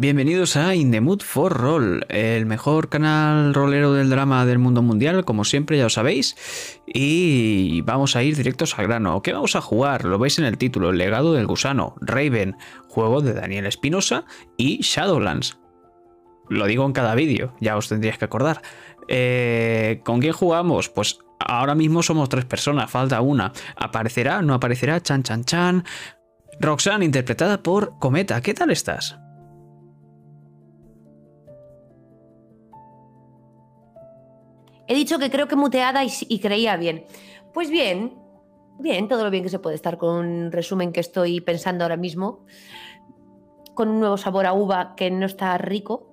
Bienvenidos 0.00 0.56
a 0.56 0.74
In 0.74 1.18
for 1.20 1.52
Roll, 1.52 2.06
el 2.08 2.46
mejor 2.46 2.88
canal 2.88 3.52
rolero 3.52 3.92
del 3.92 4.08
drama 4.08 4.46
del 4.46 4.58
mundo 4.58 4.80
mundial, 4.80 5.26
como 5.26 5.44
siempre 5.44 5.76
ya 5.76 5.82
lo 5.82 5.90
sabéis. 5.90 6.80
Y 6.86 7.82
vamos 7.82 8.16
a 8.16 8.22
ir 8.22 8.34
directos 8.34 8.78
al 8.78 8.86
grano. 8.86 9.20
¿Qué 9.20 9.34
vamos 9.34 9.56
a 9.56 9.60
jugar? 9.60 10.06
Lo 10.06 10.18
veis 10.18 10.38
en 10.38 10.46
el 10.46 10.56
título, 10.56 10.88
El 10.88 10.96
legado 10.96 11.34
del 11.34 11.46
gusano, 11.46 11.96
Raven, 12.00 12.56
juego 12.88 13.20
de 13.20 13.34
Daniel 13.34 13.66
Espinosa 13.66 14.24
y 14.56 14.78
Shadowlands. 14.80 15.58
Lo 16.48 16.64
digo 16.64 16.86
en 16.86 16.92
cada 16.92 17.14
vídeo, 17.14 17.54
ya 17.60 17.76
os 17.76 17.90
tendríais 17.90 18.16
que 18.16 18.24
acordar. 18.24 18.62
Eh, 19.06 20.00
¿Con 20.02 20.20
quién 20.20 20.32
jugamos? 20.32 20.88
Pues 20.88 21.18
ahora 21.38 21.74
mismo 21.74 22.02
somos 22.02 22.30
tres 22.30 22.46
personas, 22.46 22.90
falta 22.90 23.20
una. 23.20 23.52
¿Aparecerá? 23.76 24.40
¿No 24.40 24.54
aparecerá? 24.54 25.02
Chan, 25.02 25.24
chan, 25.24 25.44
chan. 25.44 25.84
Roxanne, 26.58 27.04
interpretada 27.04 27.62
por 27.62 27.98
Cometa. 27.98 28.40
¿Qué 28.40 28.54
tal 28.54 28.70
estás? 28.70 29.19
He 34.90 34.94
dicho 34.94 35.20
que 35.20 35.30
creo 35.30 35.46
que 35.46 35.54
muteada 35.54 36.02
y, 36.04 36.40
creía 36.40 36.76
bien. 36.76 37.04
Pues 37.54 37.70
bien, 37.70 38.18
bien, 38.80 39.06
todo 39.06 39.22
lo 39.22 39.30
bien 39.30 39.44
que 39.44 39.48
se 39.48 39.60
puede 39.60 39.76
estar 39.76 39.98
con 39.98 40.16
un 40.16 40.50
resumen 40.50 40.90
que 40.90 40.98
estoy 40.98 41.40
pensando 41.40 41.84
ahora 41.84 41.96
mismo, 41.96 42.44
con 43.74 43.88
un 43.88 44.00
nuevo 44.00 44.16
sabor 44.16 44.46
a 44.46 44.52
uva 44.52 44.96
que 44.96 45.08
no 45.12 45.26
está 45.26 45.56
rico 45.58 46.10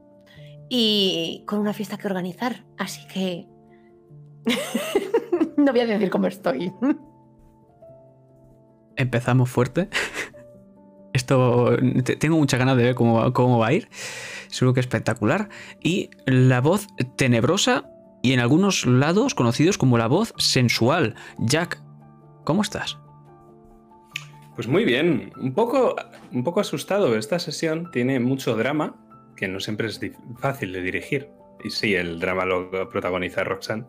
y 0.69 1.43
con 1.47 1.57
una 1.57 1.73
fiesta 1.73 1.97
que 1.97 2.05
organizar. 2.05 2.65
Así 2.77 3.07
que... 3.07 3.47
no 5.57 5.71
voy 5.71 5.81
a 5.81 5.87
decir 5.87 6.11
cómo 6.11 6.27
estoy. 6.27 6.71
Empezamos 8.95 9.49
fuerte. 9.49 9.89
Esto 11.13 11.75
tengo 12.19 12.37
muchas 12.37 12.59
ganas 12.59 12.77
de 12.77 12.83
ver 12.83 12.93
cómo, 12.93 13.33
cómo 13.33 13.57
va 13.57 13.69
a 13.69 13.73
ir. 13.73 13.89
Seguro 14.49 14.75
que 14.75 14.81
espectacular. 14.81 15.49
Y 15.81 16.11
la 16.27 16.61
voz 16.61 16.85
tenebrosa 17.15 17.89
y 18.27 18.33
en 18.33 18.41
algunos 18.41 18.85
lados 18.85 19.33
conocidos 19.33 19.77
como 19.77 19.97
la 19.97 20.07
voz 20.07 20.33
sensual. 20.37 21.15
Jack, 21.39 21.81
¿cómo 22.43 22.61
estás? 22.61 22.97
Pues 24.53 24.67
muy 24.67 24.83
bien, 24.83 25.31
un 25.39 25.53
poco, 25.53 25.95
un 26.33 26.43
poco 26.43 26.59
asustado. 26.59 27.15
Esta 27.15 27.39
sesión 27.39 27.89
tiene 27.89 28.19
mucho 28.19 28.57
drama, 28.57 28.97
que 29.37 29.47
no 29.47 29.61
siempre 29.61 29.87
es 29.87 30.01
fácil 30.39 30.73
de 30.73 30.81
dirigir. 30.81 31.29
Y 31.63 31.69
sí, 31.69 31.95
el 31.95 32.19
drama 32.19 32.43
lo 32.43 32.89
protagoniza 32.89 33.45
Roxanne. 33.45 33.85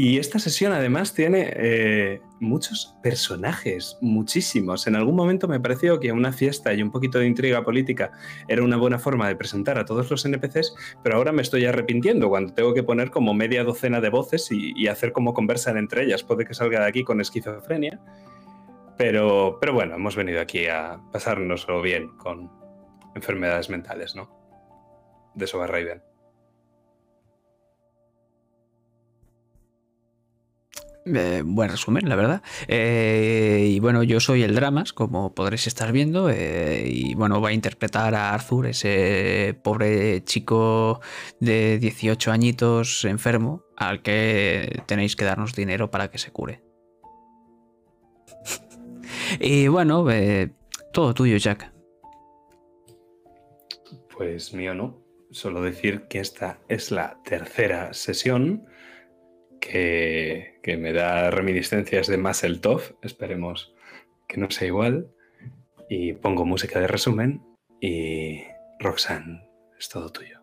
Y 0.00 0.18
esta 0.18 0.38
sesión 0.38 0.72
además 0.72 1.12
tiene 1.12 1.52
eh, 1.56 2.20
muchos 2.38 2.94
personajes, 3.02 3.98
muchísimos. 4.00 4.86
En 4.86 4.94
algún 4.94 5.16
momento 5.16 5.48
me 5.48 5.58
pareció 5.58 5.98
que 5.98 6.12
una 6.12 6.32
fiesta 6.32 6.72
y 6.72 6.84
un 6.84 6.92
poquito 6.92 7.18
de 7.18 7.26
intriga 7.26 7.64
política 7.64 8.12
era 8.46 8.62
una 8.62 8.76
buena 8.76 9.00
forma 9.00 9.26
de 9.26 9.34
presentar 9.34 9.76
a 9.76 9.84
todos 9.84 10.08
los 10.08 10.24
NPCs, 10.24 10.72
pero 11.02 11.16
ahora 11.16 11.32
me 11.32 11.42
estoy 11.42 11.64
arrepintiendo 11.64 12.28
cuando 12.28 12.54
tengo 12.54 12.74
que 12.74 12.84
poner 12.84 13.10
como 13.10 13.34
media 13.34 13.64
docena 13.64 14.00
de 14.00 14.08
voces 14.08 14.46
y, 14.52 14.86
hacer 14.86 15.10
como 15.10 15.34
conversan 15.34 15.76
entre 15.76 16.04
ellas. 16.04 16.22
Puede 16.22 16.44
que 16.44 16.54
salga 16.54 16.78
de 16.78 16.86
aquí 16.86 17.02
con 17.02 17.20
esquizofrenia. 17.20 17.98
Pero, 18.96 19.58
pero 19.60 19.72
bueno, 19.72 19.96
hemos 19.96 20.14
venido 20.14 20.40
aquí 20.40 20.68
a 20.68 21.00
pasárnoslo 21.10 21.82
bien 21.82 22.16
con 22.18 22.52
enfermedades 23.16 23.68
mentales, 23.68 24.14
¿no? 24.14 24.30
De 25.34 25.46
eso 25.46 25.58
va 25.58 25.66
Raven. 25.66 26.07
Eh, 31.14 31.42
buen 31.44 31.70
resumen, 31.70 32.08
la 32.08 32.16
verdad. 32.16 32.42
Eh, 32.66 33.66
y 33.70 33.80
bueno, 33.80 34.02
yo 34.02 34.20
soy 34.20 34.42
el 34.42 34.54
Dramas, 34.54 34.92
como 34.92 35.34
podréis 35.34 35.66
estar 35.66 35.92
viendo. 35.92 36.28
Eh, 36.30 36.84
y 36.86 37.14
bueno, 37.14 37.40
va 37.40 37.50
a 37.50 37.52
interpretar 37.52 38.14
a 38.14 38.32
Arthur, 38.32 38.66
ese 38.66 39.58
pobre 39.62 40.22
chico 40.24 41.00
de 41.40 41.78
18 41.78 42.30
añitos 42.30 43.04
enfermo, 43.04 43.64
al 43.76 44.02
que 44.02 44.82
tenéis 44.86 45.16
que 45.16 45.24
darnos 45.24 45.54
dinero 45.54 45.90
para 45.90 46.10
que 46.10 46.18
se 46.18 46.30
cure. 46.30 46.62
y 49.40 49.68
bueno, 49.68 50.04
todo 50.92 51.14
tuyo, 51.14 51.36
Jack. 51.36 51.72
Pues 54.16 54.52
mío 54.52 54.74
no. 54.74 55.02
Solo 55.30 55.60
decir 55.60 56.06
que 56.08 56.20
esta 56.20 56.58
es 56.68 56.90
la 56.90 57.20
tercera 57.22 57.92
sesión 57.92 58.66
que, 59.60 60.60
me 60.78 60.92
da 60.92 61.30
reminiscencias 61.30 62.06
de 62.06 62.18
Muscle 62.18 62.58
Tough. 62.58 62.96
Esperemos 63.02 63.74
que 64.26 64.38
no 64.38 64.50
sea 64.50 64.68
igual. 64.68 65.10
Y 65.88 66.12
pongo 66.12 66.44
música 66.44 66.80
de 66.80 66.86
resumen 66.86 67.42
y 67.80 68.42
Roxanne, 68.78 69.48
es 69.78 69.88
todo 69.88 70.10
tuyo. 70.10 70.38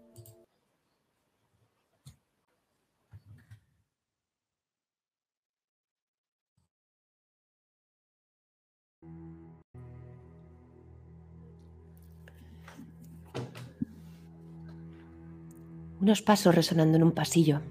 Unos 16.02 16.22
pasos 16.22 16.54
resonando 16.54 16.98
en 16.98 17.04
un 17.04 17.12
pasillo. 17.14 17.62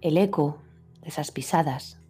El 0.00 0.16
eco 0.16 0.58
de 1.02 1.08
esas 1.08 1.30
pisadas 1.30 2.00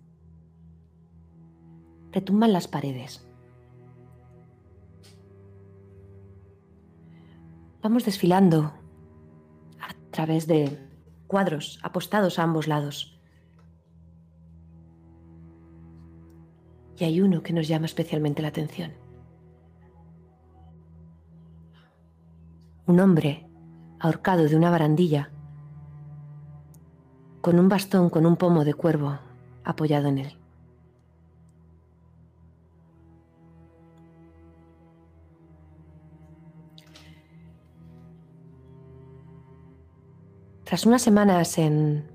retumba 2.12 2.46
en 2.46 2.52
las 2.52 2.68
paredes. 2.68 3.26
Vamos 7.82 8.04
desfilando 8.04 8.72
a 9.80 9.94
través 10.12 10.46
de 10.46 10.78
cuadros 11.26 11.80
apostados 11.82 12.38
a 12.38 12.44
ambos 12.44 12.68
lados. 12.68 13.18
Y 16.96 17.04
hay 17.04 17.20
uno 17.20 17.42
que 17.42 17.52
nos 17.52 17.66
llama 17.66 17.86
especialmente 17.86 18.42
la 18.42 18.48
atención. 18.48 18.92
Un 22.86 23.00
hombre 23.00 23.48
ahorcado 23.98 24.44
de 24.44 24.54
una 24.54 24.70
barandilla 24.70 25.32
con 27.40 27.58
un 27.58 27.68
bastón 27.68 28.10
con 28.10 28.26
un 28.26 28.36
pomo 28.36 28.64
de 28.64 28.74
cuervo 28.74 29.18
apoyado 29.64 30.08
en 30.08 30.18
él. 30.18 30.36
Tras 40.64 40.86
unas 40.86 41.02
semanas 41.02 41.58
en, 41.58 42.08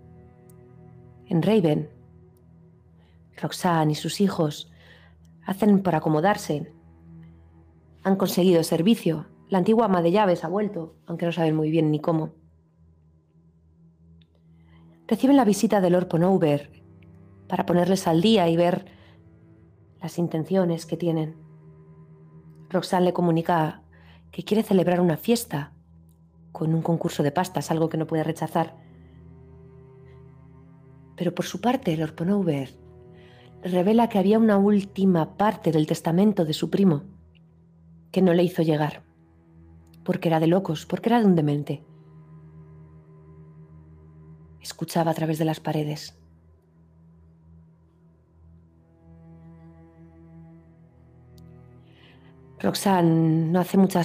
en 1.28 1.42
Raven, 1.42 1.90
Roxanne 3.36 3.92
y 3.92 3.96
sus 3.96 4.22
hijos 4.22 4.72
hacen 5.46 5.84
por 5.84 5.96
acomodarse. 5.96 6.72
Han 8.04 8.16
conseguido 8.16 8.64
servicio. 8.64 9.26
La 9.50 9.58
antigua 9.58 9.86
ama 9.86 10.02
de 10.02 10.12
llaves 10.12 10.46
ha 10.46 10.48
vuelto, 10.48 10.96
aunque 11.06 11.26
no 11.26 11.34
saben 11.34 11.56
muy 11.56 11.70
bien 11.70 11.92
ni 11.92 12.00
cómo 12.00 12.32
reciben 15.08 15.38
la 15.38 15.46
visita 15.46 15.82
de 15.82 15.90
Lord 15.90 16.08
Ponover 16.08 16.72
para 17.48 17.66
ponerles 17.66 18.08
al 18.08 18.22
día 18.22 18.50
y 18.50 18.58
ver 18.58 18.86
las 20.02 20.18
intenciones 20.18 20.86
que 20.86 20.98
tienen. 20.98 21.36
Roxanne 22.70 23.06
le 23.06 23.14
comunica 23.14 23.84
que 24.32 24.44
quiere 24.44 24.64
celebrar 24.64 25.00
una 25.00 25.18
fiesta 25.18 25.72
con 26.52 26.74
un 26.74 26.82
concurso 26.82 27.22
de 27.22 27.32
pastas, 27.32 27.70
algo 27.72 27.90
que 27.90 27.98
no 27.98 28.08
puede 28.08 28.24
rechazar. 28.24 28.76
Pero 31.16 31.34
por 31.34 31.46
su 31.46 31.62
parte, 31.62 31.96
Lord 31.96 32.16
Ponover 32.16 32.76
revela 33.64 34.10
que 34.10 34.20
había 34.20 34.40
una 34.40 34.58
última 34.58 35.38
parte 35.38 35.72
del 35.72 35.88
testamento 35.88 36.46
de 36.46 36.54
su 36.54 36.70
primo 36.70 37.04
que 38.12 38.22
no 38.22 38.34
le 38.34 38.44
hizo 38.44 38.62
llegar, 38.62 39.04
porque 40.04 40.30
era 40.30 40.40
de 40.40 40.48
locos, 40.48 40.86
porque 40.86 41.10
era 41.10 41.20
de 41.20 41.26
un 41.26 41.36
demente 41.36 41.84
escuchaba 44.66 45.12
a 45.12 45.14
través 45.14 45.38
de 45.38 45.46
las 45.46 45.60
paredes. 45.60 46.18
Roxanne 52.60 53.52
no 53.52 53.60
hace 53.60 53.78
mucho 53.78 54.00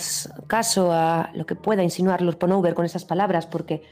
caso 0.47 0.93
a 0.93 1.31
lo 1.35 1.47
que 1.47 1.55
pueda 1.55 1.83
insinuar 1.83 2.21
Lord 2.21 2.37
Ponover 2.37 2.75
con 2.75 2.85
esas 2.85 3.05
palabras 3.07 3.47
porque 3.47 3.83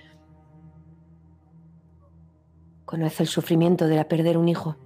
conoce 2.85 3.23
el 3.23 3.29
sufrimiento 3.29 3.87
de 3.87 4.05
perder 4.05 4.37
un 4.37 4.49
hijo. 4.49 4.76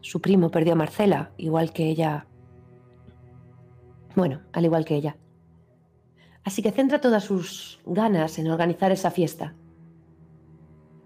Su 0.00 0.20
primo 0.20 0.50
perdió 0.50 0.74
a 0.74 0.76
Marcela, 0.76 1.32
igual 1.38 1.72
que 1.72 1.88
ella. 1.88 2.26
Bueno, 4.14 4.42
al 4.52 4.64
igual 4.64 4.84
que 4.84 4.94
ella. 4.94 5.16
Así 6.44 6.62
que 6.62 6.70
centra 6.70 7.00
todas 7.00 7.24
sus 7.24 7.80
ganas 7.86 8.38
en 8.38 8.48
organizar 8.48 8.92
esa 8.92 9.10
fiesta 9.10 9.54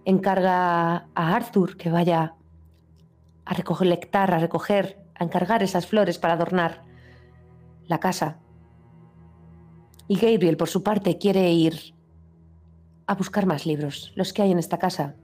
encarga 0.08 1.06
a 1.14 1.37
Arthur 1.37 1.76
que 1.76 1.90
vaya 1.90 2.34
a 3.44 3.84
lectar, 3.84 4.32
a 4.32 4.38
recoger, 4.38 4.99
a 5.14 5.25
encargar 5.25 5.62
esas 5.62 5.87
flores 5.87 6.19
para 6.19 6.32
adornar 6.32 6.82
la 7.88 8.00
casa 8.00 8.38
Y 10.06 10.16
Gabriel, 10.16 10.56
por 10.56 10.69
su 10.69 10.82
parte, 10.82 11.19
quiere 11.19 11.52
ir 11.52 11.94
a 13.06 13.14
buscar 13.14 13.44
más 13.44 13.66
libros. 13.66 14.12
Los 14.16 14.32
que 14.32 14.40
hay 14.40 14.50
en 14.50 14.58
esta 14.58 14.78
casa 14.78 15.14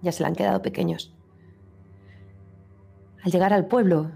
ya 0.00 0.12
se 0.12 0.22
le 0.22 0.28
han 0.28 0.34
quedado 0.34 0.62
pequeños. 0.62 1.14
Al 3.22 3.32
llegar 3.32 3.52
al 3.52 3.66
pueblo, 3.66 4.10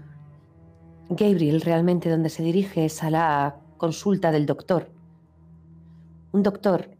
Gabriel 1.09 1.61
realmente 1.61 2.09
donde 2.09 2.29
se 2.29 2.41
dirige 2.41 2.85
es 2.85 3.03
a 3.03 3.11
la 3.11 3.57
consulta 3.77 4.31
del 4.31 4.47
doctor. 4.47 4.91
Un 6.31 6.41
doctor 6.41 6.98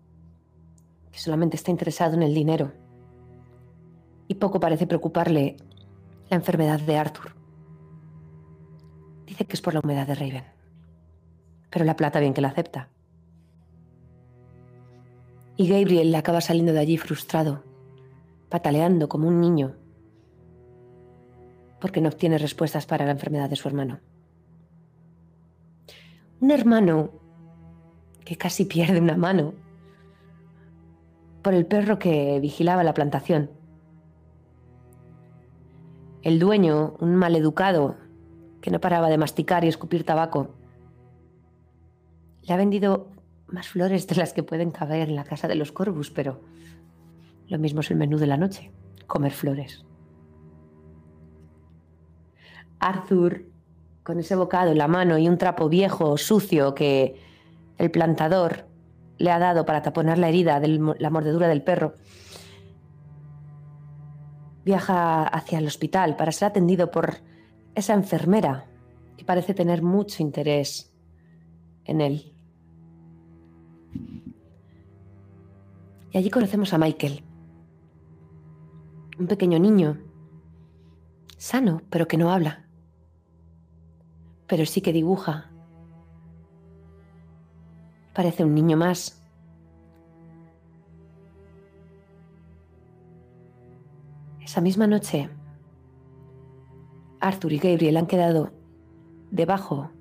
que 1.11 1.19
solamente 1.19 1.56
está 1.56 1.71
interesado 1.71 2.15
en 2.15 2.23
el 2.23 2.33
dinero 2.33 2.71
y 4.27 4.35
poco 4.35 4.59
parece 4.59 4.88
preocuparle 4.88 5.57
la 6.29 6.38
enfermedad 6.38 6.79
de 6.79 6.97
Arthur. 6.97 7.35
Dice 9.25 9.45
que 9.45 9.53
es 9.53 9.61
por 9.61 9.73
la 9.73 9.81
humedad 9.81 10.07
de 10.07 10.15
Raven, 10.15 10.44
pero 11.69 11.83
la 11.83 11.95
plata 11.95 12.19
bien 12.19 12.33
que 12.33 12.41
la 12.41 12.50
acepta. 12.50 12.89
Y 15.57 15.67
Gabriel 15.67 16.13
acaba 16.15 16.41
saliendo 16.41 16.71
de 16.73 16.79
allí 16.79 16.97
frustrado, 16.97 17.63
pataleando 18.50 19.09
como 19.09 19.27
un 19.27 19.41
niño, 19.41 19.75
porque 21.81 22.00
no 22.00 22.09
obtiene 22.09 22.38
respuestas 22.38 22.85
para 22.85 23.06
la 23.06 23.11
enfermedad 23.11 23.50
de 23.50 23.56
su 23.56 23.67
hermano. 23.67 24.00
Un 26.39 26.51
hermano 26.51 27.09
que 28.23 28.38
casi 28.38 28.65
pierde 28.65 29.01
una 29.01 29.17
mano 29.17 29.53
por 31.41 31.53
el 31.53 31.65
perro 31.65 32.00
que 32.00 32.39
vigilaba 32.39 32.83
la 32.83 32.94
plantación. 32.94 33.51
El 36.21 36.39
dueño, 36.39 36.95
un 37.00 37.15
maleducado 37.15 37.95
que 38.62 38.71
no 38.71 38.81
paraba 38.81 39.09
de 39.09 39.18
masticar 39.18 39.63
y 39.63 39.69
escupir 39.69 40.03
tabaco, 40.03 40.56
le 42.41 42.53
ha 42.53 42.57
vendido 42.57 43.07
más 43.47 43.68
flores 43.68 44.07
de 44.07 44.15
las 44.15 44.33
que 44.33 44.44
pueden 44.44 44.71
caber 44.71 45.09
en 45.09 45.15
la 45.15 45.24
casa 45.24 45.47
de 45.47 45.56
los 45.56 45.71
Corvus, 45.71 46.12
pero 46.12 46.41
lo 47.47 47.57
mismo 47.57 47.81
es 47.81 47.92
el 47.92 47.97
menú 47.97 48.18
de 48.18 48.27
la 48.27 48.38
noche, 48.38 48.71
comer 49.07 49.31
flores. 49.31 49.85
Arthur, 52.80 53.45
con 54.03 54.19
ese 54.19 54.35
bocado 54.35 54.71
en 54.71 54.77
la 54.77 54.88
mano 54.88 55.18
y 55.18 55.27
un 55.27 55.38
trapo 55.38 55.69
viejo, 55.69 56.18
sucio, 56.18 56.75
que 56.75 57.15
el 57.77 57.92
plantador 57.92 58.69
le 59.19 59.31
ha 59.31 59.38
dado 59.38 59.66
para 59.66 59.81
taponar 59.83 60.18
la 60.18 60.30
herida 60.30 60.60
de 60.60 60.95
la 60.98 61.10
mordedura 61.10 61.48
del 61.48 61.62
perro, 61.62 61.94
viaja 64.66 65.24
hacia 65.24 65.60
el 65.60 65.68
hospital 65.68 66.16
para 66.16 66.31
ser 66.31 66.48
atendido 66.48 66.89
por 66.89 67.18
esa 67.75 67.94
enfermera 67.94 68.66
que 69.18 69.25
parece 69.25 69.54
tener 69.54 69.83
mucho 69.83 70.24
interés 70.24 70.94
en 71.86 72.01
él. 72.01 72.33
Y 76.12 76.18
allí 76.18 76.30
conocemos 76.30 76.74
a 76.74 76.77
Michael, 76.77 77.24
un 79.19 79.27
pequeño 79.27 79.60
niño, 79.60 79.98
sano, 81.38 81.81
pero 81.89 82.07
que 82.07 82.18
no 82.18 82.31
habla, 82.31 82.66
pero 84.48 84.66
sí 84.66 84.81
que 84.81 84.94
dibuja. 84.94 85.49
Parece 88.13 88.44
un 88.44 88.53
niño 88.53 88.77
más. 88.77 89.21
Esa 94.41 94.61
misma 94.61 94.88
noche, 94.88 95.29
Arthur 97.19 97.53
y 97.53 97.59
Gabriel 97.59 97.97
han 97.97 98.07
quedado 98.07 98.51
debajo 99.29 99.91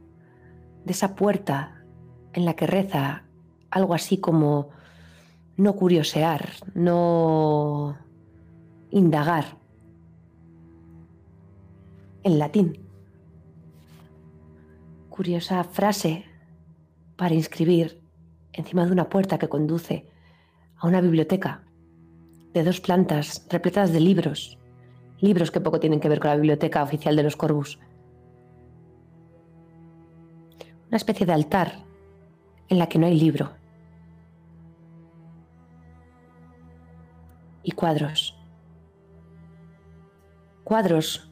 de 0.84 0.92
esa 0.92 1.14
puerta 1.14 1.84
en 2.32 2.44
la 2.44 2.54
que 2.54 2.66
reza 2.66 3.24
algo 3.70 3.94
así 3.94 4.18
como 4.18 4.70
no 5.58 5.74
curiosear, 5.74 6.50
no 6.74 7.98
indagar 8.90 9.58
en 12.22 12.38
latín. 12.38 12.78
Curiosa 15.10 15.64
frase 15.64 16.24
para 17.16 17.34
inscribir 17.34 17.97
encima 18.58 18.84
de 18.84 18.92
una 18.92 19.08
puerta 19.08 19.38
que 19.38 19.48
conduce 19.48 20.06
a 20.76 20.86
una 20.86 21.00
biblioteca 21.00 21.62
de 22.52 22.64
dos 22.64 22.80
plantas 22.80 23.46
repletas 23.50 23.92
de 23.92 24.00
libros, 24.00 24.58
libros 25.20 25.50
que 25.50 25.60
poco 25.60 25.80
tienen 25.80 26.00
que 26.00 26.08
ver 26.08 26.20
con 26.20 26.30
la 26.30 26.36
biblioteca 26.36 26.82
oficial 26.82 27.16
de 27.16 27.22
los 27.22 27.36
Corvus. 27.36 27.78
Una 30.88 30.96
especie 30.96 31.26
de 31.26 31.32
altar 31.32 31.84
en 32.68 32.78
la 32.78 32.88
que 32.88 32.98
no 32.98 33.06
hay 33.06 33.18
libro. 33.18 33.52
Y 37.62 37.72
cuadros. 37.72 38.34
Cuadros 40.64 41.30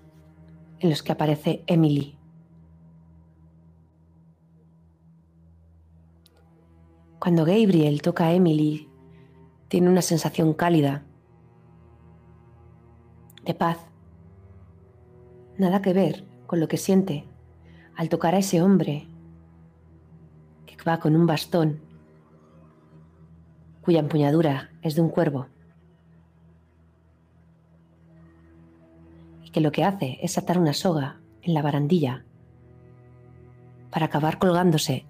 en 0.81 0.91
los 0.91 1.03
que 1.03 1.13
aparece 1.13 1.63
Emily. 1.67 2.16
Cuando 7.27 7.45
Gabriel 7.45 8.03
toca 8.03 8.27
a 8.27 8.35
Emily, 8.35 8.89
tiene 9.67 9.91
una 9.91 10.01
sensación 10.01 10.55
cálida, 10.55 11.03
de 13.45 13.53
paz. 13.53 13.79
Nada 15.59 15.83
que 15.83 15.93
ver 15.93 16.25
con 16.47 16.61
lo 16.61 16.69
que 16.69 16.77
siente 16.77 17.25
al 17.97 18.09
tocar 18.11 18.37
a 18.37 18.39
ese 18.39 18.63
hombre 18.63 19.09
que 20.67 20.77
va 20.89 21.01
con 21.01 21.17
un 21.17 21.27
bastón 21.27 21.81
cuya 23.83 23.99
empuñadura 23.99 24.71
es 24.83 24.95
de 24.95 25.01
un 25.01 25.09
cuervo. 25.09 25.49
Y 29.43 29.51
que 29.51 29.61
lo 29.61 29.73
que 29.73 29.83
hace 29.83 30.21
es 30.23 30.39
atar 30.39 30.61
una 30.61 30.75
soga 30.75 31.19
en 31.43 31.55
la 31.55 31.63
barandilla 31.63 32.25
para 33.91 34.07
acabar 34.07 34.39
colgándose 34.39 35.07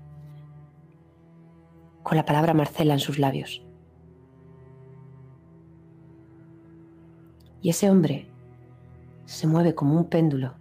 con 2.07 2.17
la 2.17 2.25
palabra 2.25 2.55
Marcela 2.55 2.93
en 2.93 3.01
sus 3.01 3.19
labios. 3.19 3.67
Y 7.61 7.71
ese 7.71 7.91
hombre 7.91 8.31
se 9.25 9.49
mueve 9.49 9.75
como 9.75 9.97
un 9.97 10.05
péndulo, 10.05 10.55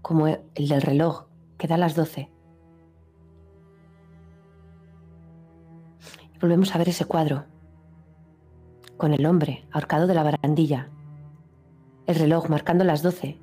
como 0.00 0.26
el 0.28 0.40
del 0.54 0.80
reloj 0.80 1.26
que 1.58 1.68
da 1.68 1.76
las 1.76 1.94
doce. 1.94 2.30
Y 6.34 6.38
volvemos 6.38 6.74
a 6.74 6.78
ver 6.78 6.88
ese 6.88 7.04
cuadro, 7.04 7.44
con 8.96 9.12
el 9.12 9.26
hombre 9.26 9.66
ahorcado 9.72 10.06
de 10.06 10.14
la 10.14 10.22
barandilla, 10.22 10.88
el 12.06 12.14
reloj 12.14 12.48
marcando 12.48 12.82
las 12.82 13.02
doce, 13.02 13.38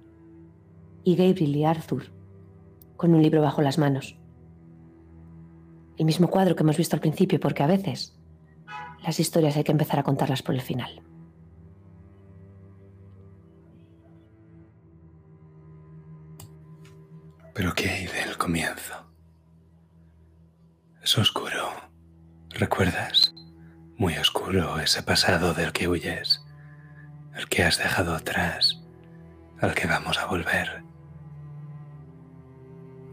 y 1.04 1.16
Gabriel 1.16 1.56
y 1.56 1.64
Arthur 1.64 2.06
con 2.98 3.14
un 3.14 3.22
libro 3.22 3.44
bajo 3.44 3.62
las 3.62 3.78
manos. 3.78 4.21
El 6.02 6.06
mismo 6.06 6.32
cuadro 6.32 6.56
que 6.56 6.64
hemos 6.64 6.78
visto 6.78 6.96
al 6.96 7.00
principio, 7.00 7.40
porque 7.40 7.62
a 7.62 7.68
veces 7.68 8.18
las 9.04 9.20
historias 9.20 9.56
hay 9.56 9.64
que 9.64 9.72
empezar 9.72 10.00
a 10.00 10.04
contarlas 10.04 10.42
por 10.42 10.56
el 10.56 10.62
final. 10.62 11.00
Pero 17.54 17.72
¿qué 17.76 17.88
hay 17.88 18.08
del 18.08 18.36
comienzo? 18.36 18.96
Es 21.04 21.16
oscuro. 21.20 21.70
¿Recuerdas? 22.50 23.36
Muy 23.96 24.18
oscuro 24.18 24.80
ese 24.80 25.04
pasado 25.04 25.54
del 25.54 25.72
que 25.72 25.88
huyes, 25.88 26.44
el 27.36 27.48
que 27.48 27.62
has 27.62 27.78
dejado 27.78 28.16
atrás, 28.16 28.82
al 29.60 29.76
que 29.76 29.86
vamos 29.86 30.18
a 30.18 30.26
volver. 30.26 30.84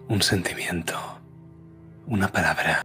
Un 0.09 0.23
sentimiento, 0.23 1.18
una 2.09 2.29
palabra. 2.29 2.83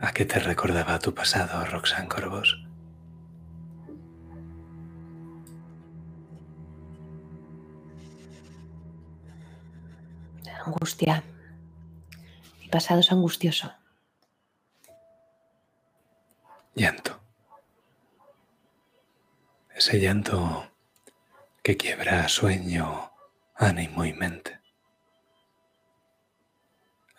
¿A 0.00 0.12
qué 0.12 0.24
te 0.24 0.40
recordaba 0.40 0.98
tu 0.98 1.14
pasado, 1.14 1.64
Roxanne 1.66 2.08
Corvos? 2.08 2.58
Angustia. 10.66 11.22
Mi 12.60 12.68
pasado 12.68 13.00
es 13.00 13.12
angustioso. 13.12 13.72
Llanto. 16.74 17.20
Ese 19.74 20.00
llanto 20.00 20.68
que 21.62 21.76
quiebra 21.76 22.28
sueño, 22.28 23.12
ánimo 23.54 24.04
y 24.04 24.12
mente. 24.12 24.61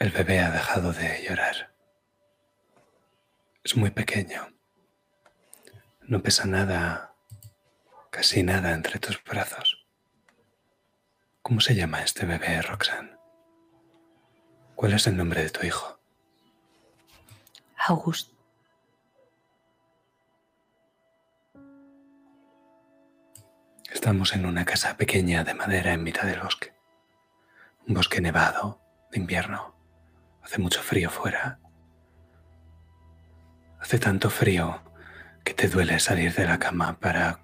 El 0.04 0.12
bebé 0.12 0.42
ha 0.42 0.52
dejado 0.52 0.92
de 0.92 1.24
llorar. 1.24 1.74
Es 3.64 3.78
muy 3.78 3.90
pequeño. 3.90 4.50
No 6.02 6.22
pesa 6.22 6.46
nada, 6.46 7.16
casi 8.10 8.44
nada 8.44 8.74
entre 8.74 9.00
tus 9.00 9.24
brazos. 9.24 9.88
¿Cómo 11.42 11.62
se 11.62 11.76
llama 11.76 12.04
este 12.04 12.26
bebé, 12.26 12.62
Roxanne? 12.62 13.16
¿Cuál 14.76 14.92
es 14.92 15.08
el 15.08 15.16
nombre 15.16 15.42
de 15.42 15.50
tu 15.52 15.66
hijo? 15.66 15.98
August. 17.88 18.34
Estamos 23.90 24.34
en 24.34 24.46
una 24.46 24.66
casa 24.66 24.98
pequeña 24.98 25.46
de 25.46 25.54
madera 25.54 25.94
en 25.94 26.04
mitad 26.04 26.24
del 26.24 26.42
bosque. 26.42 26.74
Un 27.88 27.94
bosque 27.94 28.20
nevado 28.20 28.82
de 29.10 29.20
invierno. 29.20 29.73
Hace 30.44 30.60
mucho 30.60 30.82
frío 30.82 31.10
fuera. 31.10 31.60
Hace 33.80 34.00
tanto 34.00 34.30
frío 34.30 34.82
que 35.44 35.54
te 35.54 35.68
duele 35.68 36.00
salir 36.00 36.34
de 36.34 36.46
la 36.46 36.58
cama 36.60 37.00
para 37.00 37.40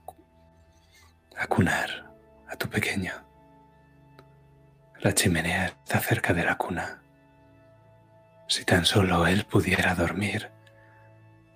acunar 1.37 2.11
a 2.49 2.55
tu 2.55 2.69
pequeño. 2.69 3.13
La 4.99 5.13
chimenea 5.13 5.67
está 5.67 5.99
cerca 5.99 6.33
de 6.33 6.43
la 6.43 6.57
cuna. 6.57 7.01
Si 8.47 8.65
tan 8.65 8.85
solo 8.85 9.27
él 9.27 9.45
pudiera 9.45 9.95
dormir, 9.95 10.51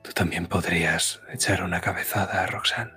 tú 0.04 0.12
también 0.14 0.48
podrías 0.48 1.22
echar 1.30 1.64
una 1.64 1.82
cabezada 1.82 2.44
a 2.44 2.48
Roxanne. 2.48 2.94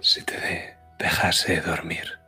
Si 0.00 0.22
te 0.22 0.78
dejase 0.98 1.60
dormir. 1.60 2.18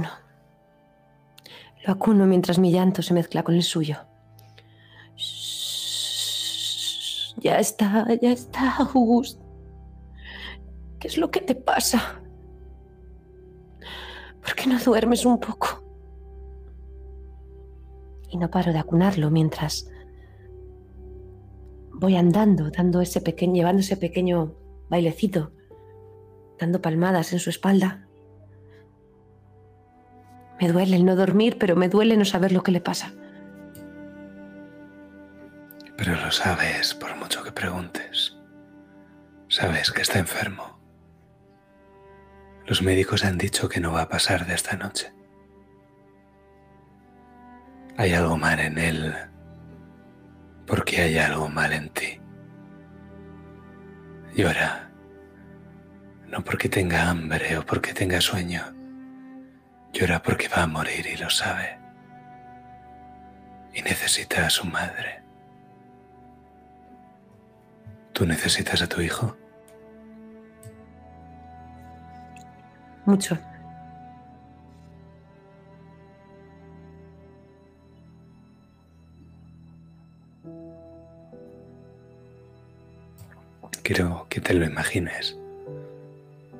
Lo 0.00 1.92
acuno 1.92 2.26
mientras 2.26 2.58
mi 2.58 2.70
llanto 2.72 3.02
se 3.02 3.14
mezcla 3.14 3.42
con 3.42 3.54
el 3.54 3.62
suyo. 3.62 3.96
Ya 7.38 7.58
está, 7.58 8.06
ya 8.20 8.30
está, 8.30 8.76
August. 8.94 9.40
¿Qué 11.00 11.08
es 11.08 11.18
lo 11.18 11.30
que 11.30 11.40
te 11.40 11.54
pasa? 11.54 12.20
¿Por 14.40 14.54
qué 14.54 14.68
no 14.68 14.78
duermes 14.78 15.24
un 15.24 15.40
poco? 15.40 15.82
Y 18.28 18.36
no 18.36 18.50
paro 18.50 18.72
de 18.72 18.78
acunarlo 18.78 19.30
mientras 19.30 19.90
voy 21.92 22.16
andando, 22.16 22.70
dando 22.70 23.00
ese 23.00 23.20
pequeño, 23.20 23.54
llevando 23.54 23.80
ese 23.80 23.96
pequeño 23.96 24.54
bailecito, 24.88 25.52
dando 26.58 26.80
palmadas 26.80 27.32
en 27.32 27.38
su 27.38 27.50
espalda. 27.50 28.08
Me 30.62 30.68
duele 30.68 30.94
el 30.94 31.04
no 31.04 31.16
dormir, 31.16 31.58
pero 31.58 31.74
me 31.74 31.88
duele 31.88 32.16
no 32.16 32.24
saber 32.24 32.52
lo 32.52 32.62
que 32.62 32.70
le 32.70 32.80
pasa. 32.80 33.10
Pero 35.96 36.14
lo 36.14 36.30
sabes 36.30 36.94
por 36.94 37.16
mucho 37.16 37.42
que 37.42 37.50
preguntes. 37.50 38.38
Sabes 39.48 39.90
que 39.90 40.02
está 40.02 40.20
enfermo. 40.20 40.78
Los 42.64 42.80
médicos 42.80 43.24
han 43.24 43.38
dicho 43.38 43.68
que 43.68 43.80
no 43.80 43.90
va 43.90 44.02
a 44.02 44.08
pasar 44.08 44.46
de 44.46 44.54
esta 44.54 44.76
noche. 44.76 45.12
Hay 47.96 48.12
algo 48.12 48.36
mal 48.36 48.60
en 48.60 48.78
él 48.78 49.16
porque 50.64 51.00
hay 51.00 51.18
algo 51.18 51.48
mal 51.48 51.72
en 51.72 51.88
ti. 51.88 52.20
Llora, 54.36 54.92
no 56.28 56.44
porque 56.44 56.68
tenga 56.68 57.10
hambre 57.10 57.58
o 57.58 57.66
porque 57.66 57.92
tenga 57.92 58.20
sueño. 58.20 58.80
Llora 59.92 60.22
porque 60.22 60.48
va 60.48 60.62
a 60.62 60.66
morir 60.66 61.06
y 61.06 61.16
lo 61.16 61.28
sabe. 61.28 61.78
Y 63.74 63.82
necesita 63.82 64.46
a 64.46 64.50
su 64.50 64.66
madre. 64.66 65.22
¿Tú 68.12 68.26
necesitas 68.26 68.82
a 68.82 68.86
tu 68.88 69.00
hijo? 69.00 69.36
Mucho. 73.04 73.38
Quiero 83.82 84.26
que 84.30 84.40
te 84.40 84.54
lo 84.54 84.64
imagines. 84.64 85.36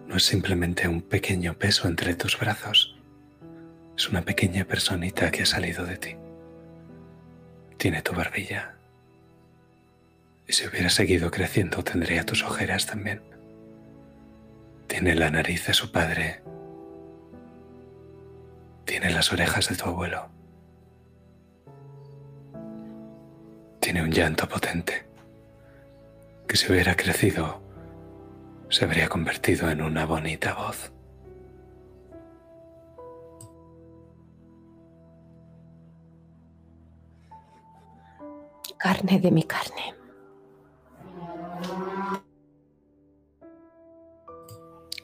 No 0.06 0.16
es 0.16 0.24
simplemente 0.24 0.88
un 0.88 1.00
pequeño 1.00 1.54
peso 1.54 1.86
entre 1.88 2.14
tus 2.14 2.38
brazos. 2.38 2.96
Es 4.02 4.08
una 4.08 4.22
pequeña 4.22 4.64
personita 4.64 5.30
que 5.30 5.42
ha 5.42 5.46
salido 5.46 5.86
de 5.86 5.96
ti. 5.96 6.16
Tiene 7.76 8.02
tu 8.02 8.12
barbilla. 8.12 8.74
Y 10.44 10.54
si 10.54 10.66
hubiera 10.66 10.90
seguido 10.90 11.30
creciendo 11.30 11.84
tendría 11.84 12.26
tus 12.26 12.42
ojeras 12.42 12.84
también. 12.84 13.22
Tiene 14.88 15.14
la 15.14 15.30
nariz 15.30 15.68
de 15.68 15.72
su 15.72 15.92
padre. 15.92 16.42
Tiene 18.86 19.08
las 19.10 19.32
orejas 19.32 19.68
de 19.68 19.76
tu 19.76 19.84
abuelo. 19.84 20.28
Tiene 23.78 24.02
un 24.02 24.10
llanto 24.10 24.48
potente 24.48 25.06
que 26.48 26.56
si 26.56 26.72
hubiera 26.72 26.96
crecido 26.96 27.62
se 28.68 28.84
habría 28.84 29.08
convertido 29.08 29.70
en 29.70 29.80
una 29.80 30.06
bonita 30.06 30.54
voz. 30.54 30.92
Carne 38.82 39.20
de 39.20 39.30
mi 39.30 39.44
carne. 39.44 39.94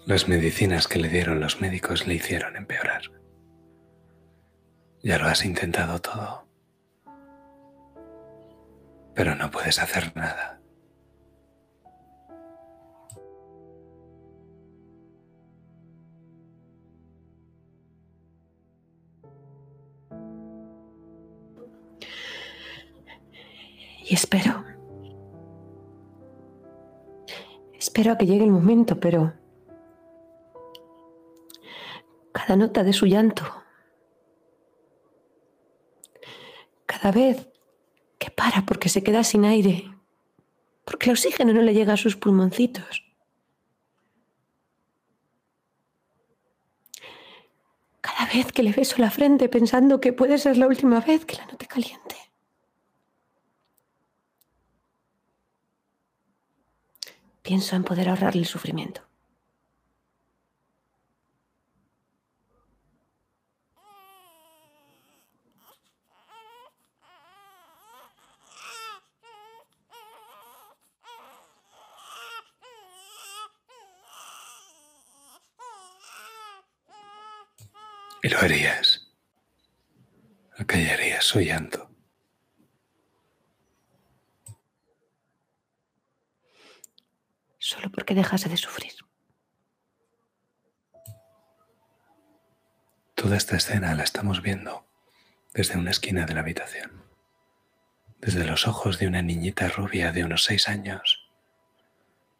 Las 0.05 0.27
medicinas 0.27 0.89
que 0.89 0.99
le 0.99 1.09
dieron 1.09 1.39
los 1.39 1.61
médicos 1.61 2.05
le 2.05 2.15
hicieron 2.15 2.57
empeorar. 2.57 3.03
Ya 5.05 5.19
lo 5.19 5.27
has 5.27 5.45
intentado 5.45 6.01
todo. 6.01 6.49
Pero 9.15 9.37
no 9.37 9.49
puedes 9.53 9.79
hacer 9.79 10.11
nada. 10.17 10.58
Y 24.09 24.15
espero. 24.15 24.65
Espero 27.75 28.13
a 28.13 28.19
que 28.19 28.27
llegue 28.27 28.45
el 28.45 28.51
momento, 28.51 28.99
pero 28.99 29.35
cada 32.33 32.57
nota 32.57 32.83
de 32.85 32.93
su 32.93 33.07
llanto, 33.07 33.45
cada 36.87 37.13
vez 37.13 37.49
que 38.19 38.31
para 38.31 38.65
porque 38.65 38.89
se 38.89 39.03
queda 39.03 39.23
sin 39.25 39.45
aire, 39.45 39.93
porque 40.85 41.07
el 41.07 41.13
oxígeno 41.13 41.53
no 41.53 41.61
le 41.61 41.75
llega 41.75 41.93
a 41.93 41.99
sus 41.99 42.17
pulmoncitos. 42.17 43.05
Cada 48.01 48.27
vez 48.33 48.53
que 48.53 48.63
le 48.63 48.73
beso 48.73 48.97
la 48.99 49.11
frente 49.11 49.49
pensando 49.49 50.01
que 50.01 50.13
puede 50.15 50.39
ser 50.39 50.57
la 50.57 50.67
última 50.67 51.01
vez 51.01 51.27
que 51.27 51.37
la 51.37 51.47
note 51.47 51.67
caliente. 51.67 52.28
Pienso 57.49 57.77
en 57.77 57.83
poder 57.83 58.11
ahorrarle 58.11 58.43
el 58.43 58.47
sufrimiento. 58.47 59.01
Y 78.23 78.29
lo 78.29 78.39
harías. 78.41 79.09
Acallarías 80.59 81.25
su 81.25 81.41
llanto. 81.41 81.88
Solo 87.69 87.91
porque 87.91 88.15
dejase 88.15 88.49
de 88.49 88.57
sufrir. 88.57 88.95
Toda 93.15 93.37
esta 93.37 93.59
escena 93.59 93.95
la 93.95 94.05
estamos 94.05 94.41
viendo 94.41 94.87
desde 95.53 95.77
una 95.77 95.91
esquina 95.91 96.25
de 96.25 96.33
la 96.33 96.41
habitación, 96.41 97.05
desde 98.21 98.47
los 98.47 98.67
ojos 98.67 98.99
de 98.99 99.07
una 99.07 99.21
niñita 99.21 99.69
rubia 99.69 100.13
de 100.13 100.25
unos 100.25 100.45
seis 100.45 100.67
años, 100.67 101.29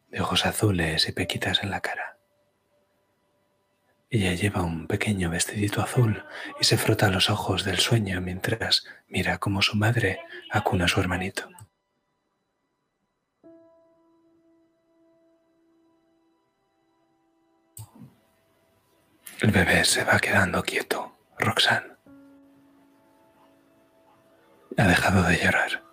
de 0.09 0.19
ojos 0.19 0.47
azules 0.47 1.07
y 1.07 1.11
pequitas 1.11 1.61
en 1.61 1.69
la 1.69 1.81
cara. 1.81 2.17
Ella 4.09 4.33
lleva 4.33 4.63
un 4.63 4.87
pequeño 4.87 5.29
vestidito 5.29 5.83
azul 5.83 6.25
y 6.59 6.63
se 6.63 6.75
frota 6.75 7.11
los 7.11 7.29
ojos 7.29 7.63
del 7.65 7.77
sueño 7.77 8.19
mientras 8.19 8.83
mira 9.07 9.37
cómo 9.37 9.61
su 9.61 9.77
madre 9.77 10.21
acuna 10.49 10.85
a 10.85 10.87
su 10.87 10.99
hermanito. 10.99 11.47
El 19.41 19.51
bebé 19.51 19.85
se 19.85 20.03
va 20.03 20.19
quedando 20.19 20.61
quieto, 20.63 21.13
Roxanne. 21.37 21.95
Ha 24.77 24.83
dejado 24.83 25.23
de 25.23 25.37
llorar. 25.37 25.83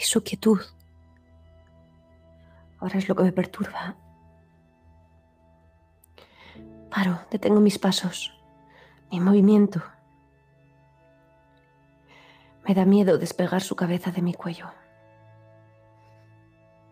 Su 0.00 0.24
quietud. 0.24 0.60
Ahora 2.80 2.98
es 2.98 3.08
lo 3.08 3.14
que 3.14 3.22
me 3.22 3.32
perturba. 3.32 3.94
Paro, 6.90 7.20
detengo 7.30 7.60
mis 7.60 7.78
pasos, 7.78 8.34
mi 9.12 9.20
movimiento. 9.20 9.80
Me 12.66 12.74
da 12.74 12.84
miedo 12.84 13.18
despegar 13.18 13.62
su 13.62 13.76
cabeza 13.76 14.10
de 14.10 14.22
mi 14.22 14.34
cuello. 14.34 14.79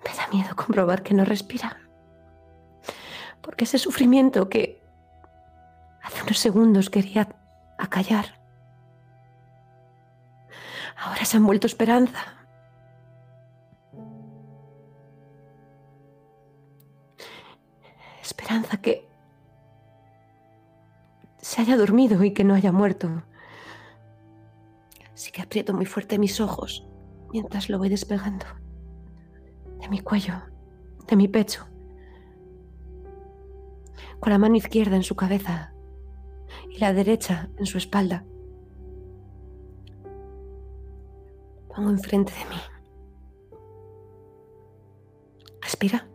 Me 0.08 0.14
da 0.14 0.26
miedo 0.28 0.56
comprobar 0.56 1.02
que 1.02 1.12
no 1.12 1.24
respira. 1.24 1.76
Porque 3.42 3.64
ese 3.64 3.78
sufrimiento 3.78 4.48
que 4.48 4.82
hace 6.02 6.22
unos 6.22 6.38
segundos 6.38 6.88
quería 6.88 7.28
acallar, 7.76 8.40
ahora 10.96 11.24
se 11.26 11.36
han 11.36 11.44
vuelto 11.44 11.66
esperanza. 11.66 12.20
Esperanza 18.22 18.78
que 18.78 19.06
se 21.36 21.60
haya 21.60 21.76
dormido 21.76 22.24
y 22.24 22.32
que 22.32 22.44
no 22.44 22.54
haya 22.54 22.72
muerto. 22.72 23.24
Así 25.12 25.30
que 25.32 25.42
aprieto 25.42 25.74
muy 25.74 25.84
fuerte 25.84 26.18
mis 26.18 26.40
ojos 26.40 26.86
mientras 27.30 27.68
lo 27.68 27.76
voy 27.76 27.90
despegando 27.90 28.46
de 29.80 29.88
mi 29.88 30.00
cuello, 30.00 30.34
de 31.06 31.16
mi 31.16 31.28
pecho, 31.28 31.66
con 34.20 34.32
la 34.32 34.38
mano 34.38 34.56
izquierda 34.56 34.96
en 34.96 35.02
su 35.02 35.14
cabeza 35.14 35.72
y 36.70 36.78
la 36.78 36.92
derecha 36.92 37.50
en 37.56 37.66
su 37.66 37.78
espalda. 37.78 38.24
Pongo 41.74 41.90
enfrente 41.90 42.32
de 42.32 42.44
mí. 42.46 42.60
Respira. 45.60 46.08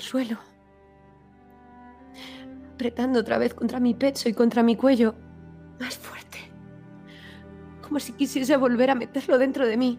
Al 0.00 0.06
suelo, 0.06 0.38
apretando 2.72 3.20
otra 3.20 3.36
vez 3.36 3.52
contra 3.52 3.80
mi 3.80 3.92
pecho 3.92 4.30
y 4.30 4.32
contra 4.32 4.62
mi 4.62 4.74
cuello, 4.74 5.14
más 5.78 5.98
fuerte, 5.98 6.38
como 7.82 8.00
si 8.00 8.12
quisiese 8.14 8.56
volver 8.56 8.88
a 8.88 8.94
meterlo 8.94 9.36
dentro 9.36 9.66
de 9.66 9.76
mí, 9.76 9.98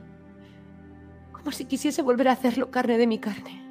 como 1.32 1.52
si 1.52 1.66
quisiese 1.66 2.02
volver 2.02 2.30
a 2.30 2.32
hacerlo 2.32 2.72
carne 2.72 2.98
de 2.98 3.06
mi 3.06 3.20
carne. 3.20 3.62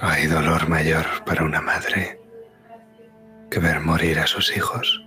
Hay 0.00 0.26
dolor 0.26 0.68
mayor 0.70 1.04
para 1.26 1.44
una 1.44 1.60
madre 1.60 2.18
que 3.50 3.58
ver 3.58 3.80
morir 3.80 4.18
a 4.18 4.26
sus 4.26 4.56
hijos. 4.56 5.05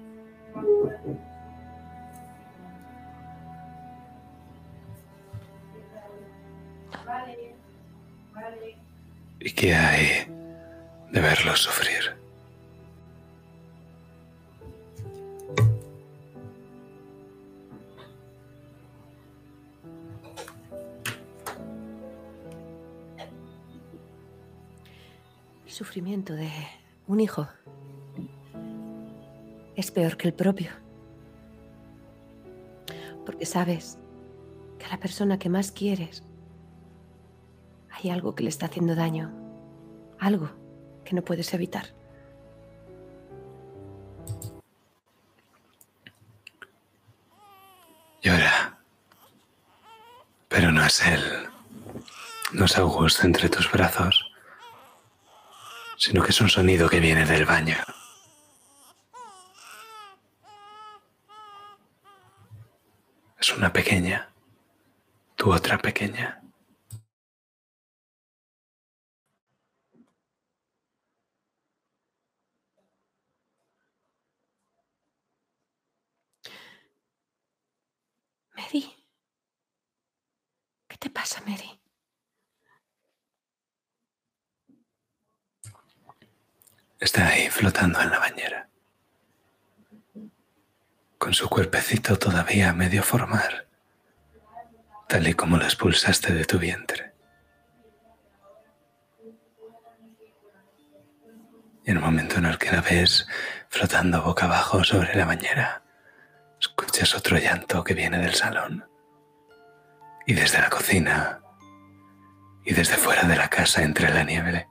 ¿Y 9.49 9.53
qué 9.53 9.73
hay 9.73 10.27
de 11.12 11.21
verlos 11.21 11.63
sufrir? 11.63 12.15
El 25.65 25.71
sufrimiento 25.71 26.33
de 26.33 26.51
un 27.07 27.19
hijo 27.19 27.47
es 29.75 29.89
peor 29.89 30.15
que 30.15 30.27
el 30.27 30.35
propio. 30.35 30.69
Porque 33.25 33.47
sabes 33.47 33.97
que 34.77 34.85
a 34.85 34.89
la 34.89 34.99
persona 34.99 35.39
que 35.39 35.49
más 35.49 35.71
quieres 35.71 36.21
hay 37.89 38.12
algo 38.12 38.35
que 38.35 38.43
le 38.43 38.49
está 38.49 38.67
haciendo 38.67 38.93
daño, 38.93 39.38
algo 40.19 40.49
que 41.05 41.15
no 41.15 41.23
puedes 41.23 41.53
evitar. 41.53 41.93
Llora. 48.21 48.77
Pero 50.49 50.71
no 50.71 50.86
es 50.86 51.05
él. 51.05 51.49
No 52.51 52.65
es 52.65 52.77
Augusto 52.77 53.25
entre 53.25 53.47
tus 53.47 53.71
brazos, 53.71 54.32
sino 55.97 56.23
que 56.23 56.32
es 56.32 56.41
un 56.41 56.49
sonido 56.49 56.89
que 56.89 56.99
viene 56.99 57.25
del 57.25 57.45
baño. 57.45 57.77
Es 63.39 63.55
una 63.55 63.71
pequeña, 63.71 64.29
tu 65.36 65.53
otra 65.53 65.77
pequeña. 65.77 66.38
¿Qué 78.71 78.84
te 80.99 81.10
pasa, 81.10 81.41
Mary? 81.41 81.82
Está 86.99 87.29
ahí 87.29 87.49
flotando 87.49 87.99
en 88.01 88.12
la 88.12 88.19
bañera, 88.19 88.69
con 91.17 91.34
su 91.34 91.49
cuerpecito 91.49 92.19
todavía 92.19 92.69
a 92.69 92.73
medio 92.73 93.01
formar, 93.01 93.67
tal 95.08 95.27
y 95.27 95.34
como 95.34 95.58
lo 95.58 95.63
expulsaste 95.63 96.34
de 96.34 96.45
tu 96.45 96.60
vientre. 96.60 97.13
En 101.86 101.95
el 101.95 102.01
momento 102.01 102.36
en 102.36 102.45
el 102.45 102.60
que 102.60 102.71
la 102.71 102.82
ves 102.82 103.25
flotando 103.69 104.21
boca 104.21 104.45
abajo 104.45 104.84
sobre 104.84 105.15
la 105.15 105.25
bañera, 105.25 105.82
escuchas 106.60 107.15
otro 107.15 107.38
llanto 107.38 107.84
que 107.84 107.93
viene 107.93 108.17
del 108.17 108.34
salón 108.34 108.86
y 110.26 110.34
desde 110.34 110.60
la 110.60 110.69
cocina 110.69 111.41
y 112.63 112.74
desde 112.74 112.95
fuera 112.95 113.24
de 113.24 113.36
la 113.36 113.50
casa 113.50 113.84
entre 113.84 114.13
la 114.13 114.24
nieve. 114.24 114.67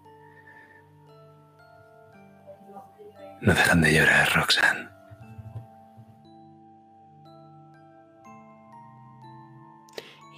No 3.41 3.55
dejan 3.55 3.81
de 3.81 3.93
llorar, 3.93 4.33
Roxanne. 4.35 4.89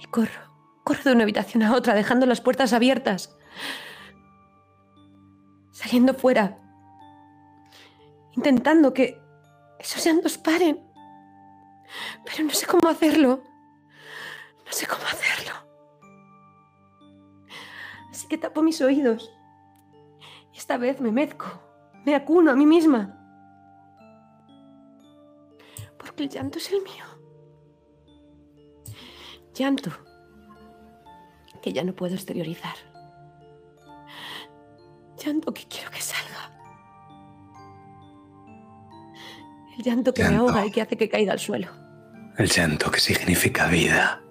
Y 0.01 0.05
corro, 0.05 0.29
corro 0.83 1.03
de 1.03 1.11
una 1.13 1.23
habitación 1.23 1.63
a 1.63 1.75
otra, 1.75 1.93
dejando 1.93 2.25
las 2.25 2.41
puertas 2.41 2.73
abiertas. 2.73 3.35
Saliendo 5.71 6.13
fuera. 6.13 6.57
Intentando 8.33 8.93
que 8.93 9.19
esos 9.79 10.05
llantos 10.05 10.37
paren. 10.37 10.90
Pero 12.25 12.43
no 12.45 12.51
sé 12.51 12.65
cómo 12.65 12.89
hacerlo. 12.89 13.41
No 14.65 14.71
sé 14.71 14.87
cómo 14.87 15.03
hacerlo. 15.03 15.53
Así 18.09 18.27
que 18.27 18.37
tapo 18.37 18.61
mis 18.61 18.81
oídos. 18.81 19.31
Y 20.53 20.57
esta 20.57 20.77
vez 20.77 21.01
me 21.01 21.11
mezco. 21.11 21.45
Me 22.05 22.15
acuno 22.15 22.51
a 22.51 22.55
mí 22.55 22.65
misma. 22.65 23.17
Porque 25.97 26.23
el 26.23 26.29
llanto 26.29 26.57
es 26.57 26.71
el 26.71 26.81
mío. 26.81 27.05
Llanto 29.53 29.91
que 31.61 31.73
ya 31.73 31.83
no 31.83 31.93
puedo 31.93 32.15
exteriorizar. 32.15 32.75
Llanto 35.23 35.53
que 35.53 35.65
quiero 35.65 35.91
que 35.91 36.01
salga. 36.01 36.51
El 39.77 39.83
llanto 39.83 40.13
que 40.13 40.23
me 40.23 40.35
ahoga 40.35 40.65
y 40.65 40.71
que 40.71 40.81
hace 40.81 40.97
que 40.97 41.09
caiga 41.09 41.33
al 41.33 41.39
suelo. 41.39 41.80
El 42.37 42.47
llanto 42.47 42.89
que 42.89 42.99
significa 42.99 43.67
vida. 43.67 44.21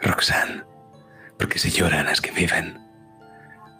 Roxanne, 0.00 0.64
porque 1.38 1.58
si 1.58 1.70
lloran 1.70 2.08
es 2.08 2.20
que 2.20 2.30
viven. 2.30 2.78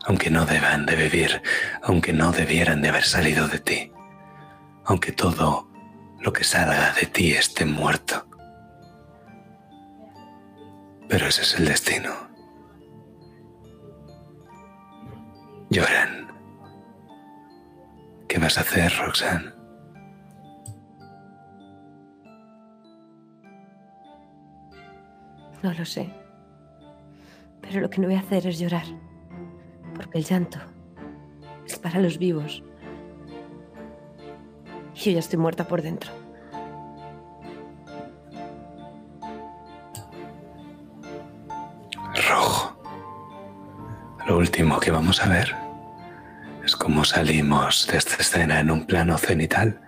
Aunque 0.06 0.30
no 0.30 0.44
deban 0.44 0.86
de 0.86 0.96
vivir, 0.96 1.42
aunque 1.82 2.12
no 2.12 2.32
debieran 2.32 2.82
de 2.82 2.88
haber 2.88 3.04
salido 3.04 3.46
de 3.46 3.60
ti. 3.60 3.92
Aunque 4.84 5.12
todo 5.12 5.70
lo 6.20 6.32
que 6.32 6.44
salga 6.44 6.92
de 6.92 7.06
ti 7.06 7.32
esté 7.32 7.64
muerto. 7.64 8.26
Pero 11.08 11.26
ese 11.26 11.42
es 11.42 11.54
el 11.58 11.66
destino. 11.66 12.10
Lloran. 15.70 16.28
¿Qué 18.28 18.38
vas 18.38 18.58
a 18.58 18.62
hacer, 18.62 18.92
Roxanne? 18.96 19.51
No 25.62 25.72
lo 25.72 25.84
sé. 25.84 26.10
Pero 27.60 27.80
lo 27.80 27.88
que 27.88 28.00
no 28.00 28.08
voy 28.08 28.16
a 28.16 28.20
hacer 28.20 28.46
es 28.46 28.58
llorar. 28.58 28.86
Porque 29.94 30.18
el 30.18 30.24
llanto 30.24 30.58
es 31.64 31.78
para 31.78 32.00
los 32.00 32.18
vivos. 32.18 32.62
Y 34.94 34.98
yo 34.98 35.12
ya 35.12 35.18
estoy 35.20 35.38
muerta 35.38 35.66
por 35.66 35.82
dentro. 35.82 36.12
Rojo. 42.28 42.76
Lo 44.26 44.38
último 44.38 44.80
que 44.80 44.90
vamos 44.90 45.22
a 45.22 45.28
ver 45.28 45.54
es 46.64 46.76
cómo 46.76 47.04
salimos 47.04 47.86
de 47.86 47.98
esta 47.98 48.16
escena 48.16 48.60
en 48.60 48.70
un 48.70 48.86
plano 48.86 49.16
cenital 49.18 49.80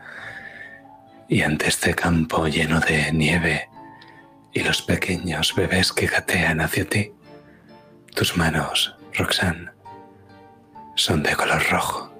y 1.28 1.42
ante 1.42 1.68
este 1.68 1.94
campo 1.94 2.46
lleno 2.48 2.80
de 2.80 3.12
nieve 3.12 3.68
y 4.54 4.62
los 4.62 4.80
pequeños 4.80 5.54
bebés 5.54 5.92
que 5.92 6.06
gatean 6.06 6.60
hacia 6.60 6.88
ti, 6.88 7.12
tus 8.14 8.36
manos, 8.36 8.96
Roxanne, 9.12 9.70
son 10.94 11.22
de 11.24 11.34
color 11.34 11.62
rojo. 11.70 12.14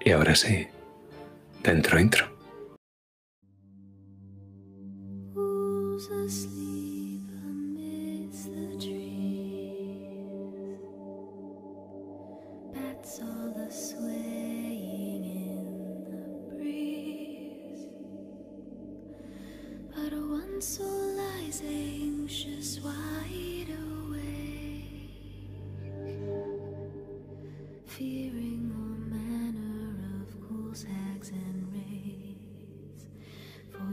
Y 0.00 0.10
ahora 0.10 0.34
sí, 0.34 0.68
dentro 1.62 1.98
intro. 1.98 2.33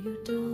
For 0.04 0.10
your 0.10 0.51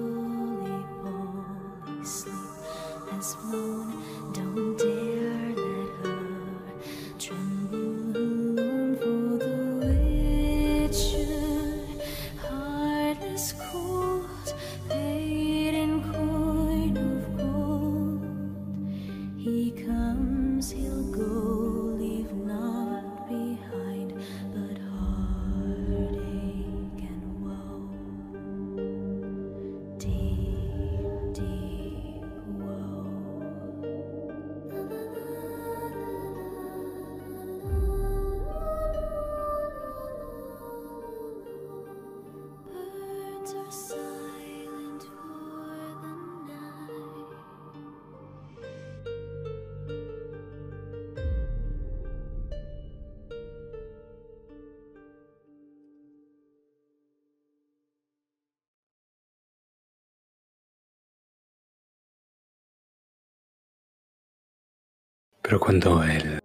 Pero 65.58 65.65
cuando 65.65 66.04
el 66.04 66.39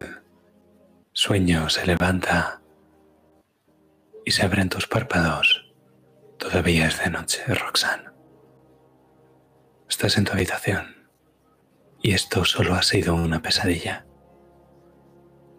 sueño 1.12 1.68
se 1.68 1.84
levanta 1.84 2.62
y 4.24 4.30
se 4.30 4.42
abren 4.42 4.70
tus 4.70 4.86
párpados, 4.86 5.70
todavía 6.38 6.86
es 6.86 6.98
de 6.98 7.10
noche, 7.10 7.44
Roxanne. 7.46 8.08
Estás 9.86 10.16
en 10.16 10.24
tu 10.24 10.32
habitación 10.32 11.10
y 12.00 12.14
esto 12.14 12.46
solo 12.46 12.72
ha 12.72 12.82
sido 12.82 13.14
una 13.14 13.42
pesadilla. 13.42 14.06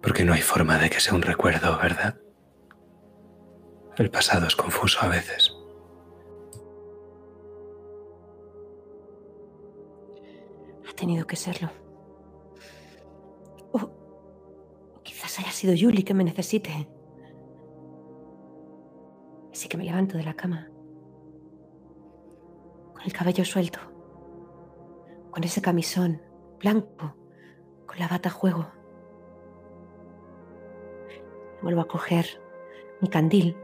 Porque 0.01 0.25
no 0.25 0.33
hay 0.33 0.41
forma 0.41 0.79
de 0.79 0.89
que 0.89 0.99
sea 0.99 1.13
un 1.13 1.21
recuerdo, 1.21 1.77
¿verdad? 1.77 2.17
El 3.97 4.09
pasado 4.09 4.47
es 4.47 4.55
confuso 4.55 4.99
a 5.03 5.09
veces. 5.09 5.53
Ha 10.89 10.93
tenido 10.95 11.27
que 11.27 11.35
serlo. 11.35 11.82
Sido 15.63 15.75
Julie 15.79 16.03
que 16.03 16.13
me 16.13 16.25
necesite. 16.25 16.89
Así 19.49 19.69
que 19.69 19.77
me 19.77 19.85
levanto 19.85 20.17
de 20.17 20.23
la 20.25 20.33
cama. 20.33 20.69
Con 22.93 23.01
el 23.05 23.13
cabello 23.13 23.45
suelto. 23.45 23.79
Con 25.31 25.41
ese 25.45 25.61
camisón 25.61 26.21
blanco. 26.59 27.15
Con 27.85 27.97
la 27.97 28.09
bata 28.09 28.27
a 28.27 28.33
juego. 28.33 28.67
Vuelvo 31.61 31.79
a 31.79 31.87
coger 31.87 32.25
mi 32.99 33.07
candil. 33.07 33.55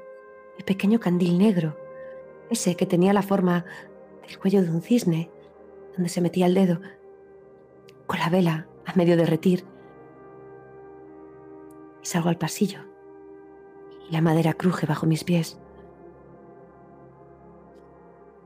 Mi 0.57 0.63
pequeño 0.63 1.01
candil 1.01 1.37
negro. 1.37 1.75
Ese 2.49 2.77
que 2.77 2.85
tenía 2.85 3.11
la 3.11 3.23
forma 3.23 3.65
del 4.25 4.39
cuello 4.39 4.63
de 4.63 4.71
un 4.71 4.81
cisne. 4.81 5.29
Donde 5.95 6.07
se 6.07 6.21
metía 6.21 6.45
el 6.45 6.53
dedo 6.53 6.79
con 8.07 8.19
la 8.19 8.29
vela 8.29 8.69
a 8.85 8.93
medio 8.95 9.17
derretir. 9.17 9.65
Salgo 12.09 12.29
al 12.29 12.39
pasillo. 12.39 12.79
Y 14.09 14.11
la 14.11 14.21
madera 14.21 14.53
cruje 14.53 14.87
bajo 14.87 15.05
mis 15.05 15.23
pies. 15.23 15.59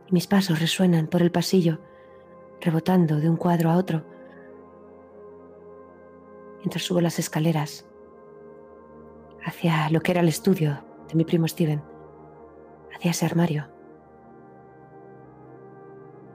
Y 0.05 0.11
mis 0.11 0.27
pasos 0.27 0.59
resuenan 0.59 1.07
por 1.07 1.21
el 1.21 1.31
pasillo, 1.31 1.79
rebotando 2.59 3.21
de 3.21 3.29
un 3.29 3.37
cuadro 3.37 3.69
a 3.69 3.77
otro. 3.77 4.03
Mientras 6.57 6.83
subo 6.83 6.99
las 6.99 7.19
escaleras 7.19 7.85
hacia 9.45 9.89
lo 9.91 10.01
que 10.01 10.11
era 10.11 10.19
el 10.19 10.27
estudio 10.27 10.83
de 11.07 11.15
mi 11.15 11.23
primo 11.23 11.47
Steven, 11.47 11.81
hacia 12.93 13.11
ese 13.11 13.25
armario 13.25 13.69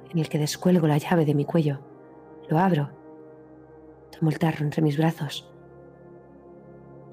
en 0.08 0.18
el 0.18 0.30
que 0.30 0.38
descuelgo 0.38 0.86
la 0.86 0.96
llave 0.96 1.26
de 1.26 1.34
mi 1.34 1.44
cuello, 1.44 1.80
lo 2.48 2.58
abro 2.58 2.88
Tomo 4.18 4.30
el 4.30 4.38
tarro 4.38 4.64
entre 4.64 4.80
mis 4.80 4.96
brazos 4.96 5.47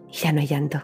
y 0.10 0.13
ya 0.13 0.32
no 0.32 0.41
hay 0.41 0.48
llanto. 0.48 0.84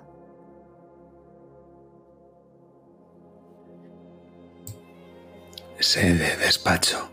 Ese 5.80 6.14
de 6.14 6.38
despacho, 6.38 7.12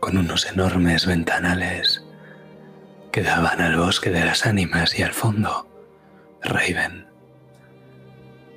con 0.00 0.16
unos 0.16 0.46
enormes 0.46 1.06
ventanales 1.06 2.02
que 3.12 3.22
daban 3.22 3.60
al 3.60 3.76
bosque 3.76 4.10
de 4.10 4.24
las 4.24 4.46
ánimas 4.46 4.98
y 4.98 5.02
al 5.02 5.12
fondo, 5.12 5.68
Raven. 6.40 7.06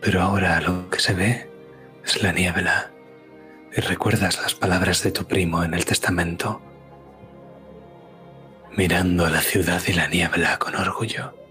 Pero 0.02 0.22
ahora 0.22 0.62
lo 0.62 0.90
que 0.90 1.00
se 1.00 1.14
ve 1.14 1.52
es 2.06 2.24
la 2.24 2.32
niebla 2.32 2.92
y 3.76 3.82
recuerdas 3.82 4.42
las 4.42 4.56
palabras 4.56 5.04
de 5.04 5.12
tu 5.12 5.26
primo 5.26 5.64
en 5.64 5.74
el 5.74 5.84
testamento, 5.84 6.62
mirando 8.78 9.30
la 9.30 9.42
ciudad 9.42 9.82
y 9.88 9.94
la 9.94 10.08
niebla 10.08 10.58
con 10.58 10.76
orgullo. 10.76 11.45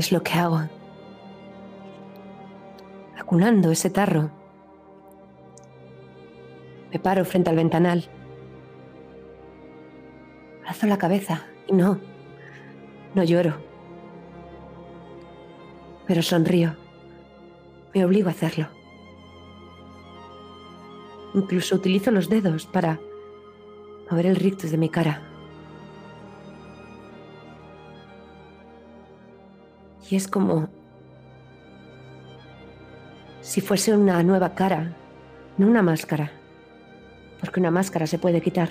Es 0.00 0.12
lo 0.12 0.22
que 0.22 0.32
hago. 0.32 0.62
Acunando 3.18 3.70
ese 3.70 3.90
tarro. 3.90 4.30
Me 6.90 6.98
paro 6.98 7.24
frente 7.24 7.50
al 7.50 7.56
ventanal. 7.56 8.08
Alzo 10.66 10.86
la 10.86 10.98
cabeza 10.98 11.46
y 11.68 11.74
no, 11.74 12.00
no 13.14 13.22
lloro. 13.22 13.54
Pero 16.06 16.22
sonrío. 16.22 16.74
Me 17.94 18.04
obligo 18.04 18.28
a 18.28 18.32
hacerlo. 18.32 18.68
Incluso 21.34 21.76
utilizo 21.76 22.10
los 22.10 22.28
dedos 22.28 22.66
para 22.66 22.98
mover 24.10 24.26
el 24.26 24.36
rictus 24.36 24.70
de 24.70 24.78
mi 24.78 24.88
cara. 24.88 25.29
Y 30.10 30.16
es 30.16 30.26
como 30.26 30.68
si 33.40 33.60
fuese 33.60 33.96
una 33.96 34.22
nueva 34.24 34.54
cara, 34.54 34.96
no 35.56 35.68
una 35.68 35.82
máscara, 35.82 36.32
porque 37.38 37.60
una 37.60 37.70
máscara 37.70 38.08
se 38.08 38.18
puede 38.18 38.40
quitar. 38.40 38.70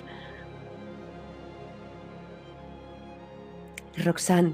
Roxanne 4.03 4.53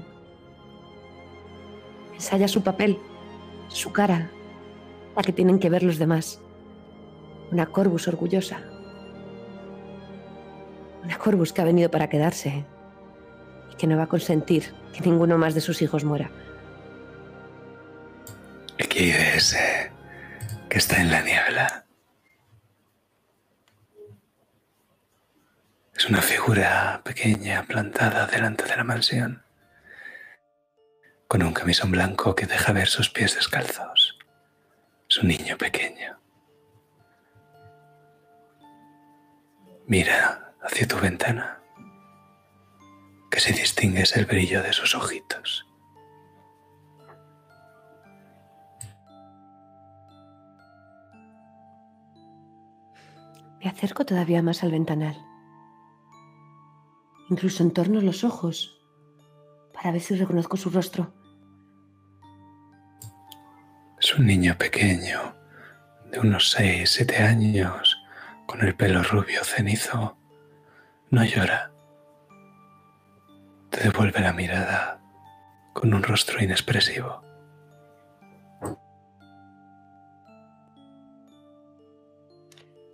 ensaya 2.14 2.46
su 2.46 2.62
papel, 2.62 2.98
su 3.68 3.92
cara, 3.92 4.30
la 5.16 5.22
que 5.22 5.32
tienen 5.32 5.58
que 5.58 5.70
ver 5.70 5.82
los 5.82 5.98
demás. 5.98 6.40
Una 7.50 7.66
Corvus 7.66 8.06
orgullosa. 8.06 8.60
Una 11.02 11.18
Corvus 11.18 11.52
que 11.52 11.62
ha 11.62 11.64
venido 11.64 11.90
para 11.90 12.08
quedarse 12.08 12.64
y 13.72 13.76
que 13.76 13.88
no 13.88 13.96
va 13.96 14.04
a 14.04 14.08
consentir 14.08 14.72
que 14.92 15.08
ninguno 15.08 15.36
más 15.36 15.54
de 15.54 15.60
sus 15.60 15.82
hijos 15.82 16.04
muera. 16.04 16.30
El 18.78 18.88
que 18.88 19.36
ese 19.36 19.90
que 20.68 20.78
está 20.78 21.00
en 21.00 21.10
la 21.10 21.22
niebla. 21.22 21.86
Es 25.96 26.04
una 26.04 26.20
figura 26.20 27.00
pequeña 27.02 27.62
plantada 27.62 28.26
delante 28.26 28.64
de 28.64 28.76
la 28.76 28.84
mansión, 28.84 29.42
con 31.26 31.42
un 31.42 31.54
camisón 31.54 31.90
blanco 31.90 32.34
que 32.34 32.46
deja 32.46 32.72
ver 32.72 32.88
sus 32.88 33.08
pies 33.08 33.34
descalzos. 33.34 34.18
Es 35.08 35.18
un 35.18 35.28
niño 35.28 35.56
pequeño. 35.56 36.20
Mira 39.86 40.52
hacia 40.62 40.86
tu 40.86 40.98
ventana, 40.98 41.62
que 43.30 43.40
si 43.40 43.52
distingues 43.52 44.16
el 44.16 44.26
brillo 44.26 44.62
de 44.62 44.72
sus 44.72 44.94
ojitos. 44.94 45.65
Acerco 53.68 54.04
todavía 54.04 54.42
más 54.42 54.62
al 54.62 54.70
ventanal. 54.70 55.16
Incluso 57.28 57.62
entorno 57.62 58.00
los 58.00 58.24
ojos 58.24 58.80
para 59.72 59.92
ver 59.92 60.00
si 60.00 60.14
reconozco 60.14 60.56
su 60.56 60.70
rostro. 60.70 61.12
Es 64.00 64.14
un 64.16 64.26
niño 64.26 64.56
pequeño, 64.56 65.34
de 66.10 66.20
unos 66.20 66.50
6, 66.50 66.88
7 66.88 67.16
años, 67.18 67.98
con 68.46 68.62
el 68.62 68.74
pelo 68.74 69.02
rubio 69.02 69.42
cenizo. 69.44 70.16
No 71.10 71.24
llora. 71.24 71.72
Te 73.70 73.80
devuelve 73.80 74.20
la 74.20 74.32
mirada 74.32 75.00
con 75.72 75.92
un 75.92 76.02
rostro 76.02 76.42
inexpresivo. 76.42 77.25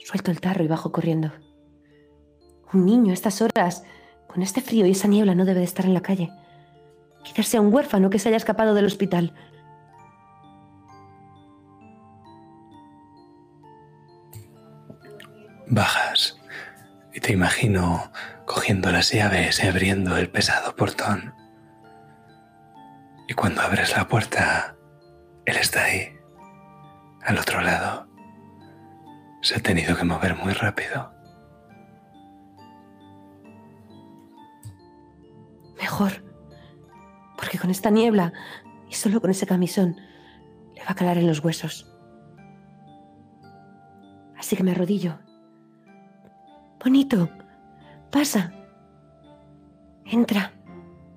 Suelto 0.05 0.31
el 0.31 0.41
tarro 0.41 0.65
y 0.65 0.69
bajo 0.69 0.93
corriendo. 0.93 1.33
Un 2.73 2.87
niño 2.87 3.11
a 3.11 3.15
estas 3.15 3.41
horas, 3.43 3.85
con 4.27 4.43
este 4.43 4.61
frío 4.61 4.87
y 4.87 4.93
esa 4.93 5.09
niebla, 5.09 5.35
no 5.35 5.45
debe 5.45 5.61
de 5.61 5.67
estar 5.67 5.85
en 5.85 5.95
la 5.95 6.01
calle. 6.01 6.31
Quizás 7.23 7.47
sea 7.47 7.61
un 7.61 7.73
huérfano 7.73 8.11
que 8.11 8.19
se 8.19 8.29
haya 8.29 8.37
escapado 8.37 8.75
del 8.75 8.87
hospital. 8.87 9.35
Bajas 15.69 16.39
y 17.15 17.21
te 17.21 17.33
imagino 17.33 18.11
cogiendo 18.47 18.91
las 18.91 19.13
llaves 19.13 19.63
y 19.63 19.67
abriendo 19.67 20.17
el 20.17 20.29
pesado 20.31 20.75
portón. 20.77 21.35
Y 23.29 23.35
cuando 23.35 23.63
abres 23.63 23.97
la 23.97 24.09
puerta, 24.09 24.77
él 25.47 25.57
está 25.57 25.85
ahí, 25.85 26.09
al 27.23 27.39
otro 27.39 27.61
lado. 27.61 28.12
Se 29.43 29.57
ha 29.57 29.61
tenido 29.61 29.97
que 29.97 30.05
mover 30.05 30.37
muy 30.37 30.53
rápido. 30.53 31.13
Mejor. 35.79 36.25
Porque 37.37 37.59
con 37.59 37.71
esta 37.71 37.91
niebla 37.91 38.33
y 38.89 38.95
solo 38.95 39.21
con 39.21 39.31
ese 39.31 39.47
camisón 39.47 39.97
le 40.77 40.85
va 40.85 40.93
a 40.93 40.95
calar 40.95 41.19
en 41.19 41.27
los 41.27 41.41
huesos. 41.41 41.93
Así 44.39 44.57
que 44.57 44.63
me 44.63 44.71
arrodillo. 44.71 45.19
Bonito. 46.83 47.29
Pasa. 48.13 48.53
Entra. 50.05 50.53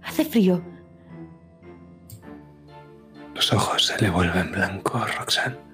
Hace 0.02 0.26
frío. 0.26 0.64
Los 3.36 3.54
ojos 3.54 3.86
se 3.86 4.02
le 4.02 4.10
vuelven 4.10 4.52
blancos, 4.52 5.16
Roxanne. 5.18 5.65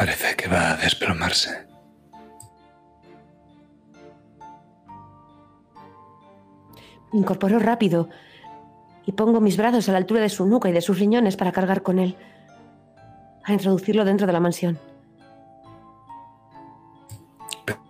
Parece 0.00 0.34
que 0.34 0.48
va 0.48 0.70
a 0.70 0.76
desplomarse. 0.76 1.66
Me 7.12 7.18
incorporo 7.18 7.58
rápido 7.58 8.08
y 9.04 9.12
pongo 9.12 9.42
mis 9.42 9.58
brazos 9.58 9.90
a 9.90 9.92
la 9.92 9.98
altura 9.98 10.22
de 10.22 10.30
su 10.30 10.46
nuca 10.46 10.70
y 10.70 10.72
de 10.72 10.80
sus 10.80 10.98
riñones 10.98 11.36
para 11.36 11.52
cargar 11.52 11.82
con 11.82 11.98
él, 11.98 12.16
a 13.44 13.52
introducirlo 13.52 14.06
dentro 14.06 14.26
de 14.26 14.32
la 14.32 14.40
mansión. 14.40 14.78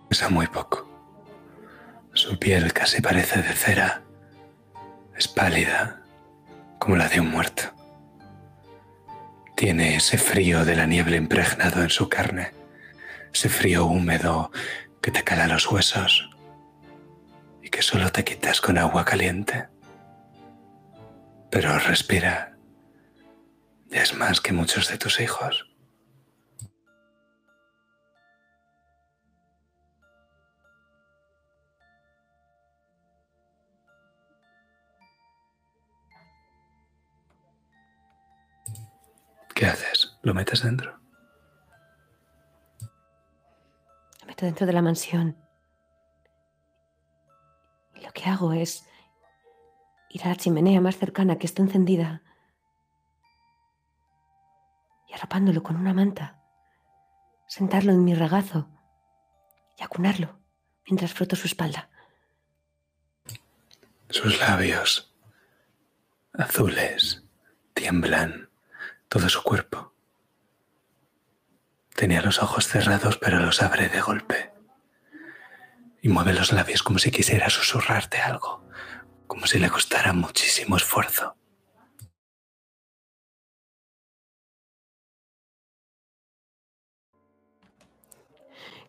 Pesa 0.09 0.27
muy 0.27 0.47
poco. 0.47 0.85
Su 2.11 2.37
piel 2.37 2.73
casi 2.73 3.01
parece 3.01 3.41
de 3.41 3.53
cera. 3.53 4.01
Es 5.15 5.29
pálida, 5.29 6.01
como 6.77 6.97
la 6.97 7.07
de 7.07 7.21
un 7.21 7.31
muerto. 7.31 7.80
Tiene 9.61 9.95
ese 9.95 10.17
frío 10.17 10.65
de 10.65 10.75
la 10.75 10.87
niebla 10.87 11.17
impregnado 11.17 11.83
en 11.83 11.91
su 11.91 12.09
carne, 12.09 12.51
ese 13.31 13.47
frío 13.47 13.85
húmedo 13.85 14.51
que 15.03 15.11
te 15.11 15.23
cala 15.23 15.45
los 15.45 15.71
huesos 15.71 16.31
y 17.61 17.69
que 17.69 17.83
solo 17.83 18.11
te 18.11 18.23
quitas 18.23 18.59
con 18.59 18.79
agua 18.79 19.05
caliente. 19.05 19.67
Pero 21.51 21.77
respira. 21.77 22.57
Ya 23.91 24.01
es 24.01 24.15
más 24.15 24.41
que 24.41 24.51
muchos 24.51 24.89
de 24.89 24.97
tus 24.97 25.19
hijos. 25.19 25.70
¿Qué 39.61 39.67
haces? 39.67 40.17
¿Lo 40.23 40.33
metes 40.33 40.63
dentro? 40.63 40.99
Lo 44.19 44.25
meto 44.25 44.47
dentro 44.47 44.65
de 44.65 44.73
la 44.73 44.81
mansión. 44.81 45.37
Y 47.93 47.99
lo 47.99 48.11
que 48.11 48.25
hago 48.25 48.53
es 48.53 48.83
ir 50.09 50.23
a 50.23 50.29
la 50.29 50.35
chimenea 50.35 50.81
más 50.81 50.97
cercana 50.97 51.37
que 51.37 51.45
está 51.45 51.61
encendida 51.61 52.23
y 55.07 55.13
arropándolo 55.13 55.61
con 55.61 55.75
una 55.75 55.93
manta, 55.93 56.41
sentarlo 57.47 57.91
en 57.91 58.03
mi 58.03 58.15
regazo 58.15 58.67
y 59.77 59.83
acunarlo 59.83 60.39
mientras 60.87 61.13
froto 61.13 61.35
su 61.35 61.45
espalda. 61.45 61.87
Sus 64.09 64.39
labios 64.39 65.13
azules 66.33 67.23
tiemblan 67.75 68.49
todo 69.11 69.27
su 69.27 69.43
cuerpo. 69.43 69.93
Tenía 71.93 72.21
los 72.21 72.41
ojos 72.41 72.65
cerrados, 72.65 73.17
pero 73.17 73.41
los 73.41 73.61
abre 73.61 73.89
de 73.89 73.99
golpe. 73.99 74.53
Y 76.01 76.07
mueve 76.07 76.33
los 76.33 76.53
labios 76.53 76.81
como 76.81 76.97
si 76.97 77.11
quisiera 77.11 77.49
susurrarte 77.49 78.19
algo, 78.19 78.63
como 79.27 79.47
si 79.47 79.59
le 79.59 79.69
costara 79.69 80.13
muchísimo 80.13 80.77
esfuerzo. 80.77 81.35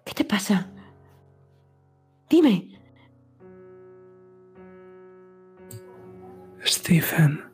¿Qué 0.04 0.14
te 0.14 0.24
pasa? 0.24 0.70
Dime. 2.30 2.68
Stephen 6.64 7.50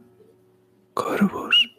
Corvus. 0.92 1.77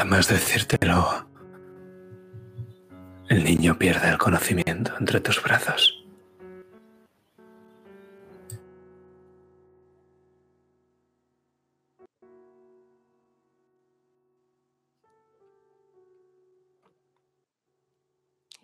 Nada 0.00 0.12
más 0.12 0.28
decírtelo, 0.28 1.28
el 3.28 3.44
niño 3.44 3.78
pierde 3.78 4.08
el 4.08 4.16
conocimiento 4.16 4.94
entre 4.98 5.20
tus 5.20 5.42
brazos. 5.42 6.02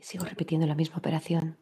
Sigo 0.00 0.24
repitiendo 0.24 0.66
la 0.66 0.74
misma 0.74 0.96
operación. 0.96 1.58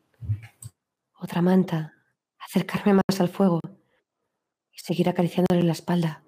Otra 1.18 1.42
manta, 1.42 1.94
acercarme 2.38 2.94
más 2.94 3.20
al 3.20 3.28
fuego 3.28 3.58
y 4.70 4.78
seguir 4.78 5.08
acariciándole 5.08 5.64
la 5.64 5.72
espalda. 5.72 6.23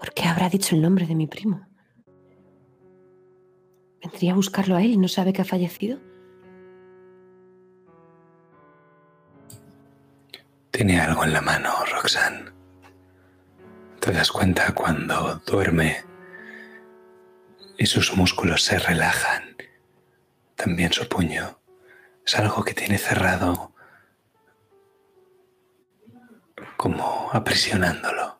¿Por 0.00 0.14
qué 0.14 0.24
habrá 0.24 0.48
dicho 0.48 0.74
el 0.74 0.80
nombre 0.80 1.06
de 1.06 1.14
mi 1.14 1.26
primo? 1.26 1.68
¿Vendría 4.02 4.32
a 4.32 4.34
buscarlo 4.34 4.76
a 4.76 4.82
él 4.82 4.92
y 4.92 4.96
no 4.96 5.08
sabe 5.08 5.34
que 5.34 5.42
ha 5.42 5.44
fallecido? 5.44 6.00
Tiene 10.70 10.98
algo 10.98 11.22
en 11.24 11.34
la 11.34 11.42
mano, 11.42 11.70
Roxanne. 11.92 12.50
Te 14.00 14.10
das 14.10 14.32
cuenta 14.32 14.74
cuando 14.74 15.42
duerme 15.46 16.02
y 17.76 17.84
sus 17.84 18.16
músculos 18.16 18.62
se 18.62 18.78
relajan. 18.78 19.54
También 20.56 20.92
su 20.94 21.06
puño. 21.06 21.60
Es 22.24 22.36
algo 22.36 22.64
que 22.64 22.72
tiene 22.72 22.96
cerrado 22.96 23.74
como 26.78 27.28
aprisionándolo. 27.32 28.39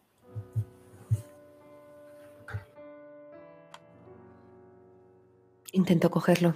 Intento 5.72 6.10
cogerlo. 6.10 6.54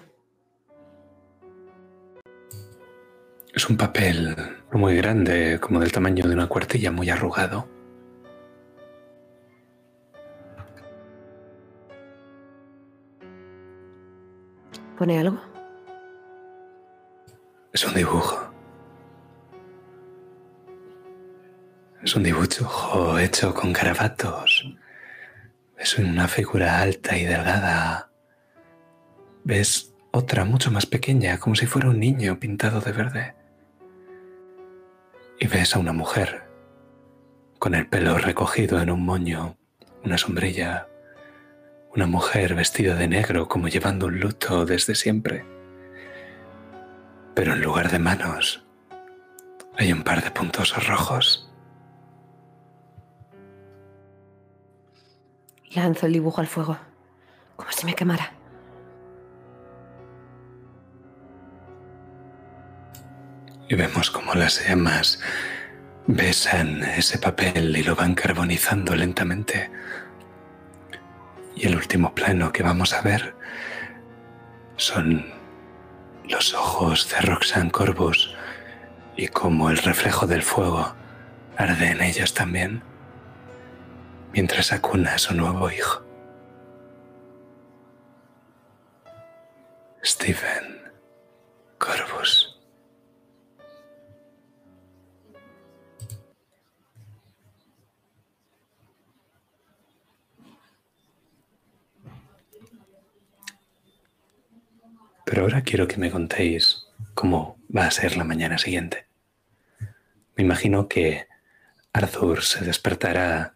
Es 3.55 3.69
un 3.71 3.77
papel 3.77 4.35
muy 4.73 4.97
grande, 4.97 5.61
como 5.61 5.79
del 5.79 5.93
tamaño 5.93 6.27
de 6.27 6.35
una 6.35 6.49
cuartilla, 6.49 6.91
muy 6.91 7.09
arrugado. 7.09 7.69
¿Pone 14.99 15.19
algo? 15.19 15.41
Es 17.73 17.85
un 17.85 17.95
dibujo. 17.95 18.53
Es 22.03 22.15
un 22.17 22.23
dibujo 22.25 23.19
hecho 23.19 23.55
con 23.55 23.73
garabatos. 23.73 24.65
Es 25.79 25.99
una 25.99 26.27
figura 26.27 26.81
alta 26.81 27.17
y 27.17 27.25
delgada. 27.25 28.14
Ves 29.45 29.95
otra 30.11 30.47
mucho 30.47 30.71
más 30.71 30.87
pequeña, 30.87 31.39
como 31.39 31.55
si 31.55 31.67
fuera 31.67 31.91
un 31.91 32.01
niño 32.01 32.41
pintado 32.41 32.81
de 32.81 32.93
verde. 32.93 33.35
Y 35.39 35.47
ves 35.47 35.77
a 35.77 35.79
una 35.79 35.93
mujer 35.93 36.45
con 37.59 37.75
el 37.75 37.87
pelo 37.87 38.17
recogido 38.17 38.81
en 38.81 38.91
un 38.91 39.05
moño, 39.05 39.57
una 40.03 40.17
sombrilla, 40.17 40.89
una 41.95 42.07
mujer 42.07 42.55
vestida 42.55 42.95
de 42.95 43.07
negro 43.07 43.47
como 43.47 43.69
llevando 43.69 44.07
un 44.07 44.19
luto 44.19 44.65
desde 44.65 44.95
siempre. 44.95 45.45
Pero 47.35 47.53
en 47.53 47.61
lugar 47.61 47.91
de 47.91 47.99
manos 47.99 48.65
hay 49.77 49.93
un 49.93 50.05
par 50.05 50.25
de 50.25 50.31
puntos 50.31 50.87
rojos. 50.87 51.51
Lanzo 55.75 56.07
el 56.07 56.15
dibujo 56.15 56.41
al 56.41 56.47
fuego, 56.47 56.79
como 57.57 57.71
si 57.73 57.85
me 57.85 57.95
quemara. 57.95 58.33
Y 63.69 63.75
vemos 63.75 64.11
como 64.11 64.35
las 64.35 64.67
llamas 64.67 65.21
besan 66.07 66.83
ese 66.83 67.19
papel 67.19 67.77
y 67.77 67.83
lo 67.83 67.97
van 67.97 68.15
carbonizando 68.15 68.95
lentamente. 68.95 69.71
Y 71.57 71.67
el 71.67 71.77
último 71.77 72.15
plano 72.15 72.53
que 72.53 72.63
vamos 72.63 72.93
a 72.93 73.01
ver 73.01 73.35
son 74.77 75.25
los 76.29 76.53
ojos 76.55 77.09
de 77.11 77.21
Roxanne 77.21 77.71
Corvus 77.71 78.35
y 79.17 79.29
como 79.29 79.71
el 79.71 79.79
reflejo 79.79 80.27
del 80.27 80.43
fuego 80.43 80.95
arde 81.57 81.91
en 81.91 82.03
ellos 82.03 82.35
también, 82.35 82.83
mientras 84.33 84.73
acuna 84.73 85.15
a 85.15 85.19
su 85.19 85.35
nuevo 85.35 85.71
hijo. 85.71 86.03
Stephen 90.05 90.93
Corvus. 91.79 92.54
Pero 105.25 105.43
ahora 105.43 105.63
quiero 105.63 105.89
que 105.89 105.97
me 105.97 106.11
contéis 106.11 106.87
cómo 107.15 107.59
va 107.75 107.87
a 107.87 107.91
ser 107.91 108.17
la 108.17 108.25
mañana 108.25 108.59
siguiente. 108.59 109.07
Me 110.37 110.45
imagino 110.45 110.89
que 110.89 111.27
Arthur 111.93 112.43
se 112.43 112.65
despertará, 112.65 113.55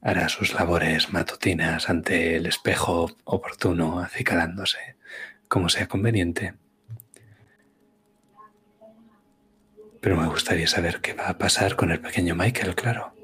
hará 0.00 0.28
sus 0.28 0.54
labores 0.54 1.12
matutinas 1.12 1.90
ante 1.90 2.36
el 2.36 2.46
espejo 2.46 3.10
oportuno, 3.24 4.00
acicalándose, 4.00 4.96
como 5.48 5.68
sea 5.68 5.88
conveniente. 5.88 6.54
Pero 10.00 10.16
me 10.16 10.28
gustaría 10.28 10.66
saber 10.66 11.00
qué 11.00 11.14
va 11.14 11.28
a 11.28 11.38
pasar 11.38 11.76
con 11.76 11.90
el 11.90 12.00
pequeño 12.00 12.34
Michael, 12.34 12.74
claro. 12.74 13.14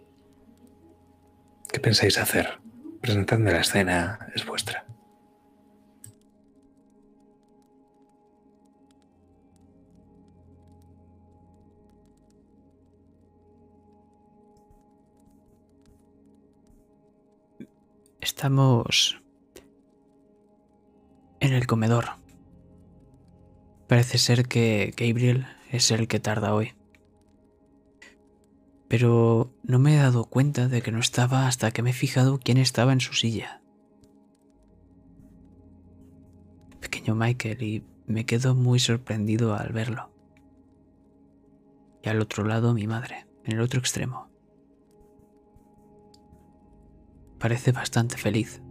¿Qué 1.70 1.78
pensáis 1.78 2.18
hacer? 2.18 2.58
Presentadme 3.00 3.52
la 3.52 3.60
escena, 3.60 4.30
es 4.34 4.44
vuestra. 4.44 4.89
Estamos 18.20 19.22
en 21.40 21.54
el 21.54 21.66
comedor. 21.66 22.04
Parece 23.88 24.18
ser 24.18 24.46
que 24.46 24.92
Gabriel 24.94 25.46
es 25.70 25.90
el 25.90 26.06
que 26.06 26.20
tarda 26.20 26.54
hoy. 26.54 26.74
Pero 28.88 29.54
no 29.62 29.78
me 29.78 29.94
he 29.94 29.98
dado 29.98 30.26
cuenta 30.26 30.68
de 30.68 30.82
que 30.82 30.92
no 30.92 30.98
estaba 30.98 31.46
hasta 31.46 31.70
que 31.70 31.82
me 31.82 31.90
he 31.90 31.94
fijado 31.94 32.38
quién 32.38 32.58
estaba 32.58 32.92
en 32.92 33.00
su 33.00 33.14
silla. 33.14 33.62
Pequeño 36.80 37.14
Michael 37.14 37.62
y 37.62 37.84
me 38.06 38.26
quedo 38.26 38.54
muy 38.54 38.80
sorprendido 38.80 39.54
al 39.54 39.72
verlo. 39.72 40.12
Y 42.02 42.10
al 42.10 42.20
otro 42.20 42.44
lado 42.44 42.74
mi 42.74 42.86
madre, 42.86 43.26
en 43.44 43.52
el 43.52 43.60
otro 43.62 43.80
extremo. 43.80 44.29
Parece 47.40 47.72
bastante 47.72 48.18
feliz. 48.18 48.62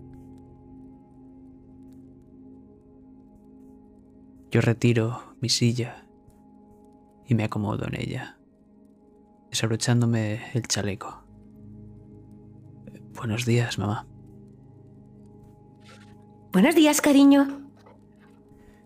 Yo 4.52 4.62
retiro 4.62 5.36
mi 5.42 5.50
silla 5.50 6.06
y 7.26 7.34
me 7.34 7.44
acomodo 7.44 7.88
en 7.88 8.00
ella, 8.00 8.38
desabrochándome 9.50 10.52
el 10.54 10.68
chaleco. 10.68 11.24
Buenos 13.16 13.46
días, 13.46 13.80
mamá. 13.80 14.06
Buenos 16.52 16.76
días, 16.76 17.02
cariño. 17.02 17.70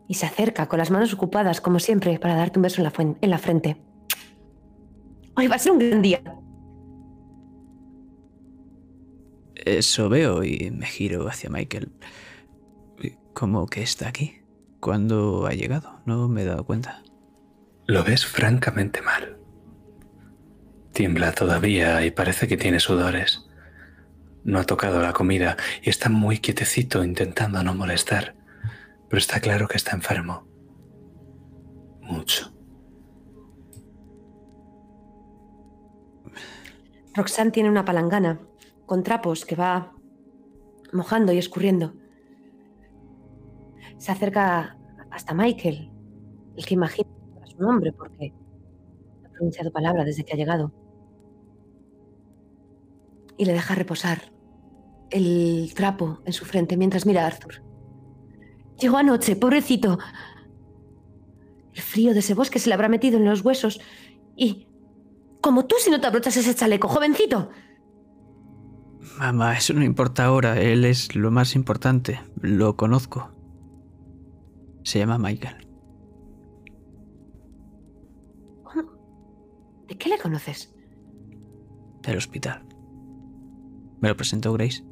Y 0.08 0.16
se 0.16 0.26
acerca 0.26 0.68
con 0.68 0.80
las 0.80 0.92
manos 0.92 1.14
ocupadas, 1.14 1.60
como 1.60 1.80
siempre, 1.80 2.20
para 2.20 2.36
darte 2.36 2.58
un 2.58 2.64
beso 2.64 2.82
en 2.82 3.30
la, 3.30 3.38
frente. 3.38 3.78
Hoy 5.36 5.48
va 5.48 5.56
a 5.56 5.60
ser 5.60 5.74
un 5.74 5.80
gran 5.80 6.02
día. 6.02 6.22
Eso 9.66 10.10
veo 10.10 10.44
y 10.44 10.72
me 10.72 10.86
giro 10.86 11.28
hacia 11.28 11.50
Michael. 11.50 11.92
¿Cómo 13.34 13.66
que 13.68 13.82
está 13.82 14.10
aquí? 14.10 14.42
¿Cuándo 14.80 15.48
ha 15.48 15.54
llegado? 15.54 16.02
No 16.06 16.28
me 16.28 16.42
he 16.42 16.46
dado 16.46 16.66
cuenta. 16.66 17.02
Lo 17.86 18.04
ves 18.04 18.26
francamente 18.26 19.02
mal. 19.02 19.38
Tiembla 20.92 21.32
todavía 21.32 22.06
y 22.06 22.12
parece 22.12 22.48
que 22.48 22.58
tiene 22.58 22.80
sudores. 22.80 23.46
No 24.44 24.60
ha 24.60 24.66
tocado 24.66 25.02
la 25.02 25.14
comida 25.14 25.56
y 25.82 25.90
está 25.90 26.10
muy 26.10 26.40
quietecito 26.40 27.04
intentando 27.04 27.64
no 27.64 27.74
molestar. 27.74 28.36
Pero 29.10 29.18
está 29.18 29.40
claro 29.40 29.68
que 29.68 29.78
está 29.78 29.96
enfermo. 29.96 30.46
Mucho. 32.02 32.54
Roxanne 37.16 37.52
tiene 37.52 37.70
una 37.70 37.86
palangana 37.86 38.40
con 38.86 39.04
trapos 39.04 39.46
que 39.46 39.56
va 39.56 39.94
mojando 40.92 41.34
y 41.34 41.38
escurriendo. 41.38 41.94
Se 43.98 44.12
acerca 44.12 44.78
hasta 45.12 45.34
Michael, 45.34 45.92
el 46.56 46.66
que 46.66 46.74
imagina 46.74 47.10
su 47.46 47.62
nombre 47.62 47.92
porque 47.94 48.34
no 49.22 49.28
ha 49.28 49.32
pronunciado 49.32 49.72
palabra 49.72 50.04
desde 50.04 50.24
que 50.24 50.34
ha 50.34 50.38
llegado. 50.38 50.72
Y 53.38 53.46
le 53.46 53.54
deja 53.54 53.76
reposar 53.76 54.32
el 55.10 55.72
trapo 55.76 56.20
en 56.26 56.34
su 56.34 56.46
frente 56.46 56.78
mientras 56.78 57.06
mira 57.06 57.24
a 57.24 57.28
Arthur. 57.28 57.64
Llegó 58.80 58.98
anoche, 58.98 59.36
pobrecito. 59.36 60.00
El 61.74 61.82
frío 61.82 62.14
de 62.14 62.20
ese 62.20 62.34
bosque 62.34 62.60
se 62.60 62.70
le 62.70 62.76
habrá 62.76 62.90
metido 62.90 63.18
en 63.18 63.26
los 63.26 63.42
huesos. 63.42 63.80
Y... 64.36 64.68
Como 65.42 65.66
tú 65.66 65.76
si 65.78 65.92
no 65.92 66.00
te 66.00 66.08
abrochas 66.08 66.38
ese 66.38 66.56
chaleco, 66.56 66.88
jovencito. 66.88 67.50
Mamá, 69.18 69.58
eso 69.58 69.74
no 69.74 69.84
importa 69.84 70.26
ahora. 70.26 70.60
Él 70.60 70.86
es 70.86 71.16
lo 71.16 71.32
más 71.32 71.56
importante. 71.56 72.20
Lo 72.42 72.76
conozco. 72.76 73.30
Se 74.84 75.00
llama 75.00 75.18
Michael. 75.18 75.68
¿Cómo? 78.64 78.92
¿De 79.88 79.98
qué 79.98 80.10
le 80.10 80.18
conoces? 80.18 80.74
Del 82.02 82.18
hospital. 82.18 82.66
Me 84.02 84.10
lo 84.10 84.18
presentó 84.18 84.52
Grace. 84.54 84.84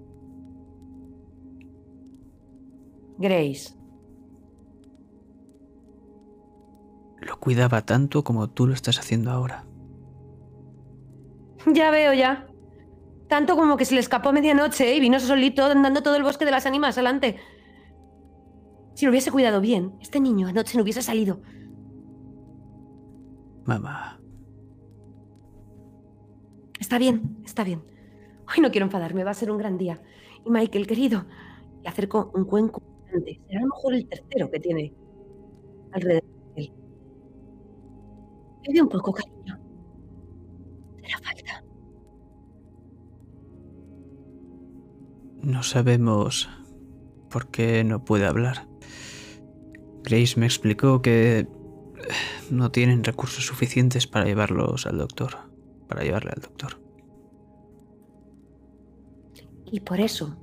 Grace. 3.17 3.75
Lo 7.19 7.39
cuidaba 7.39 7.85
tanto 7.85 8.23
como 8.23 8.49
tú 8.49 8.67
lo 8.67 8.73
estás 8.73 8.97
haciendo 8.99 9.31
ahora. 9.31 9.65
Ya 11.71 11.91
veo, 11.91 12.13
ya. 12.13 12.50
Tanto 13.31 13.55
como 13.55 13.77
que 13.77 13.85
se 13.85 13.93
le 13.93 14.01
escapó 14.01 14.27
a 14.27 14.33
medianoche 14.33 14.93
y 14.93 14.99
vino 14.99 15.17
solito 15.17 15.63
andando 15.63 16.03
todo 16.03 16.17
el 16.17 16.23
bosque 16.23 16.43
de 16.43 16.51
las 16.51 16.65
ánimas 16.65 16.97
adelante. 16.97 17.37
Si 18.93 19.05
lo 19.05 19.11
hubiese 19.11 19.31
cuidado 19.31 19.61
bien, 19.61 19.93
este 20.01 20.19
niño 20.19 20.49
anoche 20.49 20.75
no 20.75 20.83
hubiese 20.83 21.01
salido. 21.01 21.41
Mamá. 23.63 24.19
Está 26.77 26.97
bien, 26.97 27.37
está 27.45 27.63
bien. 27.63 27.85
Hoy 28.49 28.61
no 28.61 28.69
quiero 28.69 28.87
enfadarme, 28.87 29.23
va 29.23 29.31
a 29.31 29.33
ser 29.33 29.49
un 29.49 29.57
gran 29.57 29.77
día. 29.77 30.01
Y 30.45 30.49
Michael, 30.49 30.85
querido, 30.85 31.23
le 31.83 31.87
acerco 31.87 32.33
un 32.35 32.43
cuenco 32.43 32.83
grande. 33.07 33.39
Será 33.47 33.59
a 33.59 33.63
lo 33.63 33.69
mejor 33.69 33.93
el 33.93 34.09
tercero 34.09 34.51
que 34.51 34.59
tiene 34.59 34.93
alrededor 35.93 36.25
de 36.55 36.63
él. 36.63 36.73
Bebe 38.67 38.81
un 38.81 38.89
poco, 38.89 39.13
cariño. 39.13 39.57
No 45.43 45.63
sabemos 45.63 46.49
por 47.29 47.47
qué 47.49 47.83
no 47.83 48.03
puede 48.05 48.27
hablar. 48.27 48.67
Grace 50.03 50.39
me 50.39 50.45
explicó 50.45 51.01
que 51.01 51.39
eh, 51.39 51.47
no 52.49 52.71
tienen 52.71 53.03
recursos 53.03 53.45
suficientes 53.45 54.07
para 54.07 54.25
llevarlos 54.25 54.85
al 54.85 54.97
doctor. 54.97 55.37
Para 55.87 56.03
llevarle 56.03 56.31
al 56.35 56.41
doctor. 56.41 56.79
Y 59.65 59.79
por 59.79 59.99
eso 59.99 60.37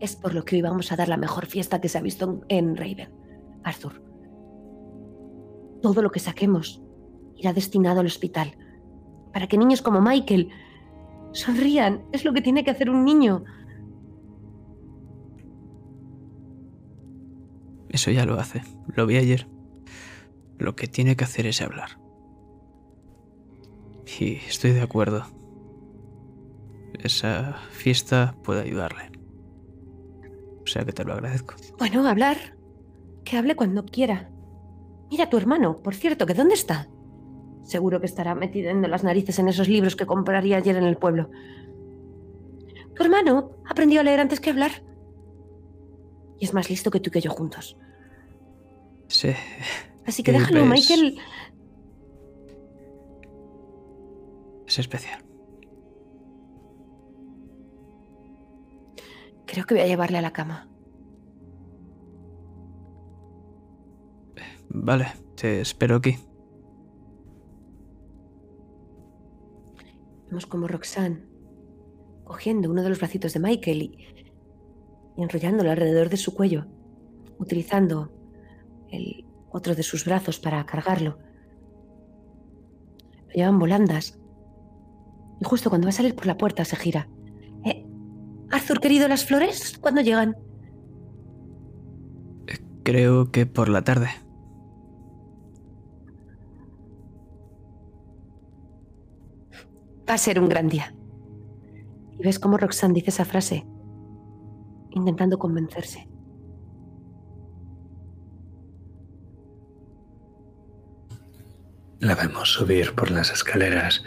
es 0.00 0.16
por 0.16 0.34
lo 0.34 0.44
que 0.44 0.56
hoy 0.56 0.62
vamos 0.62 0.92
a 0.92 0.96
dar 0.96 1.08
la 1.08 1.16
mejor 1.16 1.46
fiesta 1.46 1.80
que 1.80 1.88
se 1.88 1.98
ha 1.98 2.02
visto 2.02 2.42
en 2.48 2.76
Raven, 2.76 3.10
Arthur. 3.62 4.02
Todo 5.82 6.02
lo 6.02 6.10
que 6.10 6.20
saquemos 6.20 6.82
irá 7.36 7.52
destinado 7.52 8.00
al 8.00 8.06
hospital. 8.06 8.56
Para 9.32 9.46
que 9.48 9.58
niños 9.58 9.82
como 9.82 10.00
Michael 10.00 10.50
sonrían. 11.32 12.04
Es 12.12 12.24
lo 12.24 12.32
que 12.32 12.40
tiene 12.42 12.64
que 12.64 12.70
hacer 12.70 12.88
un 12.90 13.04
niño. 13.04 13.44
Eso 17.94 18.10
ya 18.10 18.26
lo 18.26 18.40
hace. 18.40 18.60
Lo 18.88 19.06
vi 19.06 19.18
ayer. 19.18 19.46
Lo 20.58 20.74
que 20.74 20.88
tiene 20.88 21.14
que 21.14 21.22
hacer 21.22 21.46
es 21.46 21.62
hablar. 21.62 22.00
Y 24.18 24.34
estoy 24.48 24.72
de 24.72 24.80
acuerdo. 24.80 25.24
Esa 26.98 27.52
fiesta 27.70 28.34
puede 28.42 28.62
ayudarle. 28.62 29.12
O 30.60 30.66
sea 30.66 30.84
que 30.84 30.92
te 30.92 31.04
lo 31.04 31.12
agradezco. 31.12 31.54
Bueno, 31.78 32.04
hablar. 32.08 32.36
Que 33.24 33.36
hable 33.36 33.54
cuando 33.54 33.84
quiera. 33.86 34.28
Mira 35.08 35.24
a 35.24 35.30
tu 35.30 35.36
hermano, 35.36 35.80
por 35.80 35.94
cierto, 35.94 36.26
que 36.26 36.34
¿dónde 36.34 36.54
está? 36.54 36.88
Seguro 37.62 38.00
que 38.00 38.06
estará 38.06 38.34
metiendo 38.34 38.88
las 38.88 39.04
narices 39.04 39.38
en 39.38 39.46
esos 39.46 39.68
libros 39.68 39.94
que 39.94 40.04
compraría 40.04 40.56
ayer 40.56 40.74
en 40.74 40.84
el 40.84 40.96
pueblo. 40.96 41.30
Tu 42.96 43.04
hermano 43.04 43.52
aprendió 43.70 44.00
a 44.00 44.02
leer 44.02 44.18
antes 44.18 44.40
que 44.40 44.50
hablar. 44.50 44.82
Y 46.44 46.46
es 46.46 46.52
más 46.52 46.68
listo 46.68 46.90
que 46.90 47.00
tú 47.00 47.08
y 47.08 47.10
que 47.10 47.22
yo 47.22 47.30
juntos. 47.30 47.74
Sí. 49.08 49.30
Así 50.04 50.22
que 50.22 50.30
déjalo. 50.30 50.66
Michael. 50.66 51.18
Es 54.66 54.78
especial. 54.78 55.24
Creo 59.46 59.64
que 59.64 59.72
voy 59.72 59.84
a 59.84 59.86
llevarle 59.86 60.18
a 60.18 60.20
la 60.20 60.34
cama. 60.34 60.68
Vale, 64.68 65.06
te 65.36 65.62
espero 65.62 65.96
aquí. 65.96 66.18
Vemos 70.26 70.44
como 70.44 70.68
Roxanne, 70.68 71.24
cogiendo 72.24 72.70
uno 72.70 72.82
de 72.82 72.90
los 72.90 72.98
bracitos 72.98 73.32
de 73.32 73.40
Michael 73.40 73.82
y, 73.82 74.14
y 75.16 75.22
enrollándolo 75.22 75.70
alrededor 75.70 76.08
de 76.08 76.16
su 76.16 76.34
cuello, 76.34 76.66
utilizando 77.38 78.12
el 78.90 79.24
otro 79.50 79.74
de 79.74 79.82
sus 79.82 80.04
brazos 80.04 80.38
para 80.38 80.64
cargarlo. 80.66 81.18
Lo 83.28 83.34
llevan 83.34 83.58
volandas. 83.58 84.18
Y 85.40 85.44
justo 85.44 85.70
cuando 85.70 85.86
va 85.86 85.90
a 85.90 85.92
salir 85.92 86.14
por 86.14 86.26
la 86.26 86.36
puerta 86.36 86.64
se 86.64 86.76
gira. 86.76 87.08
Eh, 87.64 87.86
Arthur, 88.50 88.80
querido, 88.80 89.08
¿las 89.08 89.24
flores 89.24 89.78
cuándo 89.78 90.00
llegan? 90.00 90.36
Creo 92.82 93.30
que 93.30 93.46
por 93.46 93.68
la 93.68 93.82
tarde. 93.82 94.08
Va 100.08 100.14
a 100.14 100.18
ser 100.18 100.38
un 100.38 100.48
gran 100.48 100.68
día. 100.68 100.94
Y 102.18 102.22
ves 102.22 102.38
cómo 102.38 102.58
Roxanne 102.58 102.94
dice 102.94 103.10
esa 103.10 103.24
frase, 103.24 103.66
intentando 104.94 105.38
convencerse. 105.38 106.08
La 112.00 112.14
vemos 112.14 112.52
subir 112.52 112.94
por 112.94 113.10
las 113.10 113.30
escaleras 113.30 114.04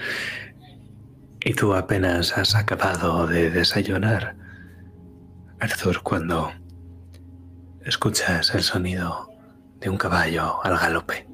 y 1.40 1.54
tú 1.54 1.74
apenas 1.74 2.38
has 2.38 2.56
acabado 2.56 3.26
de 3.28 3.50
desayunar, 3.50 4.36
Arthur, 5.60 6.04
cuando 6.04 6.52
escuchas 7.86 8.54
el 8.54 8.64
sonido 8.64 9.30
de 9.80 9.90
un 9.90 9.98
caballo 9.98 10.64
al 10.64 10.78
galope 10.78 11.28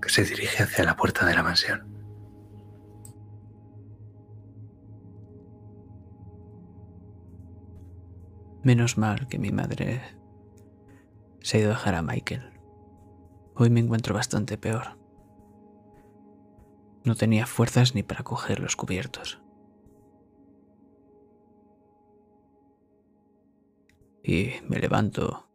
que 0.00 0.08
se 0.08 0.24
dirige 0.24 0.62
hacia 0.62 0.84
la 0.84 0.96
puerta 0.96 1.26
de 1.26 1.34
la 1.34 1.42
mansión. 1.42 1.97
Menos 8.68 8.98
mal 8.98 9.28
que 9.28 9.38
mi 9.38 9.50
madre 9.50 10.02
se 11.40 11.56
ha 11.56 11.60
ido 11.60 11.70
a 11.70 11.74
dejar 11.74 11.94
a 11.94 12.02
Michael. 12.02 12.52
Hoy 13.54 13.70
me 13.70 13.80
encuentro 13.80 14.14
bastante 14.14 14.58
peor. 14.58 14.98
No 17.02 17.14
tenía 17.14 17.46
fuerzas 17.46 17.94
ni 17.94 18.02
para 18.02 18.24
coger 18.24 18.60
los 18.60 18.76
cubiertos. 18.76 19.40
Y 24.22 24.50
me 24.68 24.76
levanto, 24.76 25.48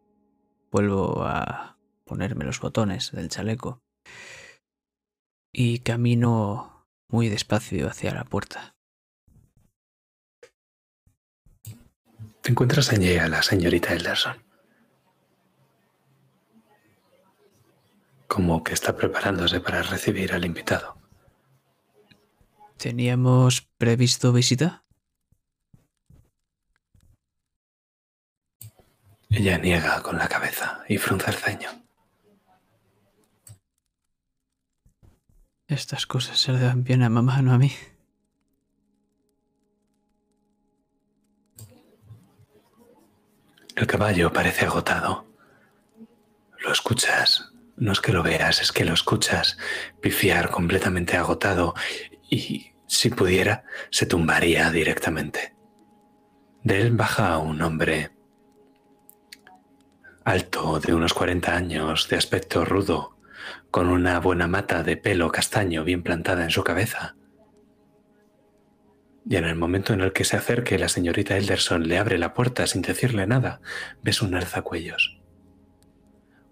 vuelvo 0.72 1.22
a 1.22 1.78
ponerme 2.02 2.44
los 2.44 2.58
botones 2.58 3.12
del 3.12 3.28
chaleco 3.28 3.80
y 5.52 5.78
camino 5.78 6.88
muy 7.08 7.28
despacio 7.28 7.86
hacia 7.86 8.12
la 8.12 8.24
puerta. 8.24 8.73
Te 12.44 12.50
encuentras 12.50 12.92
allí 12.92 13.16
a 13.16 13.26
la 13.26 13.42
señorita 13.42 13.94
Elderson. 13.94 14.36
Como 18.28 18.62
que 18.62 18.74
está 18.74 18.94
preparándose 18.94 19.60
para 19.60 19.82
recibir 19.82 20.34
al 20.34 20.44
invitado. 20.44 20.98
¿Teníamos 22.76 23.62
previsto 23.78 24.30
visita? 24.34 24.84
Ella 29.30 29.56
niega 29.56 30.02
con 30.02 30.18
la 30.18 30.28
cabeza 30.28 30.84
y 30.86 30.98
frunce 30.98 31.30
el 31.30 31.36
ceño. 31.36 31.70
Estas 35.66 36.06
cosas 36.06 36.38
se 36.38 36.52
le 36.52 36.58
dan 36.58 36.84
bien 36.84 37.02
a 37.04 37.08
mamá, 37.08 37.40
no 37.40 37.54
a 37.54 37.58
mí. 37.58 37.72
Caballo 43.86 44.32
parece 44.32 44.64
agotado. 44.64 45.26
Lo 46.58 46.72
escuchas. 46.72 47.50
No 47.76 47.92
es 47.92 48.00
que 48.00 48.12
lo 48.12 48.22
veas, 48.22 48.60
es 48.60 48.70
que 48.70 48.84
lo 48.84 48.94
escuchas 48.94 49.58
pifiar 50.00 50.50
completamente 50.50 51.16
agotado 51.16 51.74
y, 52.30 52.72
si 52.86 53.10
pudiera, 53.10 53.64
se 53.90 54.06
tumbaría 54.06 54.70
directamente. 54.70 55.56
De 56.62 56.80
él 56.80 56.92
baja 56.92 57.38
un 57.38 57.60
hombre 57.62 58.12
alto, 60.24 60.80
de 60.80 60.94
unos 60.94 61.12
40 61.12 61.54
años, 61.54 62.08
de 62.08 62.16
aspecto 62.16 62.64
rudo, 62.64 63.18
con 63.70 63.88
una 63.88 64.18
buena 64.20 64.46
mata 64.46 64.82
de 64.82 64.96
pelo 64.96 65.30
castaño 65.30 65.84
bien 65.84 66.02
plantada 66.02 66.44
en 66.44 66.50
su 66.50 66.64
cabeza. 66.64 67.16
Y 69.26 69.36
en 69.36 69.44
el 69.44 69.56
momento 69.56 69.94
en 69.94 70.02
el 70.02 70.12
que 70.12 70.24
se 70.24 70.36
acerque 70.36 70.78
la 70.78 70.88
señorita 70.88 71.36
Elderson 71.36 71.88
le 71.88 71.98
abre 71.98 72.18
la 72.18 72.34
puerta 72.34 72.66
sin 72.66 72.82
decirle 72.82 73.26
nada, 73.26 73.60
ves 74.02 74.20
un 74.20 74.34
alzacuellos. 74.34 75.18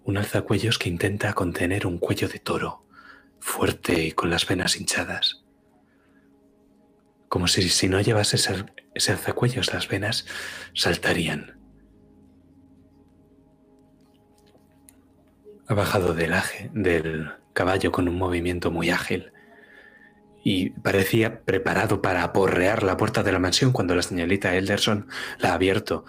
Un 0.03 0.17
alzacuellos 0.17 0.79
que 0.79 0.89
intenta 0.89 1.33
contener 1.33 1.85
un 1.85 1.99
cuello 1.99 2.27
de 2.27 2.39
toro, 2.39 2.85
fuerte 3.39 4.03
y 4.05 4.11
con 4.11 4.31
las 4.31 4.47
venas 4.47 4.75
hinchadas. 4.75 5.43
Como 7.29 7.47
si 7.47 7.69
si 7.69 7.87
no 7.89 8.01
llevase 8.01 8.37
ese, 8.37 8.65
ese 8.95 9.11
alzacuellos 9.11 9.71
las 9.71 9.87
venas 9.87 10.25
saltarían. 10.73 11.59
Ha 15.67 15.73
bajado 15.75 16.15
del, 16.15 16.33
aje, 16.33 16.71
del 16.73 17.31
caballo 17.53 17.91
con 17.91 18.09
un 18.09 18.17
movimiento 18.17 18.71
muy 18.71 18.89
ágil 18.89 19.31
y 20.43 20.71
parecía 20.71 21.43
preparado 21.43 22.01
para 22.01 22.23
aporrear 22.23 22.83
la 22.83 22.97
puerta 22.97 23.23
de 23.23 23.31
la 23.31 23.39
mansión 23.39 23.71
cuando 23.71 23.95
la 23.95 24.01
señorita 24.01 24.55
Elderson 24.55 25.07
la 25.39 25.51
ha 25.51 25.53
abierto. 25.53 26.05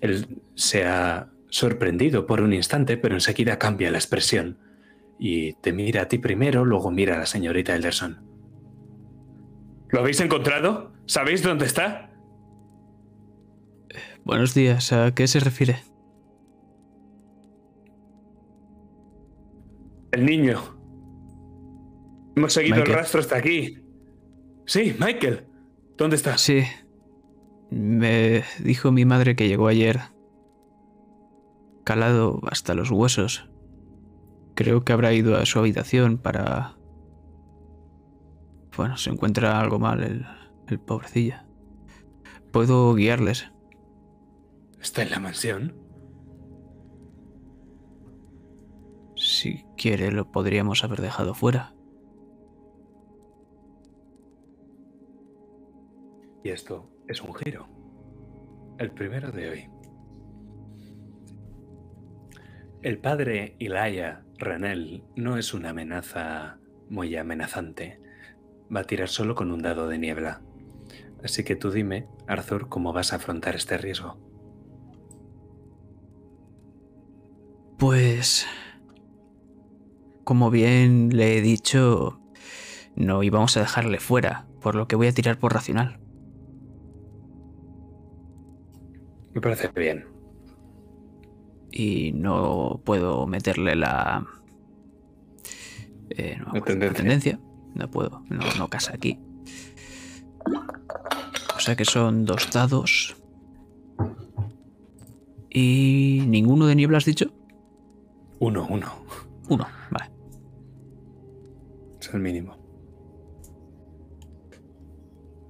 Él 0.00 0.42
se 0.56 0.84
ha 0.84 1.30
sorprendido 1.48 2.26
por 2.26 2.40
un 2.40 2.52
instante, 2.52 2.96
pero 2.96 3.14
enseguida 3.14 3.58
cambia 3.58 3.92
la 3.92 3.98
expresión 3.98 4.58
y 5.18 5.52
te 5.54 5.72
mira 5.72 6.02
a 6.02 6.08
ti 6.08 6.18
primero, 6.18 6.64
luego 6.64 6.90
mira 6.90 7.14
a 7.14 7.18
la 7.18 7.26
señorita 7.26 7.76
Elderson. 7.76 8.26
¿Lo 9.90 10.00
habéis 10.00 10.20
encontrado? 10.20 10.92
¿Sabéis 11.06 11.42
dónde 11.42 11.66
está? 11.66 12.10
Buenos 14.24 14.54
días, 14.54 14.92
¿a 14.92 15.14
qué 15.14 15.28
se 15.28 15.38
refiere? 15.38 15.84
El 20.10 20.26
niño. 20.26 20.81
Hemos 22.34 22.52
seguido 22.52 22.76
Michael. 22.76 22.90
el 22.92 22.96
rastro 22.96 23.20
hasta 23.20 23.36
aquí. 23.36 23.78
Sí, 24.66 24.94
Michael. 24.98 25.46
¿Dónde 25.96 26.16
está? 26.16 26.38
Sí. 26.38 26.62
Me 27.70 28.44
dijo 28.60 28.92
mi 28.92 29.04
madre 29.04 29.36
que 29.36 29.48
llegó 29.48 29.68
ayer. 29.68 30.00
Calado 31.84 32.40
hasta 32.50 32.74
los 32.74 32.90
huesos. 32.90 33.48
Creo 34.54 34.84
que 34.84 34.92
habrá 34.92 35.12
ido 35.12 35.36
a 35.36 35.46
su 35.46 35.58
habitación 35.58 36.18
para... 36.18 36.76
Bueno, 38.76 38.96
se 38.96 39.10
encuentra 39.10 39.60
algo 39.60 39.78
mal 39.78 40.02
el, 40.02 40.26
el 40.68 40.80
pobrecillo. 40.80 41.36
Puedo 42.52 42.94
guiarles. 42.94 43.50
¿Está 44.80 45.02
en 45.02 45.10
la 45.10 45.20
mansión? 45.20 45.74
Si 49.16 49.64
quiere, 49.76 50.10
lo 50.10 50.30
podríamos 50.30 50.84
haber 50.84 51.00
dejado 51.00 51.34
fuera. 51.34 51.71
Y 56.44 56.50
esto 56.50 56.90
es 57.08 57.22
un 57.22 57.34
giro. 57.34 57.68
El 58.78 58.90
primero 58.90 59.30
de 59.30 59.48
hoy. 59.48 59.68
El 62.82 62.98
padre 62.98 63.54
Ilaya 63.60 64.24
Renel 64.38 65.04
no 65.14 65.36
es 65.36 65.54
una 65.54 65.70
amenaza 65.70 66.58
muy 66.88 67.14
amenazante. 67.16 68.00
Va 68.74 68.80
a 68.80 68.84
tirar 68.84 69.08
solo 69.08 69.36
con 69.36 69.52
un 69.52 69.62
dado 69.62 69.86
de 69.86 69.98
niebla. 69.98 70.42
Así 71.22 71.44
que 71.44 71.54
tú 71.54 71.70
dime, 71.70 72.08
Arthur, 72.26 72.68
cómo 72.68 72.92
vas 72.92 73.12
a 73.12 73.16
afrontar 73.16 73.54
este 73.54 73.78
riesgo. 73.78 74.18
Pues... 77.78 78.46
Como 80.24 80.50
bien 80.50 81.10
le 81.16 81.36
he 81.36 81.40
dicho, 81.40 82.20
no 82.94 83.22
íbamos 83.24 83.56
a 83.56 83.60
dejarle 83.60 83.98
fuera, 83.98 84.46
por 84.60 84.76
lo 84.76 84.86
que 84.86 84.94
voy 84.94 85.08
a 85.08 85.12
tirar 85.12 85.38
por 85.38 85.52
racional. 85.52 86.01
Me 89.34 89.40
parece 89.40 89.68
bien. 89.68 90.06
Y 91.70 92.12
no 92.12 92.80
puedo 92.84 93.26
meterle 93.26 93.74
la... 93.74 94.26
eh, 96.10 96.38
no 96.38 96.52
La 96.54 96.92
tendencia. 96.92 97.40
No 97.74 97.90
puedo, 97.90 98.22
no, 98.28 98.42
no 98.58 98.68
casa 98.68 98.92
aquí. 98.94 99.18
O 101.56 101.60
sea 101.60 101.76
que 101.76 101.84
son 101.84 102.26
dos 102.26 102.50
dados. 102.52 103.16
Y... 105.48 106.22
¿Ninguno 106.26 106.66
de 106.66 106.74
niebla 106.74 106.98
has 106.98 107.04
dicho? 107.04 107.32
Uno, 108.38 108.66
uno. 108.68 108.92
Uno, 109.48 109.66
vale. 109.90 110.10
Es 112.00 112.12
el 112.12 112.20
mínimo. 112.20 112.56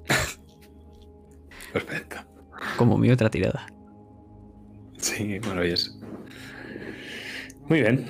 Perfecto. 1.72 2.16
Como 2.76 2.98
mi 2.98 3.10
otra 3.10 3.30
tirada. 3.30 3.71
Sí, 5.02 5.40
maravilloso. 5.40 5.92
Muy 7.68 7.80
bien. 7.80 8.06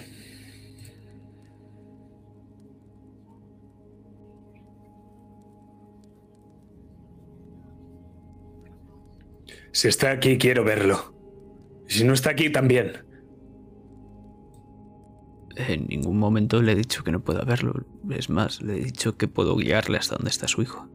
Si 9.72 9.88
está 9.88 10.10
aquí, 10.10 10.36
quiero 10.38 10.64
verlo. 10.64 11.14
Si 11.88 12.04
no 12.04 12.12
está 12.12 12.30
aquí, 12.30 12.50
también. 12.50 13.06
En 15.56 15.86
ningún 15.86 16.18
momento 16.18 16.62
le 16.62 16.72
he 16.72 16.74
dicho 16.74 17.04
que 17.04 17.12
no 17.12 17.22
pueda 17.24 17.42
verlo. 17.44 17.74
Es 18.10 18.28
más, 18.30 18.62
le 18.62 18.76
he 18.76 18.84
dicho 18.84 19.16
que 19.16 19.28
puedo 19.28 19.56
guiarle 19.56 19.98
hasta 19.98 20.16
donde 20.16 20.30
está 20.30 20.46
su 20.48 20.62
hijo. 20.62 20.88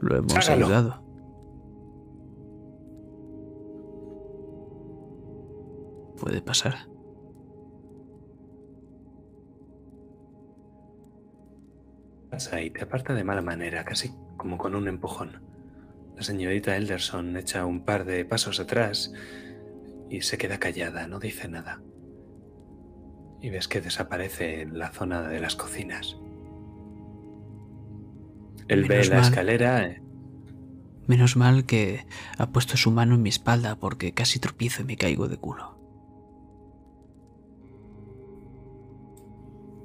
Lo 0.00 0.16
hemos 0.16 0.34
Hágalo. 0.36 0.66
ayudado. 0.66 1.09
Puede 6.20 6.42
pasar. 6.42 6.74
Pasa 12.30 12.62
y 12.62 12.70
te 12.70 12.82
aparta 12.84 13.14
de 13.14 13.24
mala 13.24 13.42
manera, 13.42 13.84
casi 13.84 14.12
como 14.36 14.56
con 14.58 14.74
un 14.74 14.86
empujón. 14.86 15.42
La 16.16 16.22
señorita 16.22 16.76
Elderson 16.76 17.36
echa 17.36 17.64
un 17.66 17.84
par 17.84 18.04
de 18.04 18.24
pasos 18.24 18.60
atrás 18.60 19.12
y 20.08 20.20
se 20.20 20.38
queda 20.38 20.58
callada, 20.58 21.06
no 21.08 21.18
dice 21.18 21.48
nada. 21.48 21.82
Y 23.40 23.50
ves 23.50 23.68
que 23.68 23.80
desaparece 23.80 24.60
en 24.62 24.78
la 24.78 24.90
zona 24.90 25.22
de 25.22 25.40
las 25.40 25.56
cocinas. 25.56 26.18
Él 28.68 28.84
ve 28.84 29.04
la 29.06 29.16
mal. 29.16 29.24
escalera. 29.24 29.86
eh, 29.86 30.02
Menos 31.08 31.36
mal 31.36 31.64
que 31.64 32.06
ha 32.38 32.50
puesto 32.52 32.76
su 32.76 32.90
mano 32.92 33.14
en 33.16 33.22
mi 33.22 33.30
espalda 33.30 33.76
porque 33.76 34.12
casi 34.12 34.38
tropiezo 34.38 34.82
y 34.82 34.84
me 34.84 34.96
caigo 34.96 35.26
de 35.26 35.38
culo. 35.38 35.79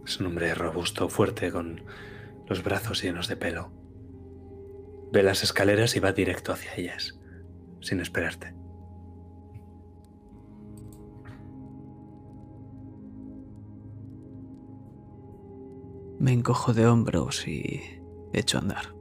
Es 0.05 0.19
un 0.19 0.27
hombre 0.27 0.53
robusto, 0.53 1.09
fuerte, 1.09 1.51
con 1.51 1.81
los 2.47 2.63
brazos 2.63 3.01
llenos 3.01 3.27
de 3.27 3.37
pelo. 3.37 3.71
Ve 5.11 5.23
las 5.23 5.43
escaleras 5.43 5.95
y 5.95 5.99
va 5.99 6.11
directo 6.11 6.51
hacia 6.51 6.75
ellas, 6.75 7.19
sin 7.81 7.99
esperarte. 7.99 8.53
Me 16.19 16.33
encojo 16.33 16.73
de 16.73 16.85
hombros 16.85 17.47
y 17.47 17.81
echo 18.31 18.57
a 18.57 18.61
andar. 18.61 18.95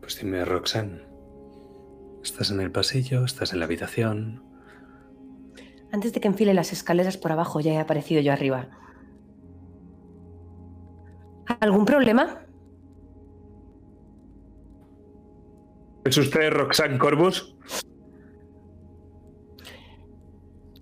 Pues 0.00 0.18
dime, 0.18 0.44
Roxanne, 0.44 1.09
¿estás 2.22 2.50
en 2.50 2.60
el 2.60 2.70
pasillo? 2.70 3.24
¿Estás 3.24 3.52
en 3.52 3.60
la 3.60 3.64
habitación? 3.64 4.42
Antes 5.92 6.12
de 6.12 6.20
que 6.20 6.28
enfile 6.28 6.54
las 6.54 6.72
escaleras 6.72 7.16
por 7.16 7.32
abajo, 7.32 7.60
ya 7.60 7.72
he 7.72 7.78
aparecido 7.78 8.20
yo 8.20 8.32
arriba. 8.32 8.68
¿Algún 11.60 11.84
problema? 11.84 12.46
¿Es 16.04 16.16
usted 16.16 16.50
Roxanne 16.52 16.98
Corbus? 16.98 17.56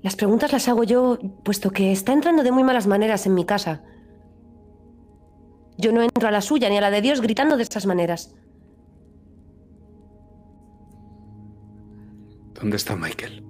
Las 0.03 0.15
preguntas 0.15 0.53
las 0.53 0.69
hago 0.69 0.85
yo, 0.85 1.19
puesto 1.43 1.71
que 1.71 1.91
está 1.91 2.13
entrando 2.13 2.43
de 2.43 2.53
muy 2.53 2.63
malas 2.63 2.87
maneras 2.87 3.27
en 3.27 3.35
mi 3.35 3.45
casa. 3.45 3.83
Yo 5.77 5.93
no 5.93 6.03
entro 6.03 6.29
a 6.29 6.31
la 6.31 6.41
suya 6.41 6.69
ni 6.69 6.79
a 6.79 6.81
la 6.81 6.91
de 6.91 7.01
Dios 7.01 7.21
gritando 7.21 7.57
de 7.57 7.63
estas 7.63 7.87
maneras. 7.87 8.35
¿Dónde 12.61 12.77
está 12.77 12.97
Michael? 12.97 13.45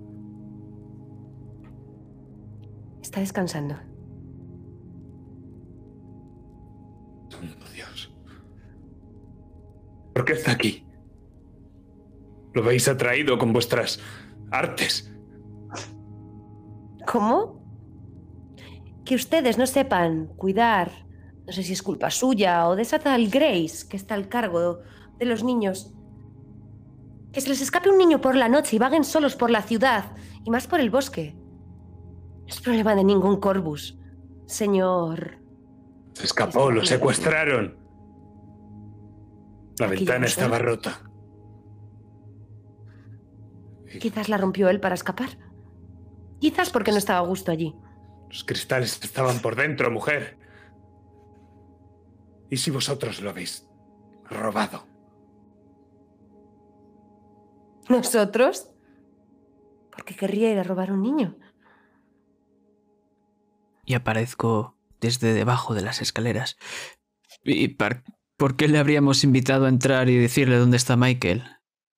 Está 3.00 3.20
descansando. 3.20 3.74
Santo 7.30 7.66
Dios. 7.74 8.14
¿Por 10.12 10.24
qué 10.26 10.34
está 10.34 10.52
aquí? 10.52 10.84
Lo 12.52 12.62
habéis 12.62 12.86
atraído 12.88 13.38
con 13.38 13.52
vuestras 13.52 13.98
artes. 14.50 15.10
¿Cómo? 17.06 17.64
Que 19.06 19.14
ustedes 19.14 19.56
no 19.56 19.66
sepan 19.66 20.26
cuidar, 20.36 20.90
no 21.46 21.52
sé 21.52 21.62
si 21.62 21.72
es 21.72 21.82
culpa 21.82 22.10
suya 22.10 22.68
o 22.68 22.76
de 22.76 22.82
esa 22.82 22.98
tal 22.98 23.28
Grace 23.28 23.88
que 23.88 23.96
está 23.96 24.14
al 24.14 24.28
cargo 24.28 24.80
de 25.18 25.24
los 25.24 25.42
niños. 25.42 25.94
Que 27.38 27.42
se 27.42 27.50
les 27.50 27.60
escape 27.60 27.88
un 27.88 27.98
niño 27.98 28.20
por 28.20 28.34
la 28.34 28.48
noche 28.48 28.74
y 28.74 28.80
vaguen 28.80 29.04
solos 29.04 29.36
por 29.36 29.48
la 29.48 29.62
ciudad 29.62 30.10
y 30.44 30.50
más 30.50 30.66
por 30.66 30.80
el 30.80 30.90
bosque. 30.90 31.36
No 31.36 32.48
es 32.48 32.60
problema 32.60 32.96
de 32.96 33.04
ningún 33.04 33.38
Corvus, 33.38 33.96
señor. 34.46 35.38
Se 36.14 36.24
escapó, 36.24 36.68
lo 36.72 36.84
secuestraron. 36.84 37.78
La 39.78 39.86
Aquí 39.86 39.98
ventana 39.98 40.26
estaba 40.26 40.58
rota. 40.58 41.00
Quizás 44.00 44.28
la 44.28 44.36
rompió 44.36 44.68
él 44.68 44.80
para 44.80 44.96
escapar. 44.96 45.28
Quizás 46.40 46.70
porque 46.70 46.90
no 46.90 46.98
estaba 46.98 47.20
a 47.20 47.28
gusto 47.28 47.52
allí. 47.52 47.72
Los 48.30 48.42
cristales 48.42 48.98
estaban 49.00 49.38
por 49.38 49.54
dentro, 49.54 49.92
mujer. 49.92 50.36
¿Y 52.50 52.56
si 52.56 52.72
vosotros 52.72 53.20
lo 53.20 53.30
habéis 53.30 53.64
robado? 54.28 54.97
¿Nosotros? 57.88 58.70
¿Por 59.90 60.04
qué 60.04 60.14
querría 60.14 60.52
ir 60.52 60.58
a 60.58 60.62
robar 60.62 60.92
un 60.92 61.02
niño? 61.02 61.36
Y 63.84 63.94
aparezco 63.94 64.76
desde 65.00 65.32
debajo 65.32 65.74
de 65.74 65.82
las 65.82 66.02
escaleras. 66.02 66.58
¿Y 67.42 67.68
par- 67.68 68.04
por 68.36 68.56
qué 68.56 68.68
le 68.68 68.78
habríamos 68.78 69.24
invitado 69.24 69.66
a 69.66 69.70
entrar 69.70 70.08
y 70.08 70.16
decirle 70.18 70.56
dónde 70.56 70.76
está 70.76 70.96
Michael? 70.96 71.44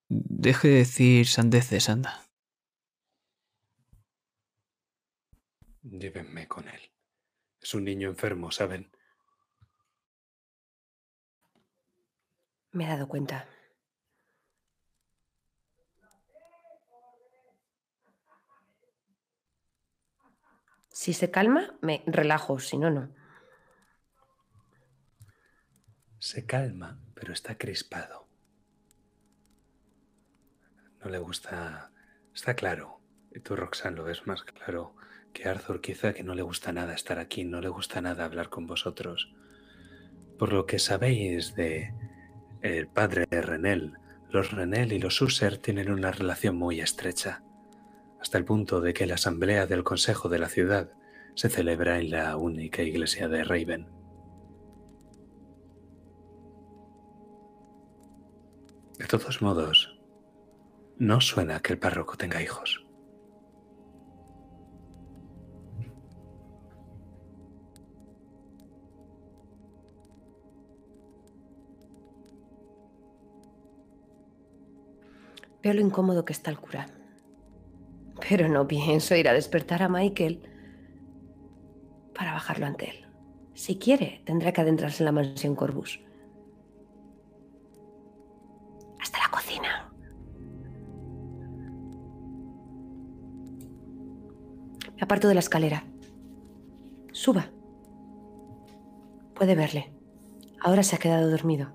Deje 0.09 0.69
de 0.69 0.75
decir 0.75 1.27
sandeces, 1.27 1.89
anda. 1.89 2.23
Llévenme 5.83 6.47
con 6.47 6.69
él. 6.69 6.81
Es 7.61 7.75
un 7.75 7.85
niño 7.85 8.09
enfermo, 8.09 8.51
¿saben? 8.51 8.91
Me 12.73 12.85
he 12.85 12.89
dado 12.89 13.09
cuenta. 13.09 13.49
Si 21.03 21.15
se 21.15 21.31
calma, 21.31 21.79
me 21.81 22.03
relajo, 22.05 22.59
si 22.59 22.77
no, 22.77 22.91
no. 22.91 23.09
Se 26.19 26.45
calma, 26.45 27.01
pero 27.15 27.33
está 27.33 27.57
crispado. 27.57 28.29
No 31.03 31.09
le 31.11 31.17
gusta... 31.17 31.91
Está 32.35 32.55
claro. 32.55 33.01
Y 33.35 33.41
tú, 33.41 33.57
Roxanne, 33.57 33.97
lo 33.97 34.05
ves 34.05 34.27
más 34.27 34.43
claro 34.43 34.95
que 35.33 35.49
Arthur. 35.49 35.81
Quizá 35.81 36.13
que 36.13 36.23
no 36.23 36.35
le 36.35 36.43
gusta 36.43 36.71
nada 36.71 36.93
estar 36.93 37.19
aquí, 37.19 37.45
no 37.45 37.63
le 37.63 37.71
gusta 37.71 38.03
nada 38.03 38.27
hablar 38.27 38.51
con 38.51 38.67
vosotros. 38.67 39.33
Por 40.39 40.53
lo 40.53 40.67
que 40.67 40.79
sabéis 40.79 41.55
de 41.55 41.95
el 42.61 42.89
padre 42.89 43.25
de 43.25 43.41
Renel, 43.41 43.95
los 44.29 44.53
Renel 44.53 44.93
y 44.93 44.99
los 44.99 45.19
User 45.23 45.57
tienen 45.57 45.91
una 45.91 46.11
relación 46.13 46.57
muy 46.57 46.83
estrecha, 46.83 47.43
hasta 48.21 48.39
el 48.39 48.45
punto 48.45 48.81
de 48.81 48.93
que 48.93 49.07
la 49.07 49.15
asamblea 49.15 49.67
del 49.67 49.83
Consejo 49.83 50.29
de 50.29 50.39
la 50.39 50.49
ciudad 50.49 50.93
se 51.35 51.49
celebra 51.49 51.99
en 51.99 52.11
la 52.11 52.37
única 52.37 52.83
iglesia 52.83 53.29
de 53.29 53.45
Raven. 53.45 53.89
De 58.99 59.07
todos 59.07 59.41
modos, 59.41 59.99
no 60.99 61.21
suena 61.23 61.61
que 61.61 61.73
el 61.73 61.79
párroco 61.79 62.19
tenga 62.19 62.43
hijos. 62.43 62.85
Veo 75.63 75.75
lo 75.75 75.81
incómodo 75.81 76.25
que 76.25 76.33
está 76.33 76.51
el 76.51 76.59
cura. 76.59 77.00
Pero 78.29 78.49
no 78.49 78.67
pienso 78.67 79.15
ir 79.17 79.29
a 79.29 79.33
despertar 79.33 79.83
a 79.83 79.89
Michael 79.89 80.43
para 82.15 82.33
bajarlo 82.33 82.67
ante 82.67 82.91
él. 82.91 83.07
Si 83.55 83.79
quiere, 83.79 84.23
tendrá 84.25 84.53
que 84.53 84.61
adentrarse 84.61 85.03
en 85.03 85.07
la 85.07 85.13
mansión 85.13 85.55
Corvus. 85.55 86.01
Hasta 89.01 89.19
la 89.19 89.31
cocina. 89.31 89.91
Me 94.97 95.03
aparto 95.03 95.29
de 95.29 95.35
la 95.35 95.41
escalera. 95.41 95.85
Suba. 97.13 97.51
Puede 99.35 99.55
verle. 99.55 99.93
Ahora 100.61 100.83
se 100.83 100.97
ha 100.97 100.99
quedado 100.99 101.31
dormido. 101.31 101.73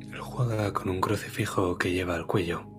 Él 0.00 0.20
juega 0.20 0.72
con 0.72 0.88
un 0.88 1.00
crucifijo 1.00 1.78
que 1.78 1.92
lleva 1.92 2.16
al 2.16 2.26
cuello 2.26 2.71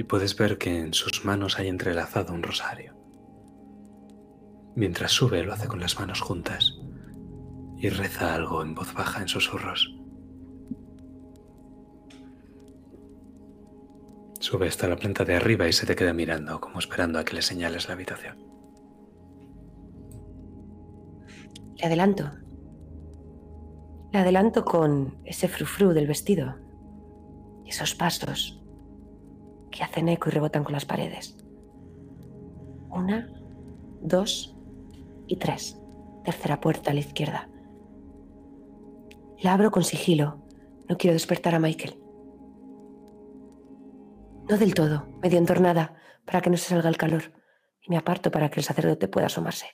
y 0.00 0.04
puedes 0.04 0.34
ver 0.34 0.56
que 0.56 0.78
en 0.78 0.94
sus 0.94 1.26
manos 1.26 1.58
hay 1.58 1.68
entrelazado 1.68 2.32
un 2.32 2.42
rosario. 2.42 2.96
Mientras 4.74 5.12
sube 5.12 5.44
lo 5.44 5.52
hace 5.52 5.68
con 5.68 5.78
las 5.78 6.00
manos 6.00 6.22
juntas 6.22 6.78
y 7.76 7.90
reza 7.90 8.34
algo 8.34 8.62
en 8.62 8.74
voz 8.74 8.94
baja 8.94 9.20
en 9.20 9.28
susurros. 9.28 9.94
Sube 14.38 14.68
hasta 14.68 14.88
la 14.88 14.96
planta 14.96 15.26
de 15.26 15.36
arriba 15.36 15.68
y 15.68 15.74
se 15.74 15.84
te 15.84 15.94
queda 15.94 16.14
mirando 16.14 16.62
como 16.62 16.78
esperando 16.78 17.18
a 17.18 17.24
que 17.26 17.34
le 17.34 17.42
señales 17.42 17.86
la 17.86 17.92
habitación. 17.92 18.38
Le 21.76 21.84
adelanto. 21.84 22.30
Le 24.14 24.18
adelanto 24.18 24.64
con 24.64 25.18
ese 25.26 25.46
frufru 25.46 25.90
del 25.90 26.06
vestido. 26.06 26.56
Esos 27.66 27.94
pasos 27.94 28.59
hacen 29.82 30.08
eco 30.08 30.28
y 30.28 30.32
rebotan 30.32 30.64
con 30.64 30.72
las 30.72 30.84
paredes. 30.84 31.36
Una, 32.90 33.32
dos 34.00 34.56
y 35.26 35.36
tres. 35.36 35.78
Tercera 36.24 36.60
puerta 36.60 36.90
a 36.90 36.94
la 36.94 37.00
izquierda. 37.00 37.48
La 39.38 39.54
abro 39.54 39.70
con 39.70 39.84
sigilo. 39.84 40.44
No 40.88 40.96
quiero 40.96 41.14
despertar 41.14 41.54
a 41.54 41.60
Michael. 41.60 41.98
No 44.48 44.58
del 44.58 44.74
todo, 44.74 45.06
medio 45.22 45.38
entornada, 45.38 45.94
para 46.26 46.40
que 46.40 46.50
no 46.50 46.56
se 46.56 46.68
salga 46.68 46.88
el 46.88 46.96
calor. 46.96 47.32
Y 47.80 47.90
me 47.90 47.96
aparto 47.96 48.30
para 48.30 48.50
que 48.50 48.60
el 48.60 48.64
sacerdote 48.64 49.08
pueda 49.08 49.26
asomarse. 49.26 49.66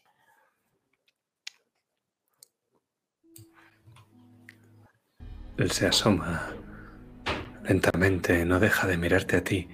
Él 5.57 5.71
se 5.71 5.87
asoma 5.87 6.55
lentamente, 7.67 8.45
no 8.45 8.61
deja 8.61 8.87
de 8.87 8.97
mirarte 8.97 9.37
a 9.37 9.45
ti, 9.45 9.69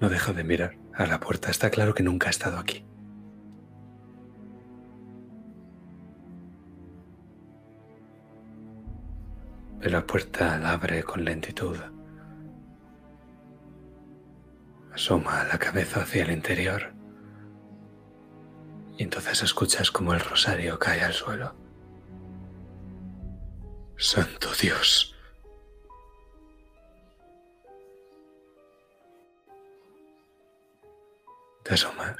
no 0.00 0.08
deja 0.08 0.32
de 0.32 0.44
mirar 0.44 0.76
a 0.94 1.06
la 1.06 1.20
puerta. 1.20 1.50
Está 1.50 1.70
claro 1.70 1.94
que 1.94 2.02
nunca 2.02 2.28
ha 2.28 2.30
estado 2.30 2.58
aquí. 2.58 2.84
Pero 9.80 9.90
la 9.90 10.06
puerta 10.06 10.58
la 10.58 10.72
abre 10.72 11.02
con 11.02 11.24
lentitud. 11.24 11.76
Asoma 14.92 15.44
la 15.44 15.58
cabeza 15.58 16.00
hacia 16.00 16.22
el 16.22 16.30
interior. 16.30 16.94
Y 18.96 19.02
entonces 19.02 19.42
escuchas 19.42 19.90
como 19.90 20.14
el 20.14 20.20
rosario 20.20 20.78
cae 20.78 21.02
al 21.02 21.12
suelo. 21.12 21.54
Santo 23.96 24.48
Dios. 24.60 25.15
Te 31.66 31.74
asomas. 31.74 32.16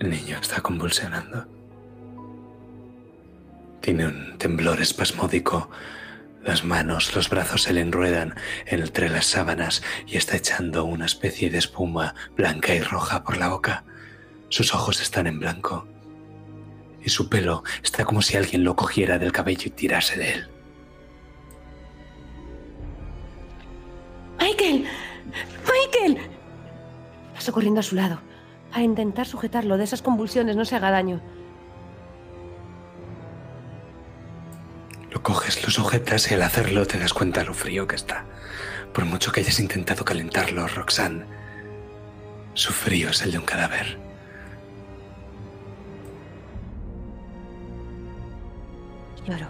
El 0.00 0.10
niño 0.10 0.38
está 0.40 0.62
convulsionando. 0.62 1.46
Tiene 3.82 4.06
un 4.06 4.38
temblor 4.38 4.80
espasmódico. 4.80 5.68
Las 6.42 6.64
manos, 6.64 7.14
los 7.14 7.28
brazos 7.28 7.64
se 7.64 7.74
le 7.74 7.82
enruedan 7.82 8.34
entre 8.64 9.10
las 9.10 9.26
sábanas 9.26 9.82
y 10.06 10.16
está 10.16 10.36
echando 10.36 10.84
una 10.84 11.04
especie 11.04 11.50
de 11.50 11.58
espuma 11.58 12.14
blanca 12.36 12.74
y 12.74 12.80
roja 12.80 13.22
por 13.22 13.36
la 13.36 13.48
boca. 13.48 13.84
Sus 14.48 14.72
ojos 14.74 15.02
están 15.02 15.26
en 15.26 15.40
blanco 15.40 15.86
y 17.02 17.10
su 17.10 17.28
pelo 17.28 17.64
está 17.82 18.06
como 18.06 18.22
si 18.22 18.36
alguien 18.36 18.64
lo 18.64 18.76
cogiera 18.76 19.18
del 19.18 19.32
cabello 19.32 19.64
y 19.66 19.70
tirase 19.70 20.16
de 20.16 20.32
él. 20.32 20.55
¡Michael! 24.38 24.86
¡Michael! 25.64 26.18
Paso 27.34 27.52
corriendo 27.52 27.80
a 27.80 27.82
su 27.82 27.94
lado 27.94 28.20
para 28.70 28.82
intentar 28.82 29.26
sujetarlo 29.26 29.76
de 29.78 29.84
esas 29.84 30.02
convulsiones, 30.02 30.56
no 30.56 30.64
se 30.64 30.76
haga 30.76 30.90
daño. 30.90 31.20
Lo 35.10 35.22
coges, 35.22 35.64
lo 35.64 35.70
sujetas 35.70 36.30
y 36.30 36.34
al 36.34 36.42
hacerlo 36.42 36.86
te 36.86 36.98
das 36.98 37.14
cuenta 37.14 37.42
lo 37.42 37.54
frío 37.54 37.86
que 37.86 37.96
está. 37.96 38.26
Por 38.92 39.04
mucho 39.06 39.32
que 39.32 39.40
hayas 39.40 39.60
intentado 39.60 40.04
calentarlo, 40.04 40.66
Roxanne, 40.66 41.24
su 42.54 42.72
frío 42.72 43.10
es 43.10 43.22
el 43.22 43.32
de 43.32 43.38
un 43.38 43.44
cadáver. 43.44 43.98
Lloro. 49.26 49.48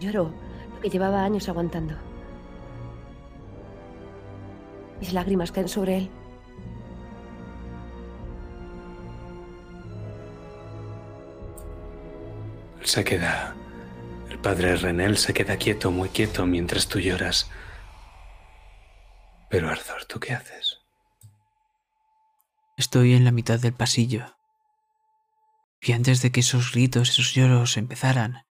Lloro 0.00 0.34
lo 0.34 0.51
que 0.82 0.90
llevaba 0.90 1.24
años 1.24 1.48
aguantando. 1.48 1.94
Mis 5.00 5.12
lágrimas 5.12 5.52
caen 5.52 5.68
sobre 5.68 5.96
él. 5.96 6.10
Él 12.80 12.86
se 12.86 13.04
queda. 13.04 13.54
El 14.28 14.38
padre 14.38 14.76
Renel 14.76 15.16
se 15.16 15.32
queda 15.32 15.56
quieto, 15.56 15.90
muy 15.90 16.08
quieto, 16.08 16.46
mientras 16.46 16.88
tú 16.88 16.98
lloras. 16.98 17.50
Pero 19.48 19.68
Arthur, 19.68 20.04
¿tú 20.06 20.18
qué 20.18 20.34
haces? 20.34 20.78
Estoy 22.76 23.14
en 23.14 23.24
la 23.24 23.30
mitad 23.30 23.60
del 23.60 23.74
pasillo. 23.74 24.36
Y 25.80 25.92
antes 25.92 26.22
de 26.22 26.32
que 26.32 26.40
esos 26.40 26.72
gritos, 26.72 27.10
esos 27.10 27.34
lloros 27.34 27.76
empezaran, 27.76 28.44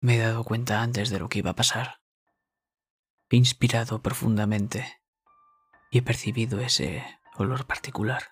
me 0.00 0.16
he 0.16 0.18
dado 0.18 0.44
cuenta 0.44 0.80
antes 0.80 1.10
de 1.10 1.18
lo 1.18 1.28
que 1.28 1.40
iba 1.40 1.50
a 1.50 1.56
pasar. 1.56 2.00
He 3.30 3.36
inspirado 3.36 4.00
profundamente 4.00 5.00
y 5.90 5.98
he 5.98 6.02
percibido 6.02 6.60
ese 6.60 7.04
olor 7.36 7.66
particular. 7.66 8.30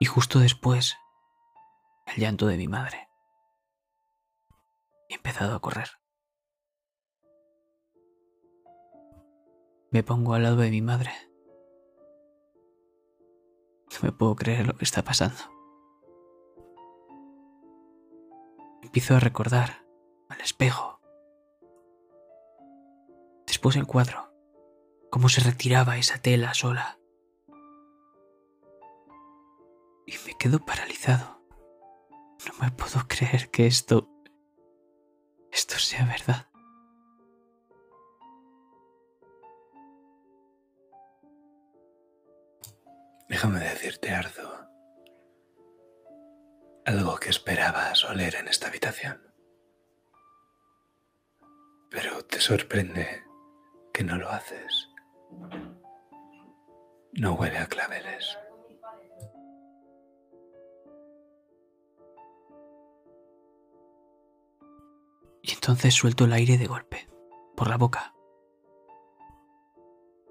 Y 0.00 0.06
justo 0.06 0.40
después, 0.40 0.96
el 2.06 2.20
llanto 2.20 2.46
de 2.46 2.56
mi 2.56 2.68
madre. 2.68 3.08
He 5.08 5.14
empezado 5.14 5.54
a 5.54 5.60
correr. 5.60 5.90
Me 9.90 10.02
pongo 10.02 10.34
al 10.34 10.42
lado 10.42 10.56
de 10.56 10.70
mi 10.70 10.82
madre. 10.82 11.12
No 13.92 13.98
me 14.02 14.12
puedo 14.12 14.34
creer 14.34 14.66
lo 14.66 14.76
que 14.76 14.84
está 14.84 15.04
pasando. 15.04 15.53
Empiezo 18.94 19.16
a 19.16 19.18
recordar 19.18 19.84
al 20.28 20.40
espejo. 20.40 21.00
Después 23.44 23.74
el 23.74 23.88
cuadro. 23.88 24.32
Cómo 25.10 25.28
se 25.28 25.40
retiraba 25.40 25.96
esa 25.96 26.18
tela 26.18 26.54
sola. 26.54 27.00
Y 30.06 30.12
me 30.24 30.38
quedo 30.38 30.64
paralizado. 30.64 31.42
No 32.46 32.54
me 32.60 32.70
puedo 32.70 33.04
creer 33.08 33.50
que 33.50 33.66
esto... 33.66 34.08
Esto 35.50 35.76
sea 35.76 36.04
verdad. 36.04 36.48
Déjame 43.28 43.58
decirte, 43.58 44.12
Arthur, 44.12 44.63
algo 46.84 47.16
que 47.16 47.30
esperabas 47.30 48.04
oler 48.04 48.36
en 48.36 48.48
esta 48.48 48.68
habitación. 48.68 49.20
Pero 51.90 52.24
te 52.24 52.40
sorprende 52.40 53.24
que 53.92 54.04
no 54.04 54.16
lo 54.16 54.28
haces. 54.28 54.90
No 57.12 57.34
huele 57.34 57.58
a 57.58 57.66
claveles. 57.66 58.38
Y 65.42 65.52
entonces 65.52 65.94
suelto 65.94 66.24
el 66.24 66.32
aire 66.32 66.56
de 66.58 66.66
golpe, 66.66 67.08
por 67.54 67.68
la 67.68 67.76
boca. 67.76 68.14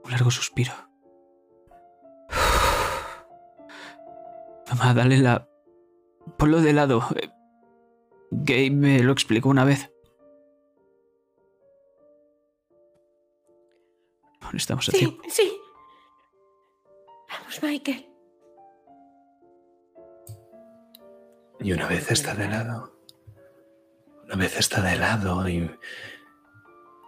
Un 0.03 0.11
largo 0.11 0.31
suspiro. 0.31 0.73
Mamá, 4.69 4.93
dale 4.93 5.17
la... 5.19 5.52
Ponlo 6.37 6.61
de 6.61 6.73
lado. 6.73 7.03
Eh, 7.15 7.29
Gabe 8.31 8.71
me 8.71 8.99
lo 9.03 9.11
explicó 9.11 9.49
una 9.49 9.65
vez. 9.65 9.89
Estamos 14.53 14.87
a 14.89 14.91
Sí, 14.91 14.99
tiempo. 14.99 15.23
sí. 15.29 15.57
Vamos, 17.29 17.63
Michael. 17.63 18.07
Y 21.59 21.71
una 21.71 21.87
vez 21.87 22.11
está 22.11 22.35
de 22.35 22.47
lado, 22.49 22.93
una 24.25 24.35
vez 24.35 24.59
está 24.59 24.81
de 24.81 24.97
lado 24.97 25.47
y 25.47 25.71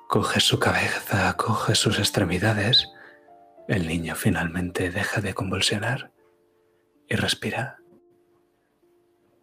coge 0.08 0.40
su 0.40 0.60
cabeza, 0.60 1.36
coge 1.36 1.76
sus 1.76 2.00
extremidades, 2.00 2.88
el 3.68 3.86
niño 3.88 4.16
finalmente 4.16 4.90
deja 4.92 5.20
de 5.20 5.34
convulsionar 5.34 6.14
y 7.10 7.16
respira. 7.16 7.78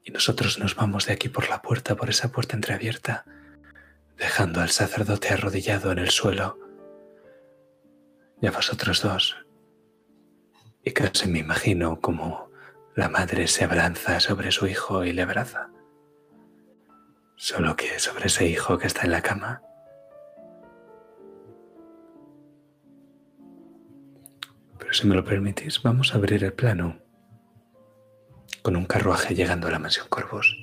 Y 0.05 0.11
nosotros 0.11 0.59
nos 0.59 0.75
vamos 0.75 1.07
de 1.07 1.13
aquí 1.13 1.29
por 1.29 1.49
la 1.49 1.63
puerta, 1.63 1.95
por 1.95 2.11
esa 2.11 2.33
puerta 2.33 2.57
entreabierta, 2.57 3.25
dejando 4.17 4.61
al 4.61 4.71
sacerdote 4.71 5.29
arrodillado 5.29 5.93
en 5.93 5.99
el 5.99 6.11
suelo 6.11 6.59
y 8.41 8.47
a 8.47 8.51
vosotros 8.51 9.03
dos. 9.03 9.37
Y 10.85 10.91
casi 10.91 11.29
me 11.29 11.39
imagino 11.39 12.01
como 12.01 12.51
la 12.97 13.09
madre 13.09 13.47
se 13.47 13.65
abalanza 13.65 14.19
sobre 14.21 14.51
su 14.51 14.67
hijo 14.67 15.05
y 15.05 15.13
le 15.13 15.23
abraza. 15.23 15.71
Solo 17.37 17.77
que 17.77 17.99
sobre 17.99 18.27
ese 18.27 18.47
hijo 18.47 18.79
que 18.79 18.89
está 18.89 19.03
en 19.03 19.13
la 19.13 19.23
cama. 19.23 19.63
Pero 24.79 24.93
si 24.93 25.07
me 25.07 25.15
lo 25.15 25.25
permitís, 25.25 25.81
vamos 25.83 26.13
a 26.13 26.19
abrir 26.19 26.43
el 26.45 26.53
plano 26.53 27.02
con 28.61 28.77
un 28.77 28.85
carruaje 28.85 29.35
llegando 29.35 29.69
a 29.69 29.71
la 29.71 29.79
mansión 29.79 30.07
Corvus. 30.09 30.57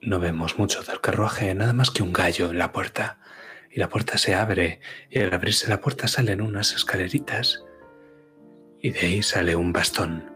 No 0.00 0.20
vemos 0.20 0.58
mucho 0.58 0.82
del 0.82 1.00
carruaje, 1.00 1.54
nada 1.54 1.72
más 1.72 1.90
que 1.90 2.02
un 2.02 2.12
gallo 2.12 2.50
en 2.50 2.58
la 2.58 2.72
puerta. 2.72 3.18
Y 3.70 3.78
la 3.78 3.88
puerta 3.88 4.16
se 4.16 4.34
abre, 4.34 4.80
y 5.10 5.18
al 5.18 5.34
abrirse 5.34 5.68
la 5.68 5.80
puerta 5.80 6.08
salen 6.08 6.40
unas 6.40 6.72
escaleritas, 6.72 7.62
y 8.80 8.90
de 8.90 9.00
ahí 9.00 9.22
sale 9.22 9.56
un 9.56 9.72
bastón. 9.72 10.32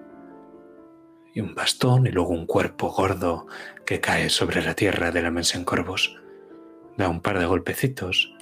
Y 1.35 1.41
un 1.41 1.55
bastón, 1.55 2.07
y 2.07 2.11
luego 2.11 2.30
un 2.30 2.47
cuerpo 2.47 2.91
gordo 2.91 3.47
que 3.87 4.01
cae 4.01 4.28
sobre 4.28 4.62
la 4.62 4.74
tierra 4.74 5.11
de 5.11 5.22
la 5.22 5.30
mansión 5.30 5.64
Corvus. 5.64 6.20
Da 6.99 7.09
un 7.09 7.22
par 7.22 7.39
de 7.39 7.47
golpecitos 7.47 8.35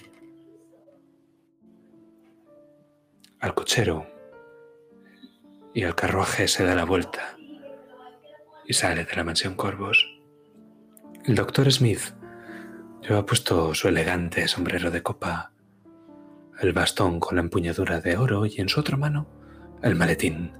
al 3.40 3.54
cochero, 3.54 4.06
y 5.74 5.82
el 5.82 5.94
carruaje 5.94 6.48
se 6.48 6.64
da 6.64 6.74
la 6.74 6.84
vuelta 6.84 7.36
y 8.66 8.72
sale 8.72 9.04
de 9.04 9.16
la 9.16 9.24
mansión 9.24 9.54
Corvus. 9.54 10.06
El 11.24 11.34
doctor 11.34 11.70
Smith 11.70 12.14
lleva 13.02 13.26
puesto 13.26 13.74
su 13.74 13.88
elegante 13.88 14.46
sombrero 14.48 14.90
de 14.90 15.02
copa, 15.02 15.52
el 16.60 16.72
bastón 16.72 17.20
con 17.20 17.36
la 17.36 17.42
empuñadura 17.42 18.00
de 18.00 18.16
oro 18.16 18.46
y 18.46 18.60
en 18.60 18.68
su 18.68 18.80
otra 18.80 18.96
mano 18.96 19.28
el 19.82 19.94
maletín. 19.94 20.52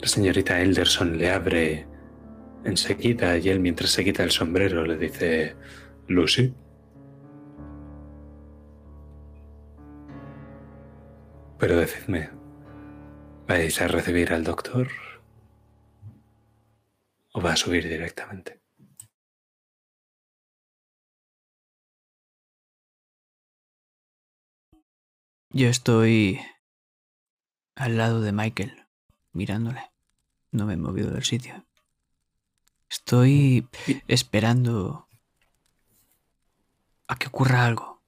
La 0.00 0.08
señorita 0.08 0.60
Elderson 0.60 1.18
le 1.18 1.30
abre 1.30 1.86
enseguida 2.64 3.36
y 3.38 3.48
él 3.48 3.60
mientras 3.60 3.90
se 3.90 4.04
quita 4.04 4.24
el 4.24 4.30
sombrero 4.30 4.84
le 4.84 4.96
dice, 4.96 5.56
Lucy. 6.06 6.54
Pero 11.58 11.76
decidme, 11.76 12.30
¿vais 13.48 13.80
a 13.80 13.88
recibir 13.88 14.32
al 14.32 14.44
doctor 14.44 14.88
o 17.32 17.40
va 17.40 17.52
a 17.52 17.56
subir 17.56 17.88
directamente? 17.88 18.60
Yo 25.50 25.68
estoy 25.68 26.38
al 27.74 27.96
lado 27.96 28.20
de 28.20 28.32
Michael, 28.32 28.86
mirándole. 29.32 29.90
No 30.50 30.66
me 30.66 30.74
he 30.74 30.76
movido 30.76 31.10
del 31.10 31.24
sitio. 31.24 31.64
Estoy 32.90 33.66
esperando 34.06 35.08
a 37.06 37.16
que 37.16 37.28
ocurra 37.28 37.64
algo. 37.64 38.02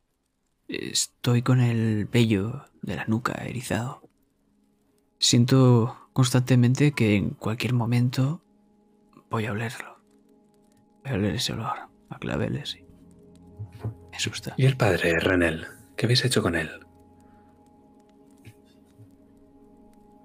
Estoy 0.69 1.41
con 1.41 1.61
el 1.61 2.05
vello 2.05 2.67
de 2.83 2.97
la 2.97 3.05
nuca 3.07 3.33
erizado. 3.45 4.03
Siento 5.19 5.97
constantemente 6.13 6.93
que 6.93 7.17
en 7.17 7.31
cualquier 7.31 7.73
momento 7.73 8.43
voy 9.31 9.47
a 9.47 9.53
olerlo. 9.53 9.99
Voy 11.03 11.13
a 11.13 11.15
oler 11.15 11.35
ese 11.35 11.53
olor 11.53 11.89
a 12.09 12.19
claveles 12.19 12.77
y 12.77 12.83
me 14.11 14.17
asusta. 14.17 14.55
¿Y 14.57 14.67
el 14.67 14.77
padre, 14.77 15.19
Renel? 15.19 15.67
¿Qué 15.97 16.07
habéis 16.07 16.25
hecho 16.25 16.43
con 16.43 16.55
él? 16.55 16.71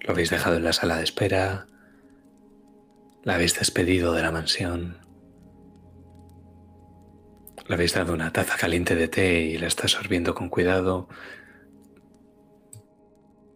¿Lo 0.02 0.12
habéis 0.12 0.30
dejado 0.30 0.58
en 0.58 0.64
la 0.64 0.74
sala 0.74 0.98
de 0.98 1.04
espera? 1.04 1.68
¿La 3.24 3.36
habéis 3.36 3.58
despedido 3.58 4.14
de 4.14 4.22
la 4.22 4.32
mansión? 4.32 4.98
¿Le 7.68 7.76
habéis 7.76 7.94
dado 7.94 8.14
una 8.14 8.34
taza 8.34 8.58
caliente 8.58 8.96
de 8.96 9.08
té 9.08 9.42
y 9.42 9.58
la 9.58 9.68
está 9.68 9.88
sorbiendo 9.88 10.36
con 10.36 10.50
cuidado? 10.50 11.08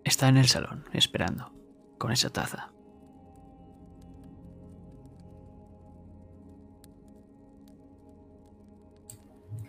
Está 0.07 0.29
en 0.29 0.37
el 0.37 0.47
salón, 0.47 0.85
esperando, 0.93 1.51
con 1.97 2.13
esa 2.13 2.29
taza. 2.29 2.71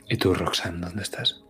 ¿Y 0.09 0.17
tú, 0.17 0.35
Roxanne, 0.35 0.87
dónde 0.87 1.03
estás? 1.03 1.45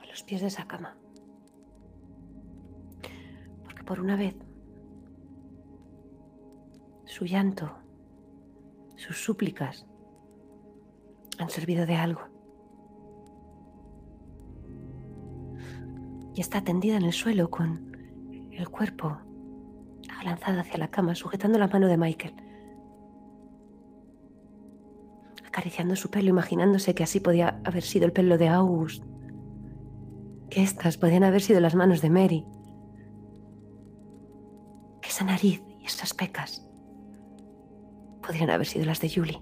A 0.00 0.06
los 0.06 0.22
pies 0.22 0.40
de 0.40 0.46
esa 0.46 0.66
cama. 0.66 0.96
Porque 3.64 3.84
por 3.84 4.00
una 4.00 4.16
vez 4.16 4.34
su 7.04 7.26
llanto, 7.26 7.76
sus 8.96 9.22
súplicas 9.22 9.86
han 11.38 11.50
servido 11.50 11.84
de 11.84 11.96
algo. 11.96 12.37
Y 16.38 16.40
está 16.40 16.62
tendida 16.62 16.96
en 16.96 17.02
el 17.02 17.12
suelo 17.12 17.50
con 17.50 17.96
el 18.52 18.68
cuerpo 18.68 19.18
abalanzado 20.08 20.60
hacia 20.60 20.78
la 20.78 20.86
cama, 20.86 21.16
sujetando 21.16 21.58
la 21.58 21.66
mano 21.66 21.88
de 21.88 21.96
Michael. 21.96 22.32
Acariciando 25.44 25.96
su 25.96 26.12
pelo, 26.12 26.28
imaginándose 26.28 26.94
que 26.94 27.02
así 27.02 27.18
podía 27.18 27.60
haber 27.64 27.82
sido 27.82 28.06
el 28.06 28.12
pelo 28.12 28.38
de 28.38 28.46
August. 28.46 29.02
Que 30.48 30.62
estas 30.62 30.96
podían 30.96 31.24
haber 31.24 31.42
sido 31.42 31.58
las 31.58 31.74
manos 31.74 32.02
de 32.02 32.10
Mary. 32.10 32.46
Que 35.02 35.08
esa 35.08 35.24
nariz 35.24 35.60
y 35.80 35.86
esas 35.86 36.14
pecas 36.14 36.64
podrían 38.22 38.50
haber 38.50 38.68
sido 38.68 38.84
las 38.84 39.00
de 39.00 39.10
Julie. 39.10 39.40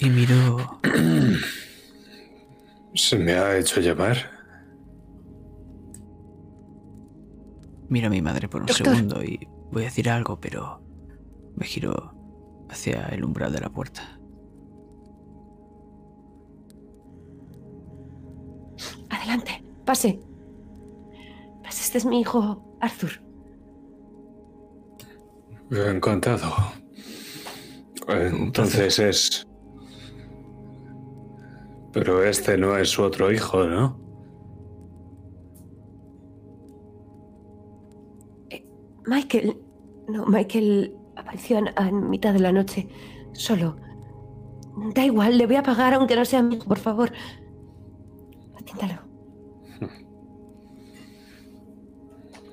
Y 0.00 0.08
miro 0.08 0.80
¿Se 2.94 3.18
me 3.18 3.32
ha 3.32 3.56
hecho 3.58 3.80
llamar? 3.80 4.16
Miro 7.88 8.06
a 8.06 8.10
mi 8.10 8.22
madre 8.22 8.48
por 8.48 8.62
un 8.62 8.66
Doctor. 8.66 8.86
segundo 8.86 9.22
y 9.22 9.46
voy 9.70 9.82
a 9.82 9.86
decir 9.86 10.08
algo, 10.08 10.40
pero 10.40 10.80
me 11.56 11.66
giro 11.66 12.14
hacia 12.68 13.06
el 13.08 13.24
umbral 13.24 13.52
de 13.52 13.60
la 13.60 13.68
puerta. 13.68 14.18
Adelante, 19.10 19.62
pase. 19.84 20.20
Pase, 21.62 21.82
este 21.82 21.98
es 21.98 22.04
mi 22.04 22.20
hijo, 22.20 22.76
Arthur. 22.80 23.10
Encantado. 25.70 26.52
Entonces 28.08 28.98
es... 28.98 29.46
Pero 31.92 32.24
este 32.24 32.56
no 32.56 32.76
es 32.76 32.90
su 32.90 33.02
otro 33.02 33.32
hijo, 33.32 33.66
¿no? 33.66 33.98
Michael. 39.06 39.60
No, 40.08 40.26
Michael 40.26 40.94
apareció 41.16 41.58
en, 41.58 41.68
en 41.76 42.10
mitad 42.10 42.32
de 42.32 42.40
la 42.40 42.52
noche. 42.52 42.88
Solo. 43.32 43.76
Da 44.94 45.04
igual, 45.04 45.36
le 45.36 45.46
voy 45.46 45.56
a 45.56 45.62
pagar 45.62 45.94
aunque 45.94 46.16
no 46.16 46.24
sea 46.24 46.42
mi 46.42 46.56
hijo, 46.56 46.66
por 46.66 46.78
favor. 46.78 47.12
Atiéndalo. 48.58 49.02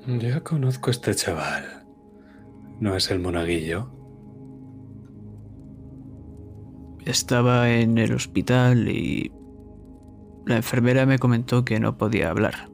Ya 0.08 0.42
conozco 0.42 0.90
a 0.90 0.92
este 0.92 1.14
chaval. 1.14 1.86
¿No 2.80 2.96
es 2.96 3.12
el 3.12 3.20
monaguillo? 3.20 3.92
Estaba 7.08 7.72
en 7.72 7.98
el 7.98 8.12
hospital 8.14 8.90
y 8.90 9.32
la 10.46 10.58
enfermera 10.58 11.06
me 11.06 11.20
comentó 11.20 11.64
que 11.64 11.80
no 11.80 11.98
podía 11.98 12.30
hablar. 12.30 12.70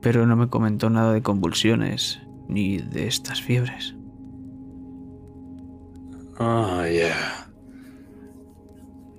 Pero 0.00 0.26
no 0.26 0.36
me 0.36 0.48
comentó 0.48 0.90
nada 0.90 1.12
de 1.12 1.20
convulsiones 1.20 2.20
ni 2.46 2.78
de 2.78 3.08
estas 3.08 3.42
fiebres. 3.42 3.96
Ah, 6.38 6.86
ya. 6.88 7.50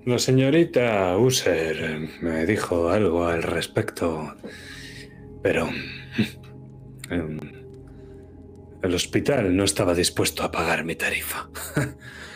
La 0.06 0.18
señorita 0.18 1.18
User 1.18 2.08
me 2.22 2.46
dijo 2.46 2.88
algo 2.88 3.26
al 3.26 3.42
respecto, 3.42 4.34
pero 5.42 5.68
em, 7.10 7.38
el 8.82 8.94
hospital 8.94 9.54
no 9.54 9.64
estaba 9.64 9.94
dispuesto 9.94 10.44
a 10.44 10.50
pagar 10.50 10.82
mi 10.82 10.96
tarifa. 10.96 11.50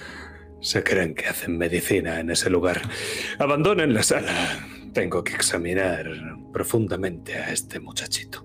Se 0.67 0.83
creen 0.83 1.15
que 1.15 1.29
hacen 1.29 1.57
medicina 1.57 2.19
en 2.19 2.29
ese 2.29 2.51
lugar. 2.51 2.83
Abandonen 3.39 3.95
la 3.95 4.03
sala. 4.03 4.33
Tengo 4.93 5.23
que 5.23 5.33
examinar 5.33 6.09
profundamente 6.53 7.37
a 7.37 7.53
este 7.53 7.79
muchachito. 7.79 8.45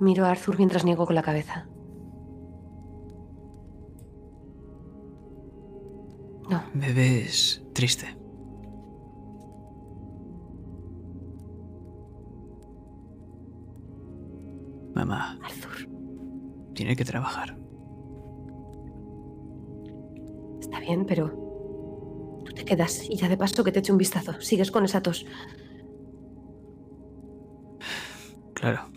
Miro 0.00 0.24
a 0.24 0.32
Arthur 0.32 0.58
mientras 0.58 0.84
niego 0.84 1.06
con 1.06 1.14
la 1.14 1.22
cabeza. 1.22 1.68
No, 6.50 6.64
Me 6.74 6.92
ves 6.92 7.62
triste. 7.72 8.16
Mamá, 14.96 15.38
Arthur. 15.44 15.91
Tiene 16.74 16.96
que 16.96 17.04
trabajar. 17.04 17.56
Está 20.60 20.80
bien, 20.80 21.04
pero 21.06 21.28
tú 22.44 22.52
te 22.52 22.64
quedas 22.64 23.08
y 23.08 23.16
ya 23.16 23.28
de 23.28 23.36
paso 23.36 23.64
que 23.64 23.72
te 23.72 23.80
eche 23.80 23.92
un 23.92 23.98
vistazo. 23.98 24.40
Sigues 24.40 24.70
con 24.70 24.84
esa 24.84 25.02
tos. 25.02 25.26
Claro. 28.54 28.88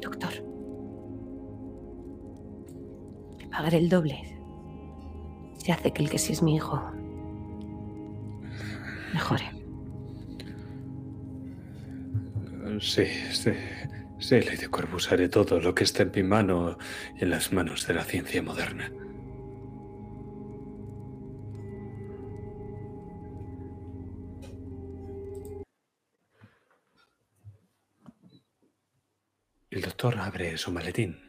Doctor. 0.00 0.32
Pagaré 3.50 3.78
el 3.78 3.88
doble. 3.88 4.38
Se 5.56 5.72
hace 5.72 5.92
que 5.92 6.02
el 6.02 6.10
que 6.10 6.18
sí 6.18 6.32
es 6.34 6.42
mi 6.42 6.56
hijo 6.56 6.78
mejore. 9.14 9.53
Sí, 12.80 13.06
sí. 13.32 13.52
Sí, 14.18 14.40
Lady 14.40 14.66
Corvus, 14.66 15.10
haré 15.12 15.28
todo 15.28 15.60
lo 15.60 15.74
que 15.74 15.84
esté 15.84 16.04
en 16.04 16.12
mi 16.14 16.22
mano 16.22 16.78
y 17.16 17.24
en 17.24 17.30
las 17.30 17.52
manos 17.52 17.86
de 17.86 17.94
la 17.94 18.04
ciencia 18.04 18.42
moderna. 18.42 18.90
El 29.70 29.82
doctor 29.82 30.18
abre 30.18 30.56
su 30.56 30.70
maletín 30.70 31.24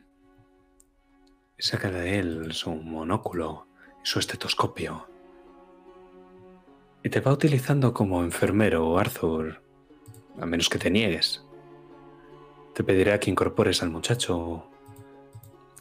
saca 1.57 1.89
de 1.89 2.19
él 2.19 2.53
su 2.53 2.75
monóculo 2.75 3.67
y 4.03 4.05
su 4.05 4.19
estetoscopio. 4.19 5.07
Y 7.03 7.09
te 7.09 7.19
va 7.19 7.31
utilizando 7.33 7.93
como 7.93 8.23
enfermero, 8.23 8.97
Arthur, 8.97 9.61
a 10.39 10.45
menos 10.45 10.69
que 10.69 10.79
te 10.79 10.91
niegues. 10.91 11.43
Te 12.73 12.83
pedirá 12.83 13.19
que 13.19 13.31
incorpores 13.31 13.81
al 13.81 13.89
muchacho, 13.89 14.69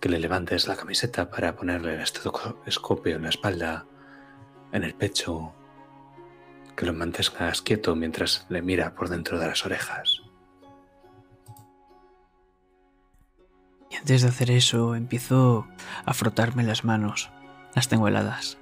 que 0.00 0.08
le 0.08 0.18
levantes 0.18 0.68
la 0.68 0.76
camiseta 0.76 1.30
para 1.30 1.56
ponerle 1.56 1.94
el 1.94 2.00
estetoscopio 2.00 3.16
en 3.16 3.22
la 3.22 3.30
espalda, 3.30 3.86
en 4.72 4.84
el 4.84 4.94
pecho, 4.94 5.52
que 6.76 6.86
lo 6.86 6.92
mantengas 6.92 7.62
quieto 7.62 7.94
mientras 7.96 8.46
le 8.48 8.62
mira 8.62 8.94
por 8.94 9.08
dentro 9.08 9.38
de 9.38 9.46
las 9.46 9.64
orejas. 9.64 10.22
Y 13.90 13.96
antes 13.96 14.22
de 14.22 14.28
hacer 14.28 14.50
eso, 14.50 14.96
empiezo 14.96 15.66
a 16.04 16.14
frotarme 16.14 16.64
las 16.64 16.84
manos. 16.84 17.30
Las 17.74 17.88
tengo 17.88 18.08
heladas. 18.08 18.58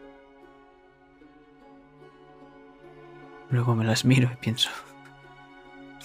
Luego 3.51 3.75
me 3.75 3.85
las 3.85 4.05
miro 4.05 4.31
y 4.33 4.37
pienso, 4.37 4.71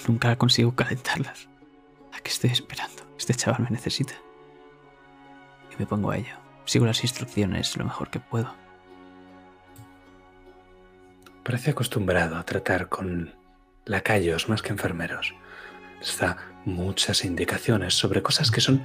nunca 0.08 0.36
consigo 0.38 0.76
calentarlas. 0.76 1.48
¿A 2.14 2.20
qué 2.20 2.30
estoy 2.30 2.52
esperando? 2.52 3.04
Este 3.18 3.34
chaval 3.34 3.64
me 3.64 3.70
necesita. 3.70 4.14
Y 5.72 5.76
me 5.78 5.86
pongo 5.86 6.12
a 6.12 6.18
ello. 6.18 6.36
Sigo 6.66 6.86
las 6.86 7.04
instrucciones 7.04 7.76
lo 7.78 7.86
mejor 7.86 8.10
que 8.10 8.20
puedo. 8.20 8.54
Parece 11.44 11.72
acostumbrado 11.72 12.36
a 12.36 12.44
tratar 12.44 12.90
con 12.90 13.34
lacayos 13.86 14.50
más 14.50 14.62
que 14.62 14.74
enfermeros. 14.74 15.34
Les 16.00 16.18
da 16.20 16.38
muchas 16.66 17.24
indicaciones 17.24 17.94
sobre 17.94 18.22
cosas 18.22 18.52
que 18.52 18.62
son 18.62 18.84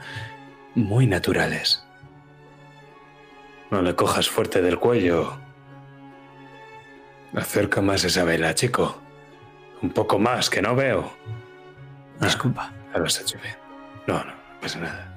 muy 0.75 1.07
naturales. 1.07 1.85
No 3.71 3.83
le 3.83 3.97
cojas 3.97 4.29
fuerte 4.29 4.63
del 4.63 4.79
cuello. 4.79 5.39
Acerca 7.35 7.81
más 7.81 8.05
esa 8.05 8.25
vela, 8.25 8.55
chico. 8.55 9.02
Un 9.83 9.91
poco 9.91 10.19
más, 10.19 10.49
que 10.49 10.63
no 10.63 10.75
veo. 10.77 11.13
Ah, 12.21 12.27
Disculpa. 12.27 12.73
ya 12.93 12.99
lo 12.99 13.05
has 13.07 13.21
hecho 13.21 13.39
bien. 13.43 13.57
No, 14.07 14.19
no, 14.19 14.31
no 14.31 14.61
pasa 14.61 14.79
nada. 14.81 15.09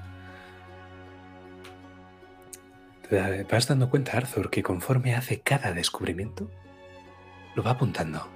¿Te 3.08 3.44
vas 3.44 3.68
dando 3.68 3.88
cuenta, 3.88 4.16
Arthur, 4.16 4.50
que 4.50 4.64
conforme 4.64 5.14
hace 5.14 5.40
cada 5.40 5.72
descubrimiento, 5.72 6.50
lo 7.54 7.62
va 7.62 7.72
apuntando? 7.72 8.26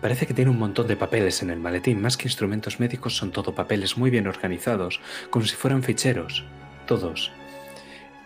Parece 0.00 0.26
que 0.26 0.32
tiene 0.34 0.50
un 0.50 0.58
montón 0.58 0.86
de 0.86 0.96
papeles 0.96 1.42
en 1.42 1.50
el 1.50 1.60
maletín. 1.60 2.00
Más 2.00 2.16
que 2.16 2.28
instrumentos 2.28 2.80
médicos, 2.80 3.16
son 3.16 3.32
todo 3.32 3.54
papeles 3.54 3.98
muy 3.98 4.10
bien 4.10 4.26
organizados, 4.26 5.00
como 5.30 5.44
si 5.44 5.54
fueran 5.54 5.82
ficheros. 5.82 6.44
Todos. 6.86 7.32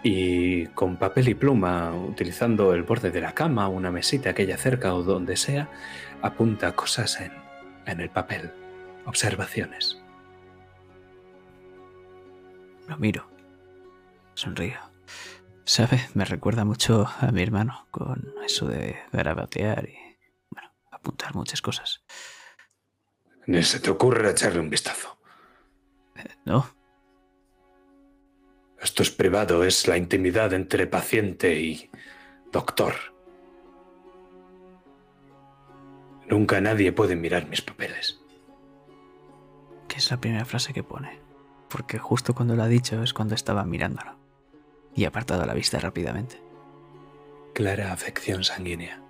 Y 0.02 0.66
con 0.68 0.96
papel 0.96 1.28
y 1.28 1.34
pluma, 1.34 1.92
utilizando 1.94 2.72
el 2.74 2.84
borde 2.84 3.10
de 3.10 3.20
la 3.20 3.32
cama, 3.32 3.68
una 3.68 3.90
mesita 3.90 4.32
que 4.34 4.42
haya 4.42 4.56
cerca 4.56 4.94
o 4.94 5.02
donde 5.02 5.36
sea, 5.36 5.68
apunta 6.22 6.74
cosas 6.74 7.20
en, 7.20 7.32
en 7.86 8.00
el 8.00 8.10
papel. 8.10 8.52
Observaciones. 9.06 10.00
Lo 12.88 12.96
miro. 12.98 13.28
Sonrío. 14.34 14.78
¿Sabe? 15.64 16.08
Me 16.14 16.24
recuerda 16.24 16.64
mucho 16.64 17.06
a 17.20 17.30
mi 17.30 17.42
hermano 17.42 17.86
con 17.90 18.34
eso 18.44 18.66
de 18.66 18.98
garabatear 19.12 19.88
y, 19.88 20.18
bueno, 20.50 20.70
apuntar 20.90 21.34
muchas 21.34 21.62
cosas. 21.62 22.02
Ni 23.46 23.62
se 23.62 23.80
te 23.80 23.90
ocurre 23.90 24.30
echarle 24.30 24.60
un 24.60 24.70
vistazo. 24.70 25.18
¿No? 26.44 26.68
Esto 28.80 29.02
es 29.02 29.10
privado, 29.10 29.62
es 29.64 29.86
la 29.86 29.96
intimidad 29.96 30.52
entre 30.54 30.86
paciente 30.86 31.60
y 31.60 31.90
doctor. 32.50 32.94
Nunca 36.30 36.60
nadie 36.60 36.92
puede 36.92 37.16
mirar 37.16 37.48
mis 37.48 37.60
papeles. 37.60 38.20
Que 39.88 39.96
es 39.96 40.08
la 40.12 40.20
primera 40.20 40.44
frase 40.44 40.72
que 40.72 40.84
pone. 40.84 41.18
Porque 41.68 41.98
justo 41.98 42.36
cuando 42.36 42.54
lo 42.54 42.62
ha 42.62 42.68
dicho 42.68 43.02
es 43.02 43.12
cuando 43.12 43.34
estaba 43.34 43.64
mirándolo. 43.64 44.14
Y 44.94 45.02
he 45.02 45.06
apartado 45.08 45.44
la 45.44 45.54
vista 45.54 45.80
rápidamente. 45.80 46.40
Clara 47.52 47.92
afección 47.92 48.44
sanguínea. 48.44 49.02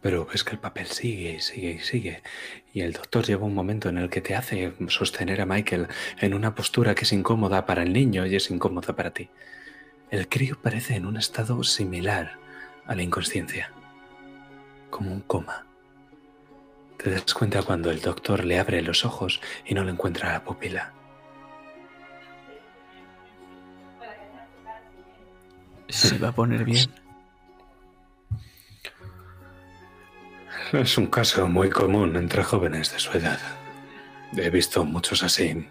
Pero 0.00 0.24
ves 0.24 0.44
que 0.44 0.52
el 0.52 0.60
papel 0.60 0.86
sigue 0.86 1.32
y 1.32 1.40
sigue 1.40 1.70
y 1.72 1.78
sigue. 1.80 2.22
Y 2.72 2.82
el 2.82 2.92
doctor 2.92 3.24
llega 3.24 3.42
un 3.42 3.54
momento 3.54 3.88
en 3.88 3.98
el 3.98 4.08
que 4.08 4.20
te 4.20 4.36
hace 4.36 4.72
sostener 4.86 5.40
a 5.40 5.46
Michael 5.46 5.88
en 6.20 6.34
una 6.34 6.54
postura 6.54 6.94
que 6.94 7.02
es 7.02 7.12
incómoda 7.12 7.66
para 7.66 7.82
el 7.82 7.92
niño 7.92 8.24
y 8.24 8.36
es 8.36 8.50
incómoda 8.52 8.94
para 8.94 9.12
ti. 9.12 9.30
El 10.10 10.28
crío 10.28 10.58
parece 10.60 10.96
en 10.96 11.06
un 11.06 11.16
estado 11.16 11.62
similar 11.64 12.38
a 12.86 12.94
la 12.94 13.02
inconsciencia, 13.02 13.72
como 14.90 15.12
un 15.12 15.20
coma. 15.20 15.66
Te 16.98 17.10
das 17.10 17.34
cuenta 17.34 17.62
cuando 17.62 17.90
el 17.90 18.00
doctor 18.00 18.44
le 18.44 18.58
abre 18.58 18.80
los 18.82 19.04
ojos 19.04 19.40
y 19.66 19.74
no 19.74 19.84
le 19.84 19.90
encuentra 19.90 20.32
la 20.32 20.44
pupila. 20.44 20.92
Se 25.88 26.18
va 26.18 26.28
a 26.28 26.32
poner 26.32 26.64
bien. 26.64 26.90
Es 30.72 30.98
un 30.98 31.06
caso 31.06 31.46
muy 31.46 31.70
común 31.70 32.16
entre 32.16 32.42
jóvenes 32.42 32.92
de 32.92 32.98
su 32.98 33.16
edad. 33.16 33.38
He 34.36 34.50
visto 34.50 34.84
muchos 34.84 35.22
así. 35.22 35.68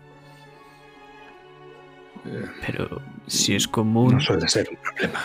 Pero 2.65 3.01
si 3.28 3.55
es 3.55 3.67
común, 3.67 4.13
No 4.13 4.19
suele 4.21 4.47
ser 4.47 4.69
un 4.69 4.78
problema. 4.78 5.21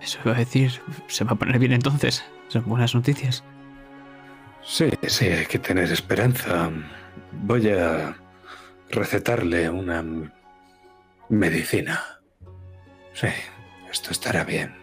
eso 0.00 0.18
iba 0.24 0.34
a 0.34 0.38
decir, 0.38 0.80
se 1.08 1.24
va 1.24 1.32
a 1.32 1.36
poner 1.36 1.58
bien 1.58 1.72
entonces. 1.72 2.24
Son 2.48 2.64
buenas 2.66 2.94
noticias. 2.94 3.42
Sí, 4.62 4.90
sí, 5.06 5.26
hay 5.26 5.46
que 5.46 5.58
tener 5.58 5.90
esperanza. 5.90 6.70
Voy 7.32 7.68
a 7.70 8.16
recetarle 8.90 9.68
una 9.70 10.04
medicina. 11.28 12.02
Sí, 13.14 13.28
esto 13.90 14.10
estará 14.10 14.44
bien. 14.44 14.74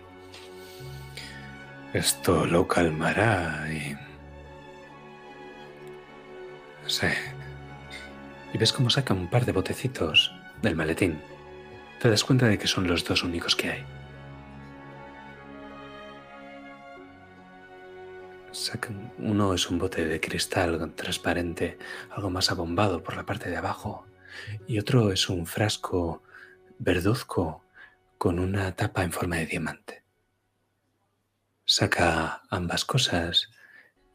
Esto 1.94 2.46
lo 2.46 2.68
calmará 2.68 3.68
y... 3.72 3.96
Sí. 6.88 7.08
Y 8.54 8.58
ves 8.58 8.74
cómo 8.74 8.90
saca 8.90 9.14
un 9.14 9.30
par 9.30 9.46
de 9.46 9.52
botecitos 9.52 10.34
del 10.62 10.76
maletín. 10.76 11.22
Te 12.00 12.10
das 12.10 12.24
cuenta 12.24 12.48
de 12.48 12.58
que 12.58 12.68
son 12.68 12.88
los 12.88 13.04
dos 13.06 13.24
únicos 13.24 13.56
que 13.56 13.72
hay. 13.72 13.86
Uno 19.18 19.54
es 19.54 19.70
un 19.70 19.78
bote 19.78 20.06
de 20.06 20.20
cristal 20.20 20.94
transparente, 20.96 21.78
algo 22.10 22.30
más 22.30 22.52
abombado 22.52 23.04
por 23.04 23.16
la 23.16 23.26
parte 23.26 23.50
de 23.50 23.58
abajo, 23.58 24.06
y 24.68 24.80
otro 24.80 25.12
es 25.12 25.30
un 25.30 25.46
frasco 25.46 26.24
verduzco 26.80 27.64
con 28.18 28.40
una 28.40 28.76
tapa 28.76 29.04
en 29.04 29.12
forma 29.12 29.38
de 29.38 29.46
diamante. 29.46 30.04
Saca 31.66 32.42
ambas 32.50 32.84
cosas 32.86 33.52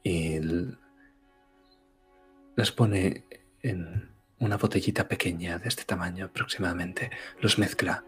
y 0.02 0.38
las 2.56 2.72
pone 2.72 3.24
en 3.62 4.15
una 4.38 4.56
botellita 4.56 5.08
pequeña 5.08 5.58
de 5.58 5.68
este 5.68 5.84
tamaño 5.84 6.26
aproximadamente. 6.26 7.10
Los 7.40 7.58
mezcla. 7.58 8.04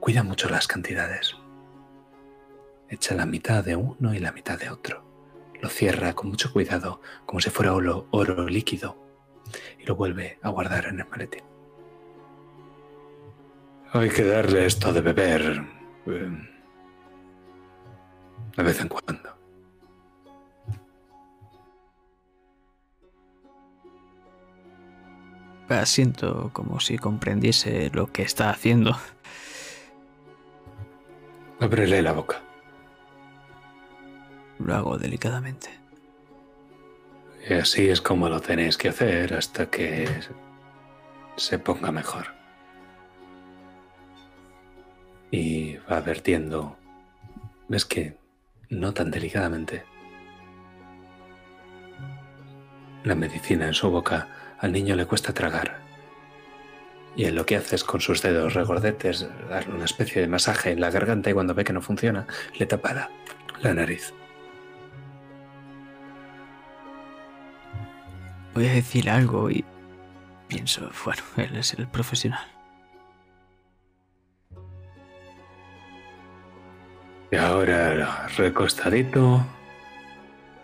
Cuida 0.00 0.22
mucho 0.22 0.48
las 0.48 0.66
cantidades. 0.66 1.36
Echa 2.88 3.14
la 3.14 3.26
mitad 3.26 3.64
de 3.64 3.76
uno 3.76 4.14
y 4.14 4.18
la 4.18 4.32
mitad 4.32 4.58
de 4.58 4.70
otro 4.70 5.12
lo 5.62 5.68
cierra 5.68 6.12
con 6.12 6.28
mucho 6.28 6.52
cuidado, 6.52 7.00
como 7.24 7.40
si 7.40 7.48
fuera 7.48 7.72
oro, 7.72 8.48
líquido, 8.48 8.98
y 9.78 9.84
lo 9.86 9.94
vuelve 9.94 10.38
a 10.42 10.50
guardar 10.50 10.86
en 10.86 11.00
el 11.00 11.08
maletín. 11.08 11.44
Hay 13.92 14.10
que 14.10 14.24
darle 14.24 14.66
esto 14.66 14.92
de 14.92 15.00
beber 15.00 15.64
eh, 16.06 16.48
de 18.56 18.62
vez 18.62 18.80
en 18.80 18.88
cuando. 18.88 19.31
Siento 25.84 26.50
como 26.52 26.80
si 26.80 26.98
comprendiese 26.98 27.90
lo 27.92 28.12
que 28.12 28.22
está 28.22 28.50
haciendo. 28.50 28.96
Ábrele 31.60 32.02
la 32.02 32.12
boca. 32.12 32.40
Lo 34.58 34.74
hago 34.74 34.98
delicadamente. 34.98 35.68
Y 37.48 37.54
así 37.54 37.88
es 37.88 38.00
como 38.00 38.28
lo 38.28 38.40
tenéis 38.40 38.76
que 38.76 38.90
hacer 38.90 39.34
hasta 39.34 39.66
que 39.66 40.08
se 41.36 41.58
ponga 41.58 41.90
mejor. 41.90 42.26
Y 45.30 45.76
va 45.90 46.00
vertiendo. 46.00 46.76
¿Ves 47.68 47.86
que 47.86 48.16
no 48.68 48.92
tan 48.92 49.10
delicadamente? 49.10 49.84
La 53.04 53.14
medicina 53.14 53.66
en 53.66 53.74
su 53.74 53.90
boca 53.90 54.28
al 54.62 54.72
niño 54.72 54.94
le 54.96 55.06
cuesta 55.06 55.34
tragar. 55.34 55.80
Y 57.14 57.24
él 57.24 57.34
lo 57.34 57.44
que 57.44 57.56
hace 57.56 57.76
es 57.76 57.84
con 57.84 58.00
sus 58.00 58.22
dedos 58.22 58.54
regordetes 58.54 59.28
darle 59.50 59.74
una 59.74 59.84
especie 59.84 60.22
de 60.22 60.28
masaje 60.28 60.70
en 60.70 60.80
la 60.80 60.90
garganta 60.90 61.28
y 61.28 61.34
cuando 61.34 61.52
ve 61.52 61.64
que 61.64 61.74
no 61.74 61.82
funciona, 61.82 62.26
le 62.58 62.64
tapa 62.64 62.94
la, 62.94 63.10
la 63.60 63.74
nariz. 63.74 64.14
Voy 68.54 68.68
a 68.68 68.72
decir 68.72 69.10
algo 69.10 69.50
y 69.50 69.64
pienso, 70.48 70.90
bueno, 71.04 71.22
él 71.36 71.56
es 71.56 71.74
el 71.74 71.88
profesional. 71.88 72.46
Y 77.30 77.36
ahora 77.36 78.28
recostadito 78.36 79.44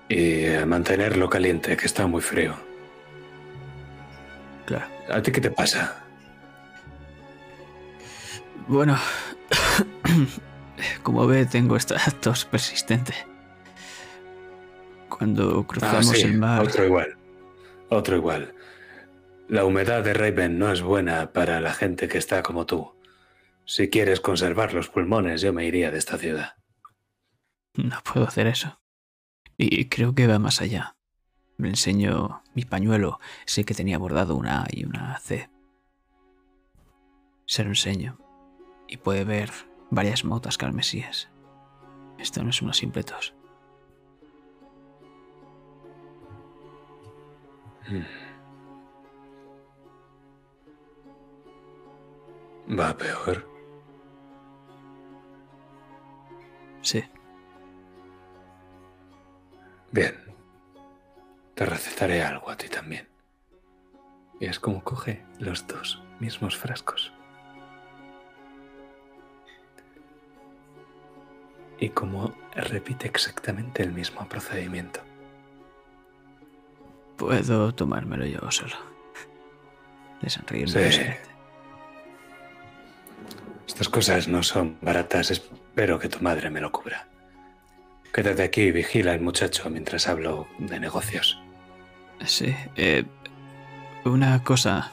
y 0.08 0.46
a 0.54 0.66
mantenerlo 0.66 1.28
caliente, 1.28 1.76
que 1.76 1.86
está 1.86 2.06
muy 2.06 2.20
frío. 2.20 2.67
¿A 5.10 5.22
ti 5.22 5.32
qué 5.32 5.40
te 5.40 5.50
pasa? 5.50 6.04
Bueno, 8.66 8.98
como 11.02 11.26
ve, 11.26 11.46
tengo 11.46 11.76
esta 11.76 11.96
tos 12.20 12.44
persistente. 12.44 13.14
Cuando 15.08 15.66
cruzamos 15.66 16.10
Ah, 16.10 16.14
sí, 16.14 16.22
el 16.22 16.38
mar. 16.38 16.62
Otro 16.62 16.84
igual. 16.84 17.16
Otro 17.88 18.16
igual. 18.16 18.54
La 19.48 19.64
humedad 19.64 20.04
de 20.04 20.12
Raven 20.12 20.58
no 20.58 20.70
es 20.70 20.82
buena 20.82 21.32
para 21.32 21.60
la 21.60 21.72
gente 21.72 22.06
que 22.06 22.18
está 22.18 22.42
como 22.42 22.66
tú. 22.66 22.92
Si 23.64 23.88
quieres 23.88 24.20
conservar 24.20 24.74
los 24.74 24.88
pulmones, 24.90 25.40
yo 25.40 25.52
me 25.52 25.64
iría 25.64 25.90
de 25.90 25.98
esta 25.98 26.18
ciudad. 26.18 26.56
No 27.74 27.98
puedo 28.02 28.26
hacer 28.26 28.46
eso. 28.46 28.80
Y 29.56 29.88
creo 29.88 30.14
que 30.14 30.26
va 30.26 30.38
más 30.38 30.60
allá. 30.60 30.97
Le 31.58 31.68
enseño 31.68 32.42
mi 32.54 32.64
pañuelo. 32.64 33.18
Sé 33.44 33.64
que 33.64 33.74
tenía 33.74 33.98
bordado 33.98 34.36
una 34.36 34.62
A 34.62 34.66
y 34.70 34.84
una 34.84 35.18
C. 35.18 35.50
Se 37.46 37.64
lo 37.64 37.70
enseño. 37.70 38.18
Y 38.86 38.98
puede 38.98 39.24
ver 39.24 39.50
varias 39.90 40.24
motas 40.24 40.56
carmesíes. 40.56 41.28
Esto 42.16 42.42
no 42.42 42.50
es 42.50 42.62
una 42.62 42.72
simple 42.72 43.02
tos. 43.02 43.34
Va 52.78 52.96
peor. 52.96 53.48
Sí. 56.82 57.02
Bien. 59.90 60.14
Te 61.58 61.66
recetaré 61.66 62.22
algo 62.22 62.50
a 62.50 62.56
ti 62.56 62.68
también. 62.68 63.08
Y 64.38 64.46
es 64.46 64.60
como 64.60 64.84
coge 64.84 65.24
los 65.40 65.66
dos 65.66 66.00
mismos 66.20 66.56
frascos. 66.56 67.12
Y 71.80 71.88
como 71.88 72.32
repite 72.54 73.08
exactamente 73.08 73.82
el 73.82 73.90
mismo 73.90 74.28
procedimiento. 74.28 75.00
Puedo 77.16 77.74
tomármelo 77.74 78.24
yo 78.24 78.48
solo. 78.52 78.76
De 80.22 80.30
sonreír 80.30 80.70
Sí. 80.70 81.06
Estas 83.66 83.88
cosas 83.88 84.28
no 84.28 84.44
son 84.44 84.78
baratas. 84.80 85.32
Espero 85.32 85.98
que 85.98 86.08
tu 86.08 86.20
madre 86.20 86.50
me 86.50 86.60
lo 86.60 86.70
cubra. 86.70 87.08
Quédate 88.14 88.44
aquí 88.44 88.60
y 88.62 88.70
vigila 88.70 89.10
al 89.10 89.20
muchacho 89.20 89.68
mientras 89.70 90.06
hablo 90.06 90.46
de 90.60 90.78
negocios. 90.78 91.42
Sí. 92.24 92.54
eh, 92.76 93.04
una 94.04 94.42
cosa. 94.42 94.92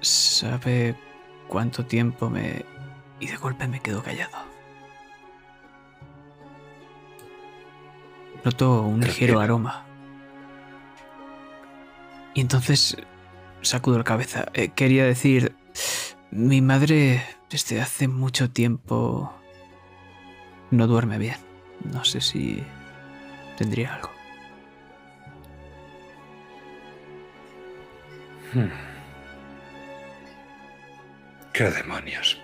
¿Sabe 0.00 0.96
cuánto 1.48 1.86
tiempo 1.86 2.28
me... 2.28 2.64
Y 3.20 3.28
de 3.28 3.36
golpe 3.36 3.68
me 3.68 3.80
quedo 3.80 4.02
callado. 4.02 4.36
Noto 8.44 8.82
un 8.82 9.00
ligero 9.00 9.38
aroma. 9.38 9.84
Y 12.34 12.40
entonces 12.40 12.96
sacudo 13.60 13.98
la 13.98 14.04
cabeza. 14.04 14.46
Eh, 14.54 14.70
quería 14.70 15.04
decir, 15.04 15.54
mi 16.30 16.60
madre 16.60 17.24
desde 17.50 17.80
hace 17.80 18.08
mucho 18.08 18.50
tiempo 18.50 19.32
no 20.70 20.86
duerme 20.86 21.18
bien. 21.18 21.36
No 21.84 22.04
sé 22.04 22.20
si 22.20 22.62
tendría 23.56 23.94
algo. 23.94 24.11
Hmm. 28.52 28.68
¿Qué 31.52 31.64
demonios? 31.64 32.40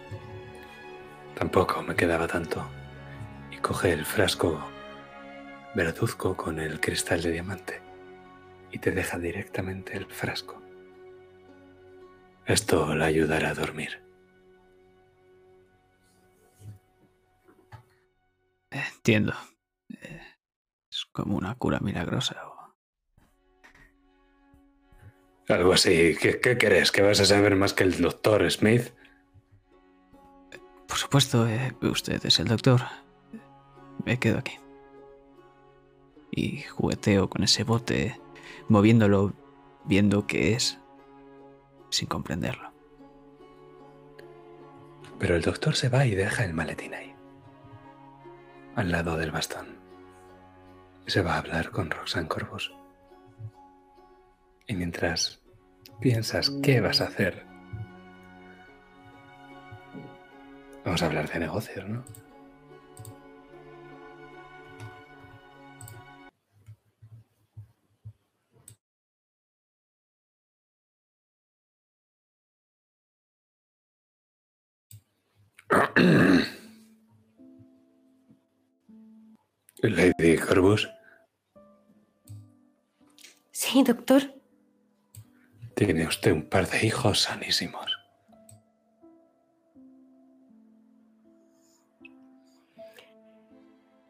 Tampoco 1.34 1.82
me 1.82 1.94
quedaba 1.94 2.26
tanto. 2.26 2.66
Y 3.50 3.56
coge 3.58 3.92
el 3.92 4.04
frasco 4.04 4.60
verduzco 5.74 6.36
con 6.36 6.58
el 6.58 6.80
cristal 6.80 7.22
de 7.22 7.32
diamante 7.32 7.80
y 8.72 8.78
te 8.78 8.90
deja 8.90 9.18
directamente 9.18 9.96
el 9.96 10.06
frasco. 10.06 10.60
Esto 12.46 12.94
la 12.94 13.06
ayudará 13.06 13.50
a 13.50 13.54
dormir. 13.54 14.02
Entiendo. 18.70 19.34
Es 20.90 21.04
como 21.12 21.36
una 21.36 21.54
cura 21.54 21.80
milagrosa. 21.80 22.46
o- 22.46 22.57
Algo 25.48 25.72
así. 25.72 26.14
¿Qué, 26.20 26.40
qué 26.40 26.58
crees? 26.58 26.92
¿Que 26.92 27.02
vas 27.02 27.20
a 27.20 27.24
saber 27.24 27.56
más 27.56 27.72
que 27.72 27.84
el 27.84 28.00
doctor 28.00 28.48
Smith? 28.50 28.92
Por 30.86 30.96
supuesto, 30.96 31.48
eh, 31.48 31.74
usted 31.82 32.24
es 32.24 32.38
el 32.38 32.48
doctor. 32.48 32.82
Me 34.04 34.18
quedo 34.18 34.38
aquí. 34.38 34.58
Y 36.30 36.62
jugueteo 36.62 37.28
con 37.28 37.42
ese 37.42 37.64
bote, 37.64 38.20
moviéndolo, 38.68 39.32
viendo 39.84 40.26
qué 40.26 40.52
es, 40.52 40.78
sin 41.90 42.08
comprenderlo. 42.08 42.70
Pero 45.18 45.34
el 45.34 45.42
doctor 45.42 45.74
se 45.74 45.88
va 45.88 46.06
y 46.06 46.14
deja 46.14 46.44
el 46.44 46.54
maletín 46.54 46.94
ahí, 46.94 47.14
al 48.76 48.92
lado 48.92 49.16
del 49.16 49.32
bastón. 49.32 49.78
Se 51.06 51.22
va 51.22 51.34
a 51.34 51.38
hablar 51.38 51.70
con 51.70 51.90
Roxanne 51.90 52.28
Corvus. 52.28 52.77
Y 54.68 54.76
mientras 54.76 55.40
piensas 55.98 56.52
qué 56.62 56.82
vas 56.82 57.00
a 57.00 57.06
hacer, 57.06 57.42
vamos 60.84 61.02
a 61.02 61.06
hablar 61.06 61.32
de 61.32 61.38
negocios, 61.38 61.88
¿no? 61.88 62.04
Lady 79.82 80.36
Corvus, 80.36 80.88
Sí, 83.50 83.82
doctor. 83.82 84.37
Tiene 85.86 86.08
usted 86.08 86.32
un 86.32 86.42
par 86.42 86.68
de 86.68 86.84
hijos 86.84 87.20
sanísimos. 87.20 87.98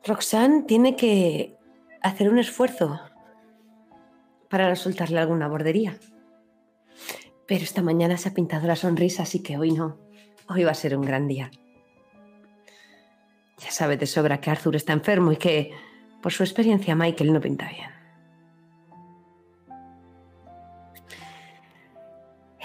Roxanne 0.02 0.62
tiene 0.62 0.96
que 0.96 1.58
hacer 2.00 2.30
un 2.30 2.38
esfuerzo 2.38 2.98
para 4.48 4.70
no 4.70 4.76
soltarle 4.76 5.18
alguna 5.18 5.46
bordería. 5.46 5.98
Pero 7.46 7.64
esta 7.64 7.82
mañana 7.82 8.16
se 8.16 8.30
ha 8.30 8.34
pintado 8.34 8.66
la 8.66 8.76
sonrisa, 8.76 9.24
así 9.24 9.42
que 9.42 9.58
hoy 9.58 9.72
no. 9.72 9.98
Hoy 10.48 10.64
va 10.64 10.70
a 10.70 10.74
ser 10.74 10.96
un 10.96 11.04
gran 11.04 11.28
día. 11.28 11.50
Ya 13.58 13.70
sabe 13.70 13.98
de 13.98 14.06
sobra 14.06 14.40
que 14.40 14.50
Arthur 14.50 14.76
está 14.76 14.94
enfermo 14.94 15.32
y 15.32 15.36
que, 15.36 15.72
por 16.22 16.32
su 16.32 16.42
experiencia, 16.42 16.94
Michael 16.94 17.34
no 17.34 17.40
pinta 17.42 17.68
bien. 17.68 17.97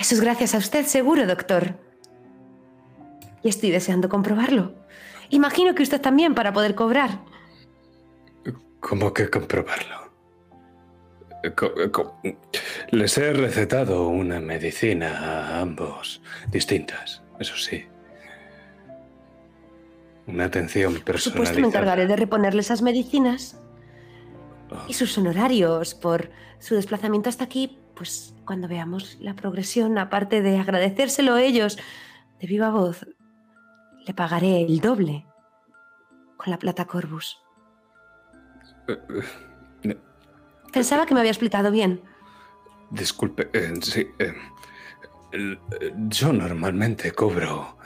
Eso 0.04 0.16
es 0.16 0.22
gracias 0.22 0.54
a 0.54 0.58
usted, 0.58 0.86
seguro, 0.86 1.26
doctor. 1.26 1.76
Y 3.42 3.48
estoy 3.48 3.72
deseando 3.72 4.10
comprobarlo. 4.10 4.74
Imagino 5.30 5.74
que 5.76 5.82
usted 5.84 6.02
también 6.02 6.36
para 6.36 6.52
poder 6.52 6.76
cobrar. 6.76 7.22
¿Cómo 8.82 9.14
que 9.14 9.30
comprobarlo? 9.30 10.12
Co- 11.56 11.72
co- 11.94 12.20
Les 12.92 13.18
he 13.18 13.32
recetado 13.32 14.10
una 14.10 14.42
medicina 14.42 15.20
a 15.20 15.62
ambos, 15.62 16.22
distintas, 16.52 17.24
eso 17.40 17.56
sí. 17.56 17.86
Una 20.28 20.44
atención 20.46 20.96
Por 20.96 21.18
supuesto, 21.18 21.30
me 21.30 21.46
personalizada. 21.46 21.68
encargaré 21.70 22.08
de 22.08 22.16
reponerle 22.18 22.60
esas 22.60 22.82
medicinas 22.82 23.58
y 24.88 24.94
sus 24.94 25.18
honorarios 25.18 25.94
por 25.96 26.30
su 26.60 26.76
desplazamiento 26.76 27.30
hasta 27.30 27.44
aquí, 27.44 27.80
pues 27.96 28.34
cuando 28.46 28.68
veamos 28.68 29.18
la 29.20 29.36
progresión, 29.36 29.98
aparte 29.98 30.42
de 30.42 30.58
agradecérselo 30.58 31.36
a 31.36 31.42
ellos 31.42 31.78
de 32.40 32.48
viva 32.48 32.70
voz, 32.72 33.06
le 34.06 34.14
pagaré 34.14 34.62
el 34.64 34.80
doble 34.82 35.26
con 36.38 36.52
la 36.52 36.58
plata 36.58 36.86
Corvus. 36.86 37.38
eh, 38.88 38.98
eh, 39.84 39.98
Pensaba 40.72 41.06
que 41.06 41.14
me 41.14 41.20
había 41.20 41.32
explicado 41.32 41.72
bien. 41.72 42.02
Disculpe, 42.90 43.50
eh, 43.54 43.74
sí. 43.82 44.08
eh, 44.20 44.34
el- 45.32 45.60
yo 46.10 46.34
normalmente 46.34 47.12
cobro 47.12 47.78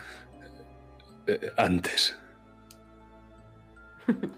eh, 1.28 1.52
antes. 1.58 2.18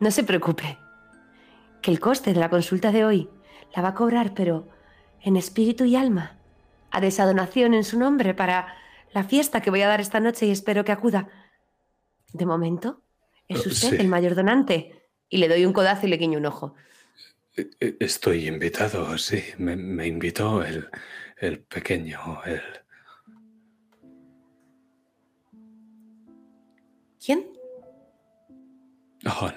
No 0.00 0.10
se 0.10 0.24
preocupe. 0.24 0.76
Que 1.84 1.90
el 1.90 2.00
coste 2.00 2.32
de 2.32 2.40
la 2.40 2.48
consulta 2.48 2.92
de 2.92 3.04
hoy 3.04 3.28
la 3.76 3.82
va 3.82 3.88
a 3.88 3.94
cobrar, 3.94 4.32
pero 4.32 4.70
en 5.20 5.36
espíritu 5.36 5.84
y 5.84 5.96
alma. 5.96 6.38
Haré 6.90 7.08
esa 7.08 7.26
donación 7.26 7.74
en 7.74 7.84
su 7.84 7.98
nombre 7.98 8.32
para 8.32 8.74
la 9.12 9.22
fiesta 9.24 9.60
que 9.60 9.68
voy 9.68 9.82
a 9.82 9.88
dar 9.88 10.00
esta 10.00 10.18
noche 10.18 10.46
y 10.46 10.50
espero 10.50 10.82
que 10.86 10.92
acuda. 10.92 11.28
De 12.32 12.46
momento, 12.46 13.02
es 13.48 13.66
Eh, 13.66 13.68
usted 13.68 13.90
sí. 13.90 13.96
el 13.98 14.08
mayor 14.08 14.34
donante. 14.34 15.10
Y 15.28 15.36
le 15.36 15.46
doy 15.46 15.66
un 15.66 15.74
codazo 15.74 16.06
y 16.06 16.08
le 16.08 16.16
guiño 16.16 16.38
un 16.38 16.46
ojo. 16.46 16.74
Eh, 17.54 17.68
eh, 17.80 17.96
Estoy 18.00 18.48
invitado, 18.48 19.18
sí. 19.18 19.42
Me, 19.58 19.76
me 19.76 20.06
invitó 20.06 20.64
el, 20.64 20.88
el 21.36 21.60
pequeño, 21.64 22.42
el... 22.46 22.62
¿Quién? 27.22 27.46
Oh, 29.26 29.50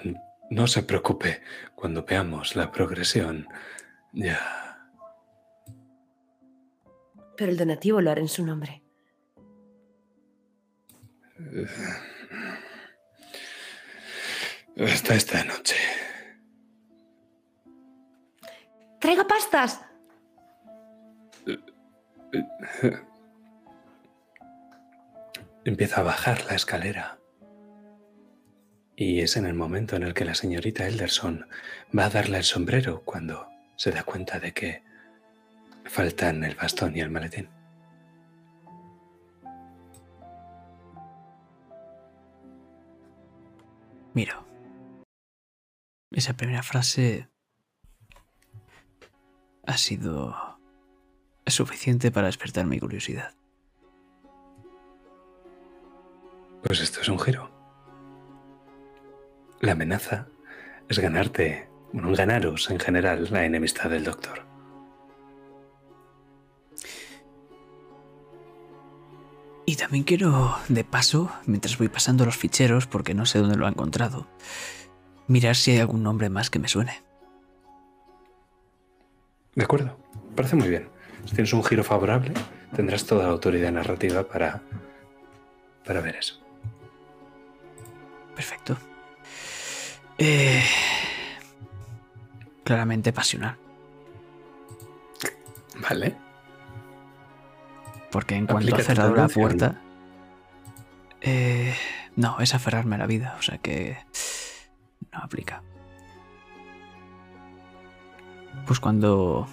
no 0.50 0.66
se 0.66 0.82
preocupe. 0.82 1.42
Cuando 1.74 2.04
veamos 2.04 2.56
la 2.56 2.70
progresión, 2.70 3.48
ya... 4.12 4.88
Pero 7.36 7.52
el 7.52 7.56
donativo 7.56 8.00
lo 8.00 8.10
haré 8.10 8.22
en 8.22 8.28
su 8.28 8.44
nombre. 8.44 8.82
Hasta 14.76 15.14
esta 15.14 15.44
noche. 15.44 15.76
¡Traiga 19.00 19.26
pastas! 19.26 19.80
Empieza 25.64 26.00
a 26.00 26.04
bajar 26.04 26.44
la 26.46 26.54
escalera. 26.54 27.18
Y 29.00 29.20
es 29.20 29.36
en 29.36 29.46
el 29.46 29.54
momento 29.54 29.94
en 29.94 30.02
el 30.02 30.12
que 30.12 30.24
la 30.24 30.34
señorita 30.34 30.84
Elderson 30.88 31.46
va 31.96 32.06
a 32.06 32.10
darle 32.10 32.38
el 32.38 32.42
sombrero 32.42 33.04
cuando 33.04 33.48
se 33.76 33.92
da 33.92 34.02
cuenta 34.02 34.40
de 34.40 34.52
que 34.52 34.82
faltan 35.84 36.42
el 36.42 36.56
bastón 36.56 36.96
y 36.96 37.00
el 37.00 37.08
maletín. 37.08 37.48
Mira. 44.14 44.44
Esa 46.10 46.32
primera 46.32 46.64
frase 46.64 47.28
ha 49.64 49.78
sido 49.78 50.58
suficiente 51.46 52.10
para 52.10 52.26
despertar 52.26 52.66
mi 52.66 52.80
curiosidad. 52.80 53.32
Pues 56.64 56.80
esto 56.80 57.00
es 57.00 57.08
un 57.08 57.20
giro. 57.20 57.57
La 59.60 59.72
amenaza 59.72 60.28
es 60.88 60.98
ganarte, 60.98 61.68
bueno, 61.92 62.14
ganaros 62.14 62.70
en 62.70 62.78
general 62.78 63.28
la 63.30 63.44
enemistad 63.44 63.90
del 63.90 64.04
doctor. 64.04 64.46
Y 69.66 69.76
también 69.76 70.04
quiero, 70.04 70.56
de 70.68 70.82
paso, 70.84 71.30
mientras 71.44 71.76
voy 71.76 71.88
pasando 71.88 72.24
los 72.24 72.36
ficheros, 72.36 72.86
porque 72.86 73.12
no 73.12 73.26
sé 73.26 73.38
dónde 73.38 73.56
lo 73.56 73.66
ha 73.66 73.68
encontrado, 73.68 74.26
mirar 75.26 75.56
si 75.56 75.72
hay 75.72 75.78
algún 75.78 76.02
nombre 76.02 76.30
más 76.30 76.48
que 76.48 76.58
me 76.58 76.68
suene. 76.68 77.02
De 79.54 79.64
acuerdo, 79.64 79.98
parece 80.34 80.56
muy 80.56 80.68
bien. 80.68 80.88
Si 81.26 81.34
tienes 81.34 81.52
un 81.52 81.64
giro 81.64 81.84
favorable, 81.84 82.32
tendrás 82.74 83.04
toda 83.04 83.24
la 83.24 83.30
autoridad 83.30 83.72
narrativa 83.72 84.22
para, 84.26 84.62
para 85.84 86.00
ver 86.00 86.16
eso. 86.16 86.40
Perfecto. 88.34 88.78
Eh, 90.18 90.62
claramente 92.64 93.12
pasional. 93.12 93.56
Vale. 95.80 96.16
Porque 98.10 98.34
en 98.34 98.46
cuanto 98.46 98.74
ha 98.74 98.80
cerrado 98.80 99.14
la 99.14 99.28
puerta... 99.28 99.80
Eh, 101.20 101.74
no, 102.16 102.40
es 102.40 102.54
aferrarme 102.54 102.96
a 102.96 102.98
la 102.98 103.06
vida, 103.06 103.36
o 103.38 103.42
sea 103.42 103.58
que... 103.58 103.98
No 105.12 105.20
aplica. 105.20 105.62
Pues 108.66 108.80
cuando... 108.80 109.48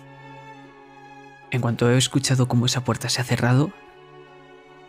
En 1.52 1.62
cuanto 1.62 1.90
he 1.90 1.98
escuchado 1.98 2.48
cómo 2.48 2.66
esa 2.66 2.84
puerta 2.84 3.08
se 3.08 3.22
ha 3.22 3.24
cerrado, 3.24 3.72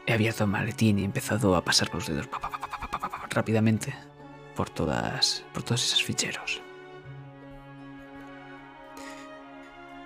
he 0.06 0.14
abierto 0.14 0.44
el 0.44 0.50
maletín 0.50 0.98
y 0.98 1.02
he 1.02 1.04
empezado 1.04 1.54
a 1.54 1.64
pasar 1.64 1.92
los 1.92 2.06
dedos 2.06 2.28
rápidamente 3.30 3.94
por 4.56 4.68
todas. 4.70 5.44
por 5.52 5.62
todos 5.62 5.84
esos 5.84 6.02
ficheros. 6.02 6.60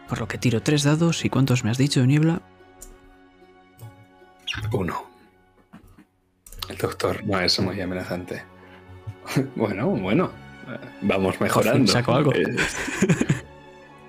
Por 0.09 0.19
lo 0.21 0.29
que 0.29 0.39
tiro 0.39 0.61
tres 0.63 0.83
dados 0.83 1.25
y 1.25 1.31
¿cuántos 1.31 1.65
me 1.65 1.71
has 1.71 1.79
dicho, 1.79 2.05
Niebla? 2.05 2.43
Uno. 4.73 5.09
El 6.69 6.77
doctor 6.77 7.25
no 7.25 7.41
es 7.41 7.59
muy 7.61 7.81
amenazante. 7.81 8.43
Bueno, 9.55 9.87
bueno. 9.91 10.33
eh, 10.69 10.79
Vamos 11.03 11.41
mejorando. 11.41 11.91
saco 11.91 12.13
algo. 12.13 12.33
Eh, 12.35 12.57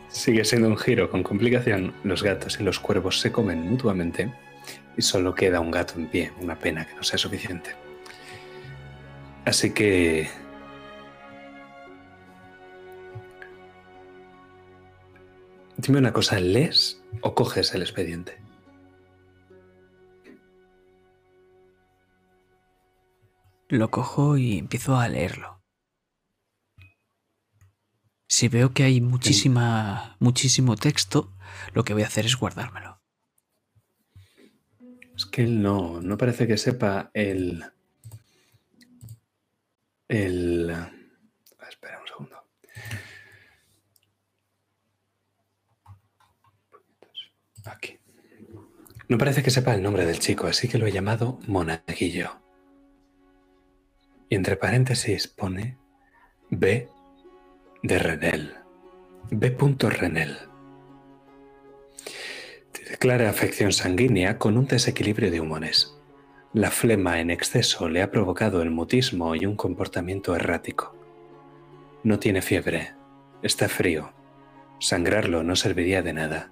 Sigue 0.08 0.44
siendo 0.44 0.68
un 0.68 0.78
giro 0.78 1.10
con 1.12 1.22
complicación. 1.22 1.94
Los 2.04 2.24
gatos 2.24 2.60
y 2.60 2.64
los 2.64 2.80
cuervos 2.80 3.20
se 3.20 3.32
comen 3.32 3.62
mutuamente 3.70 4.34
y 4.98 5.02
solo 5.04 5.36
queda 5.36 5.60
un 5.60 5.70
gato 5.70 5.94
en 5.98 6.08
pie. 6.08 6.32
Una 6.42 6.58
pena 6.58 6.86
que 6.86 6.96
no 6.96 7.04
sea 7.04 7.20
suficiente. 7.20 7.76
Así 9.46 9.74
que... 9.74 10.30
Dime 15.78 15.98
una 15.98 16.14
cosa, 16.14 16.40
¿lees 16.40 17.04
o 17.22 17.34
coges 17.34 17.74
el 17.74 17.82
expediente? 17.82 18.40
Lo 23.68 23.90
cojo 23.90 24.38
y 24.38 24.58
empiezo 24.58 24.98
a 24.98 25.08
leerlo. 25.08 25.64
Si 28.28 28.48
veo 28.48 28.74
que 28.74 28.84
hay 28.84 29.02
muchísima, 29.02 30.16
muchísimo 30.20 30.76
texto, 30.76 31.34
lo 31.74 31.84
que 31.84 31.94
voy 31.94 32.04
a 32.04 32.08
hacer 32.08 32.26
es 32.26 32.36
guardármelo. 32.36 33.02
Es 35.16 35.26
que 35.26 35.44
él 35.44 35.62
no, 35.62 36.02
no 36.02 36.18
parece 36.18 36.48
que 36.48 36.58
sepa 36.58 37.12
el. 37.14 37.64
El. 40.12 40.70
Espera 41.70 42.02
un 42.02 42.08
segundo. 42.08 42.44
Aquí. 47.64 47.98
No 49.08 49.18
parece 49.18 49.42
que 49.42 49.52
sepa 49.52 49.74
el 49.74 49.82
nombre 49.82 50.06
del 50.06 50.20
chico, 50.20 50.48
así 50.48 50.68
que 50.68 50.78
lo 50.78 50.86
he 50.86 50.92
llamado 50.92 51.40
Monaguillo. 51.48 52.42
Y 54.28 54.36
entre 54.36 54.58
paréntesis 54.58 55.30
pone 55.30 55.78
B 56.50 56.90
de 57.82 58.00
Renel. 58.00 58.56
B. 59.30 59.56
Renel. 59.90 60.38
Declara 62.90 63.30
afección 63.30 63.72
sanguínea 63.72 64.38
con 64.38 64.58
un 64.58 64.68
desequilibrio 64.68 65.32
de 65.32 65.40
humores. 65.40 66.01
La 66.54 66.70
flema 66.70 67.22
en 67.22 67.32
exceso 67.32 67.88
le 67.88 68.02
ha 68.02 68.12
provocado 68.12 68.62
el 68.62 68.72
mutismo 68.72 69.36
y 69.36 69.46
un 69.46 69.56
comportamiento 69.56 70.36
errático. 70.36 70.94
No 72.04 72.20
tiene 72.20 72.42
fiebre, 72.42 72.94
está 73.42 73.70
frío. 73.70 74.12
Sangrarlo 74.78 75.44
no 75.44 75.56
serviría 75.56 76.02
de 76.02 76.12
nada. 76.12 76.52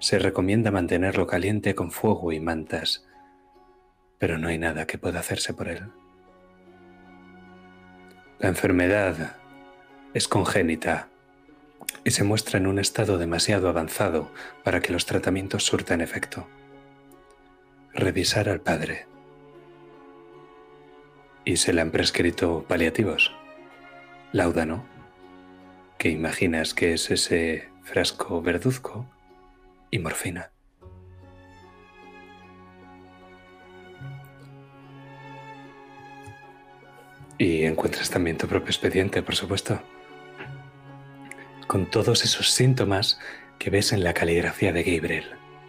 Se 0.00 0.18
recomienda 0.18 0.72
mantenerlo 0.72 1.28
caliente 1.28 1.76
con 1.76 1.92
fuego 1.92 2.32
y 2.32 2.40
mantas, 2.40 3.06
pero 4.18 4.38
no 4.38 4.48
hay 4.48 4.58
nada 4.58 4.88
que 4.88 4.98
pueda 4.98 5.20
hacerse 5.20 5.54
por 5.54 5.68
él. 5.68 5.92
La 8.40 8.48
enfermedad 8.48 9.36
es 10.14 10.26
congénita 10.26 11.10
y 12.02 12.10
se 12.10 12.24
muestra 12.24 12.58
en 12.58 12.66
un 12.66 12.80
estado 12.80 13.18
demasiado 13.18 13.68
avanzado 13.68 14.32
para 14.64 14.80
que 14.80 14.92
los 14.92 15.06
tratamientos 15.06 15.64
surtan 15.64 16.00
efecto. 16.00 16.48
Revisar 17.94 18.48
al 18.48 18.60
padre. 18.60 19.06
Y 21.48 21.56
se 21.56 21.72
le 21.72 21.80
han 21.80 21.90
prescrito 21.90 22.66
paliativos. 22.68 23.34
Láudano, 24.32 24.84
que 25.96 26.10
imaginas 26.10 26.74
que 26.74 26.92
es 26.92 27.10
ese 27.10 27.70
frasco 27.84 28.42
verduzco, 28.42 29.06
y 29.90 29.98
morfina. 29.98 30.50
Y 37.38 37.64
encuentras 37.64 38.10
también 38.10 38.36
tu 38.36 38.46
propio 38.46 38.68
expediente, 38.68 39.22
por 39.22 39.34
supuesto 39.34 39.80
con 41.66 41.86
todos 41.86 42.24
esos 42.24 42.50
síntomas 42.50 43.18
que 43.58 43.70
ves 43.70 43.92
en 43.92 44.04
la 44.04 44.12
caligrafía 44.12 44.72
de 44.72 44.82
Gabriel, 44.82 45.24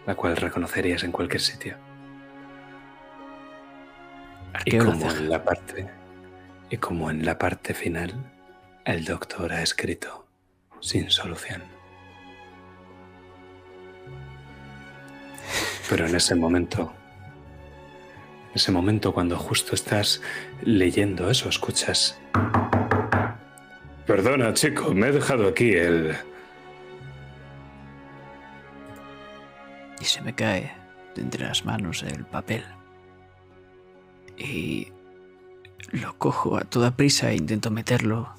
la 0.06 0.14
cual 0.14 0.36
reconocerías 0.36 1.04
en 1.04 1.12
cualquier 1.12 1.40
sitio. 1.40 1.89
Y 4.52 4.76
Arqueo 4.76 4.84
la 4.84 4.92
como 4.92 5.10
en 5.10 5.28
la 5.28 5.44
parte, 5.44 5.86
Y 6.70 6.76
como 6.76 7.10
en 7.10 7.24
la 7.24 7.38
parte 7.38 7.74
final, 7.74 8.14
el 8.84 9.04
doctor 9.04 9.52
ha 9.52 9.62
escrito 9.62 10.26
sin 10.80 11.10
solución. 11.10 11.62
Pero 15.88 16.06
en 16.06 16.14
ese 16.14 16.34
momento, 16.34 16.92
en 18.50 18.54
ese 18.54 18.72
momento 18.72 19.12
cuando 19.12 19.36
justo 19.36 19.74
estás 19.74 20.22
leyendo 20.62 21.30
eso, 21.30 21.48
escuchas... 21.48 22.18
Perdona, 24.06 24.54
chico, 24.54 24.92
me 24.92 25.08
he 25.08 25.12
dejado 25.12 25.48
aquí 25.48 25.72
el... 25.72 26.16
y 30.00 30.04
se 30.04 30.22
me 30.22 30.34
cae 30.34 30.72
de 31.14 31.22
entre 31.22 31.44
las 31.44 31.64
manos 31.64 32.02
el 32.02 32.24
papel. 32.24 32.64
Y 34.40 34.90
lo 35.92 36.16
cojo 36.18 36.56
a 36.56 36.62
toda 36.62 36.96
prisa 36.96 37.30
e 37.30 37.36
intento 37.36 37.70
meterlo. 37.70 38.34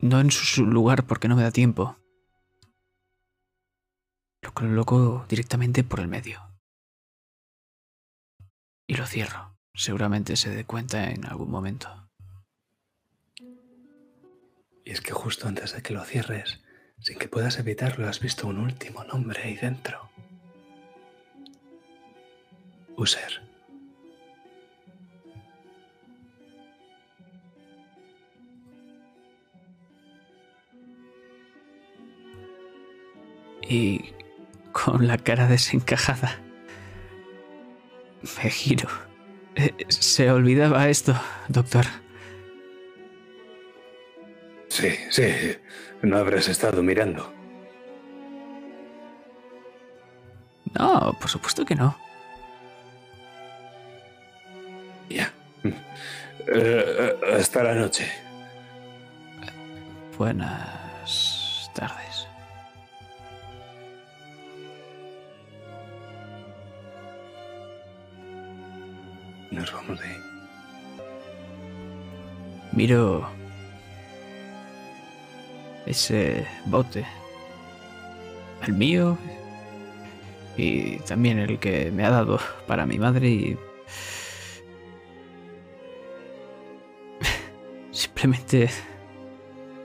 No 0.00 0.20
en 0.20 0.30
su 0.30 0.64
lugar 0.64 1.06
porque 1.06 1.28
no 1.28 1.36
me 1.36 1.42
da 1.42 1.50
tiempo. 1.50 1.96
Lo 4.40 4.54
coloco 4.54 5.26
directamente 5.28 5.84
por 5.84 6.00
el 6.00 6.08
medio. 6.08 6.40
Y 8.86 8.94
lo 8.94 9.06
cierro. 9.06 9.58
Seguramente 9.74 10.36
se 10.36 10.50
dé 10.50 10.64
cuenta 10.64 11.10
en 11.10 11.26
algún 11.26 11.50
momento. 11.50 12.08
Y 14.84 14.90
es 14.90 15.02
que 15.02 15.12
justo 15.12 15.46
antes 15.46 15.74
de 15.74 15.82
que 15.82 15.92
lo 15.92 16.02
cierres, 16.04 16.60
sin 16.98 17.18
que 17.18 17.28
puedas 17.28 17.58
evitarlo, 17.58 18.08
has 18.08 18.20
visto 18.20 18.46
un 18.46 18.58
último 18.58 19.04
nombre 19.04 19.42
ahí 19.42 19.56
dentro. 19.56 20.10
User. 22.96 23.47
Y 33.68 34.12
con 34.72 35.06
la 35.06 35.18
cara 35.18 35.46
desencajada 35.46 36.38
me 38.42 38.50
giro. 38.50 38.88
Eh, 39.54 39.74
Se 39.88 40.30
olvidaba 40.30 40.88
esto, 40.88 41.14
doctor. 41.48 41.84
Sí, 44.68 44.90
sí, 45.10 45.24
no 46.02 46.16
habrás 46.18 46.48
estado 46.48 46.82
mirando. 46.82 47.32
No, 50.78 51.16
por 51.18 51.28
supuesto 51.30 51.64
que 51.64 51.74
no. 51.74 51.96
Ya. 55.08 55.32
Eh, 56.46 57.16
hasta 57.38 57.62
la 57.62 57.74
noche. 57.74 58.06
Buenas 60.16 61.70
tardes. 61.74 62.07
Nos 69.58 69.72
vamos 69.72 69.98
de 69.98 70.06
ahí. 70.06 70.16
Miro 72.72 73.28
ese 75.84 76.46
bote. 76.66 77.04
El 78.66 78.74
mío. 78.74 79.18
Y 80.56 80.98
también 81.00 81.38
el 81.40 81.58
que 81.58 81.90
me 81.90 82.04
ha 82.04 82.10
dado 82.10 82.38
para 82.66 82.86
mi 82.86 82.98
madre 82.98 83.28
y... 83.28 83.58
Simplemente 87.90 88.70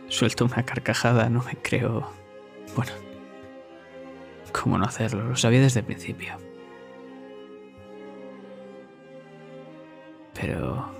suelto 0.07 0.45
una 0.45 0.63
carcajada, 0.63 1.29
no 1.29 1.43
me 1.43 1.55
creo... 1.55 2.11
Bueno, 2.75 2.91
¿cómo 4.51 4.77
no 4.77 4.85
hacerlo? 4.85 5.23
Lo 5.23 5.35
sabía 5.35 5.61
desde 5.61 5.79
el 5.79 5.85
principio. 5.85 6.52
Pero... 10.43 10.91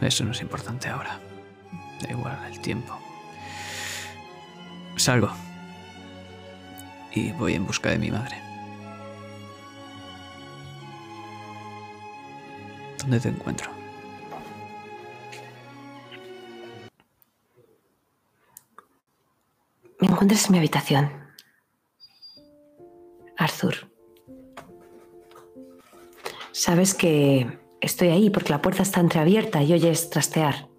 Eso 0.00 0.24
no 0.24 0.30
es 0.30 0.40
importante 0.40 0.88
ahora. 0.88 1.18
Da 2.00 2.08
igual 2.08 2.38
el 2.48 2.60
tiempo. 2.60 2.96
Salgo. 4.94 5.30
Y 7.10 7.32
voy 7.32 7.54
en 7.54 7.66
busca 7.66 7.90
de 7.90 7.98
mi 7.98 8.12
madre. 8.12 8.40
¿Dónde 13.00 13.18
te 13.18 13.28
encuentro? 13.28 13.68
Me 20.00 20.06
encuentras 20.06 20.46
en 20.46 20.52
mi 20.52 20.58
habitación. 20.58 21.10
Arthur. 23.36 23.95
Sabes 26.58 26.94
que 26.94 27.58
estoy 27.82 28.08
ahí 28.08 28.30
porque 28.30 28.50
la 28.50 28.62
puerta 28.62 28.82
está 28.82 29.00
entreabierta 29.00 29.62
y 29.62 29.74
oyes 29.74 30.08
trastear. 30.08 30.70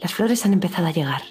Las 0.00 0.12
flores 0.12 0.44
han 0.44 0.54
empezado 0.54 0.88
a 0.88 0.90
llegar. 0.90 1.22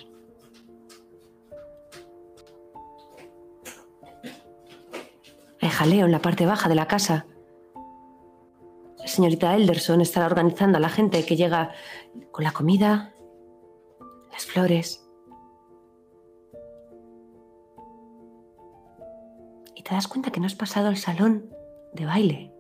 Hay 5.60 5.70
jaleo 5.70 6.06
en 6.06 6.14
la 6.14 6.22
parte 6.22 6.46
baja 6.46 6.70
de 6.70 6.76
la 6.76 6.88
casa. 6.88 7.26
La 8.98 9.08
señorita 9.08 9.54
Elderson 9.54 10.00
estará 10.00 10.28
organizando 10.28 10.78
a 10.78 10.82
la 10.82 10.90
gente 10.90 11.26
que 11.26 11.36
llega 11.36 11.74
con 12.32 12.46
la 12.46 12.54
comida, 12.54 13.14
las 14.32 14.46
flores. 14.46 15.05
Te 19.88 19.94
das 19.94 20.08
cuenta 20.08 20.32
que 20.32 20.40
no 20.40 20.48
has 20.48 20.56
pasado 20.56 20.90
el 20.90 20.98
salón 20.98 21.50
de 21.94 22.06
baile 22.06 22.52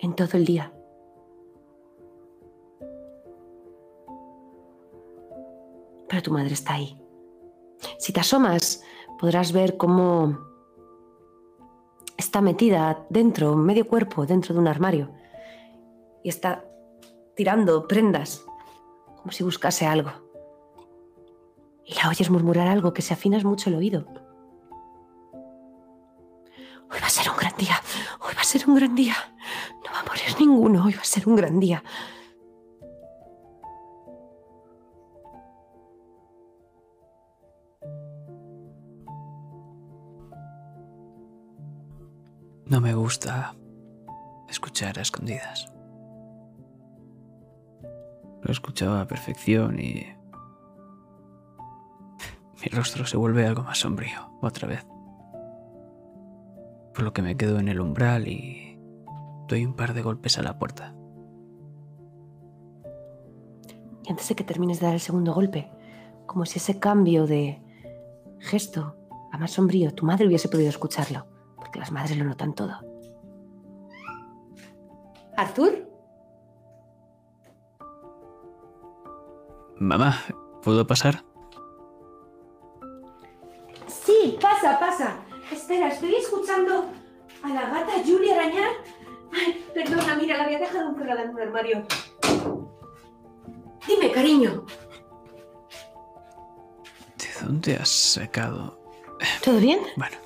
en 0.00 0.14
todo 0.14 0.36
el 0.38 0.46
día. 0.46 0.72
Pero 6.08 6.22
tu 6.22 6.32
madre 6.32 6.54
está 6.54 6.74
ahí. 6.74 6.98
Si 7.98 8.12
te 8.12 8.20
asomas, 8.20 8.82
podrás 9.18 9.52
ver 9.52 9.76
cómo 9.76 10.38
está 12.16 12.40
metida 12.40 13.04
dentro, 13.10 13.54
medio 13.54 13.86
cuerpo, 13.86 14.24
dentro 14.24 14.54
de 14.54 14.60
un 14.60 14.68
armario. 14.68 15.10
Y 16.24 16.30
está 16.30 16.64
tirando 17.34 17.86
prendas, 17.86 18.42
como 19.16 19.32
si 19.32 19.44
buscase 19.44 19.84
algo 19.84 20.26
y 21.86 21.94
la 21.94 22.08
oyes 22.08 22.30
murmurar 22.30 22.66
algo 22.66 22.92
que 22.92 23.02
se 23.02 23.14
afinas 23.14 23.44
mucho 23.44 23.70
el 23.70 23.76
oído. 23.76 24.25
Hoy 26.90 26.98
va 27.00 27.06
a 27.06 27.10
ser 27.10 27.30
un 27.30 27.36
gran 27.36 27.56
día, 27.56 27.80
hoy 28.20 28.34
va 28.34 28.40
a 28.40 28.44
ser 28.44 28.68
un 28.68 28.74
gran 28.76 28.94
día. 28.94 29.14
No 29.84 29.92
va 29.92 30.00
a 30.00 30.04
morir 30.04 30.22
ninguno, 30.38 30.84
hoy 30.84 30.94
va 30.94 31.00
a 31.00 31.04
ser 31.04 31.28
un 31.28 31.36
gran 31.36 31.58
día. 31.58 31.82
No 42.66 42.80
me 42.80 42.94
gusta 42.94 43.54
escuchar 44.48 44.98
a 44.98 45.02
escondidas. 45.02 45.72
Lo 48.42 48.52
escuchaba 48.52 49.00
a 49.00 49.06
perfección 49.06 49.78
y 49.80 50.06
mi 52.60 52.68
rostro 52.70 53.06
se 53.06 53.16
vuelve 53.16 53.46
algo 53.46 53.62
más 53.62 53.78
sombrío 53.78 54.38
otra 54.40 54.68
vez. 54.68 54.84
Por 56.96 57.04
lo 57.04 57.12
que 57.12 57.20
me 57.20 57.36
quedo 57.36 57.58
en 57.58 57.68
el 57.68 57.78
umbral 57.78 58.26
y 58.26 58.78
doy 59.48 59.66
un 59.66 59.76
par 59.76 59.92
de 59.92 60.00
golpes 60.00 60.38
a 60.38 60.42
la 60.42 60.58
puerta. 60.58 60.94
Y 64.02 64.10
antes 64.10 64.26
de 64.26 64.34
que 64.34 64.44
termines 64.44 64.80
de 64.80 64.86
dar 64.86 64.94
el 64.94 65.00
segundo 65.00 65.34
golpe, 65.34 65.70
como 66.24 66.46
si 66.46 66.58
ese 66.58 66.78
cambio 66.78 67.26
de 67.26 67.60
gesto 68.38 68.96
a 69.30 69.36
más 69.36 69.50
sombrío, 69.50 69.92
tu 69.92 70.06
madre 70.06 70.26
hubiese 70.26 70.48
podido 70.48 70.70
escucharlo, 70.70 71.26
porque 71.56 71.78
las 71.78 71.92
madres 71.92 72.16
lo 72.16 72.24
notan 72.24 72.54
todo. 72.54 72.80
¿Arthur? 75.36 75.86
Mamá, 79.78 80.16
¿puedo 80.62 80.86
pasar? 80.86 81.22
Sí, 83.86 84.38
pasa, 84.40 84.78
pasa. 84.80 85.25
Espera, 85.52 85.88
estoy 85.88 86.14
escuchando 86.16 86.86
a 87.42 87.48
la 87.48 87.62
gata 87.70 87.92
Julia 88.04 88.34
arañar. 88.34 88.70
Ay, 89.32 89.64
perdona, 89.74 90.16
mira, 90.16 90.36
la 90.38 90.44
había 90.44 90.58
dejado 90.58 90.90
encerrada 90.90 91.22
en 91.22 91.30
un 91.30 91.40
armario. 91.40 91.86
Dime, 93.86 94.10
cariño. 94.12 94.64
¿De 97.18 97.46
dónde 97.46 97.76
has 97.76 97.88
sacado? 97.88 98.78
¿Todo 99.42 99.58
bien? 99.58 99.80
Bueno. 99.96 100.16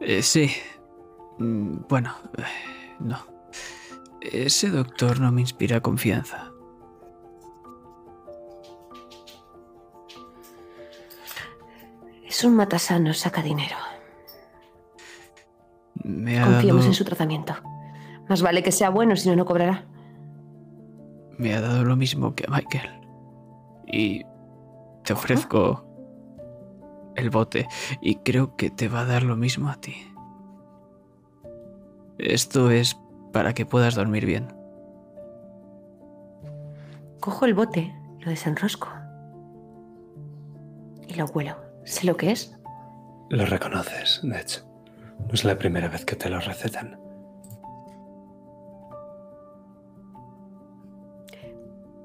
Eh, 0.00 0.22
sí, 0.22 0.50
Mm, 1.38 1.86
Bueno, 1.88 2.14
eh, 2.38 2.94
no. 3.00 3.18
Ese 4.20 4.70
doctor 4.70 5.18
no 5.20 5.32
me 5.32 5.40
inspira 5.40 5.80
confianza. 5.80 6.52
Es 12.26 12.42
un 12.44 12.56
matasano, 12.56 13.12
saca 13.14 13.42
dinero. 13.42 13.76
Me 16.04 16.38
ha, 16.38 16.44
Confiemos 16.44 16.82
dado, 16.82 16.90
en 16.90 16.94
su 16.94 17.04
tratamiento. 17.04 17.54
Más 18.28 18.42
vale 18.42 18.62
que 18.62 18.72
sea 18.72 18.90
bueno, 18.90 19.16
si 19.16 19.28
no, 19.28 19.36
no 19.36 19.44
cobrará. 19.44 19.84
me 21.38 21.54
ha 21.54 21.60
dado 21.60 21.84
lo 21.84 21.96
mismo 21.96 22.34
que 22.34 22.44
a 22.46 22.50
Michael. 22.50 22.90
Y 23.86 24.24
te 25.04 25.12
ofrezco 25.12 25.84
el 27.16 27.30
bote. 27.30 27.66
Y 28.00 28.16
creo 28.16 28.56
que 28.56 28.70
te 28.70 28.88
va 28.88 29.00
a 29.00 29.06
dar 29.06 29.22
lo 29.22 29.36
mismo 29.36 29.68
a 29.68 29.76
ti. 29.76 29.94
Esto 32.18 32.70
es 32.70 32.96
para 33.32 33.54
que 33.54 33.66
puedas 33.66 33.94
dormir 33.94 34.26
bien. 34.26 34.48
Cojo 37.20 37.46
el 37.46 37.54
bote, 37.54 37.94
lo 38.20 38.30
desenrosco. 38.30 38.88
Y 41.08 41.14
lo 41.14 41.24
huelo. 41.26 41.56
Sé 41.84 42.06
lo 42.06 42.16
que 42.16 42.30
es. 42.30 42.56
Lo 43.30 43.46
reconoces, 43.46 44.20
de 44.22 44.40
hecho. 44.40 44.73
No 45.18 45.32
es 45.32 45.44
la 45.44 45.56
primera 45.56 45.88
vez 45.88 46.04
que 46.04 46.16
te 46.16 46.28
lo 46.28 46.38
recetan. 46.40 46.98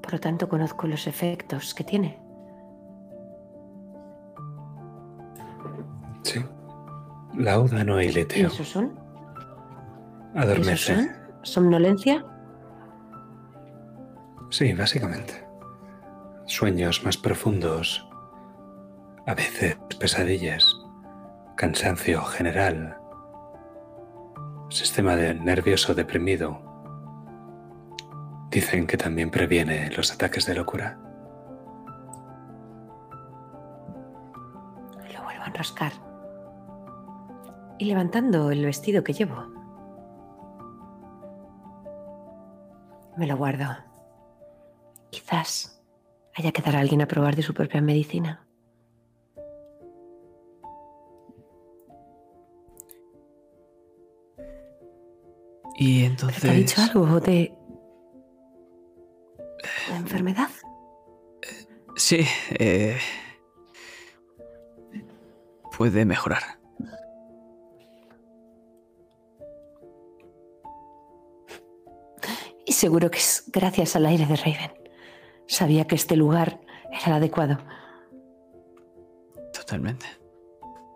Por 0.02 0.12
lo 0.14 0.20
tanto, 0.20 0.48
conozco 0.48 0.86
los 0.86 1.06
efectos 1.06 1.74
que 1.74 1.84
tiene. 1.84 2.18
Sí. 6.22 6.44
Laudano 7.36 8.00
y 8.00 8.06
¿Y 8.06 8.12
litio. 8.12 8.48
esos 8.48 8.68
son? 8.68 8.86
¿Y 10.34 10.38
esos 10.38 10.44
Adormece. 10.44 10.94
son? 10.96 11.08
¿Somnolencia? 11.42 12.24
Sí, 14.50 14.72
básicamente. 14.72 15.46
Sueños 16.46 17.04
más 17.04 17.16
profundos. 17.16 18.06
A 19.26 19.34
veces 19.34 19.76
pesadillas. 20.00 20.64
Cansancio 21.56 22.22
general. 22.24 22.96
Sistema 24.70 25.16
nervioso 25.16 25.94
deprimido. 25.96 26.62
Dicen 28.52 28.86
que 28.86 28.96
también 28.96 29.28
previene 29.28 29.90
los 29.90 30.12
ataques 30.12 30.46
de 30.46 30.54
locura. 30.54 30.96
Lo 35.12 35.24
vuelvo 35.24 35.42
a 35.42 35.46
enroscar. 35.48 35.92
Y 37.78 37.86
levantando 37.86 38.52
el 38.52 38.64
vestido 38.64 39.02
que 39.02 39.12
llevo. 39.12 39.48
Me 43.16 43.26
lo 43.26 43.36
guardo. 43.36 43.66
Quizás 45.10 45.82
haya 46.36 46.52
que 46.52 46.62
dar 46.62 46.76
a 46.76 46.80
alguien 46.80 47.02
a 47.02 47.06
probar 47.06 47.34
de 47.34 47.42
su 47.42 47.54
propia 47.54 47.80
medicina. 47.80 48.46
Y 55.80 56.00
¿Pero 56.00 56.10
entonces... 56.10 56.42
¿Te 56.42 56.50
ha 56.50 56.52
dicho 56.52 56.82
algo 56.82 57.20
de... 57.20 57.54
la 59.88 59.96
enfermedad? 59.96 60.50
Sí, 61.96 62.26
eh, 62.50 62.98
puede 65.76 66.04
mejorar. 66.04 66.42
Y 72.66 72.72
seguro 72.72 73.10
que 73.10 73.18
es 73.18 73.44
gracias 73.46 73.96
al 73.96 74.04
aire 74.04 74.26
de 74.26 74.36
Raven. 74.36 74.72
Sabía 75.46 75.86
que 75.86 75.94
este 75.94 76.14
lugar 76.14 76.60
era 76.92 77.06
el 77.06 77.12
adecuado. 77.14 77.56
Totalmente. 79.54 80.04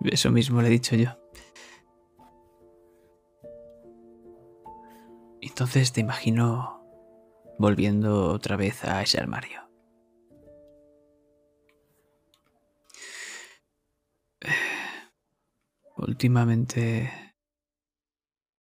Eso 0.02 0.31
mismo 0.31 0.61
le 0.61 0.69
he 0.69 0.73
dicho 0.73 0.94
yo. 0.94 1.23
Entonces 5.55 5.93
te 5.93 6.01
imagino 6.01 6.85
volviendo 7.60 8.32
otra 8.32 8.56
vez 8.56 8.82
a 8.85 9.02
ese 9.02 9.20
armario. 9.20 9.60
Últimamente 15.97 17.09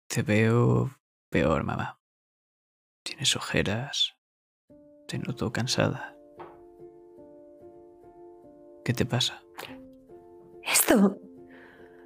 te 0.08 0.24
veo 0.24 0.90
peor, 1.30 1.64
mamá. 1.64 2.02
Tienes 3.04 3.36
ojeras. 3.36 4.16
Te 5.08 5.20
noto 5.20 5.52
cansada. 5.52 6.18
¿Qué 8.84 8.94
te 8.94 9.06
pasa? 9.06 9.44
Esto... 10.64 11.20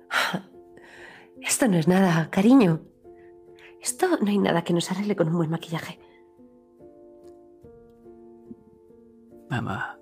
Esto 1.41 1.69
no 1.69 1.77
es 1.77 1.87
nada, 1.87 2.29
cariño. 2.29 2.92
Esto 3.83 4.07
no 4.21 4.29
hay 4.29 4.37
nada 4.37 4.63
que 4.63 4.71
nos 4.71 4.89
arregle 4.89 5.13
con 5.17 5.27
un 5.27 5.35
buen 5.35 5.49
maquillaje. 5.49 5.99
Mamá. 9.49 9.99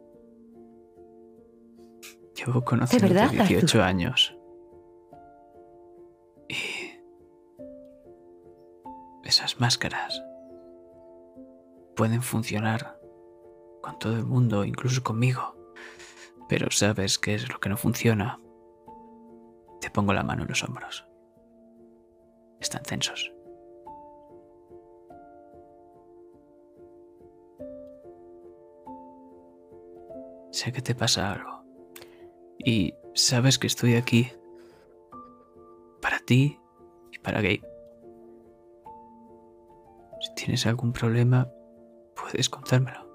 Llevo 2.35 2.63
conociendo 2.63 3.07
verdad, 3.07 3.31
18 3.31 3.65
Arthur? 3.65 3.81
años. 3.81 4.37
Y. 6.47 6.55
Esas 9.23 9.59
máscaras 9.59 10.23
pueden 11.95 12.21
funcionar 12.21 12.99
con 13.81 13.97
todo 13.97 14.15
el 14.15 14.25
mundo, 14.25 14.63
incluso 14.63 15.01
conmigo. 15.01 15.55
Pero 16.47 16.69
¿sabes 16.69 17.17
qué 17.17 17.33
es 17.33 17.51
lo 17.51 17.59
que 17.59 17.69
no 17.69 17.77
funciona? 17.77 18.39
Te 19.79 19.89
pongo 19.89 20.13
la 20.13 20.21
mano 20.21 20.43
en 20.43 20.49
los 20.49 20.63
hombros. 20.63 21.07
Están 22.59 22.83
tensos. 22.83 23.33
Sé 30.61 30.71
que 30.71 30.83
te 30.83 30.93
pasa 30.93 31.31
algo. 31.31 31.63
Y 32.59 32.93
sabes 33.15 33.57
que 33.57 33.65
estoy 33.65 33.95
aquí 33.95 34.31
para 35.99 36.19
ti 36.19 36.59
y 37.11 37.17
para 37.17 37.41
Gabe. 37.41 37.63
Si 40.19 40.35
tienes 40.35 40.67
algún 40.67 40.93
problema, 40.93 41.49
puedes 42.13 42.47
contármelo. 42.47 43.09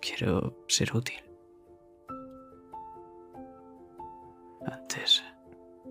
Quiero 0.00 0.56
ser 0.68 0.96
útil. 0.96 1.20
Antes... 4.64 5.24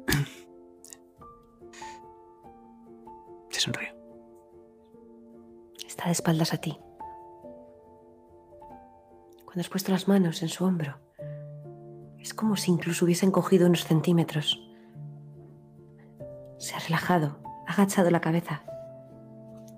Te 3.49 3.59
sonrío. 3.59 3.93
Está 5.85 6.05
de 6.05 6.13
espaldas 6.13 6.53
a 6.53 6.61
ti. 6.61 6.79
Cuando 9.59 9.67
has 9.67 9.71
puesto 9.71 9.91
las 9.91 10.07
manos 10.07 10.41
en 10.41 10.47
su 10.47 10.63
hombro, 10.63 10.95
es 12.17 12.33
como 12.33 12.55
si 12.55 12.71
incluso 12.71 13.03
hubiesen 13.03 13.29
cogido 13.29 13.67
unos 13.67 13.83
centímetros. 13.83 14.57
Se 16.57 16.75
ha 16.75 16.79
relajado, 16.79 17.41
ha 17.67 17.73
agachado 17.73 18.09
la 18.09 18.21
cabeza. 18.21 18.63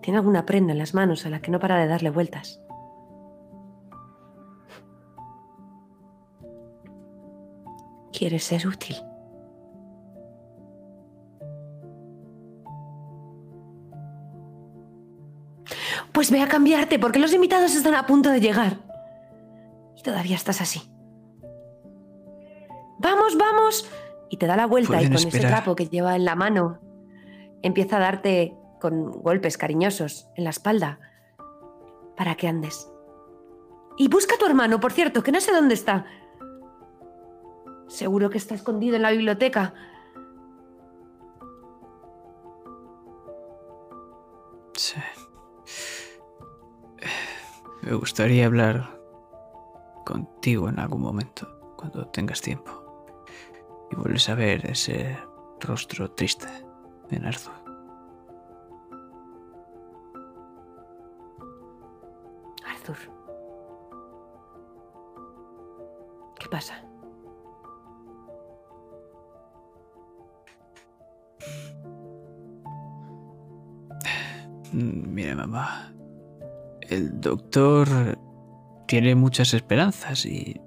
Tiene 0.04 0.20
alguna 0.20 0.46
prenda 0.46 0.72
en 0.74 0.78
las 0.78 0.94
manos 0.94 1.26
a 1.26 1.32
la 1.32 1.42
que 1.42 1.50
no 1.50 1.58
para 1.58 1.78
de 1.78 1.88
darle 1.88 2.12
vueltas. 2.12 2.62
¿Quieres 8.14 8.44
ser 8.44 8.68
útil? 8.68 8.98
Pues 16.12 16.30
ve 16.30 16.40
a 16.40 16.48
cambiarte 16.48 17.00
porque 17.00 17.18
los 17.18 17.34
invitados 17.34 17.74
están 17.74 17.96
a 17.96 18.06
punto 18.06 18.30
de 18.30 18.42
llegar. 18.42 18.91
Y 20.02 20.04
todavía 20.04 20.36
estás 20.36 20.62
así. 20.62 20.82
Vamos, 22.98 23.38
vamos. 23.38 23.88
Y 24.32 24.38
te 24.38 24.48
da 24.48 24.56
la 24.56 24.66
vuelta 24.66 25.00
y 25.00 25.06
con 25.06 25.14
ese 25.14 25.40
trapo 25.42 25.76
que 25.76 25.90
lleva 25.90 26.16
en 26.16 26.26
la 26.26 26.34
mano 26.34 26.80
empieza 27.62 27.98
a 27.98 28.00
darte 28.00 28.56
con 28.80 29.12
golpes 29.12 29.60
cariñosos 29.60 30.28
en 30.36 30.46
la 30.46 30.50
espalda 30.50 31.00
para 32.18 32.34
que 32.34 32.48
andes. 32.48 32.92
Y 33.96 34.08
busca 34.08 34.34
a 34.34 34.38
tu 34.40 34.48
hermano, 34.48 34.80
por 34.80 34.92
cierto, 34.92 35.22
que 35.22 35.32
no 35.32 35.40
sé 35.40 35.52
dónde 35.52 35.76
está. 35.76 36.08
Seguro 37.88 38.32
que 38.32 38.40
está 38.40 38.56
escondido 38.56 38.96
en 38.96 39.04
la 39.04 39.12
biblioteca. 39.12 39.76
Sí. 44.74 45.00
Me 47.84 47.94
gustaría 47.94 48.48
hablar 48.48 49.01
contigo 50.06 50.70
en 50.70 50.80
algún 50.80 51.02
momento, 51.02 51.48
cuando 51.78 52.08
tengas 52.08 52.42
tiempo. 52.42 52.72
Y 53.92 53.96
vuelves 53.96 54.30
a 54.30 54.36
ver 54.36 54.66
ese 54.66 55.18
rostro 55.60 56.12
triste 56.12 56.48
en 57.10 57.26
Arthur. 57.26 57.54
Arthur. 62.66 62.98
¿Qué 66.40 66.48
pasa? 66.50 66.84
Mira, 74.74 75.36
mamá. 75.36 75.94
El 76.82 77.20
doctor 77.20 78.18
tiene 78.92 79.16
muchas 79.16 79.54
esperanzas 79.54 80.26
y 80.26 80.60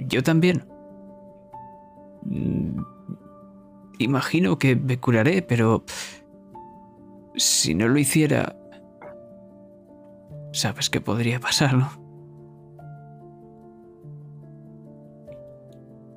yo 0.00 0.24
también. 0.24 0.66
Mm, 2.24 2.80
Imagino 4.00 4.58
que 4.58 4.74
me 4.74 4.98
curaré, 4.98 5.42
pero 5.42 5.84
si 7.36 7.76
no 7.76 7.86
lo 7.86 7.96
hiciera, 8.00 8.56
sabes 10.52 10.90
que 10.90 11.00
podría 11.00 11.38
pasar, 11.38 11.74
¿no? 11.74 11.88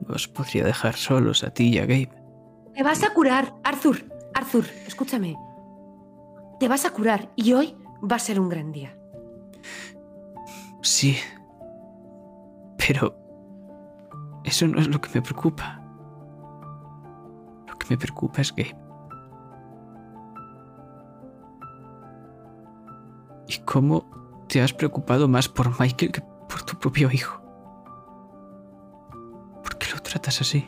Os 0.10 0.28
podría 0.28 0.64
dejar 0.64 0.96
solos 0.96 1.44
a 1.44 1.52
ti 1.52 1.70
y 1.70 1.78
a 1.78 1.86
Gabe. 1.86 2.10
Te 2.74 2.82
vas 2.82 3.04
a 3.04 3.14
curar, 3.14 3.54
Arthur. 3.64 3.98
Arthur, 4.34 4.66
escúchame. 4.88 5.38
Te 6.60 6.68
vas 6.68 6.86
a 6.86 6.90
curar 6.90 7.32
y 7.36 7.54
hoy 7.54 7.76
va 8.04 8.16
a 8.16 8.20
ser 8.20 8.40
un 8.40 8.50
gran 8.50 8.72
día. 8.72 8.98
Sí. 10.82 11.18
Pero 12.88 13.16
eso 14.44 14.68
no 14.68 14.80
es 14.80 14.88
lo 14.88 15.00
que 15.00 15.10
me 15.14 15.22
preocupa. 15.22 15.80
Lo 17.68 17.78
que 17.78 17.88
me 17.90 17.98
preocupa 17.98 18.42
es 18.42 18.52
Gabe. 18.56 18.76
¿Y 23.48 23.58
cómo 23.66 24.06
te 24.48 24.62
has 24.62 24.74
preocupado 24.74 25.28
más 25.28 25.48
por 25.48 25.80
Michael 25.80 26.12
que 26.12 26.22
por 26.22 26.64
tu 26.64 26.78
propio 26.80 27.12
hijo? 27.12 27.40
¿Por 29.62 29.78
qué 29.78 29.88
lo 29.94 30.02
tratas 30.02 30.42
así? 30.42 30.68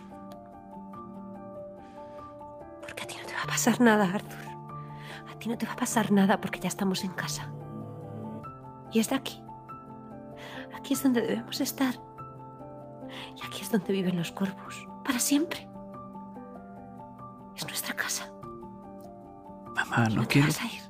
Porque 2.81 3.03
a 3.03 3.07
ti 3.07 3.15
no 3.19 3.25
te 3.25 3.33
va 3.33 3.43
a 3.43 3.47
pasar 3.47 3.81
nada, 3.81 4.05
Arthur. 4.13 4.39
A 5.31 5.39
ti 5.39 5.49
no 5.49 5.57
te 5.57 5.65
va 5.65 5.73
a 5.73 5.77
pasar 5.77 6.11
nada 6.11 6.39
porque 6.39 6.59
ya 6.59 6.67
estamos 6.67 7.03
en 7.03 7.11
casa. 7.11 7.51
Y 8.91 8.99
es 8.99 9.09
de 9.09 9.15
aquí. 9.15 9.42
Aquí 10.83 10.95
es 10.95 11.03
donde 11.03 11.21
debemos 11.21 11.61
estar. 11.61 11.95
Y 13.37 13.45
aquí 13.45 13.61
es 13.61 13.71
donde 13.71 13.93
viven 13.93 14.17
los 14.17 14.33
cuervos. 14.33 14.85
Para 15.05 15.17
siempre. 15.17 15.65
Es 17.55 17.65
nuestra 17.65 17.95
casa. 17.95 18.29
Mamá, 19.73 20.09
no 20.09 20.23
te 20.23 20.27
quiero. 20.27 20.47
vas 20.47 20.61
a 20.61 20.65
ir. 20.65 20.81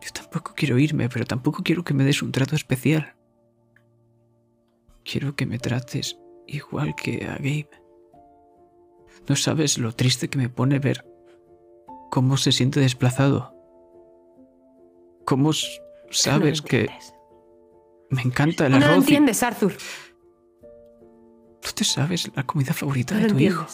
Yo 0.00 0.10
tampoco 0.14 0.54
quiero 0.56 0.78
irme, 0.78 1.10
pero 1.10 1.26
tampoco 1.26 1.62
quiero 1.62 1.84
que 1.84 1.92
me 1.92 2.04
des 2.04 2.22
un 2.22 2.32
trato 2.32 2.56
especial. 2.56 3.14
Quiero 5.04 5.36
que 5.36 5.44
me 5.44 5.58
trates 5.58 6.18
igual 6.46 6.94
que 6.94 7.26
a 7.26 7.34
Gabe. 7.34 7.68
No 9.28 9.36
sabes 9.36 9.76
lo 9.76 9.92
triste 9.92 10.30
que 10.30 10.38
me 10.38 10.48
pone 10.48 10.78
ver 10.78 11.06
cómo 12.10 12.38
se 12.38 12.50
siente 12.50 12.80
desplazado. 12.80 13.54
Cómo 15.26 15.50
no 15.50 15.54
sabes 16.08 16.62
que. 16.62 16.88
Me 18.10 18.22
encanta 18.22 18.66
el 18.66 18.72
Tú 18.72 18.78
no 18.78 18.86
lo 18.86 18.92
arroz 18.92 19.04
entiendes, 19.04 19.42
Arthur. 19.42 19.72
tú 21.60 21.70
te 21.74 21.84
sabes 21.84 22.30
la 22.34 22.44
comida 22.44 22.72
favorita 22.72 23.14
No 23.14 23.20
de 23.20 23.28
tu 23.28 23.38
hijo. 23.38 23.66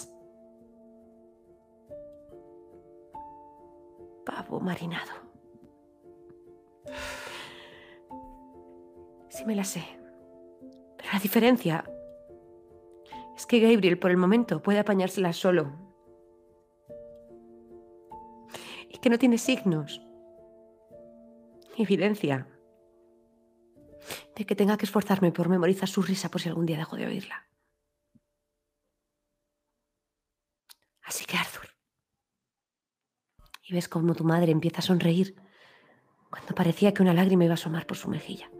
Pavo 4.25 4.61
marinado. 4.61 5.13
Sí 9.29 9.45
me 9.45 9.55
la 9.55 9.65
sé. 9.65 9.85
Pero 10.97 11.09
la 11.13 11.19
diferencia 11.21 11.85
es 13.37 13.47
que 13.47 13.61
Gabriel 13.61 13.99
por 13.99 14.11
el 14.11 14.17
momento 14.17 14.63
puede 14.63 14.79
apañársela 14.81 15.33
solo. 15.33 15.73
Y 18.89 18.99
que 18.99 19.11
no 19.11 19.19
tiene 19.19 19.39
signos. 19.39 20.03
Evidencia. 21.77 22.49
De 24.35 24.45
que 24.45 24.57
tenga 24.57 24.77
que 24.77 24.87
esforzarme 24.87 25.33
por 25.33 25.49
memorizar 25.49 25.89
su 25.89 26.03
risa 26.03 26.31
por 26.31 26.41
si 26.41 26.49
algún 26.49 26.67
día 26.67 26.79
dejo 26.79 26.97
de 26.97 27.07
oírla. 27.07 27.47
Así 31.03 31.25
que 31.25 31.37
Arthur. 31.37 31.69
Y 33.63 33.75
ves 33.75 33.89
cómo 33.89 34.15
tu 34.15 34.25
madre 34.25 34.53
empieza 34.53 34.79
a 34.79 34.83
sonreír 34.83 35.37
cuando 36.31 36.55
parecía 36.55 36.93
que 36.93 37.03
una 37.03 37.15
lágrima 37.15 37.45
iba 37.45 37.53
a 37.53 37.55
asomar 37.55 37.87
por 37.87 37.97
su 37.97 38.09
mejilla. 38.09 38.51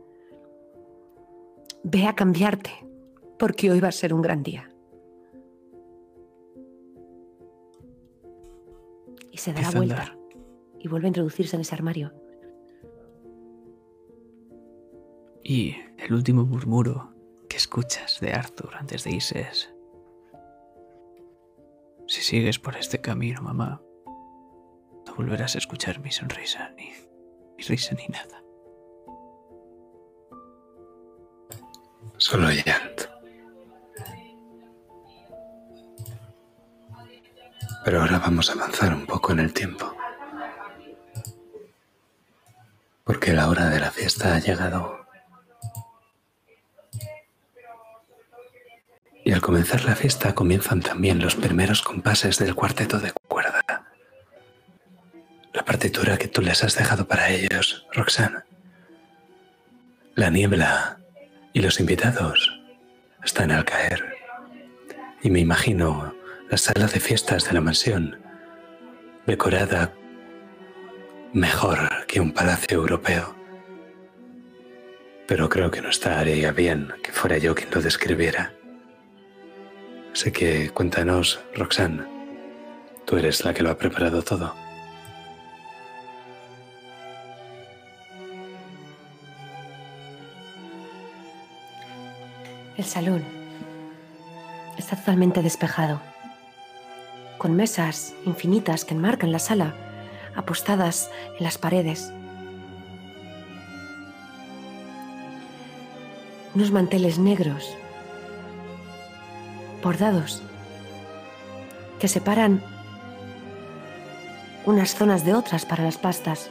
Ve 1.83 2.07
a 2.07 2.15
cambiarte, 2.15 2.73
porque 3.39 3.71
hoy 3.71 3.81
va 3.81 3.89
a 3.89 3.93
ser 3.93 4.15
un 4.15 4.23
gran 4.23 4.43
día. 4.43 4.71
Y 9.31 9.39
se 9.39 9.53
da 9.53 9.63
la 9.63 9.71
vuelta 9.71 10.17
y 10.79 10.89
vuelve 10.89 11.07
a 11.07 11.09
introducirse 11.09 11.57
en 11.57 11.63
ese 11.63 11.75
armario. 11.75 12.13
Y 15.49 15.77
el 15.99 16.13
último 16.13 16.45
murmuro 16.45 17.15
que 17.49 17.57
escuchas 17.57 18.19
de 18.19 18.33
Arthur 18.33 18.75
antes 18.75 19.05
de 19.05 19.13
irse 19.13 19.43
es... 19.43 19.73
Si 22.09 22.21
sigues 22.21 22.59
por 22.59 22.77
este 22.77 23.01
camino, 23.01 23.43
mamá, 23.43 23.81
no 25.07 25.15
volverás 25.15 25.55
a 25.55 25.59
escuchar 25.59 26.01
mi 26.01 26.11
sonrisa, 26.11 26.71
ni 26.71 26.91
mi 27.57 27.63
risa, 27.63 27.95
ni 27.95 28.09
nada. 28.09 28.43
Solo 32.17 32.51
llanto. 32.51 33.05
Pero 37.85 38.01
ahora 38.01 38.19
vamos 38.19 38.51
a 38.51 38.55
avanzar 38.55 38.93
un 38.93 39.07
poco 39.07 39.31
en 39.31 39.39
el 39.39 39.53
tiempo. 39.53 39.95
Porque 43.05 43.33
la 43.33 43.49
hora 43.49 43.71
de 43.71 43.79
la 43.79 43.93
fiesta 43.93 44.35
ha 44.35 44.41
llegado. 44.41 44.96
Y 49.27 49.33
al 49.33 49.41
comenzar 49.41 49.85
la 49.85 49.97
fiesta 49.97 50.37
comienzan 50.37 50.81
también 50.81 51.19
los 51.19 51.35
primeros 51.35 51.83
compases 51.83 52.39
del 52.39 52.55
cuarteto 52.55 53.01
de 53.01 53.11
cuerda. 53.27 53.61
La 55.53 55.65
partitura 55.65 56.17
que 56.17 56.29
tú 56.29 56.43
les 56.43 56.63
has 56.63 56.77
dejado 56.77 57.09
para 57.09 57.31
ellos, 57.31 57.89
Roxana. 57.93 58.47
La 60.15 60.31
niebla 60.31 61.01
y 61.53 61.61
los 61.61 61.81
invitados 61.81 62.61
están 63.25 63.51
al 63.51 63.65
caer. 63.65 64.15
Y 65.25 65.31
me 65.31 65.41
imagino 65.41 66.15
la 66.49 66.57
sala 66.57 66.87
de 66.87 67.01
fiestas 67.01 67.47
de 67.49 67.55
la 67.55 67.61
mansión, 67.61 68.21
decorada 69.27 69.93
mejor 71.33 72.07
que 72.07 72.21
un 72.21 72.31
palacio 72.31 72.79
europeo. 72.79 73.35
Pero 75.27 75.49
creo 75.49 75.73
que 75.73 75.83
no 75.83 75.91
estaría 75.91 76.53
bien 76.53 76.93
que 77.03 77.11
fuera 77.11 77.39
yo 77.39 77.57
quien 77.57 77.73
lo 77.73 77.83
describiera. 77.83 78.56
Así 80.17 80.33
que 80.33 80.71
cuéntanos, 80.71 81.41
Roxanne, 81.55 82.03
tú 83.05 83.19
eres 83.19 83.45
la 83.45 83.53
que 83.53 83.63
lo 83.63 83.71
ha 83.71 83.77
preparado 83.77 84.23
todo. 84.23 84.55
El 92.79 92.85
salón 92.87 93.23
está 94.79 94.97
totalmente 94.97 95.43
despejado, 95.43 96.01
con 97.37 97.55
mesas 97.55 98.15
infinitas 98.25 98.87
que 98.87 98.95
enmarcan 98.95 99.33
la 99.33 99.39
sala, 99.39 99.75
apostadas 100.35 101.11
en 101.37 101.45
las 101.45 101.59
paredes. 101.59 102.11
Unos 106.55 106.71
manteles 106.71 107.19
negros, 107.19 107.77
bordados, 109.87 110.43
que 112.01 112.09
separan 112.09 112.61
unas 114.65 114.97
zonas 114.97 115.25
de 115.25 115.33
otras 115.33 115.65
para 115.65 115.85
las 115.85 115.97
pastas. 115.97 116.51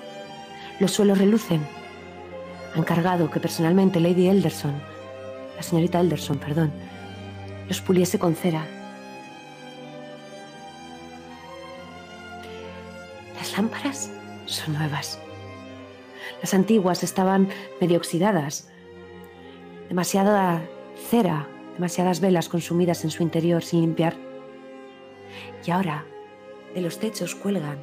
Los 0.80 0.92
suelos 0.92 1.18
relucen. 1.18 1.62
Ha 2.74 2.80
encargado 2.80 3.30
que 3.30 3.42
personalmente 3.42 4.00
Lady 4.00 4.30
Elderson 4.30 4.74
la 5.58 5.64
señorita 5.64 6.00
Elderson, 6.00 6.38
perdón, 6.38 6.72
los 7.68 7.82
puliese 7.82 8.20
con 8.20 8.36
cera. 8.36 8.66
Las 13.36 13.58
lámparas 13.58 14.10
son 14.46 14.76
nuevas. 14.76 15.20
Las 16.42 16.54
antiguas 16.54 17.04
estaban 17.04 17.50
medio 17.82 17.98
oxidadas. 17.98 18.70
Demasiada 19.88 20.62
cera, 21.10 21.48
demasiadas 21.76 22.20
velas 22.20 22.50
consumidas 22.50 23.04
en 23.04 23.12
su 23.12 23.24
interior 23.24 23.64
sin 23.64 23.82
limpiar. 23.82 24.16
Y 25.66 25.72
ahora 25.72 26.06
de 26.74 26.82
los 26.82 27.00
techos 27.00 27.36
cuelgan 27.36 27.78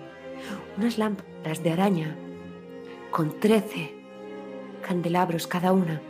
unas 0.77 0.98
lámparas 0.98 1.62
de 1.62 1.73
araña 1.73 2.16
con 3.10 3.39
13 3.39 3.94
candelabros 4.86 5.47
cada 5.47 5.73
una 5.73 6.01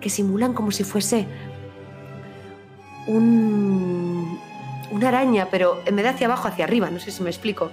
que 0.00 0.10
simulan 0.10 0.54
como 0.54 0.70
si 0.70 0.84
fuese 0.84 1.26
un, 3.06 4.38
una 4.90 5.08
araña, 5.08 5.48
pero 5.50 5.80
en 5.86 5.96
vez 5.96 6.04
de 6.04 6.10
hacia 6.10 6.26
abajo, 6.26 6.48
hacia 6.48 6.64
arriba. 6.64 6.90
No 6.90 7.00
sé 7.00 7.10
si 7.10 7.22
me 7.22 7.30
explico. 7.30 7.70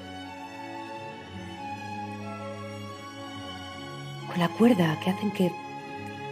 Con 4.28 4.40
la 4.40 4.50
cuerda 4.50 5.00
que 5.04 5.12
hacen 5.12 5.32
que 5.32 5.52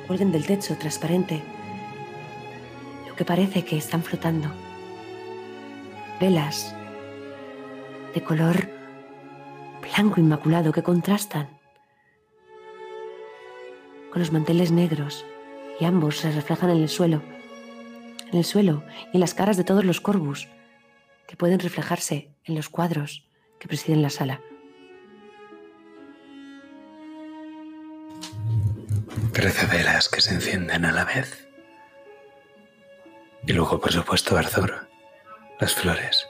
cuelguen 0.08 0.32
del 0.32 0.46
techo 0.46 0.78
transparente. 0.78 1.42
Lo 3.08 3.16
que 3.16 3.26
parece 3.26 3.64
que 3.64 3.78
están 3.78 4.04
flotando. 4.04 4.50
Velas 6.20 6.76
de 8.14 8.24
color 8.24 8.70
blanco 9.82 10.20
inmaculado 10.20 10.72
que 10.72 10.84
contrastan 10.84 11.60
con 14.12 14.20
los 14.20 14.32
manteles 14.32 14.72
negros 14.72 15.26
y 15.80 15.86
ambos 15.86 16.18
se 16.18 16.32
reflejan 16.32 16.70
en 16.70 16.78
el 16.78 16.90
suelo, 16.90 17.22
en 18.32 18.38
el 18.38 18.46
suelo 18.46 18.84
y 19.12 19.18
en 19.18 19.20
las 19.20 19.34
caras 19.34 19.58
de 19.58 19.64
todos 19.64 19.84
los 19.84 20.02
corvus 20.02 20.48
que 21.28 21.36
pueden 21.36 21.60
reflejarse 21.60 22.36
en 22.46 22.56
los 22.56 22.70
cuadros 22.70 23.28
que 23.60 23.68
presiden 23.68 24.02
la 24.02 24.10
sala. 24.10 24.42
Trece 29.34 29.66
velas 29.66 30.10
que 30.10 30.22
se 30.22 30.36
encienden 30.36 30.86
a 30.86 30.92
la 30.92 31.06
vez. 31.06 31.48
Y 33.48 33.54
luego, 33.54 33.80
por 33.82 33.92
supuesto, 33.92 34.38
Arthur, 34.38 34.88
las 35.60 35.74
flores. 35.74 36.28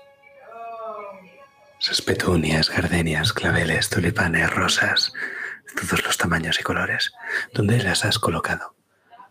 Esas 1.81 2.01
petunias, 2.01 2.69
gardenias, 2.69 3.33
claveles, 3.33 3.89
tulipanes, 3.89 4.49
rosas, 4.49 5.11
todos 5.75 6.01
los 6.05 6.17
tamaños 6.17 6.61
y 6.61 6.63
colores. 6.63 7.13
¿Dónde 7.53 7.83
las 7.83 8.05
has 8.05 8.19
colocado? 8.19 8.73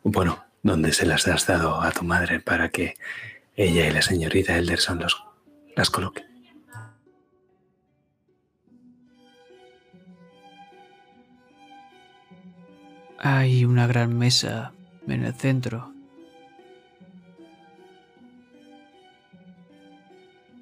Bueno, 0.02 0.44
¿dónde 0.62 0.92
se 0.92 1.06
las 1.06 1.26
has 1.26 1.46
dado 1.46 1.80
a 1.80 1.92
tu 1.92 2.04
madre 2.04 2.40
para 2.40 2.68
que 2.68 2.98
ella 3.56 3.86
y 3.86 3.90
la 3.90 4.02
señorita 4.02 4.54
Elderson 4.58 4.98
los, 4.98 5.24
las 5.74 5.88
coloque? 5.88 6.31
Hay 13.24 13.64
una 13.64 13.86
gran 13.86 14.18
mesa 14.18 14.72
en 15.06 15.24
el 15.24 15.32
centro. 15.32 15.92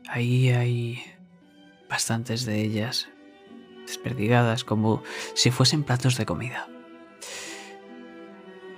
Ahí 0.06 0.50
hay 0.50 1.02
bastantes 1.88 2.44
de 2.44 2.60
ellas, 2.60 3.08
desperdigadas 3.86 4.64
como 4.64 5.02
si 5.32 5.50
fuesen 5.50 5.84
platos 5.84 6.18
de 6.18 6.26
comida. 6.26 6.68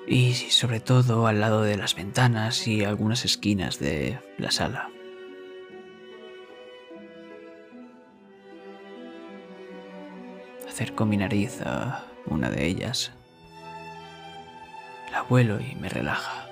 Y 0.06 0.34
sobre 0.34 0.78
todo 0.78 1.26
al 1.26 1.40
lado 1.40 1.62
de 1.62 1.76
las 1.76 1.96
ventanas 1.96 2.68
y 2.68 2.84
algunas 2.84 3.24
esquinas 3.24 3.80
de 3.80 4.20
la 4.38 4.52
sala. 4.52 4.90
Acerco 10.68 11.04
mi 11.04 11.16
nariz 11.16 11.60
a 11.62 12.06
una 12.26 12.48
de 12.48 12.64
ellas. 12.64 13.12
La 15.22 15.28
vuelo 15.28 15.60
y 15.60 15.76
me 15.76 15.88
relaja. 15.88 16.48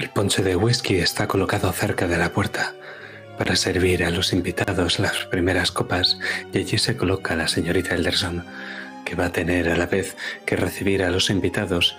El 0.00 0.10
ponche 0.10 0.42
de 0.42 0.56
whisky 0.56 0.96
está 0.96 1.28
colocado 1.28 1.70
cerca 1.72 2.08
de 2.08 2.18
la 2.18 2.32
puerta 2.32 2.74
para 3.38 3.54
servir 3.54 4.04
a 4.04 4.10
los 4.10 4.32
invitados 4.32 4.98
las 4.98 5.26
primeras 5.26 5.70
copas 5.70 6.18
y 6.52 6.58
allí 6.58 6.78
se 6.78 6.96
coloca 6.96 7.36
la 7.36 7.46
señorita 7.46 7.94
Elderson, 7.94 8.44
que 9.04 9.14
va 9.14 9.26
a 9.26 9.32
tener 9.32 9.68
a 9.68 9.76
la 9.76 9.86
vez 9.86 10.16
que 10.44 10.56
recibir 10.56 11.04
a 11.04 11.10
los 11.10 11.30
invitados 11.30 11.96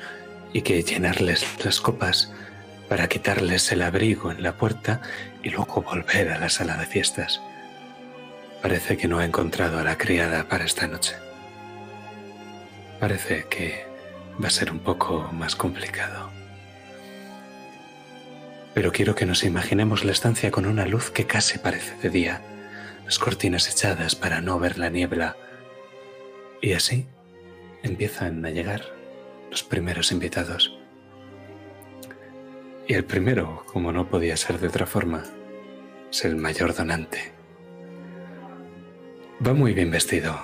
y 0.51 0.63
que 0.63 0.83
llenarles 0.83 1.45
las 1.63 1.79
copas 1.79 2.33
para 2.89 3.07
quitarles 3.07 3.71
el 3.71 3.81
abrigo 3.81 4.31
en 4.31 4.43
la 4.43 4.57
puerta 4.57 4.99
y 5.43 5.49
luego 5.49 5.81
volver 5.81 6.29
a 6.29 6.39
la 6.39 6.49
sala 6.49 6.75
de 6.75 6.85
fiestas. 6.87 7.41
Parece 8.61 8.95
que 8.95 9.07
no 9.07 9.17
ha 9.17 9.25
encontrado 9.25 9.79
a 9.79 9.83
la 9.83 9.97
criada 9.97 10.47
para 10.47 10.65
esta 10.65 10.87
noche. 10.87 11.15
Parece 12.99 13.45
que 13.49 13.87
va 14.41 14.47
a 14.47 14.51
ser 14.51 14.71
un 14.71 14.79
poco 14.79 15.29
más 15.33 15.55
complicado. 15.55 16.29
Pero 18.75 18.91
quiero 18.91 19.15
que 19.15 19.25
nos 19.25 19.43
imaginemos 19.43 20.05
la 20.05 20.11
estancia 20.11 20.51
con 20.51 20.67
una 20.67 20.85
luz 20.85 21.09
que 21.09 21.25
casi 21.25 21.57
parece 21.57 21.95
de 21.97 22.09
día, 22.11 22.41
las 23.03 23.17
cortinas 23.17 23.67
echadas 23.67 24.15
para 24.15 24.41
no 24.41 24.59
ver 24.59 24.77
la 24.77 24.89
niebla. 24.89 25.35
Y 26.61 26.73
así 26.73 27.07
empiezan 27.81 28.45
a 28.45 28.51
llegar 28.51 28.83
los 29.49 29.63
primeros 29.63 30.11
invitados. 30.11 30.77
Y 32.87 32.93
el 32.93 33.05
primero, 33.05 33.63
como 33.65 33.91
no 33.91 34.07
podía 34.07 34.37
ser 34.37 34.59
de 34.59 34.67
otra 34.67 34.85
forma, 34.85 35.23
es 36.11 36.25
el 36.25 36.35
mayor 36.35 36.75
donante. 36.75 37.40
Va 39.45 39.55
muy 39.55 39.73
bien 39.73 39.89
vestido. 39.89 40.39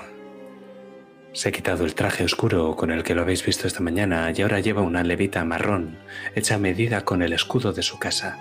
Se 1.32 1.50
ha 1.50 1.52
quitado 1.52 1.86
el 1.86 1.94
traje 1.94 2.24
oscuro 2.24 2.76
con 2.76 2.90
el 2.90 3.04
que 3.04 3.14
lo 3.14 3.22
habéis 3.22 3.46
visto 3.46 3.68
esta 3.68 3.84
mañana 3.84 4.34
y 4.36 4.42
ahora 4.42 4.60
lleva 4.60 4.82
una 4.82 5.04
levita 5.04 5.46
marrón 5.46 6.00
hecha 6.34 6.56
a 6.56 6.58
medida 6.58 7.06
con 7.06 7.22
el 7.22 7.32
escudo 7.32 7.74
de 7.74 7.84
su 7.84 8.00
casa. 8.00 8.40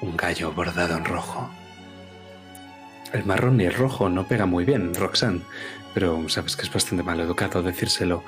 Un 0.00 0.16
gallo 0.16 0.50
bordado 0.52 0.96
en 0.96 1.04
rojo. 1.04 1.50
El 3.12 3.26
marrón 3.26 3.60
y 3.60 3.64
el 3.64 3.74
rojo 3.74 4.08
no 4.08 4.26
pega 4.26 4.46
muy 4.46 4.64
bien, 4.64 4.94
Roxanne, 4.94 5.42
pero 5.92 6.26
sabes 6.30 6.56
que 6.56 6.62
es 6.62 6.72
bastante 6.72 7.04
mal 7.04 7.20
educado 7.20 7.62
decírselo. 7.62 8.24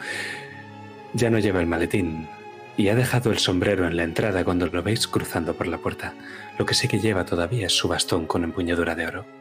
Ya 1.14 1.30
no 1.30 1.38
lleva 1.38 1.60
el 1.60 1.66
maletín 1.66 2.28
y 2.76 2.88
ha 2.88 2.94
dejado 2.94 3.30
el 3.30 3.38
sombrero 3.38 3.86
en 3.86 3.96
la 3.96 4.04
entrada 4.04 4.44
cuando 4.44 4.66
lo 4.66 4.82
veis 4.82 5.08
cruzando 5.08 5.54
por 5.54 5.66
la 5.66 5.78
puerta. 5.78 6.12
Lo 6.58 6.66
que 6.66 6.74
sí 6.74 6.88
que 6.88 7.00
lleva 7.00 7.24
todavía 7.24 7.68
es 7.68 7.72
su 7.72 7.88
bastón 7.88 8.26
con 8.26 8.44
empuñadura 8.44 8.94
de 8.94 9.06
oro 9.06 9.35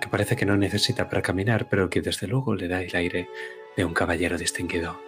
que 0.00 0.08
parece 0.08 0.36
que 0.36 0.46
no 0.46 0.56
necesita 0.56 1.08
para 1.08 1.22
caminar, 1.22 1.68
pero 1.68 1.90
que 1.90 2.00
desde 2.00 2.26
luego 2.26 2.54
le 2.54 2.68
da 2.68 2.82
el 2.82 2.94
aire 2.94 3.28
de 3.76 3.84
un 3.84 3.94
caballero 3.94 4.38
distinguido. 4.38 5.00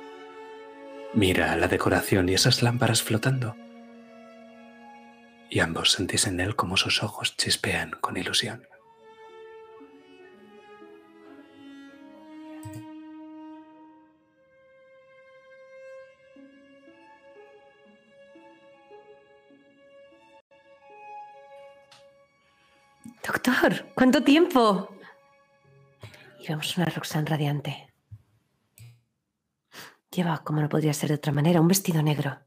Mira 1.14 1.56
la 1.56 1.68
decoración 1.68 2.28
y 2.28 2.34
esas 2.34 2.62
lámparas 2.62 3.02
flotando. 3.02 3.56
Y 5.48 5.58
ambos 5.58 5.92
sentís 5.92 6.26
en 6.26 6.38
él 6.38 6.54
como 6.54 6.76
sus 6.76 7.02
ojos 7.02 7.36
chispean 7.36 7.90
con 8.00 8.16
ilusión. 8.16 8.69
Doctor, 23.32 23.86
¿cuánto 23.94 24.24
tiempo? 24.24 24.88
Y 26.40 26.48
vemos 26.48 26.76
una 26.76 26.86
Roxanne 26.86 27.30
radiante. 27.30 27.94
Lleva, 30.10 30.42
como 30.42 30.60
no 30.60 30.68
podría 30.68 30.92
ser 30.92 31.10
de 31.10 31.14
otra 31.14 31.32
manera, 31.32 31.60
un 31.60 31.68
vestido 31.68 32.02
negro. 32.02 32.40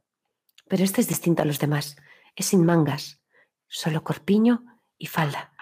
Pero 0.67 0.83
este 0.83 0.99
es 0.99 1.07
distinto 1.07 1.41
a 1.41 1.45
los 1.45 1.59
demás. 1.59 1.95
Es 2.35 2.47
sin 2.47 2.65
mangas, 2.65 3.21
solo 3.69 4.03
corpiño 4.03 4.65
y 4.97 5.05
falda. 5.05 5.53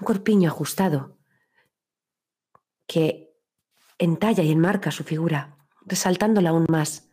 Un 0.00 0.04
corpiño 0.04 0.50
ajustado 0.50 1.16
que 2.86 3.32
entalla 3.96 4.42
y 4.42 4.52
enmarca 4.52 4.90
su 4.90 5.02
figura, 5.02 5.56
resaltándola 5.86 6.50
aún 6.50 6.66
más. 6.68 7.08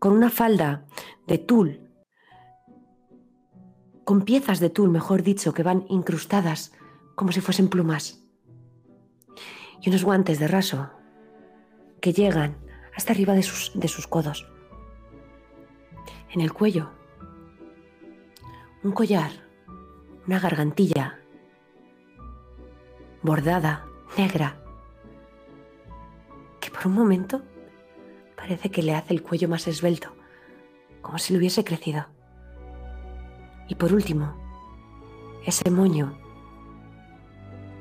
Con 0.00 0.14
una 0.14 0.30
falda 0.30 0.88
de 1.28 1.38
tul 1.38 1.89
con 4.10 4.22
piezas 4.22 4.58
de 4.58 4.70
tul, 4.70 4.90
mejor 4.90 5.22
dicho, 5.22 5.54
que 5.54 5.62
van 5.62 5.86
incrustadas 5.88 6.72
como 7.14 7.30
si 7.30 7.40
fuesen 7.40 7.68
plumas. 7.68 8.24
Y 9.80 9.88
unos 9.88 10.02
guantes 10.02 10.40
de 10.40 10.48
raso 10.48 10.90
que 12.00 12.12
llegan 12.12 12.56
hasta 12.96 13.12
arriba 13.12 13.34
de 13.34 13.44
sus, 13.44 13.70
de 13.72 13.86
sus 13.86 14.08
codos. 14.08 14.50
En 16.32 16.40
el 16.40 16.52
cuello, 16.52 16.90
un 18.82 18.90
collar, 18.90 19.30
una 20.26 20.40
gargantilla 20.40 21.20
bordada, 23.22 23.86
negra, 24.18 24.60
que 26.58 26.68
por 26.72 26.88
un 26.88 26.94
momento 26.94 27.42
parece 28.34 28.72
que 28.72 28.82
le 28.82 28.92
hace 28.92 29.14
el 29.14 29.22
cuello 29.22 29.48
más 29.48 29.68
esbelto, 29.68 30.16
como 31.00 31.16
si 31.18 31.32
le 31.32 31.38
hubiese 31.38 31.62
crecido. 31.62 32.06
Y 33.70 33.76
por 33.76 33.94
último, 33.94 34.34
ese 35.46 35.70
moño, 35.70 36.18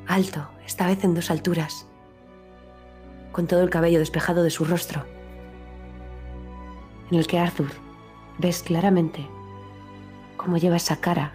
alto, 0.06 0.48
esta 0.64 0.86
vez 0.86 1.04
en 1.04 1.16
dos 1.16 1.32
alturas, 1.32 1.88
con 3.32 3.48
todo 3.48 3.64
el 3.64 3.72
cabello 3.72 3.98
despejado 3.98 4.44
de 4.44 4.52
su 4.52 4.66
rostro, 4.66 5.04
en 7.10 7.18
el 7.18 7.26
que 7.26 7.40
Arthur 7.40 7.72
ves 8.38 8.62
claramente 8.62 9.28
cómo 10.38 10.58
lleva 10.58 10.76
esa 10.76 10.98
cara 10.98 11.34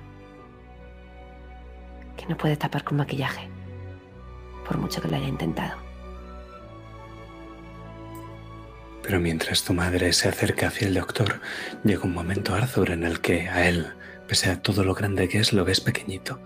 que 2.17 2.27
no 2.27 2.37
puede 2.37 2.57
tapar 2.57 2.85
con 2.85 2.97
maquillaje, 2.97 3.49
por 4.65 4.79
mucho 4.79 5.03
que 5.03 5.09
lo 5.09 5.17
haya 5.17 5.27
intentado. 5.27 5.77
Pero 9.03 9.19
mientras 9.19 9.65
tu 9.65 9.75
madre 9.75 10.13
se 10.13 10.29
acerca 10.29 10.69
hacia 10.69 10.87
el 10.87 10.95
doctor, 10.95 11.41
llega 11.83 12.05
un 12.05 12.15
momento, 12.15 12.55
Arthur, 12.55 12.93
en 12.93 13.03
el 13.03 13.21
que 13.21 13.49
a 13.49 13.69
él, 13.69 13.93
pese 14.29 14.51
a 14.51 14.63
todo 14.63 14.85
lo 14.85 14.95
grande 14.95 15.29
que 15.29 15.39
es, 15.39 15.53
lo 15.53 15.65
ves 15.65 15.81
pequeñito. 15.81 16.41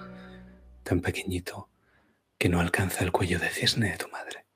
Tan 0.82 1.00
pequeñito 1.00 1.68
que 2.38 2.48
no 2.48 2.60
alcanza 2.60 3.04
el 3.04 3.12
cuello 3.12 3.38
de 3.38 3.48
cisne 3.48 3.90
de 3.90 3.96
tu 3.98 4.08
madre. 4.08 4.46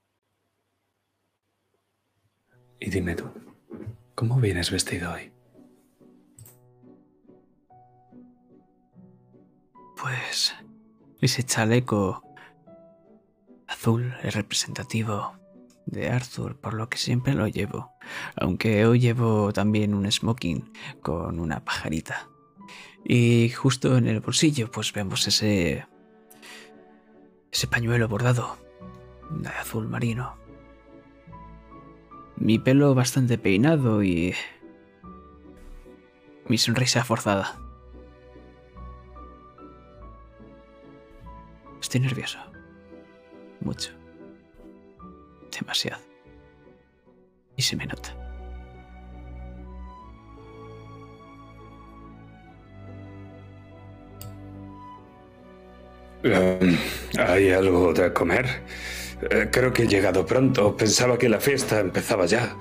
Y 2.81 2.91
dime 2.91 3.15
tú, 3.15 3.31
¿cómo 4.15 4.41
vienes 4.41 4.71
vestido 4.71 5.13
hoy? 5.13 5.33
Pues 10.01 10.55
ese 11.21 11.45
chaleco 11.45 12.25
azul 13.69 14.15
es 14.25 14.35
representativo 14.35 15.39
de 15.87 16.11
Arthur, 16.11 16.59
por 16.61 16.75
lo 16.75 16.89
que 16.89 16.99
siempre 16.99 17.35
lo 17.35 17.47
llevo. 17.47 17.93
Aunque 18.37 18.85
hoy 18.85 18.99
llevo 18.99 19.53
también 19.53 19.95
un 19.95 20.11
smoking 20.11 20.73
con 21.03 21.39
una 21.39 21.65
pajarita. 21.65 22.32
Y 23.05 23.51
justo 23.51 23.97
en 23.97 24.07
el 24.07 24.21
bolsillo 24.21 24.71
pues 24.71 24.93
vemos 24.93 25.27
ese 25.27 25.87
ese 27.51 27.67
pañuelo 27.67 28.09
bordado 28.09 28.57
de 29.31 29.49
azul 29.49 29.89
marino. 29.89 30.37
Mi 32.37 32.59
pelo 32.59 32.95
bastante 32.95 33.39
peinado 33.39 34.03
y 34.03 34.35
mi 36.49 36.59
sonrisa 36.59 37.05
forzada. 37.05 37.59
Estoy 41.81 42.01
nervioso. 42.01 42.39
Mucho. 43.61 43.93
Demasiado. 45.51 46.01
Y 47.57 47.63
se 47.63 47.77
me 47.77 47.87
nota. 47.87 48.22
Eh, 56.25 56.79
¿Hay 57.19 57.51
algo 57.51 57.93
de 57.93 58.13
comer? 58.13 58.47
Eh, 59.31 59.49
creo 59.51 59.73
que 59.73 59.85
he 59.85 59.89
llegado 59.89 60.25
pronto. 60.27 60.77
Pensaba 60.77 61.19
que 61.19 61.29
la 61.29 61.41
fiesta 61.41 61.81
empezaba 61.81 62.27
ya. 62.27 62.57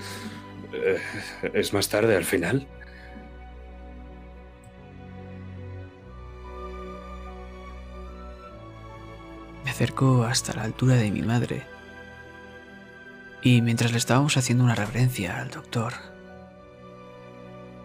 Eh, 0.74 1.00
¿Es 1.54 1.74
más 1.74 1.90
tarde 1.90 2.16
al 2.16 2.26
final? 2.26 2.68
Me 9.64 9.70
acerco 9.70 10.24
hasta 10.24 10.54
la 10.54 10.64
altura 10.64 10.96
de 10.96 11.12
mi 11.12 11.22
madre. 11.22 11.64
Y 13.44 13.62
mientras 13.62 13.92
le 13.92 13.98
estábamos 13.98 14.38
haciendo 14.38 14.64
una 14.64 14.76
reverencia 14.76 15.40
al 15.40 15.50
doctor, 15.50 15.94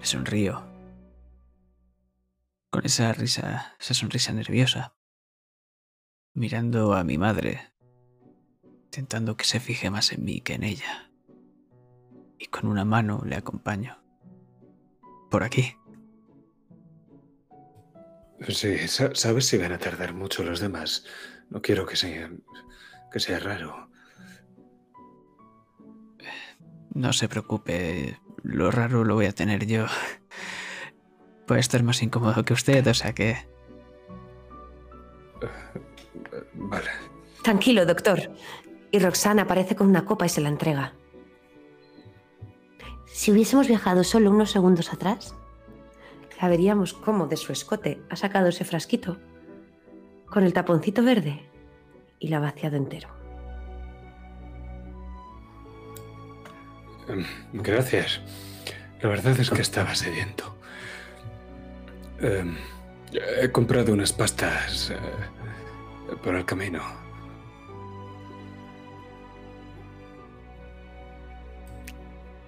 le. 0.03 0.67
Con 2.71 2.85
esa 2.85 3.13
risa, 3.15 3.75
esa 3.81 3.95
sonrisa 3.95 4.33
nerviosa. 4.33 4.96
Mirando 6.37 6.93
a 6.93 7.03
mi 7.03 7.17
madre, 7.17 7.73
intentando 8.85 9.39
que 9.39 9.45
se 9.47 9.59
fije 9.59 9.89
más 9.91 10.13
en 10.13 10.23
mí 10.23 10.43
que 10.43 10.53
en 10.53 10.65
ella. 10.65 11.11
Y 12.39 12.45
con 12.47 12.67
una 12.67 12.85
mano 12.85 13.23
le 13.25 13.37
acompaño. 13.37 13.97
Por 15.31 15.43
aquí. 15.43 15.75
Sí, 18.49 18.77
sa- 18.87 19.15
¿sabes 19.15 19.47
si 19.47 19.57
van 19.57 19.73
a 19.73 19.79
tardar 19.79 20.13
mucho 20.13 20.43
los 20.45 20.61
demás? 20.61 21.07
No 21.49 21.63
quiero 21.63 21.87
que 21.87 21.97
sea, 21.97 22.31
que 23.11 23.19
sea 23.19 23.39
raro. 23.39 23.91
No 26.93 27.15
se 27.15 27.29
preocupe, 27.29 28.21
lo 28.43 28.71
raro 28.71 29.05
lo 29.05 29.15
voy 29.15 29.25
a 29.27 29.33
tener 29.33 29.67
yo. 29.67 29.87
Puede 31.47 31.61
estar 31.61 31.83
más 31.83 32.03
incómodo 32.03 32.45
que 32.45 32.53
usted, 32.53 32.87
o 32.87 32.95
sea 32.95 33.15
que... 33.15 33.49
Tranquilo, 37.47 37.87
doctor. 37.87 38.19
Y 38.91 38.99
Roxana 38.99 39.43
aparece 39.43 39.77
con 39.77 39.87
una 39.87 40.05
copa 40.05 40.27
y 40.27 40.29
se 40.29 40.41
la 40.41 40.49
entrega. 40.49 40.95
Si 43.07 43.31
hubiésemos 43.31 43.69
viajado 43.69 44.03
solo 44.03 44.33
unos 44.33 44.51
segundos 44.51 44.93
atrás, 44.93 45.33
la 46.43 46.49
veríamos 46.49 46.93
cómo 46.93 47.29
de 47.29 47.37
su 47.37 47.53
escote 47.53 48.03
ha 48.11 48.17
sacado 48.17 48.49
ese 48.49 48.65
frasquito 48.65 49.19
con 50.29 50.43
el 50.43 50.53
taponcito 50.53 51.05
verde 51.05 51.49
y 52.19 52.27
la 52.27 52.39
ha 52.39 52.41
vaciado 52.41 52.77
entero. 52.79 53.11
Em, 57.07 57.25
Gracias. 57.53 58.23
La 59.01 59.09
verdad 59.09 59.39
es 59.39 59.51
que 59.51 59.63
estaba 59.63 59.95
sediento. 59.95 60.57
Em, 62.19 62.57
he 63.41 63.49
comprado 63.53 63.93
unas 63.93 64.13
pastas 64.13 64.91
eh, 64.91 64.97
por 66.25 66.35
el 66.35 66.45
camino. 66.45 67.06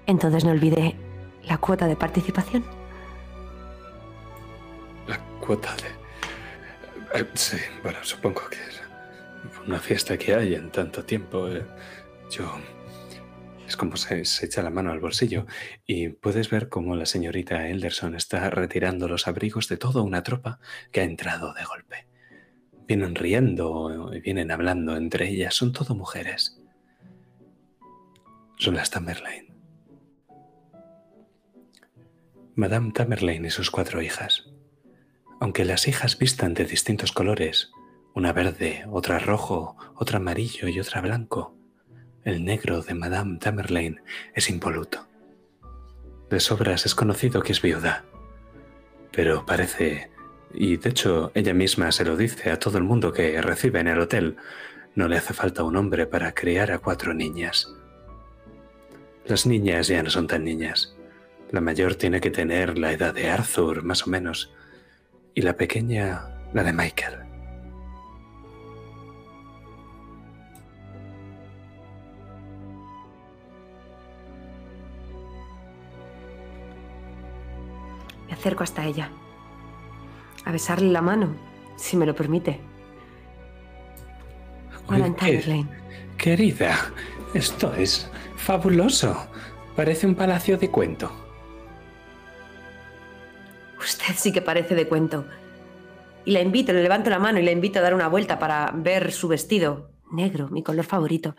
Entonces 0.08 0.42
no 0.42 0.52
olvide 0.52 0.96
la 1.44 1.58
cuota 1.58 1.86
de 1.86 1.94
participación. 1.94 2.64
La 5.06 5.18
cuota 5.38 5.76
de... 5.76 7.20
eh, 7.20 7.26
sí, 7.34 7.58
bueno, 7.82 7.98
supongo 8.02 8.40
que 8.48 8.56
es 8.56 8.80
una 9.66 9.78
fiesta 9.78 10.16
que 10.16 10.34
hay 10.34 10.54
en 10.54 10.72
tanto 10.72 11.04
tiempo. 11.04 11.46
eh, 11.48 11.64
yo... 12.30 12.50
Es 13.66 13.76
como 13.76 13.98
se, 13.98 14.22
echa 14.22 14.62
la 14.62 14.70
mano 14.70 14.92
al 14.92 15.00
bolsillo 15.00 15.44
y 15.84 16.08
puedes 16.08 16.48
ver 16.48 16.70
cómo 16.70 16.96
la 16.96 17.04
señorita 17.04 17.68
Elderson 17.68 18.14
está 18.14 18.48
retirando 18.48 19.08
los 19.08 19.28
abrigos 19.28 19.68
de 19.68 19.76
toda 19.76 20.00
una 20.00 20.22
tropa 20.22 20.58
que 20.90 21.02
ha 21.02 21.04
entrado 21.04 21.52
de 21.52 21.64
golpe. 21.66 22.08
Vienen 22.86 23.14
riendo 23.14 24.10
y 24.14 24.20
vienen 24.20 24.50
hablando 24.52 24.96
entre 24.96 25.28
ellas. 25.28 25.54
Son 25.54 25.74
todo 25.74 25.94
mujeres. 25.94 26.58
Son 28.56 28.74
las 28.74 28.88
Tamerlane. 28.88 29.47
Madame 32.58 32.90
Tamerlane 32.90 33.46
y 33.46 33.50
sus 33.52 33.70
cuatro 33.70 34.02
hijas. 34.02 34.50
Aunque 35.38 35.64
las 35.64 35.86
hijas 35.86 36.18
vistan 36.18 36.54
de 36.54 36.64
distintos 36.64 37.12
colores, 37.12 37.70
una 38.16 38.32
verde, 38.32 38.84
otra 38.90 39.20
rojo, 39.20 39.76
otra 39.94 40.16
amarillo 40.16 40.66
y 40.66 40.80
otra 40.80 41.00
blanco, 41.00 41.54
el 42.24 42.44
negro 42.44 42.82
de 42.82 42.94
Madame 42.94 43.38
Tamerlane 43.38 44.02
es 44.34 44.50
impoluto. 44.50 45.06
De 46.30 46.40
sobras 46.40 46.84
es 46.84 46.96
conocido 46.96 47.42
que 47.42 47.52
es 47.52 47.62
viuda, 47.62 48.04
pero 49.12 49.46
parece, 49.46 50.10
y 50.52 50.78
de 50.78 50.90
hecho 50.90 51.30
ella 51.36 51.54
misma 51.54 51.92
se 51.92 52.04
lo 52.04 52.16
dice 52.16 52.50
a 52.50 52.58
todo 52.58 52.76
el 52.78 52.82
mundo 52.82 53.12
que 53.12 53.40
recibe 53.40 53.78
en 53.78 53.86
el 53.86 54.00
hotel, 54.00 54.34
no 54.96 55.06
le 55.06 55.16
hace 55.16 55.32
falta 55.32 55.62
un 55.62 55.76
hombre 55.76 56.06
para 56.06 56.34
criar 56.34 56.72
a 56.72 56.80
cuatro 56.80 57.14
niñas. 57.14 57.72
Las 59.26 59.46
niñas 59.46 59.86
ya 59.86 60.02
no 60.02 60.10
son 60.10 60.26
tan 60.26 60.42
niñas. 60.42 60.97
La 61.50 61.60
mayor 61.60 61.94
tiene 61.94 62.20
que 62.20 62.30
tener 62.30 62.78
la 62.78 62.92
edad 62.92 63.14
de 63.14 63.30
Arthur, 63.30 63.82
más 63.82 64.06
o 64.06 64.10
menos, 64.10 64.52
y 65.34 65.42
la 65.42 65.56
pequeña 65.56 66.28
la 66.52 66.62
de 66.62 66.72
Michael. 66.72 67.18
Me 78.26 78.34
acerco 78.34 78.62
hasta 78.62 78.84
ella. 78.84 79.10
A 80.44 80.52
besarle 80.52 80.90
la 80.90 81.02
mano, 81.02 81.34
si 81.76 81.96
me 81.96 82.06
lo 82.06 82.14
permite. 82.14 82.60
Madame 84.88 85.14
¿Qué- 85.16 85.38
Tamerlane. 85.38 85.68
Querida, 86.16 86.76
esto 87.34 87.72
es 87.74 88.10
fabuloso. 88.36 89.28
Parece 89.76 90.06
un 90.06 90.14
palacio 90.14 90.58
de 90.58 90.70
cuento. 90.70 91.12
Usted 93.78 94.14
sí 94.16 94.32
que 94.32 94.42
parece 94.42 94.74
de 94.74 94.88
cuento. 94.88 95.26
Y 96.24 96.32
la 96.32 96.40
invito, 96.40 96.72
le 96.72 96.82
levanto 96.82 97.10
la 97.10 97.18
mano 97.18 97.38
y 97.38 97.42
la 97.42 97.52
invito 97.52 97.78
a 97.78 97.82
dar 97.82 97.94
una 97.94 98.08
vuelta 98.08 98.38
para 98.38 98.72
ver 98.74 99.12
su 99.12 99.28
vestido. 99.28 99.92
Negro, 100.10 100.48
mi 100.48 100.62
color 100.62 100.84
favorito. 100.84 101.36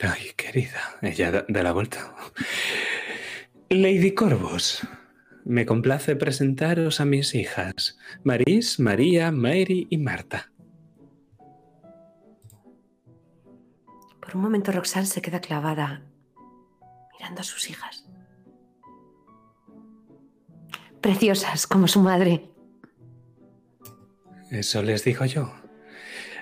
Ay, 0.00 0.32
querida, 0.36 0.98
ella 1.00 1.30
da, 1.30 1.44
da 1.48 1.62
la 1.62 1.72
vuelta. 1.72 2.14
Lady 3.70 4.12
Corvus, 4.12 4.86
me 5.44 5.64
complace 5.64 6.16
presentaros 6.16 7.00
a 7.00 7.04
mis 7.04 7.34
hijas, 7.34 7.96
Maris, 8.22 8.78
María, 8.78 9.30
Mary 9.32 9.86
y 9.90 9.96
Marta. 9.96 10.52
Por 14.20 14.36
un 14.36 14.42
momento 14.42 14.72
Roxanne 14.72 15.06
se 15.06 15.22
queda 15.22 15.40
clavada 15.40 16.02
mirando 17.12 17.40
a 17.40 17.44
sus 17.44 17.70
hijas. 17.70 18.05
Preciosas 21.06 21.68
como 21.68 21.86
su 21.86 22.00
madre. 22.00 22.50
Eso 24.50 24.82
les 24.82 25.04
digo 25.04 25.24
yo. 25.24 25.52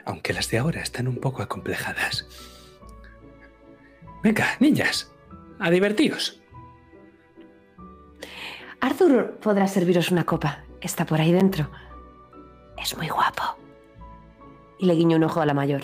Aunque 0.07 0.33
las 0.33 0.49
de 0.51 0.57
ahora 0.57 0.81
están 0.81 1.07
un 1.07 1.17
poco 1.17 1.43
acomplejadas. 1.43 2.27
Venga, 4.23 4.47
niñas, 4.61 5.13
a 5.59 5.69
divertíos. 5.69 6.41
Arthur 8.81 9.39
podrá 9.39 9.69
serviros 9.69 10.11
una 10.11 10.25
copa. 10.25 10.65
Está 10.81 11.05
por 11.05 11.21
ahí 11.21 11.33
dentro. 11.33 11.71
Es 12.83 12.97
muy 12.97 13.09
guapo. 13.09 13.43
Y 14.79 14.87
le 14.87 14.95
guiño 14.95 15.19
un 15.19 15.25
ojo 15.25 15.43
a 15.43 15.47
la 15.47 15.53
mayor. 15.53 15.83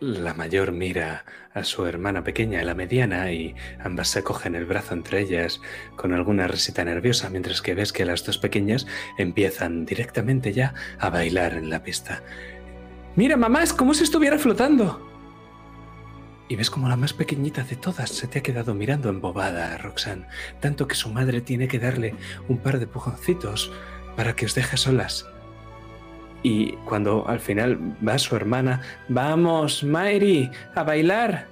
La 0.00 0.32
mayor 0.32 0.72
mira 0.72 1.26
a 1.52 1.62
su 1.62 1.84
hermana 1.84 2.24
pequeña, 2.24 2.64
la 2.64 2.74
mediana, 2.74 3.32
y 3.32 3.54
ambas 3.84 4.08
se 4.08 4.22
cogen 4.22 4.54
el 4.54 4.64
brazo 4.64 4.94
entre 4.94 5.20
ellas 5.20 5.60
con 5.94 6.14
alguna 6.14 6.48
risita 6.48 6.82
nerviosa, 6.82 7.28
mientras 7.28 7.60
que 7.60 7.74
ves 7.74 7.92
que 7.92 8.06
las 8.06 8.24
dos 8.24 8.38
pequeñas 8.38 8.86
empiezan 9.18 9.84
directamente 9.84 10.54
ya 10.54 10.72
a 10.98 11.10
bailar 11.10 11.52
en 11.52 11.68
la 11.68 11.82
pista. 11.82 12.22
Mira, 13.14 13.36
mamá, 13.36 13.62
es 13.62 13.74
como 13.74 13.92
si 13.92 14.04
estuviera 14.04 14.38
flotando. 14.38 15.06
Y 16.48 16.56
ves 16.56 16.70
como 16.70 16.88
la 16.88 16.96
más 16.96 17.12
pequeñita 17.12 17.62
de 17.62 17.76
todas 17.76 18.08
se 18.08 18.26
te 18.26 18.38
ha 18.38 18.42
quedado 18.42 18.72
mirando 18.72 19.10
embobada 19.10 19.74
a 19.74 19.78
Roxanne, 19.78 20.26
tanto 20.60 20.88
que 20.88 20.94
su 20.94 21.10
madre 21.10 21.42
tiene 21.42 21.68
que 21.68 21.78
darle 21.78 22.14
un 22.48 22.56
par 22.56 22.78
de 22.78 22.86
pujoncitos 22.86 23.70
para 24.16 24.34
que 24.34 24.46
os 24.46 24.54
deje 24.54 24.78
solas. 24.78 25.26
Y 26.42 26.72
cuando 26.78 27.28
al 27.28 27.40
final 27.40 27.96
va 28.06 28.18
su 28.18 28.34
hermana, 28.34 28.80
vamos, 29.08 29.84
Mairi, 29.84 30.50
a 30.74 30.82
bailar. 30.82 31.48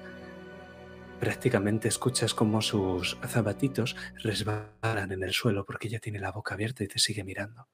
Prácticamente 1.21 1.89
escuchas 1.89 2.33
como 2.33 2.63
sus 2.63 3.19
zapatitos 3.27 3.97
resbalan 4.23 5.13
en 5.13 5.23
el 5.23 5.33
suelo 5.33 5.65
porque 5.65 5.89
ella 5.89 5.99
tiene 5.99 6.21
la 6.21 6.31
boca 6.31 6.55
abierta 6.55 6.85
y 6.85 6.89
te 6.89 6.99
sigue 6.99 7.25
mirando. 7.25 7.69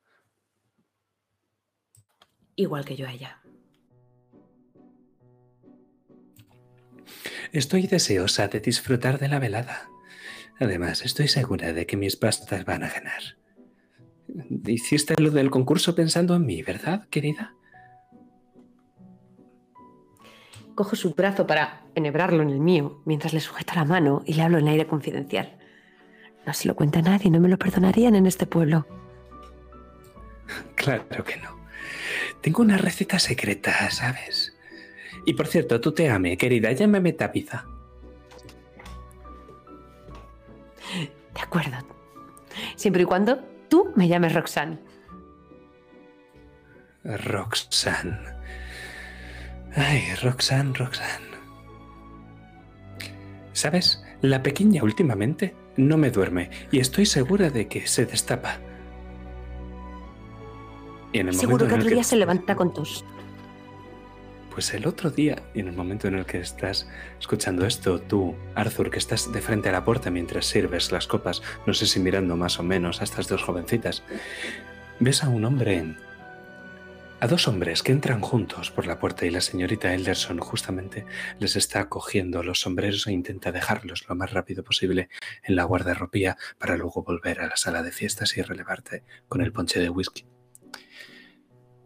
Igual 2.56 2.84
que 2.84 2.96
yo 2.96 3.06
a 3.06 3.12
ella. 3.12 3.40
Estoy 7.52 7.86
deseosa 7.86 8.48
de 8.48 8.60
disfrutar 8.60 9.18
de 9.18 9.28
la 9.28 9.38
velada. 9.38 9.88
Además, 10.58 11.04
estoy 11.04 11.28
segura 11.28 11.72
de 11.72 11.86
que 11.86 11.96
mis 11.96 12.16
pastas 12.16 12.64
van 12.64 12.82
a 12.82 12.88
ganar. 12.88 13.22
Hiciste 14.66 15.14
lo 15.20 15.30
del 15.30 15.50
concurso 15.50 15.94
pensando 15.94 16.34
en 16.34 16.46
mí, 16.46 16.62
¿verdad, 16.62 17.06
querida? 17.08 17.54
Cojo 20.74 20.96
su 20.96 21.14
brazo 21.14 21.46
para 21.46 21.82
enhebrarlo 21.94 22.42
en 22.42 22.50
el 22.50 22.58
mío, 22.58 23.00
mientras 23.04 23.32
le 23.32 23.40
sujeto 23.40 23.74
la 23.76 23.84
mano 23.84 24.22
y 24.26 24.34
le 24.34 24.42
hablo 24.42 24.58
en 24.58 24.68
aire 24.68 24.86
confidencial. 24.86 25.56
No 26.46 26.52
se 26.52 26.66
lo 26.66 26.74
cuenta 26.74 26.98
a 26.98 27.02
nadie, 27.02 27.30
no 27.30 27.40
me 27.40 27.48
lo 27.48 27.58
perdonarían 27.58 28.14
en 28.14 28.26
este 28.26 28.46
pueblo. 28.46 28.86
Claro 30.74 31.24
que 31.24 31.36
no. 31.36 31.56
Tengo 32.40 32.62
una 32.62 32.76
receta 32.76 33.18
secreta, 33.18 33.90
¿sabes? 33.90 34.54
Y 35.24 35.34
por 35.34 35.46
cierto, 35.46 35.80
tú 35.80 35.92
te 35.92 36.10
ame, 36.10 36.36
querida, 36.36 36.72
llámame 36.72 37.12
tapiza. 37.12 37.66
De 41.34 41.40
acuerdo. 41.40 41.78
Siempre 42.76 43.02
y 43.02 43.06
cuando 43.06 43.53
tú 43.74 43.90
me 43.96 44.06
llames 44.06 44.32
Roxanne. 44.32 44.78
Roxanne. 47.02 48.20
Ay, 49.74 50.14
Roxanne, 50.22 50.72
Roxanne. 50.74 51.34
¿Sabes? 53.52 54.00
La 54.20 54.44
pequeña 54.44 54.84
últimamente 54.84 55.56
no 55.76 55.96
me 55.96 56.12
duerme 56.12 56.50
y 56.70 56.78
estoy 56.78 57.04
segura 57.04 57.50
de 57.50 57.66
que 57.66 57.88
se 57.88 58.06
destapa. 58.06 58.58
Y 61.12 61.18
en 61.18 61.30
el 61.30 61.34
Seguro 61.34 61.66
que 61.66 61.74
otro 61.74 61.90
día 61.90 62.04
se 62.04 62.14
levanta 62.24 62.54
con 62.54 62.72
tos. 62.72 63.04
Pues 64.54 64.72
el 64.72 64.86
otro 64.86 65.10
día, 65.10 65.42
en 65.54 65.66
el 65.66 65.74
momento 65.74 66.06
en 66.06 66.14
el 66.14 66.26
que 66.26 66.38
estás 66.38 66.88
escuchando 67.18 67.66
esto, 67.66 68.00
tú, 68.00 68.36
Arthur, 68.54 68.88
que 68.88 68.98
estás 68.98 69.32
de 69.32 69.40
frente 69.40 69.68
a 69.68 69.72
la 69.72 69.84
puerta 69.84 70.12
mientras 70.12 70.46
sirves 70.46 70.92
las 70.92 71.08
copas, 71.08 71.42
no 71.66 71.74
sé 71.74 71.86
si 71.86 71.98
mirando 71.98 72.36
más 72.36 72.60
o 72.60 72.62
menos 72.62 73.00
a 73.00 73.04
estas 73.04 73.26
dos 73.26 73.42
jovencitas, 73.42 74.04
ves 75.00 75.24
a 75.24 75.28
un 75.28 75.44
hombre, 75.44 75.96
a 77.18 77.26
dos 77.26 77.48
hombres 77.48 77.82
que 77.82 77.90
entran 77.90 78.20
juntos 78.20 78.70
por 78.70 78.86
la 78.86 79.00
puerta 79.00 79.26
y 79.26 79.30
la 79.30 79.40
señorita 79.40 79.92
Elderson 79.92 80.38
justamente 80.38 81.04
les 81.40 81.56
está 81.56 81.88
cogiendo 81.88 82.44
los 82.44 82.60
sombreros 82.60 83.08
e 83.08 83.12
intenta 83.12 83.50
dejarlos 83.50 84.08
lo 84.08 84.14
más 84.14 84.32
rápido 84.32 84.62
posible 84.62 85.08
en 85.42 85.56
la 85.56 85.64
guardarropía 85.64 86.36
para 86.58 86.76
luego 86.76 87.02
volver 87.02 87.40
a 87.40 87.48
la 87.48 87.56
sala 87.56 87.82
de 87.82 87.90
fiestas 87.90 88.36
y 88.36 88.42
relevarte 88.42 89.02
con 89.26 89.40
el 89.40 89.50
ponche 89.50 89.80
de 89.80 89.90
whisky. 89.90 90.28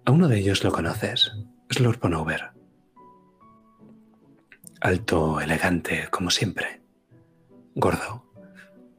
A 0.05 0.11
uno 0.11 0.28
de 0.28 0.36
ellos 0.36 0.65
lo 0.65 0.70
conoces, 0.70 1.32
es 1.70 1.81
Lord 1.81 2.01
Bonover. 2.01 2.57
Alto, 4.81 5.41
elegante, 5.41 6.07
como 6.11 6.31
siempre. 6.31 6.81
Gordo, 7.75 8.25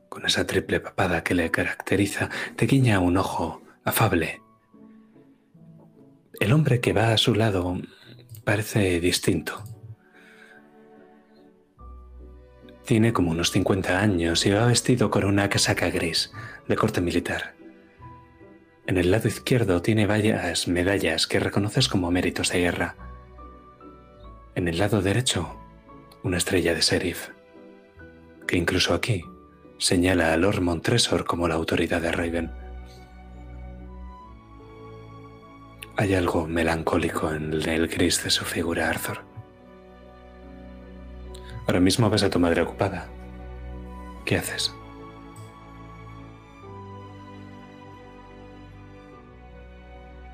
con 0.10 0.26
esa 0.26 0.46
triple 0.46 0.82
papada 0.82 1.24
que 1.24 1.34
le 1.34 1.52
caracteriza, 1.52 2.30
te 2.58 2.66
guiña 2.66 3.00
un 3.00 3.16
ojo 3.16 3.62
afable. 3.86 4.42
El 6.40 6.52
hombre 6.52 6.82
que 6.82 6.92
va 6.92 7.14
a 7.14 7.18
su 7.18 7.34
lado 7.34 7.78
parece 8.44 9.00
distinto. 9.00 9.64
Tiene 12.86 13.14
como 13.14 13.32
unos 13.32 13.52
50 13.52 14.02
años 14.02 14.46
y 14.46 14.52
va 14.52 14.66
vestido 14.66 15.10
con 15.10 15.24
una 15.24 15.50
casaca 15.50 15.90
gris 15.90 16.34
de 16.68 16.76
corte 16.76 17.00
militar. 17.00 17.54
En 18.86 18.98
el 18.98 19.12
lado 19.12 19.28
izquierdo 19.28 19.82
tiene 19.82 20.08
varias 20.08 20.68
medallas 20.68 21.26
que 21.28 21.40
reconoces 21.40 21.88
como 21.88 22.12
méritos 22.12 22.52
de 22.52 22.60
guerra. 22.60 22.96
En 24.56 24.68
el 24.68 24.80
lado 24.80 25.02
derecho, 25.02 25.59
una 26.24 26.38
estrella 26.38 26.74
de 26.74 26.82
sheriff, 26.82 27.30
que 28.48 28.58
incluso 28.58 28.94
aquí 28.94 29.24
señala 29.78 30.34
a 30.34 30.38
Lord 30.38 30.62
Montresor 30.62 31.26
como 31.26 31.48
la 31.48 31.56
autoridad 31.56 32.02
de 32.02 32.12
Raven. 32.12 32.52
Hay 35.96 36.14
algo 36.14 36.48
melancólico 36.48 37.32
en 37.32 37.54
el 37.54 37.88
gris 37.88 38.24
de 38.24 38.30
su 38.30 38.46
figura, 38.46 38.90
Arthur. 38.90 39.24
Ahora 41.68 41.80
mismo 41.80 42.10
ves 42.10 42.24
a 42.24 42.30
tu 42.30 42.40
madre 42.40 42.62
ocupada. 42.62 43.08
¿Qué 44.26 44.38
haces? 44.38 44.74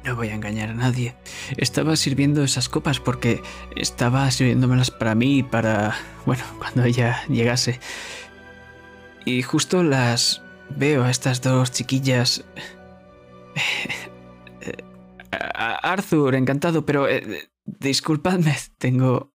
No 0.06 0.16
voy 0.16 0.30
a 0.30 0.36
engañar 0.36 0.70
a 0.70 0.74
nadie. 0.74 1.16
Estaba 1.58 1.96
sirviendo 1.96 2.44
esas 2.44 2.70
copas 2.70 3.00
porque 3.00 3.42
estaba 3.76 4.30
sirviéndomelas 4.30 4.92
para 4.92 5.16
mí 5.16 5.40
y 5.40 5.44
para, 5.44 5.96
bueno, 6.26 6.44
cuando 6.60 6.84
ella 6.84 7.24
llegase. 7.28 7.80
Y 9.26 9.42
justo 9.42 9.84
las 9.84 10.44
veo 10.78 11.04
a 11.04 11.10
estas 11.10 11.42
dos 11.42 11.72
chiquillas. 11.72 12.46
A- 15.32 15.92
Arthur, 15.92 16.36
encantado, 16.36 16.86
pero 16.86 17.08
eh, 17.10 17.50
disculpadme, 17.66 18.56
tengo... 18.78 19.34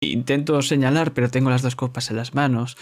Intento 0.00 0.62
señalar, 0.62 1.12
pero 1.12 1.28
tengo 1.28 1.50
las 1.50 1.62
dos 1.62 1.74
copas 1.74 2.08
en 2.10 2.16
las 2.16 2.32
manos. 2.32 2.76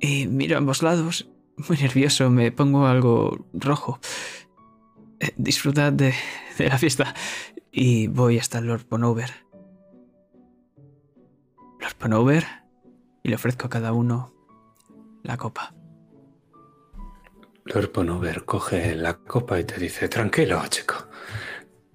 Y 0.00 0.26
miro 0.26 0.54
a 0.56 0.58
ambos 0.58 0.82
lados, 0.82 1.28
muy 1.56 1.78
nervioso, 1.78 2.28
me 2.28 2.52
pongo 2.52 2.86
algo 2.86 3.46
rojo. 3.54 3.98
Disfrutad 5.36 5.92
de, 5.92 6.14
de 6.58 6.68
la 6.68 6.78
fiesta. 6.78 7.14
Y 7.70 8.06
voy 8.08 8.38
hasta 8.38 8.60
Lord 8.60 8.86
Bonover. 8.88 9.30
Lord 11.80 11.96
Bonover. 12.00 12.44
Y 13.22 13.28
le 13.28 13.36
ofrezco 13.36 13.66
a 13.66 13.70
cada 13.70 13.92
uno 13.92 14.34
la 15.22 15.36
copa. 15.36 15.74
Lord 17.64 17.92
Bonover 17.92 18.44
coge 18.44 18.94
la 18.94 19.14
copa 19.14 19.60
y 19.60 19.64
te 19.64 19.78
dice, 19.78 20.08
tranquilo, 20.08 20.60
chico. 20.68 20.94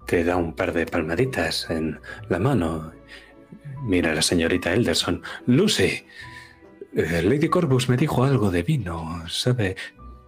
Te 0.06 0.24
da 0.24 0.36
un 0.36 0.54
par 0.54 0.72
de 0.72 0.86
palmaditas 0.86 1.68
en 1.68 2.00
la 2.28 2.38
mano. 2.38 2.92
Mira 3.82 4.12
a 4.12 4.14
la 4.14 4.22
señorita 4.22 4.72
Elderson. 4.72 5.22
Lucy, 5.46 6.06
eh, 6.94 7.22
Lady 7.22 7.48
Corbus 7.48 7.88
me 7.88 7.96
dijo 7.96 8.24
algo 8.24 8.50
de 8.50 8.62
vino, 8.62 9.22
¿sabe? 9.28 9.76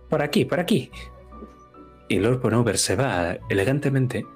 Por 0.08 0.22
aquí, 0.22 0.44
por 0.44 0.60
aquí. 0.60 0.90
Y 2.10 2.18
Lord 2.18 2.40
Bonover 2.40 2.76
se 2.76 2.96
va 2.96 3.38
elegantemente. 3.48 4.26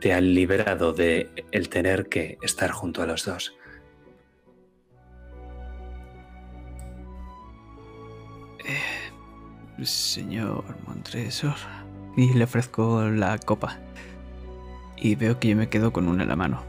Te 0.00 0.12
ha 0.12 0.20
liberado 0.20 0.92
de 0.92 1.28
el 1.50 1.68
tener 1.68 2.08
que 2.08 2.38
estar 2.42 2.70
junto 2.70 3.02
a 3.02 3.06
los 3.06 3.24
dos. 3.24 3.56
Señor 9.82 10.64
Montresor. 10.86 11.56
Y 12.16 12.34
le 12.34 12.44
ofrezco 12.44 13.02
la 13.02 13.36
copa. 13.38 13.80
y 14.96 15.16
veo 15.16 15.40
que 15.40 15.48
yo 15.48 15.56
me 15.56 15.68
quedo 15.68 15.92
con 15.92 16.06
una 16.06 16.22
en 16.22 16.28
la 16.28 16.36
mano. 16.36 16.62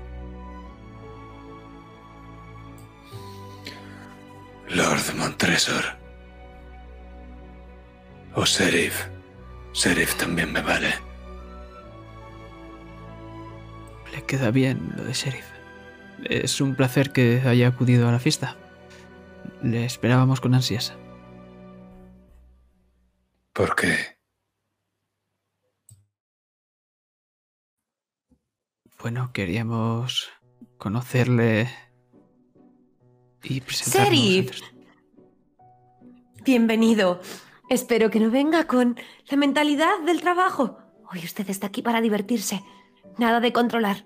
Lord 4.68 5.16
Montresor. 5.16 5.84
O 8.34 8.46
Sheriff. 8.46 9.15
Sheriff 9.76 10.16
también 10.16 10.52
me 10.54 10.62
vale. 10.62 10.94
Le 14.14 14.24
queda 14.26 14.50
bien 14.52 14.94
lo 14.96 15.04
de 15.04 15.14
sheriff. 15.14 15.46
Es 16.24 16.62
un 16.62 16.76
placer 16.76 17.12
que 17.12 17.42
haya 17.46 17.68
acudido 17.68 18.08
a 18.08 18.12
la 18.12 18.20
fiesta. 18.20 18.56
Le 19.62 19.86
esperábamos 19.86 20.40
con 20.40 20.56
ansias. 20.56 20.94
¿Por 23.54 23.76
qué? 23.76 23.96
Bueno, 29.02 29.32
queríamos 29.34 30.30
conocerle 30.78 31.70
y 33.44 33.62
presentarnos. 33.62 34.10
Sheriff. 34.14 34.52
antes- 34.52 34.76
Bienvenido. 36.44 37.22
Espero 37.70 38.10
que 38.10 38.20
no 38.20 38.30
venga 38.30 38.68
con 38.68 39.00
la 39.28 39.38
mentalidad 39.38 40.00
del 40.06 40.22
trabajo. 40.22 40.78
Hoy 41.12 41.20
usted 41.24 41.50
está 41.50 41.68
aquí 41.68 41.82
para 41.82 42.02
divertirse. 42.02 42.64
Nada 43.18 43.40
de 43.40 43.54
controlar. 43.54 44.06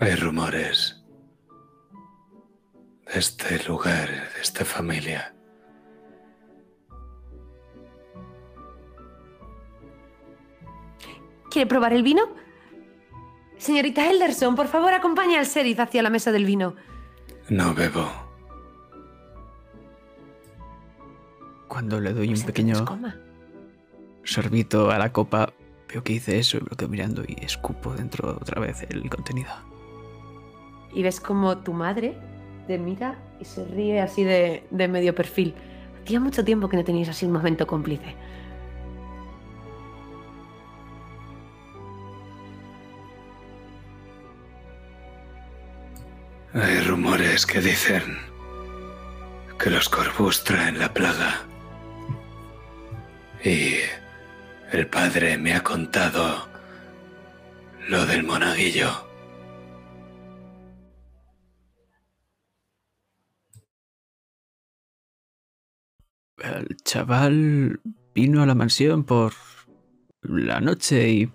Hay 0.00 0.14
rumores 0.14 1.02
de 3.12 3.18
este 3.18 3.62
lugar, 3.64 4.08
de 4.08 4.40
esta 4.40 4.64
familia. 4.64 5.34
¿Quiere 11.50 11.68
probar 11.68 11.92
el 11.92 12.04
vino? 12.04 12.22
Señorita 13.58 14.08
Elderson, 14.08 14.54
por 14.54 14.68
favor, 14.68 14.94
acompañe 14.94 15.36
al 15.36 15.46
sheriff 15.46 15.80
hacia 15.80 16.02
la 16.02 16.10
mesa 16.10 16.30
del 16.32 16.44
vino. 16.44 16.76
No 17.48 17.74
bebo. 17.74 18.29
Cuando 21.70 22.00
le 22.00 22.12
doy 22.12 22.26
un 22.26 22.34
Pues 22.34 22.44
pequeño 22.44 22.84
sorbito 24.24 24.90
a 24.90 24.98
la 24.98 25.12
copa, 25.12 25.52
veo 25.88 26.02
que 26.02 26.14
hice 26.14 26.40
eso 26.40 26.56
y 26.56 26.62
me 26.62 26.66
lo 26.68 26.76
quedo 26.76 26.88
mirando 26.88 27.22
y 27.22 27.44
escupo 27.44 27.94
dentro 27.94 28.36
otra 28.40 28.60
vez 28.60 28.82
el 28.90 29.08
contenido. 29.08 29.50
Y 30.92 31.04
ves 31.04 31.20
como 31.20 31.58
tu 31.58 31.72
madre 31.72 32.18
te 32.66 32.76
mira 32.76 33.16
y 33.40 33.44
se 33.44 33.64
ríe 33.64 34.00
así 34.00 34.24
de, 34.24 34.64
de 34.72 34.88
medio 34.88 35.14
perfil. 35.14 35.54
Hacía 36.02 36.18
mucho 36.18 36.44
tiempo 36.44 36.68
que 36.68 36.76
no 36.76 36.82
teníais 36.82 37.08
así 37.08 37.24
un 37.24 37.32
momento 37.32 37.68
cómplice. 37.68 38.16
Hay 46.52 46.80
rumores 46.80 47.46
que 47.46 47.60
dicen 47.60 48.18
que 49.56 49.70
los 49.70 49.88
Corvus 49.88 50.42
traen 50.42 50.76
la 50.76 50.92
plaga. 50.92 51.46
Y 53.42 53.74
el 54.70 54.86
padre 54.88 55.38
me 55.38 55.54
ha 55.54 55.62
contado 55.62 56.48
lo 57.88 58.04
del 58.04 58.22
monaguillo. 58.22 58.90
El 66.38 66.76
chaval 66.84 67.80
vino 68.14 68.42
a 68.42 68.46
la 68.46 68.54
mansión 68.54 69.04
por 69.04 69.32
la 70.22 70.60
noche 70.60 71.08
y 71.10 71.32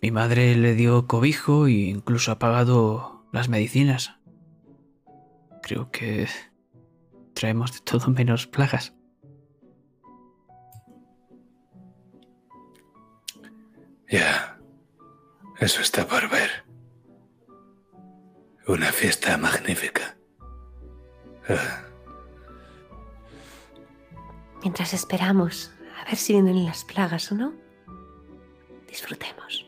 mi 0.00 0.10
madre 0.10 0.54
le 0.54 0.74
dio 0.74 1.06
cobijo 1.06 1.66
e 1.66 1.72
incluso 1.72 2.30
ha 2.30 2.38
pagado 2.38 3.26
las 3.32 3.48
medicinas. 3.48 4.18
Creo 5.62 5.90
que 5.90 6.28
traemos 7.34 7.72
de 7.72 7.80
todo 7.80 8.10
menos 8.10 8.46
plagas. 8.46 8.94
Ya, 14.08 14.58
eso 15.60 15.80
está 15.80 16.06
por 16.06 16.28
ver. 16.28 16.64
Una 18.66 18.92
fiesta 18.92 19.36
magnífica. 19.36 20.16
Ah, 21.48 21.84
Mientras 24.64 24.94
esperamos 24.94 25.70
a 26.00 26.06
ver 26.06 26.16
si 26.16 26.32
vienen 26.32 26.64
las 26.64 26.84
plagas 26.84 27.30
o 27.30 27.34
no, 27.34 27.52
disfrutemos. 28.88 29.66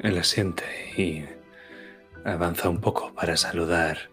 Él 0.00 0.18
asiente 0.18 0.64
y 0.96 1.24
avanza 2.24 2.68
un 2.68 2.80
poco 2.80 3.14
para 3.14 3.36
saludar 3.36 4.10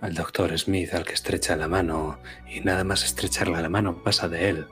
al 0.00 0.14
doctor 0.14 0.56
Smith 0.58 0.94
al 0.94 1.04
que 1.04 1.12
estrecha 1.12 1.56
la 1.56 1.68
mano 1.68 2.18
y 2.48 2.60
nada 2.60 2.84
más 2.84 3.04
estrecharle 3.04 3.60
la 3.60 3.68
mano 3.68 4.02
pasa 4.02 4.28
de 4.28 4.48
él 4.48 4.66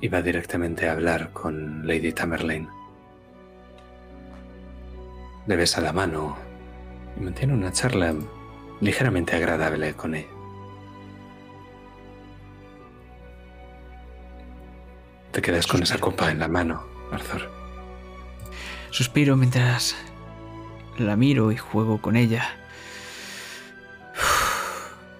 y 0.00 0.08
va 0.08 0.22
directamente 0.22 0.88
a 0.88 0.92
hablar 0.92 1.32
con 1.32 1.86
Lady 1.86 2.12
Tamerlane. 2.12 2.68
Le 5.46 5.56
besa 5.56 5.80
la 5.80 5.92
mano 5.92 6.36
y 7.18 7.20
mantiene 7.20 7.52
una 7.52 7.72
charla 7.72 8.14
ligeramente 8.80 9.36
agradable 9.36 9.92
con 9.94 10.14
ella. 10.14 10.28
Te 15.32 15.42
quedas 15.42 15.66
con 15.66 15.82
esa 15.82 15.98
copa 15.98 16.30
en 16.30 16.38
la 16.38 16.48
mano, 16.48 16.84
Arthur. 17.12 17.50
Suspiro 18.90 19.36
mientras 19.36 19.96
la 20.98 21.14
miro 21.14 21.52
y 21.52 21.56
juego 21.56 22.00
con 22.00 22.16
ella. 22.16 22.59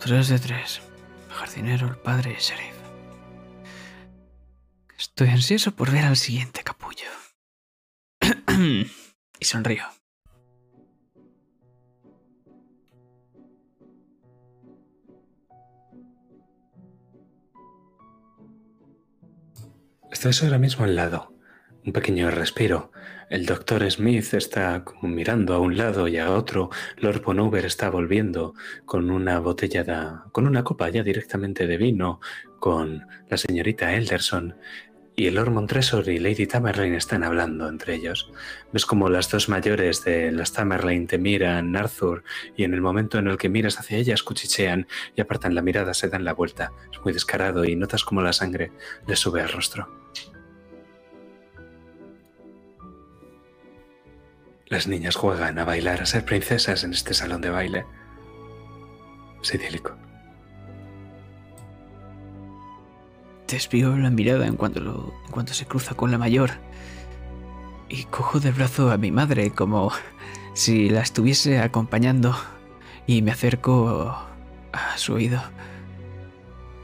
Tres 0.00 0.28
de 0.28 0.38
tres. 0.38 0.80
Jardinero, 1.28 1.86
el 1.86 1.96
padre 1.96 2.30
y 2.30 2.34
el 2.34 2.40
sheriff. 2.40 2.74
Estoy 4.98 5.28
ansioso 5.28 5.72
por 5.72 5.90
ver 5.90 6.06
al 6.06 6.16
siguiente 6.16 6.62
capullo. 6.64 7.04
y 8.58 9.44
sonrío. 9.44 9.84
Estás 20.10 20.42
ahora 20.42 20.58
mismo 20.58 20.84
al 20.84 20.96
lado. 20.96 21.39
Un 21.84 21.92
pequeño 21.94 22.30
respiro. 22.30 22.92
El 23.30 23.46
doctor 23.46 23.90
Smith 23.90 24.34
está 24.34 24.84
como 24.84 25.08
mirando 25.08 25.54
a 25.54 25.60
un 25.60 25.78
lado 25.78 26.08
y 26.08 26.18
a 26.18 26.30
otro. 26.30 26.68
Lord 26.98 27.22
Bonover 27.22 27.64
está 27.64 27.88
volviendo 27.88 28.54
con 28.84 29.10
una 29.10 29.38
botella 29.38 29.82
de, 29.82 29.96
con 30.30 30.46
una 30.46 30.62
copa 30.62 30.90
ya 30.90 31.02
directamente 31.02 31.66
de 31.66 31.78
vino 31.78 32.20
con 32.58 33.06
la 33.30 33.36
señorita 33.38 33.94
Elderson. 33.94 34.56
Y 35.16 35.26
el 35.26 35.36
Lord 35.36 35.52
Montresor 35.52 36.08
y 36.08 36.18
Lady 36.18 36.46
Tamerlane 36.46 36.96
están 36.96 37.24
hablando 37.24 37.66
entre 37.68 37.94
ellos. 37.94 38.30
Ves 38.72 38.84
como 38.84 39.08
las 39.08 39.30
dos 39.30 39.48
mayores 39.48 40.04
de 40.04 40.32
las 40.32 40.52
Tamerlane 40.52 41.06
te 41.06 41.18
miran, 41.18 41.76
Arthur, 41.76 42.24
y 42.56 42.64
en 42.64 42.74
el 42.74 42.80
momento 42.82 43.18
en 43.18 43.28
el 43.28 43.38
que 43.38 43.48
miras 43.48 43.78
hacia 43.78 43.96
ellas 43.96 44.22
cuchichean 44.22 44.86
y 45.16 45.20
apartan 45.20 45.54
la 45.54 45.62
mirada, 45.62 45.94
se 45.94 46.08
dan 46.08 46.24
la 46.24 46.34
vuelta. 46.34 46.72
Es 46.92 47.00
muy 47.02 47.14
descarado 47.14 47.64
y 47.64 47.74
notas 47.74 48.04
como 48.04 48.22
la 48.22 48.34
sangre 48.34 48.70
le 49.06 49.16
sube 49.16 49.40
al 49.40 49.50
rostro. 49.50 49.88
Las 54.70 54.86
niñas 54.86 55.16
juegan 55.16 55.58
a 55.58 55.64
bailar, 55.64 56.00
a 56.00 56.06
ser 56.06 56.24
princesas 56.24 56.84
en 56.84 56.92
este 56.92 57.12
salón 57.12 57.40
de 57.40 57.50
baile. 57.50 57.84
Es 59.42 59.52
idílico. 59.52 59.96
Desvío 63.48 63.96
la 63.96 64.10
mirada 64.10 64.46
en 64.46 64.54
cuanto, 64.54 64.78
lo- 64.78 65.12
en 65.26 65.32
cuanto 65.32 65.54
se 65.54 65.66
cruza 65.66 65.94
con 65.94 66.12
la 66.12 66.18
mayor. 66.18 66.50
Y 67.88 68.04
cojo 68.04 68.38
del 68.38 68.52
brazo 68.52 68.92
a 68.92 68.96
mi 68.96 69.10
madre 69.10 69.50
como 69.50 69.90
si 70.54 70.88
la 70.88 71.00
estuviese 71.00 71.58
acompañando. 71.58 72.36
Y 73.08 73.22
me 73.22 73.32
acerco 73.32 74.14
a 74.72 74.96
su 74.96 75.14
oído. 75.14 75.42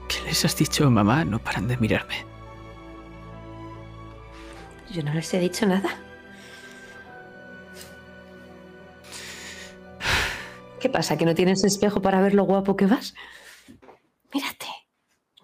¿Qué 0.08 0.20
les 0.24 0.44
has 0.44 0.56
dicho, 0.56 0.90
mamá? 0.90 1.24
No 1.24 1.38
paran 1.38 1.68
de 1.68 1.76
mirarme. 1.76 2.24
Yo 4.90 5.04
no 5.04 5.14
les 5.14 5.32
he 5.34 5.38
dicho 5.38 5.66
nada. 5.66 5.96
¿Qué 10.86 10.92
pasa? 10.92 11.18
¿Que 11.18 11.24
no 11.24 11.34
tienes 11.34 11.64
espejo 11.64 12.00
para 12.00 12.20
ver 12.20 12.32
lo 12.32 12.44
guapo 12.44 12.76
que 12.76 12.86
vas? 12.86 13.12
Mírate. 14.32 14.66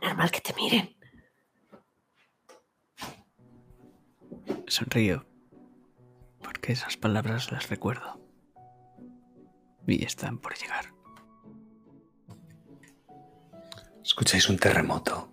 Normal 0.00 0.30
que 0.30 0.40
te 0.40 0.54
miren. 0.54 0.96
Sonrío. 4.68 5.26
Porque 6.40 6.70
esas 6.70 6.96
palabras 6.96 7.50
las 7.50 7.68
recuerdo. 7.70 8.20
Y 9.84 10.04
están 10.04 10.38
por 10.38 10.56
llegar. 10.56 10.94
Escucháis 14.04 14.48
un 14.48 14.58
terremoto 14.58 15.32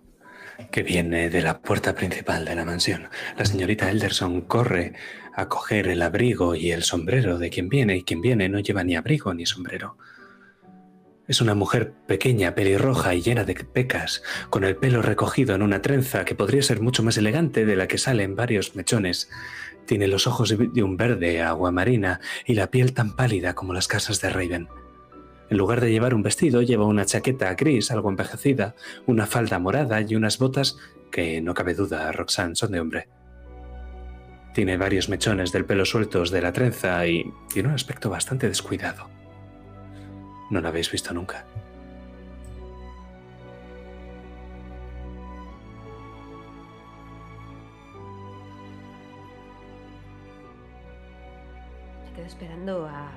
que 0.72 0.82
viene 0.82 1.30
de 1.30 1.40
la 1.40 1.62
puerta 1.62 1.94
principal 1.94 2.44
de 2.44 2.56
la 2.56 2.64
mansión. 2.64 3.08
La 3.36 3.44
señorita 3.44 3.88
Elderson 3.88 4.40
corre 4.40 4.92
a 5.34 5.48
coger 5.48 5.88
el 5.88 6.02
abrigo 6.02 6.54
y 6.54 6.72
el 6.72 6.82
sombrero 6.82 7.38
de 7.38 7.50
quien 7.50 7.68
viene, 7.68 7.96
y 7.96 8.02
quien 8.02 8.20
viene 8.20 8.48
no 8.48 8.58
lleva 8.60 8.84
ni 8.84 8.96
abrigo 8.96 9.32
ni 9.34 9.46
sombrero. 9.46 9.96
Es 11.30 11.40
una 11.40 11.54
mujer 11.54 11.92
pequeña, 12.08 12.56
pelirroja 12.56 13.14
y 13.14 13.22
llena 13.22 13.44
de 13.44 13.54
pecas, 13.54 14.22
con 14.50 14.64
el 14.64 14.74
pelo 14.74 15.00
recogido 15.00 15.54
en 15.54 15.62
una 15.62 15.80
trenza 15.80 16.24
que 16.24 16.34
podría 16.34 16.62
ser 16.62 16.80
mucho 16.80 17.04
más 17.04 17.16
elegante 17.18 17.64
de 17.64 17.76
la 17.76 17.86
que 17.86 17.98
salen 17.98 18.34
varios 18.34 18.74
mechones. 18.74 19.30
Tiene 19.86 20.08
los 20.08 20.26
ojos 20.26 20.48
de 20.58 20.82
un 20.82 20.96
verde 20.96 21.40
aguamarina 21.40 22.20
y 22.46 22.54
la 22.54 22.72
piel 22.72 22.94
tan 22.94 23.14
pálida 23.14 23.54
como 23.54 23.72
las 23.72 23.86
casas 23.86 24.20
de 24.20 24.30
Raven. 24.30 24.68
En 25.50 25.56
lugar 25.56 25.80
de 25.80 25.92
llevar 25.92 26.14
un 26.14 26.22
vestido, 26.22 26.62
lleva 26.62 26.84
una 26.84 27.04
chaqueta 27.04 27.54
gris 27.54 27.92
algo 27.92 28.10
envejecida, 28.10 28.74
una 29.06 29.26
falda 29.26 29.60
morada 29.60 30.00
y 30.00 30.16
unas 30.16 30.38
botas 30.38 30.78
que, 31.12 31.40
no 31.40 31.54
cabe 31.54 31.74
duda, 31.74 32.10
Roxanne 32.12 32.56
son 32.56 32.72
de 32.72 32.80
hombre. 32.80 33.08
Tiene 34.52 34.76
varios 34.76 35.08
mechones 35.08 35.52
del 35.52 35.64
pelo 35.64 35.84
sueltos 35.84 36.30
de 36.30 36.42
la 36.42 36.52
trenza 36.52 37.06
y 37.06 37.32
tiene 37.52 37.68
un 37.68 37.74
aspecto 37.74 38.10
bastante 38.10 38.48
descuidado. 38.48 39.08
No 40.50 40.60
la 40.60 40.70
habéis 40.70 40.90
visto 40.90 41.14
nunca. 41.14 41.44
Me 52.04 52.16
quedo 52.16 52.26
esperando 52.26 52.86
a. 52.86 53.12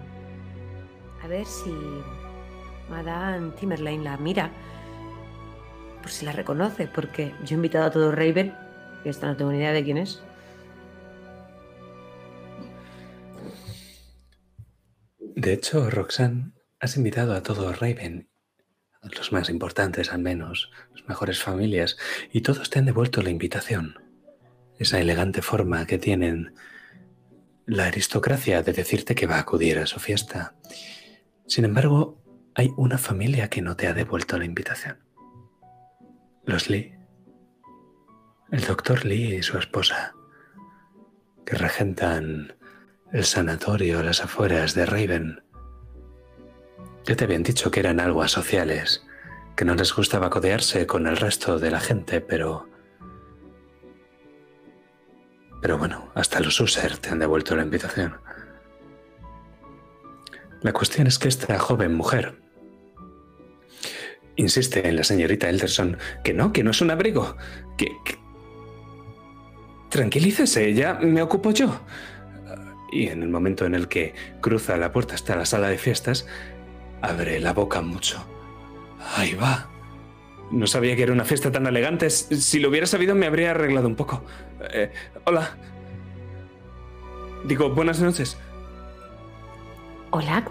a 1.23 1.27
ver 1.27 1.45
si. 1.45 1.73
Madame 2.89 3.51
Timberlane 3.59 4.03
la 4.03 4.17
mira. 4.17 4.51
Por 6.03 6.11
si 6.11 6.25
la 6.25 6.31
reconoce, 6.31 6.87
porque 6.87 7.33
yo 7.43 7.55
he 7.55 7.57
invitado 7.57 7.85
a 7.85 7.91
todo 7.91 8.11
Raven, 8.11 8.53
y 9.03 9.09
esta 9.09 9.25
no 9.25 9.35
tengo 9.35 9.51
ni 9.51 9.57
idea 9.57 9.71
de 9.71 9.83
quién 9.83 9.97
es. 9.97 10.21
De 15.35 15.51
hecho, 15.53 15.89
Roxanne, 15.89 16.51
has 16.79 16.95
invitado 16.95 17.33
a 17.33 17.41
todo 17.41 17.73
Raven, 17.73 18.29
los 19.01 19.31
más 19.31 19.49
importantes 19.49 20.11
al 20.11 20.21
menos, 20.21 20.71
las 20.93 21.07
mejores 21.07 21.41
familias, 21.41 21.97
y 22.31 22.41
todos 22.41 22.69
te 22.69 22.79
han 22.79 22.85
devuelto 22.85 23.21
la 23.23 23.31
invitación. 23.31 23.97
Esa 24.77 24.99
elegante 24.99 25.41
forma 25.41 25.87
que 25.87 25.97
tienen 25.97 26.53
la 27.65 27.85
aristocracia 27.85 28.61
de 28.61 28.73
decirte 28.73 29.15
que 29.15 29.25
va 29.25 29.37
a 29.37 29.39
acudir 29.39 29.79
a 29.79 29.87
su 29.87 29.99
fiesta. 29.99 30.55
Sin 31.47 31.65
embargo, 31.65 32.21
hay 32.53 32.69
una 32.77 32.99
familia 32.99 33.49
que 33.49 33.61
no 33.61 33.75
te 33.75 33.87
ha 33.87 33.93
devuelto 33.93 34.37
la 34.37 34.45
invitación. 34.45 34.99
Los 36.45 36.69
Lee. 36.69 36.93
El 38.51 38.65
doctor 38.65 39.03
Lee 39.03 39.37
y 39.37 39.41
su 39.41 39.57
esposa, 39.57 40.13
que 41.43 41.55
regentan 41.55 42.53
el 43.13 43.25
sanatorio 43.25 44.01
las 44.01 44.23
afueras 44.23 44.73
de 44.73 44.87
Raven. 44.87 45.43
Ya 47.05 47.15
te 47.15 47.25
habían 47.25 47.43
dicho 47.43 47.69
que 47.69 47.79
eran 47.79 47.99
algo 47.99 48.23
asociales, 48.23 49.05
que 49.55 49.65
no 49.65 49.75
les 49.75 49.95
gustaba 49.95 50.31
codearse 50.31 50.87
con 50.87 51.05
el 51.05 51.17
resto 51.17 51.59
de 51.59 51.69
la 51.69 51.79
gente, 51.79 52.21
pero... 52.21 52.67
Pero 55.61 55.77
bueno, 55.77 56.11
hasta 56.15 56.39
los 56.39 56.59
User 56.59 56.97
te 56.97 57.09
han 57.09 57.19
devuelto 57.19 57.55
la 57.55 57.61
invitación. 57.61 58.17
La 60.61 60.73
cuestión 60.73 61.05
es 61.05 61.19
que 61.19 61.27
esta 61.27 61.59
joven 61.59 61.93
mujer 61.93 62.41
insiste 64.35 64.87
en 64.87 64.95
la 64.95 65.03
señorita 65.03 65.47
Elderson 65.47 65.97
que 66.23 66.33
no, 66.33 66.51
que 66.51 66.63
no 66.63 66.71
es 66.71 66.81
un 66.81 66.89
abrigo, 66.89 67.37
que... 67.77 67.85
que... 68.03 68.17
Tranquilícese, 69.89 70.73
ya 70.73 70.95
me 70.95 71.21
ocupo 71.21 71.51
yo. 71.51 71.79
Y 72.93 73.07
en 73.07 73.23
el 73.23 73.29
momento 73.29 73.65
en 73.65 73.73
el 73.73 73.87
que 73.87 74.13
cruza 74.39 74.77
la 74.77 74.91
puerta 74.91 75.15
hasta 75.15 75.35
la 75.35 75.45
sala 75.45 75.67
de 75.67 75.79
fiestas, 75.79 76.27
abre 77.01 77.39
la 77.39 77.51
boca 77.51 77.81
mucho. 77.81 78.23
Ahí 79.17 79.33
va. 79.33 79.67
No 80.51 80.67
sabía 80.67 80.95
que 80.95 81.01
era 81.01 81.11
una 81.11 81.25
fiesta 81.25 81.51
tan 81.51 81.65
elegante. 81.65 82.11
Si 82.11 82.59
lo 82.59 82.69
hubiera 82.69 82.85
sabido 82.85 83.15
me 83.15 83.25
habría 83.25 83.49
arreglado 83.49 83.87
un 83.87 83.95
poco. 83.95 84.23
Eh, 84.71 84.91
hola. 85.25 85.57
Digo, 87.45 87.71
buenas 87.71 87.99
noches. 87.99 88.37
Hola. 90.11 90.45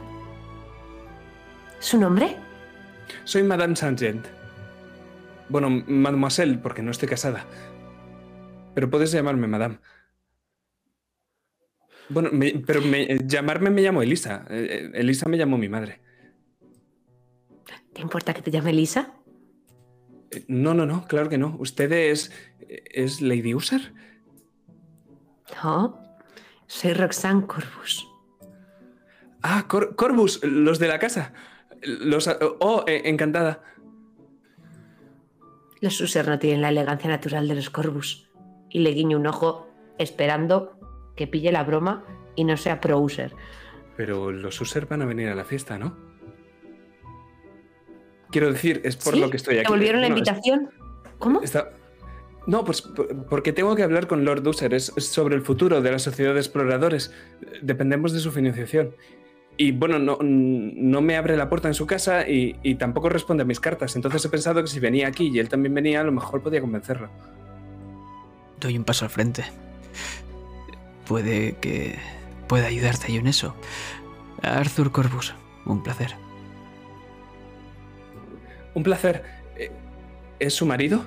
¿Su 1.78 1.96
nombre? 1.96 2.36
Soy 3.22 3.44
Madame 3.44 3.76
Sargent. 3.76 4.26
Bueno, 5.48 5.70
mademoiselle, 5.86 6.58
porque 6.58 6.82
no 6.82 6.90
estoy 6.90 7.08
casada. 7.08 7.44
Pero 8.74 8.90
puedes 8.90 9.12
llamarme 9.12 9.46
Madame. 9.46 9.78
Bueno, 12.12 12.30
me- 12.32 12.62
pero 12.66 12.80
me- 12.82 13.18
llamarme 13.24 13.70
me 13.70 13.82
llamo 13.82 14.02
Elisa. 14.02 14.44
Eh, 14.50 14.90
eh, 14.94 15.00
Elisa 15.00 15.28
me 15.28 15.36
llamó 15.38 15.56
mi 15.58 15.68
madre. 15.68 16.00
¿Te 17.92 18.00
importa 18.02 18.32
que 18.34 18.42
te 18.42 18.50
llame 18.50 18.72
Lisa? 18.72 19.14
Eh, 20.30 20.44
No, 20.48 20.74
no, 20.74 20.86
no, 20.86 21.06
claro 21.06 21.28
que 21.28 21.38
no. 21.38 21.56
¿Usted 21.58 21.92
es. 21.92 22.32
es 22.68 23.20
Lady 23.20 23.54
User? 23.54 23.92
No. 25.62 25.98
Soy 26.66 26.94
Roxanne 26.94 27.46
Corbus. 27.46 28.08
Ah, 29.42 29.66
Cor- 29.68 29.94
Corbus, 29.96 30.42
los 30.44 30.78
de 30.78 30.88
la 30.88 30.98
casa. 30.98 31.34
Los. 31.82 32.28
Oh, 32.60 32.84
eh, 32.86 33.02
encantada. 33.06 33.62
Los 35.80 36.00
User 36.00 36.26
no 36.28 36.38
tienen 36.38 36.62
la 36.62 36.68
elegancia 36.70 37.10
natural 37.10 37.48
de 37.48 37.56
los 37.56 37.68
Corbus. 37.68 38.30
Y 38.70 38.78
le 38.78 38.90
guiño 38.92 39.18
un 39.18 39.26
ojo 39.26 39.68
esperando 39.98 40.78
que 41.16 41.26
pille 41.26 41.52
la 41.52 41.64
broma 41.64 42.04
y 42.36 42.44
no 42.44 42.56
sea 42.56 42.80
pro 42.80 42.98
User. 42.98 43.34
Pero 43.96 44.32
los 44.32 44.60
User 44.60 44.86
van 44.86 45.02
a 45.02 45.06
venir 45.06 45.28
a 45.28 45.34
la 45.34 45.44
fiesta, 45.44 45.78
¿no? 45.78 45.96
Quiero 48.30 48.50
decir, 48.52 48.80
es 48.84 48.96
por 48.96 49.14
¿Sí? 49.14 49.20
lo 49.20 49.28
que 49.30 49.36
estoy 49.36 49.56
aquí. 49.58 49.66
¿Te 49.66 49.70
volvieron 49.72 50.00
la 50.00 50.08
No, 50.08 50.14
es- 50.14 50.18
invitación? 50.20 50.70
¿Cómo? 51.18 51.42
Está- 51.42 51.70
No, 52.46 52.64
pues 52.64 52.82
por- 52.82 53.26
porque 53.26 53.52
tengo 53.52 53.76
que 53.76 53.82
hablar 53.84 54.06
con 54.08 54.24
Lord 54.24 54.44
User. 54.48 54.72
Es 54.74 54.92
es 54.96 55.06
sobre 55.06 55.36
el 55.36 55.42
futuro 55.42 55.80
de 55.80 55.92
la 55.92 55.98
sociedad 56.00 56.32
de 56.34 56.40
exploradores. 56.40 57.12
Dependemos 57.60 58.12
de 58.12 58.18
su 58.20 58.32
financiación. 58.32 58.96
Y 59.58 59.70
bueno, 59.72 59.98
no, 59.98 60.18
no 60.22 61.02
me 61.02 61.16
abre 61.16 61.36
la 61.36 61.48
puerta 61.48 61.68
en 61.68 61.74
su 61.74 61.86
casa 61.86 62.26
y, 62.26 62.56
y 62.62 62.76
tampoco 62.76 63.10
responde 63.10 63.42
a 63.42 63.46
mis 63.46 63.60
cartas. 63.60 63.94
Entonces 63.94 64.24
he 64.24 64.28
pensado 64.30 64.60
que 64.62 64.66
si 64.66 64.80
venía 64.80 65.06
aquí 65.06 65.28
y 65.32 65.38
él 65.38 65.48
también 65.50 65.74
venía, 65.74 66.00
a 66.00 66.04
lo 66.04 66.10
mejor 66.10 66.42
podía 66.42 66.60
convencerlo. 66.62 67.10
Doy 68.58 68.76
un 68.78 68.84
paso 68.84 69.04
al 69.04 69.10
frente. 69.10 69.44
Puede 71.06 71.56
que 71.56 71.98
pueda 72.48 72.66
ayudarte 72.66 73.12
yo 73.12 73.20
en 73.20 73.26
eso. 73.26 73.54
Arthur 74.42 74.92
Corbus, 74.92 75.34
un 75.66 75.82
placer. 75.82 76.14
Un 78.74 78.82
placer. 78.82 79.24
Eh, 79.56 79.70
¿Es 80.38 80.54
su 80.54 80.66
marido? 80.66 81.04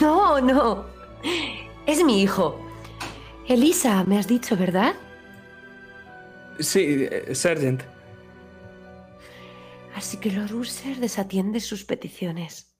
No, 0.00 0.40
no. 0.40 0.86
Es 1.86 2.02
mi 2.04 2.22
hijo. 2.22 2.58
Elisa, 3.48 4.04
me 4.04 4.18
has 4.18 4.26
dicho, 4.28 4.56
¿verdad? 4.56 4.94
Sí, 6.58 7.06
eh, 7.10 7.34
Sergeant. 7.34 7.82
Así 9.94 10.16
que 10.16 10.30
Lord 10.30 10.52
User 10.54 10.96
desatiende 10.96 11.60
sus 11.60 11.84
peticiones. 11.84 12.71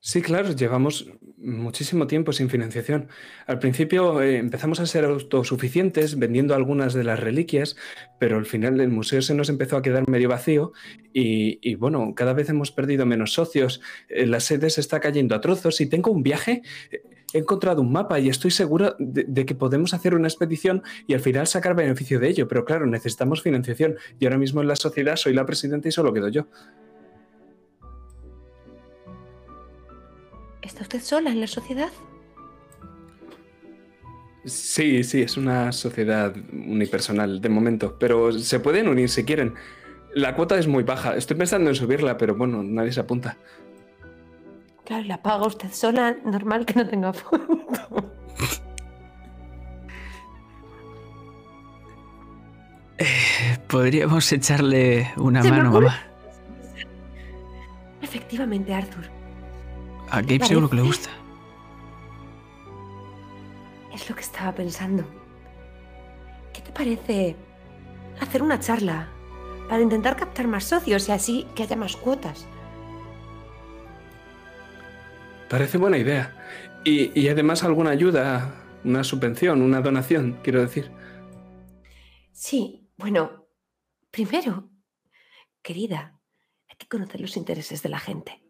Sí, 0.00 0.22
claro, 0.22 0.52
llevamos 0.52 1.10
muchísimo 1.38 2.06
tiempo 2.06 2.32
sin 2.32 2.48
financiación. 2.48 3.08
Al 3.46 3.58
principio 3.58 4.22
eh, 4.22 4.38
empezamos 4.38 4.78
a 4.78 4.86
ser 4.86 5.04
autosuficientes 5.04 6.18
vendiendo 6.18 6.54
algunas 6.54 6.94
de 6.94 7.02
las 7.02 7.18
reliquias, 7.18 7.76
pero 8.20 8.36
al 8.36 8.46
final 8.46 8.80
el 8.80 8.90
museo 8.90 9.22
se 9.22 9.34
nos 9.34 9.48
empezó 9.48 9.76
a 9.76 9.82
quedar 9.82 10.08
medio 10.08 10.28
vacío 10.28 10.72
y, 11.12 11.74
bueno, 11.74 12.14
cada 12.14 12.32
vez 12.32 12.48
hemos 12.48 12.70
perdido 12.70 13.06
menos 13.06 13.32
socios, 13.32 13.80
eh, 14.08 14.24
la 14.24 14.38
sede 14.38 14.70
se 14.70 14.80
está 14.80 15.00
cayendo 15.00 15.34
a 15.34 15.40
trozos 15.40 15.80
y 15.80 15.86
tengo 15.86 16.12
un 16.12 16.22
viaje, 16.22 16.62
eh, 16.92 17.02
he 17.32 17.38
encontrado 17.38 17.82
un 17.82 17.90
mapa 17.90 18.20
y 18.20 18.28
estoy 18.28 18.52
seguro 18.52 18.94
de, 19.00 19.24
de 19.24 19.46
que 19.46 19.56
podemos 19.56 19.94
hacer 19.94 20.14
una 20.14 20.28
expedición 20.28 20.84
y 21.08 21.14
al 21.14 21.20
final 21.20 21.48
sacar 21.48 21.74
beneficio 21.74 22.20
de 22.20 22.28
ello, 22.28 22.46
pero 22.46 22.64
claro, 22.64 22.86
necesitamos 22.86 23.42
financiación 23.42 23.96
y 24.20 24.26
ahora 24.26 24.38
mismo 24.38 24.60
en 24.60 24.68
la 24.68 24.76
sociedad 24.76 25.16
soy 25.16 25.34
la 25.34 25.44
presidenta 25.44 25.88
y 25.88 25.92
solo 25.92 26.12
quedo 26.12 26.28
yo. 26.28 26.46
¿Está 30.68 30.82
usted 30.82 31.00
sola 31.00 31.30
en 31.30 31.40
la 31.40 31.46
sociedad? 31.46 31.88
Sí, 34.44 35.02
sí, 35.02 35.22
es 35.22 35.38
una 35.38 35.72
sociedad 35.72 36.36
unipersonal 36.52 37.40
de 37.40 37.48
momento, 37.48 37.96
pero 37.98 38.32
se 38.32 38.60
pueden 38.60 38.86
unir 38.88 39.08
si 39.08 39.24
quieren. 39.24 39.54
La 40.14 40.36
cuota 40.36 40.58
es 40.58 40.66
muy 40.66 40.82
baja, 40.82 41.16
estoy 41.16 41.38
pensando 41.38 41.70
en 41.70 41.76
subirla, 41.76 42.18
pero 42.18 42.34
bueno, 42.34 42.62
nadie 42.62 42.92
se 42.92 43.00
apunta. 43.00 43.38
Claro, 44.84 45.04
la 45.04 45.22
paga 45.22 45.46
usted 45.46 45.72
sola, 45.72 46.18
normal 46.26 46.66
que 46.66 46.74
no 46.74 46.86
tenga 46.86 47.14
fondo. 47.14 47.64
Podríamos 53.68 54.30
echarle 54.32 55.10
una 55.16 55.42
mano, 55.44 55.72
mamá. 55.72 55.98
efectivamente, 58.02 58.74
Arthur. 58.74 59.17
A 60.10 60.22
Gabe 60.22 60.44
seguro 60.44 60.70
que 60.70 60.76
le 60.76 60.82
gusta. 60.82 61.10
Es 63.92 64.08
lo 64.08 64.14
que 64.14 64.22
estaba 64.22 64.52
pensando. 64.54 65.04
¿Qué 66.52 66.62
te 66.62 66.72
parece 66.72 67.36
hacer 68.20 68.42
una 68.42 68.58
charla 68.58 69.08
para 69.68 69.82
intentar 69.82 70.16
captar 70.16 70.46
más 70.46 70.64
socios 70.64 71.08
y 71.08 71.12
así 71.12 71.46
que 71.54 71.64
haya 71.64 71.76
más 71.76 71.96
cuotas? 71.96 72.46
Parece 75.50 75.78
buena 75.78 75.98
idea. 75.98 76.34
Y, 76.84 77.18
y 77.18 77.28
además 77.28 77.64
alguna 77.64 77.90
ayuda, 77.90 78.54
una 78.84 79.04
subvención, 79.04 79.62
una 79.62 79.80
donación, 79.80 80.38
quiero 80.42 80.60
decir. 80.60 80.90
Sí, 82.32 82.88
bueno, 82.96 83.48
primero, 84.10 84.70
querida, 85.62 86.20
hay 86.68 86.76
que 86.76 86.86
conocer 86.86 87.20
los 87.20 87.36
intereses 87.36 87.82
de 87.82 87.88
la 87.88 87.98
gente. 87.98 88.47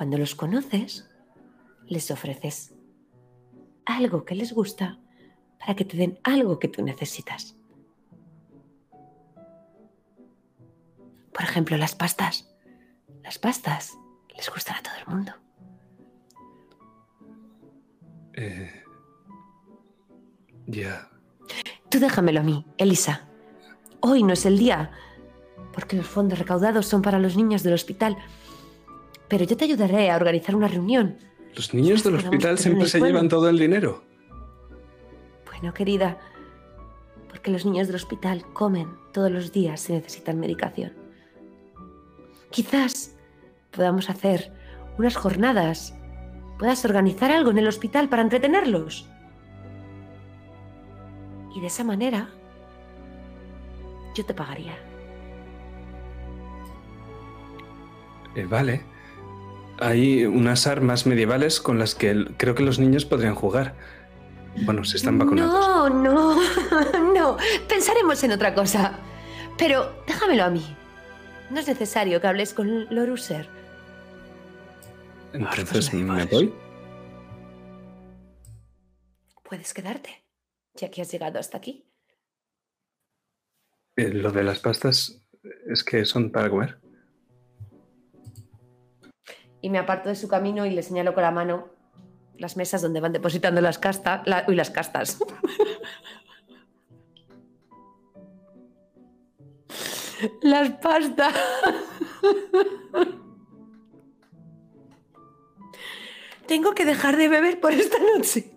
Cuando 0.00 0.16
los 0.16 0.34
conoces, 0.34 1.06
les 1.86 2.10
ofreces 2.10 2.74
algo 3.84 4.24
que 4.24 4.34
les 4.34 4.54
gusta 4.54 4.98
para 5.58 5.74
que 5.76 5.84
te 5.84 5.98
den 5.98 6.18
algo 6.24 6.58
que 6.58 6.68
tú 6.68 6.82
necesitas. 6.82 7.54
Por 11.34 11.42
ejemplo, 11.42 11.76
las 11.76 11.94
pastas. 11.94 12.50
Las 13.22 13.38
pastas 13.38 13.92
les 14.34 14.48
gustan 14.48 14.76
a 14.78 14.82
todo 14.82 14.94
el 14.94 15.06
mundo. 15.14 15.32
Eh, 18.32 18.82
ya. 20.66 21.10
Tú 21.90 21.98
déjamelo 21.98 22.40
a 22.40 22.42
mí, 22.42 22.64
Elisa. 22.78 23.28
Hoy 24.00 24.22
no 24.22 24.32
es 24.32 24.46
el 24.46 24.56
día, 24.56 24.92
porque 25.74 25.96
los 25.96 26.06
fondos 26.06 26.38
recaudados 26.38 26.86
son 26.86 27.02
para 27.02 27.18
los 27.18 27.36
niños 27.36 27.62
del 27.62 27.74
hospital. 27.74 28.16
Pero 29.30 29.44
yo 29.44 29.56
te 29.56 29.64
ayudaré 29.64 30.10
a 30.10 30.16
organizar 30.16 30.56
una 30.56 30.66
reunión. 30.66 31.16
Los 31.54 31.72
niños 31.72 32.02
del 32.02 32.16
hospital 32.16 32.58
siempre 32.58 32.88
se 32.88 33.00
llevan 33.00 33.28
todo 33.28 33.48
el 33.48 33.58
dinero. 33.58 34.02
Bueno, 35.46 35.72
querida, 35.72 36.18
porque 37.28 37.52
los 37.52 37.64
niños 37.64 37.86
del 37.86 37.96
hospital 37.96 38.44
comen 38.52 38.88
todos 39.12 39.30
los 39.30 39.52
días 39.52 39.88
y 39.88 39.92
necesitan 39.92 40.40
medicación. 40.40 40.92
Quizás 42.50 43.16
podamos 43.70 44.10
hacer 44.10 44.52
unas 44.98 45.16
jornadas. 45.16 45.94
Puedas 46.58 46.84
organizar 46.84 47.30
algo 47.30 47.52
en 47.52 47.58
el 47.58 47.68
hospital 47.68 48.08
para 48.08 48.22
entretenerlos. 48.22 49.08
Y 51.54 51.60
de 51.60 51.68
esa 51.68 51.84
manera, 51.84 52.30
yo 54.16 54.26
te 54.26 54.34
pagaría. 54.34 54.74
Eh, 58.34 58.44
vale. 58.44 58.89
Hay 59.80 60.24
unas 60.26 60.66
armas 60.66 61.06
medievales 61.06 61.60
con 61.60 61.78
las 61.78 61.94
que 61.94 62.26
creo 62.36 62.54
que 62.54 62.62
los 62.62 62.78
niños 62.78 63.04
podrían 63.04 63.34
jugar. 63.34 63.74
Bueno, 64.64 64.84
si 64.84 64.96
están 64.96 65.18
vacunados. 65.18 65.52
No, 65.52 65.88
no, 65.88 66.38
no. 67.14 67.36
Pensaremos 67.68 68.22
en 68.24 68.32
otra 68.32 68.54
cosa. 68.54 68.98
Pero 69.56 69.92
déjamelo 70.06 70.44
a 70.44 70.50
mí. 70.50 70.76
No 71.50 71.60
es 71.60 71.68
necesario 71.68 72.20
que 72.20 72.26
hables 72.26 72.54
con 72.54 72.86
Loruser. 72.94 73.48
Entonces, 75.32 75.92
¿me 75.94 76.24
voy? 76.26 76.52
Puedes 79.44 79.74
quedarte, 79.74 80.24
ya 80.74 80.90
que 80.90 81.02
has 81.02 81.10
llegado 81.10 81.38
hasta 81.38 81.58
aquí. 81.58 81.86
Eh, 83.96 84.10
lo 84.10 84.30
de 84.30 84.44
las 84.44 84.60
pastas 84.60 85.22
es 85.66 85.84
que 85.84 86.04
son 86.04 86.30
para 86.30 86.50
comer. 86.50 86.79
Y 89.62 89.70
me 89.70 89.78
aparto 89.78 90.08
de 90.08 90.16
su 90.16 90.28
camino 90.28 90.66
y 90.66 90.70
le 90.70 90.82
señalo 90.82 91.14
con 91.14 91.22
la 91.22 91.30
mano 91.30 91.80
las 92.40 92.56
mesas 92.56 92.80
donde 92.80 93.00
van 93.00 93.12
depositando 93.12 93.60
las 93.60 93.78
castas. 93.78 94.22
La, 94.24 94.46
uy, 94.48 94.56
las 94.56 94.70
castas. 94.70 95.18
las 100.42 100.70
pastas. 100.70 101.34
Tengo 106.46 106.74
que 106.74 106.86
dejar 106.86 107.18
de 107.18 107.28
beber 107.28 107.60
por 107.60 107.72
esta 107.72 107.98
noche. 108.16 108.50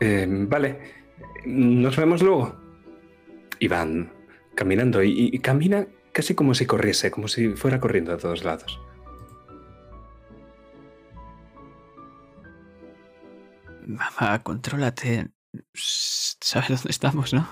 Eh, 0.00 0.26
vale. 0.28 0.80
Nos 1.46 1.96
vemos 1.96 2.20
luego. 2.20 2.56
Y 3.60 3.68
van 3.68 4.12
caminando 4.56 5.04
y, 5.04 5.30
y 5.32 5.38
camina 5.38 5.86
casi 6.20 6.34
como 6.34 6.52
si 6.52 6.66
corriese, 6.66 7.10
como 7.10 7.28
si 7.28 7.48
fuera 7.56 7.80
corriendo 7.80 8.12
a 8.12 8.18
todos 8.18 8.44
lados. 8.44 8.78
Mamá, 13.86 14.42
contrólate. 14.42 15.30
Sabes 15.72 16.68
dónde 16.68 16.90
estamos, 16.90 17.32
¿no? 17.32 17.48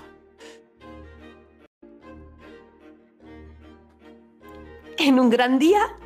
En 4.99 5.19
un 5.19 5.31
gran 5.31 5.57
día, 5.57 5.97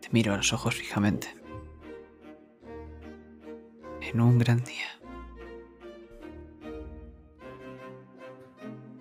Te 0.00 0.08
miro 0.10 0.34
a 0.34 0.38
los 0.38 0.52
ojos 0.52 0.74
fijamente. 0.74 1.28
En 4.00 4.20
un 4.20 4.38
gran 4.38 4.64
día. 4.64 4.99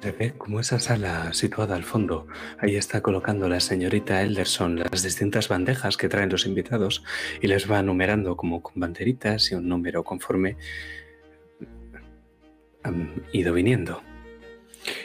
Se 0.01 0.13
ve 0.13 0.33
como 0.37 0.61
esa 0.61 0.79
sala 0.79 1.33
situada 1.33 1.75
al 1.75 1.83
fondo. 1.83 2.25
Ahí 2.57 2.77
está 2.77 3.01
colocando 3.01 3.49
la 3.49 3.59
señorita 3.59 4.21
Elderson 4.21 4.79
las 4.79 5.03
distintas 5.03 5.49
bandejas 5.49 5.97
que 5.97 6.07
traen 6.07 6.29
los 6.29 6.45
invitados 6.45 7.03
y 7.41 7.47
les 7.47 7.69
va 7.69 7.83
numerando 7.83 8.37
como 8.37 8.63
con 8.63 8.73
banderitas 8.77 9.51
y 9.51 9.55
un 9.55 9.67
número 9.67 10.05
conforme 10.05 10.55
han 12.83 13.23
ido 13.33 13.53
viniendo. 13.53 14.01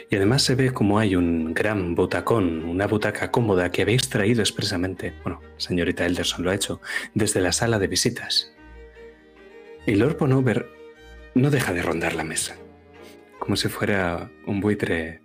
Y 0.09 0.15
además 0.15 0.43
se 0.43 0.55
ve 0.55 0.71
como 0.71 0.97
hay 0.97 1.17
un 1.17 1.53
gran 1.53 1.93
butacón, 1.93 2.63
una 2.63 2.87
butaca 2.87 3.31
cómoda 3.31 3.73
que 3.73 3.81
habéis 3.81 4.07
traído 4.07 4.41
expresamente, 4.41 5.13
bueno, 5.23 5.41
señorita 5.57 6.05
Elderson 6.05 6.45
lo 6.45 6.51
ha 6.51 6.55
hecho, 6.55 6.79
desde 7.13 7.41
la 7.41 7.51
sala 7.51 7.79
de 7.79 7.87
visitas. 7.87 8.53
Y 9.85 9.95
Lord 9.95 10.15
Ponover 10.15 10.69
no 11.33 11.51
deja 11.51 11.73
de 11.73 11.81
rondar 11.81 12.13
la 12.15 12.23
mesa 12.23 12.55
como 13.45 13.55
si 13.55 13.69
fuera 13.69 14.31
un 14.47 14.59
buitre 14.59 15.21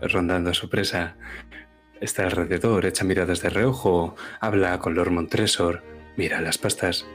rondando 0.00 0.50
a 0.50 0.54
su 0.54 0.70
presa. 0.70 1.16
Está 2.00 2.22
alrededor, 2.22 2.86
echa 2.86 3.04
miradas 3.04 3.42
de 3.42 3.50
reojo, 3.50 4.14
habla 4.40 4.78
con 4.78 4.94
Lord 4.94 5.10
Montresor, 5.10 5.82
mira 6.16 6.40
las 6.40 6.58
pastas. 6.58 7.06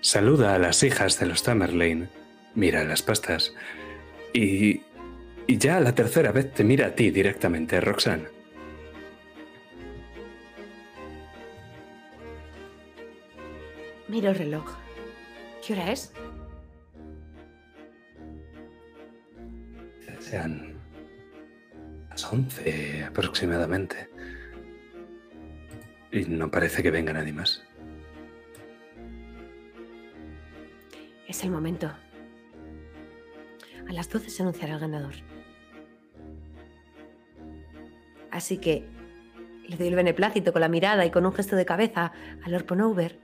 Saluda 0.00 0.56
a 0.56 0.58
las 0.58 0.82
hijas 0.82 1.20
de 1.20 1.26
los 1.26 1.44
Tamerlane, 1.44 2.08
mira 2.56 2.82
las 2.82 3.02
pastas. 3.02 3.54
Y, 4.32 4.82
y 5.46 5.58
ya 5.58 5.78
la 5.78 5.94
tercera 5.94 6.32
vez 6.32 6.52
te 6.52 6.64
mira 6.64 6.88
a 6.88 6.94
ti 6.96 7.12
directamente, 7.12 7.80
Roxanne. 7.80 8.42
miro 14.08 14.28
el 14.28 14.34
reloj. 14.34 14.64
¿Qué 15.66 15.72
hora 15.72 15.90
es? 15.90 16.12
Sean 20.32 20.80
las 22.08 22.32
11 22.32 23.04
aproximadamente. 23.04 24.08
Y 26.10 26.24
no 26.24 26.50
parece 26.50 26.82
que 26.82 26.90
venga 26.90 27.12
nadie 27.12 27.34
más. 27.34 27.62
Es 31.28 31.44
el 31.44 31.50
momento. 31.50 31.92
A 33.86 33.92
las 33.92 34.08
12 34.08 34.30
se 34.30 34.42
anunciará 34.42 34.72
el 34.72 34.80
ganador. 34.80 35.12
Así 38.30 38.56
que 38.56 38.86
le 39.68 39.76
doy 39.76 39.88
el 39.88 39.96
beneplácito 39.96 40.54
con 40.54 40.62
la 40.62 40.68
mirada 40.68 41.04
y 41.04 41.10
con 41.10 41.26
un 41.26 41.34
gesto 41.34 41.56
de 41.56 41.66
cabeza 41.66 42.12
a 42.42 42.48
Lord 42.48 42.64
Ponover 42.64 43.18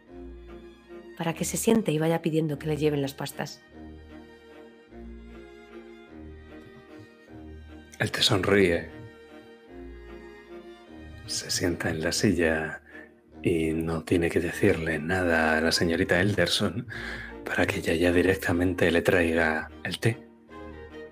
para 1.16 1.32
que 1.32 1.46
se 1.46 1.56
siente 1.56 1.90
y 1.90 1.98
vaya 1.98 2.20
pidiendo 2.20 2.58
que 2.58 2.66
le 2.66 2.76
lleven 2.76 3.00
las 3.00 3.14
pastas. 3.14 3.62
Él 7.98 8.12
te 8.12 8.22
sonríe. 8.22 8.90
Se 11.26 11.50
sienta 11.50 11.90
en 11.90 12.00
la 12.00 12.12
silla 12.12 12.80
y 13.42 13.72
no 13.72 14.04
tiene 14.04 14.30
que 14.30 14.40
decirle 14.40 14.98
nada 14.98 15.58
a 15.58 15.60
la 15.60 15.72
señorita 15.72 16.20
Elderson 16.20 16.86
para 17.44 17.66
que 17.66 17.78
ella 17.78 17.94
ya 17.94 18.12
directamente 18.12 18.90
le 18.90 19.02
traiga 19.02 19.70
el 19.84 19.98
té 19.98 20.18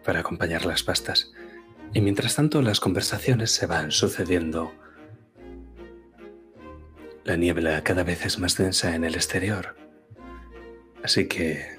para 0.05 0.21
acompañar 0.21 0.65
las 0.65 0.85
pastas. 0.85 1.33
Y 1.93 2.01
mientras 2.01 2.37
tanto 2.37 2.63
las 2.63 2.79
conversaciones 2.79 3.51
se 3.51 3.67
van 3.67 3.91
sucediendo. 3.91 4.73
La 7.25 7.37
niebla 7.37 7.83
cada 7.83 8.05
vez 8.05 8.25
es 8.25 8.39
más 8.39 8.57
densa 8.57 8.95
en 8.95 9.05
el 9.05 9.17
exterior. 9.17 9.77
Así 11.03 11.27
que, 11.27 11.77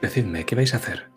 decidme, 0.00 0.44
¿qué 0.46 0.54
vais 0.54 0.74
a 0.74 0.76
hacer? 0.76 1.09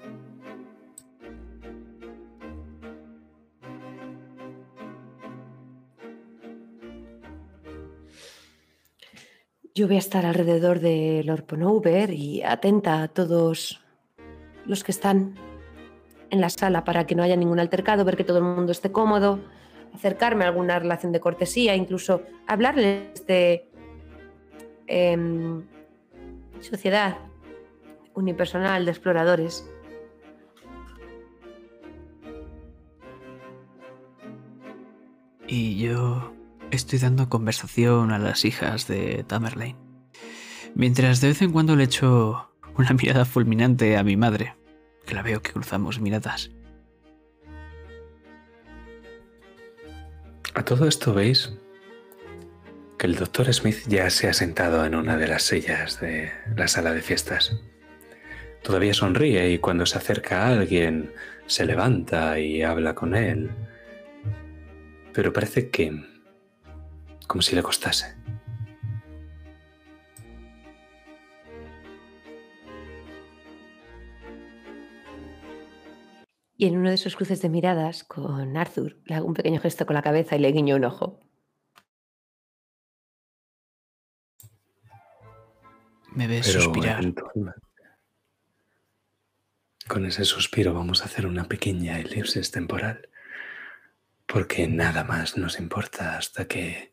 Yo 9.75 9.87
voy 9.87 9.95
a 9.95 9.99
estar 9.99 10.25
alrededor 10.25 10.79
de 10.79 11.23
Lord 11.25 11.45
Ponover 11.45 12.11
y 12.11 12.43
atenta 12.43 13.01
a 13.01 13.07
todos 13.07 13.81
los 14.65 14.83
que 14.83 14.91
están 14.91 15.35
en 16.29 16.41
la 16.41 16.49
sala 16.49 16.83
para 16.83 17.05
que 17.05 17.15
no 17.15 17.23
haya 17.23 17.35
ningún 17.35 17.59
altercado, 17.59 18.05
ver 18.05 18.15
que 18.15 18.23
todo 18.23 18.37
el 18.37 18.43
mundo 18.43 18.71
esté 18.71 18.91
cómodo, 18.91 19.39
acercarme 19.93 20.45
a 20.45 20.49
alguna 20.49 20.77
relación 20.77 21.11
de 21.11 21.19
cortesía, 21.19 21.75
incluso 21.75 22.21
hablarles 22.47 23.25
de 23.25 23.67
em, 24.85 25.63
sociedad 26.59 27.17
unipersonal 28.13 28.85
de 28.85 28.91
exploradores. 28.91 29.67
Y 35.47 35.77
yo 35.77 36.31
estoy 36.75 36.99
dando 36.99 37.29
conversación 37.29 38.11
a 38.11 38.19
las 38.19 38.45
hijas 38.45 38.87
de 38.87 39.23
Tamerlane. 39.27 39.75
Mientras 40.75 41.21
de 41.21 41.29
vez 41.29 41.41
en 41.41 41.51
cuando 41.51 41.75
le 41.75 41.83
echo 41.83 42.51
una 42.77 42.93
mirada 43.01 43.25
fulminante 43.25 43.97
a 43.97 44.03
mi 44.03 44.17
madre, 44.17 44.55
que 45.05 45.15
la 45.15 45.21
veo 45.21 45.41
que 45.41 45.51
cruzamos 45.51 45.99
miradas. 45.99 46.51
A 50.55 50.63
todo 50.63 50.87
esto 50.87 51.13
veis 51.13 51.53
que 52.97 53.07
el 53.07 53.15
doctor 53.15 53.51
Smith 53.53 53.87
ya 53.87 54.09
se 54.09 54.29
ha 54.29 54.33
sentado 54.33 54.85
en 54.85 54.95
una 54.95 55.17
de 55.17 55.27
las 55.27 55.43
sillas 55.43 55.99
de 55.99 56.31
la 56.55 56.67
sala 56.67 56.93
de 56.93 57.01
fiestas. 57.01 57.59
Todavía 58.61 58.93
sonríe 58.93 59.51
y 59.51 59.57
cuando 59.57 59.85
se 59.85 59.97
acerca 59.97 60.43
a 60.43 60.49
alguien 60.49 61.11
se 61.47 61.65
levanta 61.65 62.39
y 62.39 62.61
habla 62.61 62.95
con 62.95 63.15
él. 63.15 63.51
Pero 65.11 65.33
parece 65.33 65.69
que... 65.69 66.12
como 67.27 67.41
si 67.41 67.55
le 67.55 67.63
costase. 67.63 68.15
Y 76.55 76.67
en 76.67 76.77
uno 76.77 76.89
de 76.89 76.95
esos 76.95 77.15
cruces 77.15 77.41
de 77.41 77.49
miradas 77.49 78.03
con 78.05 78.55
Arthur, 78.55 78.97
le 79.05 79.15
hago 79.15 79.27
un 79.27 79.33
pequeño 79.33 79.59
gesto 79.59 79.85
con 79.85 79.95
la 79.95 80.01
cabeza 80.01 80.35
y 80.35 80.39
le 80.39 80.51
guiño 80.51 80.77
un 80.77 80.85
ojo. 80.85 81.19
Me 86.11 86.27
ves 86.27 86.47
Pero 86.47 86.61
suspirar. 86.61 87.03
entonces, 87.03 87.55
con 89.87 90.05
ese 90.05 90.23
suspiro 90.23 90.73
vamos 90.73 91.01
a 91.01 91.05
hacer 91.05 91.25
una 91.25 91.45
pequeña 91.45 91.99
elipsis 91.99 92.51
temporal, 92.51 93.09
porque 94.25 94.67
nada 94.67 95.03
más 95.03 95.37
nos 95.37 95.59
importa 95.59 96.17
hasta 96.17 96.47
que... 96.47 96.92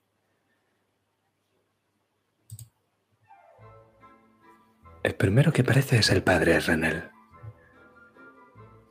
El 5.02 5.14
primero 5.14 5.50
que 5.50 5.62
aparece 5.62 5.96
es 5.96 6.10
el 6.10 6.22
padre 6.22 6.60
Renel, 6.60 7.08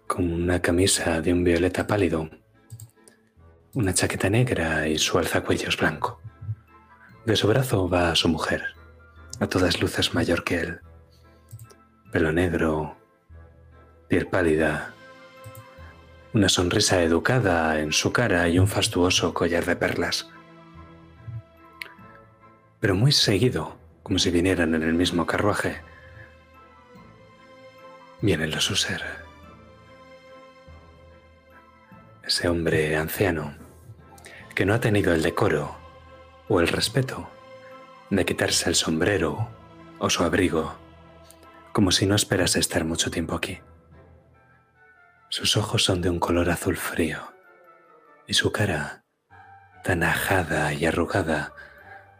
con 0.07 0.34
una 0.34 0.60
camisa 0.60 1.22
de 1.22 1.31
un 1.31 1.44
violeta 1.44 1.86
pálido, 1.86 2.31
una 3.76 3.94
chaqueta 3.94 4.27
negra 4.27 4.88
y 4.88 4.98
su 4.98 5.19
alzacuellos 5.19 5.77
blanco. 5.77 6.19
De 7.27 7.36
su 7.36 7.48
brazo 7.48 7.88
va 7.88 8.15
su 8.15 8.27
mujer, 8.27 8.64
a 9.40 9.45
todas 9.45 9.81
luces 9.81 10.15
mayor 10.15 10.44
que 10.44 10.60
él. 10.60 10.80
Pelo 12.11 12.31
negro, 12.31 12.98
piel 14.07 14.26
pálida, 14.26 14.95
una 16.34 16.49
sonrisa 16.49 17.03
educada 17.03 17.80
en 17.80 17.91
su 17.91 18.11
cara 18.11 18.49
y 18.49 18.57
un 18.57 18.68
fastuoso 18.68 19.31
collar 19.36 19.64
de 19.65 19.76
perlas. 19.76 20.27
Pero 22.80 22.95
muy 22.95 23.11
seguido, 23.11 23.77
como 24.02 24.18
si 24.18 24.31
vinieran 24.31 24.73
en 24.73 24.81
el 24.81 24.95
mismo 24.95 25.27
carruaje, 25.27 25.88
vienen 28.21 28.51
los 28.51 28.69
User. 28.69 29.01
Ese 32.23 32.47
hombre 32.47 32.95
anciano 32.95 33.55
que 34.53 34.65
no 34.65 34.73
ha 34.73 34.79
tenido 34.79 35.13
el 35.13 35.21
decoro 35.21 35.75
o 36.47 36.59
el 36.59 36.67
respeto 36.67 37.29
de 38.09 38.25
quitarse 38.25 38.69
el 38.69 38.75
sombrero 38.75 39.49
o 39.99 40.09
su 40.09 40.23
abrigo, 40.23 40.75
como 41.73 41.91
si 41.91 42.05
no 42.05 42.15
esperase 42.15 42.59
estar 42.59 42.83
mucho 42.83 43.11
tiempo 43.11 43.35
aquí. 43.35 43.59
Sus 45.29 45.57
ojos 45.57 45.83
son 45.83 46.01
de 46.01 46.09
un 46.09 46.19
color 46.19 46.49
azul 46.49 46.75
frío 46.75 47.33
y 48.27 48.33
su 48.33 48.51
cara 48.51 49.03
tan 49.83 50.03
ajada 50.03 50.73
y 50.73 50.85
arrugada 50.85 51.53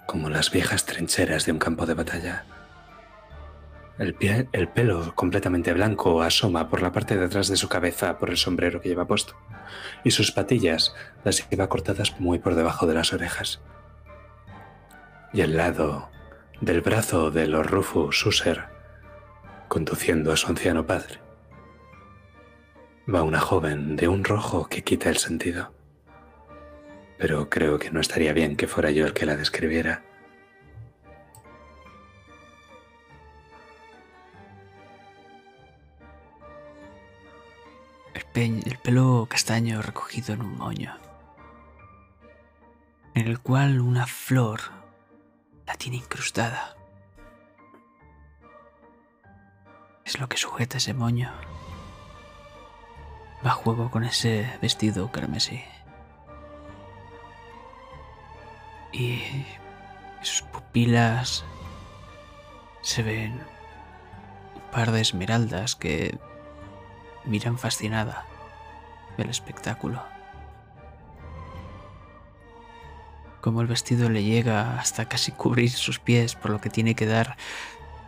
como 0.06 0.30
las 0.30 0.52
viejas 0.52 0.86
trincheras 0.86 1.46
de 1.46 1.52
un 1.52 1.60
campo 1.60 1.86
de 1.86 1.94
batalla. 1.94 2.46
El, 4.00 4.16
pelo 4.70 5.14
completamente 5.14 5.74
blanco 5.74 6.22
asoma 6.22 6.70
por 6.70 6.82
la 6.82 6.94
parte 6.94 7.18
de 7.18 7.26
atrás 7.26 7.50
de 7.50 7.58
su 7.58 7.68
cabeza 7.68 8.18
por 8.18 8.30
el 8.30 8.38
sombrero 8.38 8.80
que 8.80 8.88
lleva 8.88 9.06
puesto 9.06 9.36
y 10.06 10.12
sus 10.12 10.32
patillas 10.32 10.96
las 11.26 11.48
lleva 11.50 11.68
cortadas 11.68 12.18
muy 12.18 12.40
por 12.40 12.56
debajo 12.56 12.88
de 12.88 12.94
las 12.94 13.12
orejas 13.12 13.62
y 15.34 15.42
al 15.42 15.58
lado 15.58 16.10
del 16.62 16.82
brazo 16.82 17.30
de 17.30 17.48
los 17.48 17.70
Rufus 17.70 18.26
User, 18.26 18.66
conduciendo 19.68 20.32
a 20.32 20.38
su 20.38 20.48
anciano 20.48 20.86
padre, 20.86 21.20
va 23.14 23.24
una 23.24 23.40
joven 23.40 23.96
de 23.96 24.08
un 24.08 24.24
rojo 24.24 24.68
que 24.68 24.84
quita 24.84 25.10
el 25.10 25.18
sentido. 25.18 25.74
Pero 27.18 27.50
creo 27.50 27.80
que 27.80 27.92
no 27.92 28.00
estaría 28.00 28.34
bien 28.34 28.56
que 28.56 28.68
fuera 28.68 28.92
yo 28.92 29.06
el 29.06 29.14
que 29.14 29.26
la 29.26 29.36
describiera. 29.36 30.04
El 38.34 38.78
pelo 38.78 39.28
castaño 39.30 39.82
recogido 39.82 40.34
en 40.34 40.42
un 40.42 40.58
moño, 40.58 40.96
en 43.14 43.28
el 43.28 43.40
cual 43.40 43.82
una 43.82 44.08
flor 44.08 44.62
la 45.68 45.76
tiene 45.76 45.98
incrustada. 45.98 46.76
Es 50.06 50.20
lo 50.20 50.30
que 50.30 50.38
sujeta 50.38 50.78
ese 50.78 50.94
moño. 50.94 51.32
Va 53.46 53.52
a 53.52 53.54
juego 53.54 53.92
con 53.92 54.06
ese 54.06 54.58
vestido 54.62 55.12
carmesí. 55.12 55.62
Y 58.94 59.22
sus 60.22 60.44
pupilas 60.44 61.44
se 62.82 63.04
ven 63.04 63.34
un 64.56 64.62
par 64.72 64.92
de 64.92 65.02
esmeraldas 65.02 65.76
que 65.76 66.18
miran 67.30 67.58
fascinada 67.58 68.26
el 69.18 69.30
espectáculo. 69.30 70.04
Como 73.42 73.62
el 73.62 73.68
vestido 73.68 74.10
le 74.10 74.24
llega 74.24 74.80
hasta 74.80 75.08
casi 75.08 75.32
cubrir 75.32 75.72
sus 75.72 76.00
pies, 76.00 76.36
por 76.36 76.52
lo 76.52 76.60
que 76.60 76.70
tiene 76.70 76.96
que 76.96 77.06
dar 77.06 77.38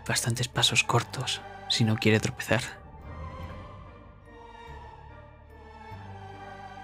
bastantes 0.08 0.48
pasos 0.48 0.84
cortos 0.84 1.42
si 1.70 1.86
no 1.86 1.96
quiere 1.96 2.20
tropezar. 2.20 2.62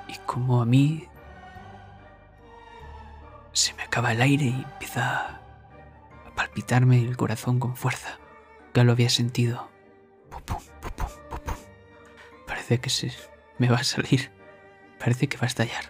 Y 0.08 0.18
como 0.20 0.62
a 0.62 0.66
mí 0.66 1.10
se 3.52 3.74
me 3.74 3.84
acaba 3.84 4.14
el 4.14 4.22
aire 4.22 4.46
y 4.46 4.66
empieza 4.72 5.42
a 6.26 6.36
palpitarme 6.36 7.02
el 7.02 7.18
corazón 7.18 7.60
con 7.60 7.76
fuerza. 7.76 8.20
Ya 8.74 8.84
lo 8.84 8.94
había 8.94 9.10
sentido. 9.10 9.68
Pum, 10.30 10.42
pum, 10.44 10.62
pum. 10.96 11.27
Parece 12.68 12.82
que 12.82 12.90
se 12.90 13.12
me 13.60 13.70
va 13.70 13.78
a 13.78 13.84
salir. 13.86 14.30
Parece 15.00 15.30
que 15.30 15.38
va 15.38 15.44
a 15.44 15.48
estallar. 15.48 15.86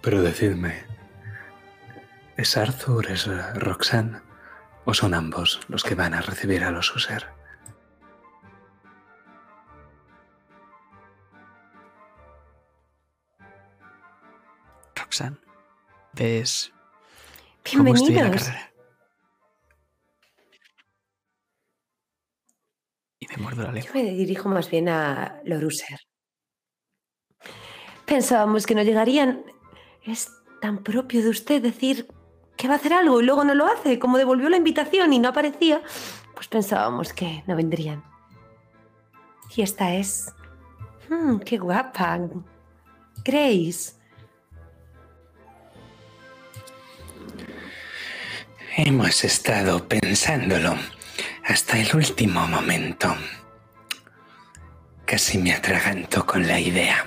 Pero 0.00 0.22
decidme, 0.22 0.84
¿es 2.36 2.56
Arthur, 2.56 3.10
es 3.10 3.26
Roxanne 3.56 4.20
o 4.84 4.94
son 4.94 5.12
ambos 5.12 5.60
los 5.66 5.82
que 5.82 5.96
van 5.96 6.14
a 6.14 6.20
recibir 6.20 6.62
a 6.62 6.70
los 6.70 6.94
User? 6.94 7.26
Roxanne, 14.94 15.38
¿ves 16.12 16.72
cómo 17.76 17.92
estoy 17.92 18.10
en 18.10 18.14
la 18.14 18.30
Bienvenidos. 18.30 18.48
carrera? 18.48 18.73
Me 23.36 23.42
muerdo 23.42 23.70
la 23.70 23.80
Yo 23.80 23.90
me 23.94 24.02
dirijo 24.02 24.48
más 24.48 24.70
bien 24.70 24.88
a 24.88 25.40
Loruser. 25.44 25.98
Pensábamos 28.04 28.66
que 28.66 28.74
no 28.74 28.82
llegarían. 28.82 29.44
Es 30.04 30.30
tan 30.60 30.82
propio 30.82 31.22
de 31.22 31.30
usted 31.30 31.62
decir 31.62 32.08
que 32.56 32.68
va 32.68 32.74
a 32.74 32.76
hacer 32.76 32.92
algo 32.92 33.20
y 33.20 33.24
luego 33.24 33.44
no 33.44 33.54
lo 33.54 33.66
hace. 33.66 33.98
Como 33.98 34.18
devolvió 34.18 34.48
la 34.48 34.56
invitación 34.56 35.12
y 35.12 35.18
no 35.18 35.30
aparecía, 35.30 35.82
pues 36.34 36.48
pensábamos 36.48 37.12
que 37.12 37.42
no 37.46 37.56
vendrían. 37.56 38.04
Y 39.56 39.62
esta 39.62 39.94
es... 39.94 40.32
Mm, 41.08 41.38
¡Qué 41.38 41.58
guapa! 41.58 42.18
Grace. 43.24 43.94
Hemos 48.76 49.22
estado 49.24 49.86
pensándolo 49.86 50.74
hasta 51.46 51.78
el 51.78 51.94
último 51.94 52.46
momento. 52.46 53.14
Casi 55.04 55.38
me 55.38 55.52
atraganto 55.52 56.24
con 56.24 56.46
la 56.46 56.58
idea. 56.58 57.06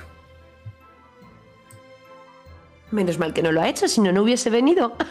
Menos 2.92 3.18
mal 3.18 3.34
que 3.34 3.42
no 3.42 3.52
lo 3.52 3.62
ha 3.62 3.68
hecho, 3.68 3.88
si 3.88 4.00
no, 4.02 4.12
no 4.12 4.22
hubiese 4.24 4.50
venido. 4.50 4.96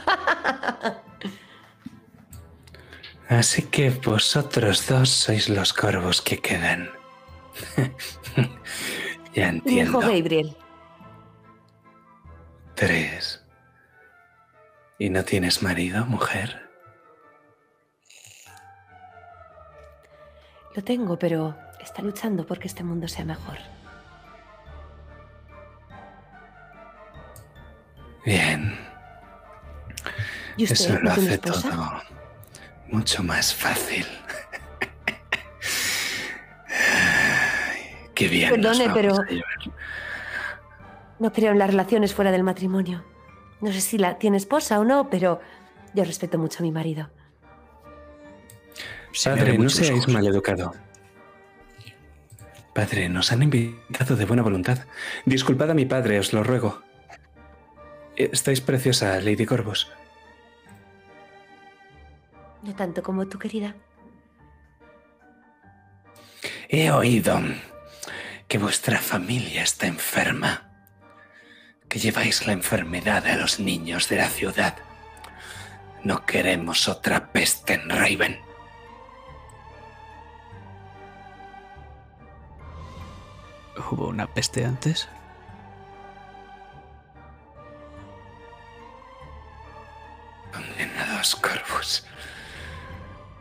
Así 3.29 3.63
que 3.63 3.91
vosotros 3.91 4.87
dos 4.87 5.11
sois 5.11 5.49
los 5.49 5.73
corvos 5.73 6.23
que 6.23 6.39
quedan. 6.39 6.89
ya 9.35 9.49
entiendo. 9.49 9.99
Gabriel. 9.99 10.57
Tres. 12.77 13.43
¿Y 14.99 15.11
no 15.11 15.25
tienes 15.25 15.63
marido, 15.63 16.07
mujer? 16.07 16.66
Lo 20.77 20.85
tengo, 20.85 21.19
pero 21.19 21.57
está 21.81 22.03
luchando 22.03 22.47
porque 22.47 22.69
este 22.69 22.85
mundo 22.85 23.09
sea 23.09 23.25
mejor. 23.25 23.57
Bien. 28.27 28.79
¿Y 30.59 30.65
usted 30.65 30.75
Eso 30.75 30.99
lo 31.01 31.11
hace 31.11 31.39
todo 31.39 32.03
mucho 32.89 33.23
más 33.23 33.55
fácil. 33.55 34.07
Qué 38.15 38.29
bien. 38.29 38.51
Perdone, 38.51 38.91
pero-. 38.91 39.17
No 41.19 41.33
creo 41.33 41.53
en 41.53 41.59
las 41.59 41.71
relaciones 41.71 42.13
fuera 42.13 42.31
del 42.31 42.43
matrimonio. 42.43 43.03
No 43.63 43.73
sé 43.73 43.81
si 43.81 43.97
la 43.97 44.19
tiene 44.19 44.37
esposa 44.37 44.79
o 44.79 44.85
no, 44.85 45.09
pero 45.09 45.41
yo 45.95 46.05
respeto 46.05 46.37
mucho 46.37 46.59
a 46.59 46.63
mi 46.63 46.71
marido. 46.71 47.09
Padre, 49.25 49.59
no 49.59 49.69
seáis 49.69 50.03
ojos. 50.03 50.15
maleducado. 50.15 50.75
Padre, 52.75 53.09
nos 53.09 53.33
han 53.33 53.43
invitado 53.43 54.17
de 54.17 54.27
buena 54.27 54.43
voluntad. 54.43 54.81
Disculpad 55.25 55.71
a 55.71 55.75
mi 55.75 55.87
padre, 55.87 56.19
os 56.19 56.33
lo 56.33 56.45
ruego. 56.45 56.83
Estáis 58.17 58.61
preciosa, 58.61 59.19
Lady 59.21 59.47
Corvus. 59.47 59.91
No 62.63 62.75
tanto 62.75 63.03
como 63.03 63.27
tú, 63.27 63.39
querida. 63.39 63.75
He 66.69 66.91
oído 66.91 67.41
que 68.49 68.59
vuestra 68.59 68.99
familia 68.99 69.63
está 69.63 69.87
enferma, 69.87 70.69
que 71.89 71.99
lleváis 71.99 72.47
la 72.47 72.53
enfermedad 72.53 73.27
a 73.27 73.37
los 73.37 73.61
niños 73.61 74.09
de 74.09 74.17
la 74.17 74.29
ciudad. 74.29 74.75
No 76.03 76.27
queremos 76.27 76.89
otra 76.89 77.33
peste 77.33 77.75
en 77.75 77.89
Raven. 77.89 78.46
¿Hubo 83.77 84.09
una 84.09 84.27
peste 84.27 84.65
antes? 84.65 85.09
Condenados 90.53 91.37
Corvus. 91.37 92.05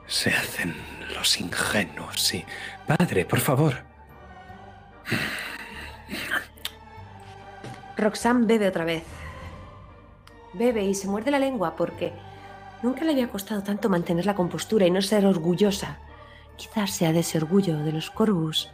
Se 0.08 0.30
hacen 0.32 0.76
los 1.14 1.40
ingenuos 1.40 2.34
y... 2.34 2.46
Padre, 2.86 3.26
por 3.26 3.40
favor. 3.40 3.76
Roxanne 7.98 8.46
bebe 8.46 8.68
otra 8.68 8.86
vez. 8.86 9.04
Bebe 10.54 10.84
y 10.84 10.94
se 10.94 11.08
muerde 11.08 11.32
la 11.32 11.40
lengua 11.40 11.76
porque 11.76 12.14
nunca 12.84 13.04
le 13.04 13.12
había 13.14 13.30
costado 13.30 13.64
tanto 13.64 13.90
mantener 13.90 14.26
la 14.26 14.36
compostura 14.36 14.86
y 14.86 14.92
no 14.92 15.02
ser 15.02 15.26
orgullosa. 15.26 15.98
Quizás 16.58 16.92
sea 16.92 17.12
de 17.12 17.20
ese 17.20 17.38
orgullo 17.38 17.78
de 17.80 17.92
los 17.92 18.12
Corvus. 18.12 18.70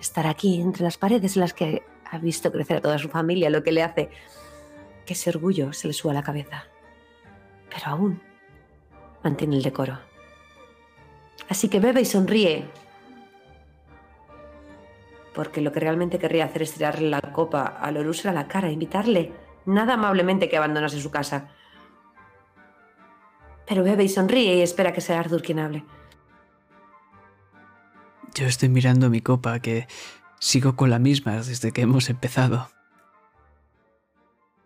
Estar 0.00 0.26
aquí 0.26 0.60
entre 0.60 0.82
las 0.84 0.98
paredes 0.98 1.36
en 1.36 1.40
las 1.40 1.54
que 1.54 1.82
ha 2.10 2.18
visto 2.18 2.52
crecer 2.52 2.78
a 2.78 2.80
toda 2.80 2.98
su 2.98 3.08
familia, 3.08 3.50
lo 3.50 3.62
que 3.62 3.72
le 3.72 3.82
hace 3.82 4.10
que 5.04 5.14
ese 5.14 5.30
orgullo 5.30 5.72
se 5.72 5.86
le 5.86 5.94
suba 5.94 6.12
a 6.12 6.14
la 6.14 6.22
cabeza. 6.22 6.64
Pero 7.70 7.86
aún 7.86 8.20
mantiene 9.22 9.56
el 9.56 9.62
decoro. 9.62 9.98
Así 11.48 11.68
que 11.68 11.80
bebe 11.80 12.00
y 12.00 12.04
sonríe. 12.04 12.64
Porque 15.34 15.60
lo 15.60 15.72
que 15.72 15.80
realmente 15.80 16.18
querría 16.18 16.46
hacer 16.46 16.62
es 16.62 16.72
tirarle 16.72 17.10
la 17.10 17.20
copa 17.20 17.62
a 17.62 17.90
Lorusra 17.90 18.30
a 18.30 18.34
la 18.34 18.48
cara, 18.48 18.70
invitarle 18.70 19.32
nada 19.66 19.94
amablemente 19.94 20.48
que 20.48 20.56
abandonase 20.56 21.00
su 21.00 21.10
casa. 21.10 21.48
Pero 23.66 23.82
bebe 23.82 24.04
y 24.04 24.08
sonríe 24.08 24.56
y 24.56 24.62
espera 24.62 24.92
que 24.92 25.00
sea 25.00 25.20
Arthur 25.20 25.42
quien 25.42 25.58
hable. 25.58 25.84
Yo 28.36 28.44
estoy 28.46 28.68
mirando 28.68 29.08
mi 29.08 29.22
copa 29.22 29.60
que 29.60 29.88
sigo 30.38 30.76
con 30.76 30.90
la 30.90 30.98
misma 30.98 31.36
desde 31.36 31.72
que 31.72 31.80
hemos 31.80 32.10
empezado. 32.10 32.70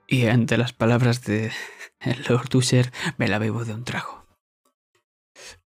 Y 0.08 0.26
ante 0.26 0.58
las 0.58 0.72
palabras 0.72 1.22
de 1.22 1.52
el 2.00 2.24
Lord 2.28 2.52
Usher 2.52 2.92
me 3.16 3.28
la 3.28 3.38
bebo 3.38 3.64
de 3.64 3.74
un 3.74 3.84
trago. 3.84 4.26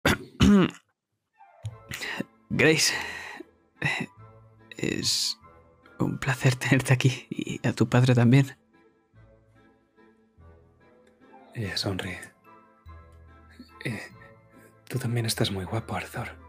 Grace, 2.51 2.93
es 4.77 5.39
un 5.99 6.19
placer 6.19 6.55
tenerte 6.55 6.93
aquí 6.93 7.27
y 7.31 7.67
a 7.67 7.73
tu 7.73 7.89
padre 7.89 8.15
también. 8.15 8.59
Ella 11.55 11.79
sonríe. 11.79 12.21
Eh, 13.87 14.03
tú 14.87 14.99
también 14.99 15.25
estás 15.25 15.51
muy 15.51 15.65
guapo, 15.65 15.95
Arthur. 15.95 16.46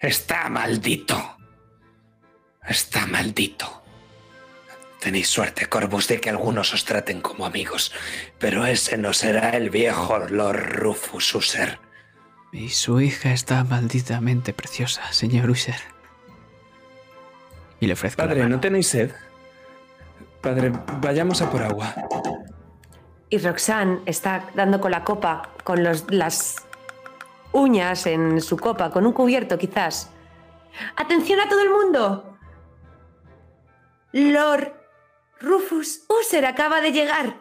Está 0.00 0.48
maldito. 0.48 1.36
Está 2.66 3.06
maldito. 3.06 3.82
Tenéis 5.00 5.28
suerte, 5.28 5.66
Corvus, 5.66 6.08
de 6.08 6.20
que 6.20 6.28
algunos 6.30 6.74
os 6.74 6.84
traten 6.84 7.20
como 7.20 7.46
amigos, 7.46 7.92
pero 8.38 8.66
ese 8.66 8.98
no 8.98 9.12
será 9.12 9.50
el 9.50 9.70
viejo 9.70 10.18
Lord 10.18 10.72
Rufus 10.76 11.34
User. 11.34 11.78
Y 12.52 12.70
su 12.70 13.00
hija 13.00 13.32
está 13.32 13.62
malditamente 13.62 14.52
preciosa, 14.52 15.12
señor 15.12 15.50
Usher. 15.50 15.80
Y 17.80 17.86
le 17.86 17.92
ofrezco 17.92 18.22
la 18.22 18.28
Padre, 18.28 18.42
mano. 18.42 18.56
¿no 18.56 18.60
tenéis 18.60 18.88
sed? 18.88 19.12
Padre, 20.40 20.72
vayamos 21.00 21.42
a 21.42 21.50
por 21.50 21.62
agua. 21.62 21.94
Y 23.30 23.38
Roxanne 23.38 24.00
está 24.06 24.50
dando 24.54 24.80
con 24.80 24.90
la 24.90 25.04
copa, 25.04 25.50
con 25.62 25.84
los- 25.84 26.10
las 26.10 26.56
uñas 27.52 28.06
en 28.06 28.40
su 28.40 28.56
copa, 28.56 28.90
con 28.90 29.06
un 29.06 29.12
cubierto 29.12 29.58
quizás. 29.58 30.10
¡Atención 30.96 31.40
a 31.40 31.48
todo 31.48 31.60
el 31.60 31.70
mundo! 31.70 32.38
Lord 34.12 34.72
Rufus 35.40 36.04
User 36.08 36.44
acaba 36.46 36.80
de 36.80 36.92
llegar. 36.92 37.36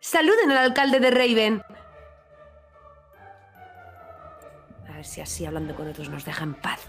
Saluden 0.00 0.50
al 0.50 0.58
alcalde 0.58 1.00
de 1.00 1.10
Raven. 1.10 1.62
A 4.88 4.92
ver 4.96 5.04
si 5.04 5.20
así 5.20 5.44
hablando 5.46 5.74
con 5.74 5.88
otros 5.88 6.08
nos 6.08 6.24
deja 6.24 6.44
en 6.44 6.54
paz. 6.54 6.86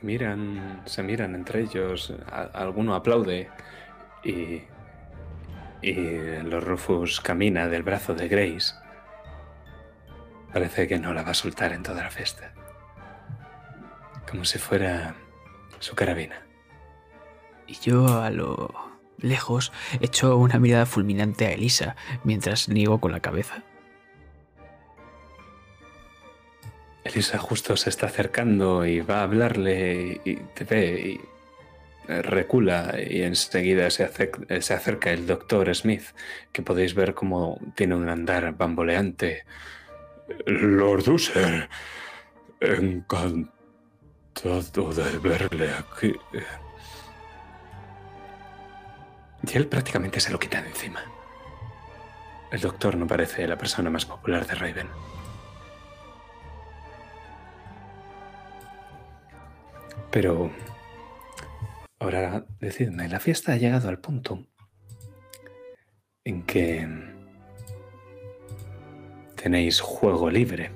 Miran, 0.00 0.82
se 0.84 1.02
miran 1.02 1.34
entre 1.34 1.62
ellos, 1.62 2.14
alguno 2.52 2.94
aplaude 2.94 3.50
y, 4.22 4.62
y 5.82 6.40
los 6.44 6.62
Rufus 6.62 7.20
camina 7.20 7.66
del 7.66 7.82
brazo 7.82 8.14
de 8.14 8.28
Grace. 8.28 8.74
Parece 10.52 10.88
que 10.88 10.98
no 10.98 11.12
la 11.12 11.22
va 11.22 11.30
a 11.30 11.34
soltar 11.34 11.72
en 11.72 11.82
toda 11.82 12.02
la 12.02 12.10
fiesta. 12.10 12.52
Como 14.28 14.44
si 14.44 14.58
fuera 14.58 15.14
su 15.78 15.94
carabina. 15.94 16.42
Y 17.66 17.74
yo 17.74 18.22
a 18.22 18.30
lo 18.30 18.72
lejos 19.18 19.72
echo 20.00 20.36
una 20.36 20.58
mirada 20.58 20.86
fulminante 20.86 21.46
a 21.46 21.52
Elisa 21.52 21.96
mientras 22.24 22.68
niego 22.68 23.00
con 23.00 23.12
la 23.12 23.20
cabeza. 23.20 23.62
Elisa 27.04 27.38
justo 27.38 27.76
se 27.76 27.90
está 27.90 28.06
acercando 28.06 28.84
y 28.84 29.00
va 29.00 29.20
a 29.20 29.22
hablarle 29.22 30.20
y 30.24 30.36
te 30.36 30.64
ve 30.64 31.00
y 31.00 31.20
recula 32.08 32.96
y 32.98 33.22
enseguida 33.22 33.90
se, 33.90 34.10
se 34.60 34.74
acerca 34.74 35.10
el 35.10 35.26
doctor 35.26 35.74
Smith, 35.74 36.04
que 36.52 36.62
podéis 36.62 36.94
ver 36.94 37.14
cómo 37.14 37.60
tiene 37.74 37.94
un 37.94 38.08
andar 38.08 38.56
bamboleante. 38.56 39.44
Lord 40.46 41.08
Usher, 41.08 41.68
encantado 42.60 43.52
de 44.94 45.18
verle 45.18 45.72
aquí. 45.72 46.14
Y 49.42 49.56
él 49.56 49.66
prácticamente 49.66 50.20
se 50.20 50.32
lo 50.32 50.38
quita 50.38 50.60
de 50.62 50.68
encima. 50.68 51.02
El 52.50 52.60
doctor 52.60 52.96
no 52.96 53.06
parece 53.06 53.46
la 53.46 53.58
persona 53.58 53.90
más 53.90 54.06
popular 54.06 54.46
de 54.46 54.54
Raven. 54.54 54.88
Pero 60.10 60.50
Ahora, 62.00 62.46
decidme, 62.60 63.08
la 63.08 63.18
fiesta 63.18 63.52
ha 63.52 63.56
llegado 63.56 63.88
al 63.88 63.98
punto 63.98 64.46
en 66.24 66.44
que 66.44 66.86
tenéis 69.42 69.80
juego 69.80 70.30
libre. 70.30 70.70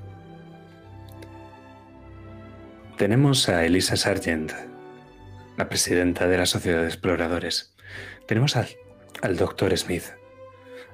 Tenemos 2.97 3.49
a 3.49 3.65
Elisa 3.65 3.97
Sargent, 3.97 4.51
la 5.57 5.67
presidenta 5.67 6.27
de 6.27 6.37
la 6.37 6.45
Sociedad 6.45 6.81
de 6.81 6.87
Exploradores. 6.87 7.75
Tenemos 8.25 8.55
al, 8.55 8.67
al 9.21 9.35
Dr. 9.35 9.77
Smith, 9.77 10.13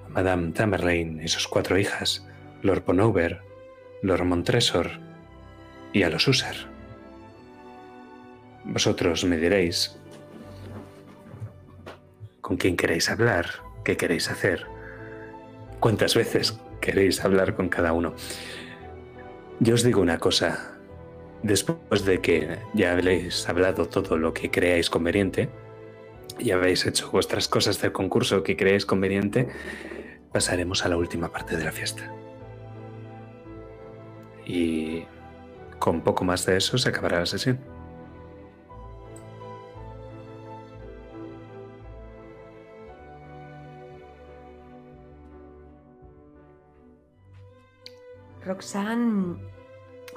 a 0.05 0.09
Madame 0.09 0.51
Tamerlane 0.51 1.23
y 1.23 1.27
sus 1.27 1.47
cuatro 1.47 1.77
hijas, 1.77 2.25
Lord 2.63 2.83
Bonover, 2.85 3.41
Lord 4.01 4.25
Montresor 4.25 4.91
y 5.93 6.03
a 6.03 6.09
los 6.09 6.27
User. 6.27 6.55
Vosotros 8.65 9.23
me 9.25 9.37
diréis 9.37 9.95
con 12.41 12.57
quién 12.57 12.75
queréis 12.75 13.09
hablar, 13.09 13.47
qué 13.83 13.95
queréis 13.95 14.29
hacer, 14.29 14.65
cuántas 15.79 16.15
veces 16.15 16.59
queréis 16.79 17.23
hablar 17.23 17.55
con 17.55 17.69
cada 17.69 17.93
uno. 17.93 18.13
Yo 19.59 19.73
os 19.75 19.83
digo 19.83 20.01
una 20.01 20.19
cosa, 20.19 20.77
después 21.43 22.05
de 22.05 22.19
que 22.21 22.59
ya 22.73 22.93
habéis 22.93 23.47
hablado 23.49 23.87
todo 23.87 24.17
lo 24.17 24.33
que 24.33 24.49
creáis 24.49 24.89
conveniente 24.89 25.49
y 26.37 26.51
habéis 26.51 26.85
hecho 26.85 27.11
vuestras 27.11 27.47
cosas 27.47 27.81
del 27.81 27.91
concurso 27.91 28.43
que 28.43 28.55
creáis 28.55 28.85
conveniente, 28.85 29.49
pasaremos 30.31 30.85
a 30.85 30.89
la 30.89 30.97
última 30.97 31.31
parte 31.31 31.57
de 31.57 31.65
la 31.65 31.71
fiesta. 31.71 32.13
Y 34.45 35.03
con 35.79 36.01
poco 36.01 36.23
más 36.23 36.45
de 36.45 36.57
eso 36.57 36.77
se 36.77 36.89
acabará 36.89 37.19
la 37.19 37.25
sesión. 37.25 37.59
Roxanne 48.49 49.37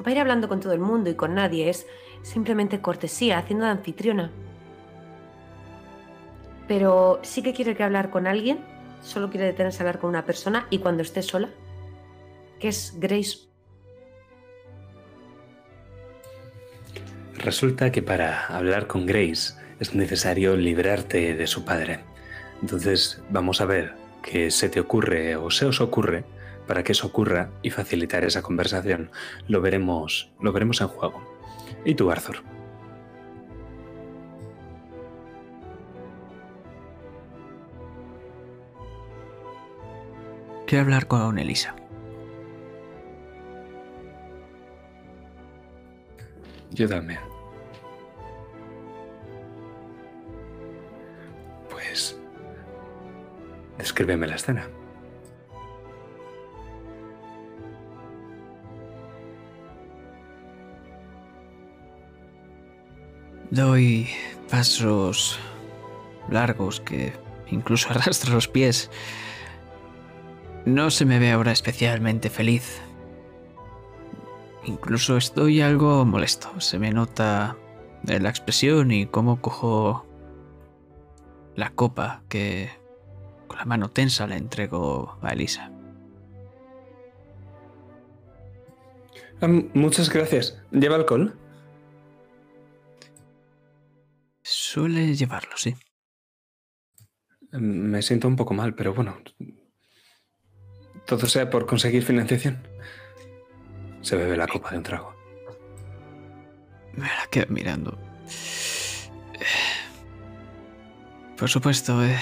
va 0.00 0.06
a 0.06 0.10
ir 0.10 0.18
hablando 0.18 0.48
con 0.48 0.60
todo 0.60 0.72
el 0.72 0.80
mundo 0.80 1.10
y 1.10 1.14
con 1.14 1.34
nadie. 1.34 1.68
Es 1.68 1.86
simplemente 2.22 2.80
cortesía, 2.80 3.38
haciendo 3.38 3.66
de 3.66 3.72
anfitriona. 3.72 4.30
Pero 6.66 7.20
sí 7.22 7.42
que 7.42 7.52
quiere 7.52 7.76
que 7.76 7.82
hablar 7.82 8.10
con 8.10 8.26
alguien. 8.26 8.64
Solo 9.02 9.30
quiere 9.30 9.46
detenerse 9.46 9.78
a 9.78 9.82
hablar 9.82 9.98
con 9.98 10.10
una 10.10 10.24
persona 10.24 10.66
y 10.70 10.78
cuando 10.78 11.02
esté 11.02 11.22
sola. 11.22 11.50
Que 12.58 12.68
es 12.68 12.94
Grace. 12.98 13.48
Resulta 17.34 17.90
que 17.90 18.02
para 18.02 18.46
hablar 18.46 18.86
con 18.86 19.04
Grace 19.04 19.54
es 19.80 19.94
necesario 19.94 20.56
librarte 20.56 21.34
de 21.34 21.46
su 21.46 21.64
padre. 21.64 22.00
Entonces 22.62 23.20
vamos 23.30 23.60
a 23.60 23.66
ver 23.66 23.94
qué 24.22 24.50
se 24.50 24.68
te 24.68 24.78
ocurre 24.78 25.36
o 25.36 25.50
se 25.50 25.66
os 25.66 25.80
ocurre 25.80 26.24
para 26.66 26.82
que 26.82 26.92
eso 26.92 27.06
ocurra 27.06 27.50
y 27.62 27.70
facilitar 27.70 28.24
esa 28.24 28.42
conversación. 28.42 29.10
Lo 29.48 29.60
veremos, 29.60 30.32
lo 30.40 30.52
veremos 30.52 30.80
en 30.80 30.88
juego. 30.88 31.22
¿Y 31.84 31.94
tú, 31.94 32.10
Arthur? 32.10 32.42
Quiero 40.66 40.84
hablar 40.84 41.06
con 41.06 41.38
Elisa. 41.38 41.74
Yo 46.70 46.88
también. 46.88 47.20
Pues... 51.68 52.18
Descríbeme 53.76 54.26
la 54.26 54.36
escena. 54.36 54.66
Doy 63.52 64.08
pasos 64.50 65.38
largos 66.30 66.80
que 66.80 67.12
incluso 67.50 67.90
arrastro 67.90 68.32
los 68.32 68.48
pies. 68.48 68.90
No 70.64 70.90
se 70.90 71.04
me 71.04 71.18
ve 71.18 71.32
ahora 71.32 71.52
especialmente 71.52 72.30
feliz. 72.30 72.80
Incluso 74.64 75.18
estoy 75.18 75.60
algo 75.60 76.06
molesto. 76.06 76.62
Se 76.62 76.78
me 76.78 76.92
nota 76.92 77.58
la 78.04 78.30
expresión 78.30 78.90
y 78.90 79.04
cómo 79.04 79.42
cojo 79.42 80.06
la 81.54 81.74
copa 81.74 82.22
que 82.30 82.70
con 83.48 83.58
la 83.58 83.66
mano 83.66 83.90
tensa 83.90 84.26
le 84.26 84.36
entrego 84.36 85.18
a 85.20 85.28
Elisa. 85.28 85.70
Muchas 89.74 90.08
gracias. 90.08 90.58
¿Lleva 90.70 90.96
alcohol? 90.96 91.36
Suele 94.54 95.14
llevarlo, 95.14 95.56
sí. 95.56 95.74
Me 97.52 98.02
siento 98.02 98.28
un 98.28 98.36
poco 98.36 98.52
mal, 98.52 98.74
pero 98.74 98.92
bueno. 98.92 99.16
Todo 101.06 101.26
sea 101.26 101.48
por 101.48 101.64
conseguir 101.64 102.02
financiación. 102.02 102.68
Se 104.02 104.14
bebe 104.14 104.36
la 104.36 104.46
copa 104.46 104.70
de 104.70 104.76
un 104.76 104.82
trago. 104.82 105.14
Me 106.92 107.06
la 107.06 107.26
quedo 107.30 107.46
mirando. 107.48 107.98
Por 111.38 111.48
supuesto, 111.48 112.04
eh, 112.04 112.18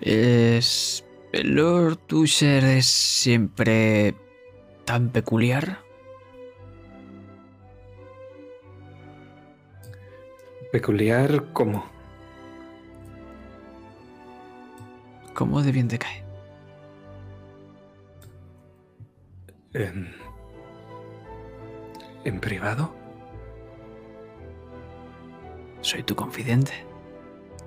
es. 0.00 1.04
¿El 1.32 1.56
Lord 1.56 1.98
Tusher 2.06 2.64
es 2.64 2.86
siempre 2.86 4.14
tan 4.86 5.10
peculiar? 5.10 5.89
Peculiar 10.72 11.52
como. 11.52 11.84
¿Cómo 15.34 15.62
de 15.62 15.72
bien 15.72 15.88
te 15.88 15.98
cae? 15.98 16.22
¿En, 19.72 20.14
¿En 22.24 22.40
privado? 22.40 22.94
Soy 25.80 26.04
tu 26.04 26.14
confidente. 26.14 26.72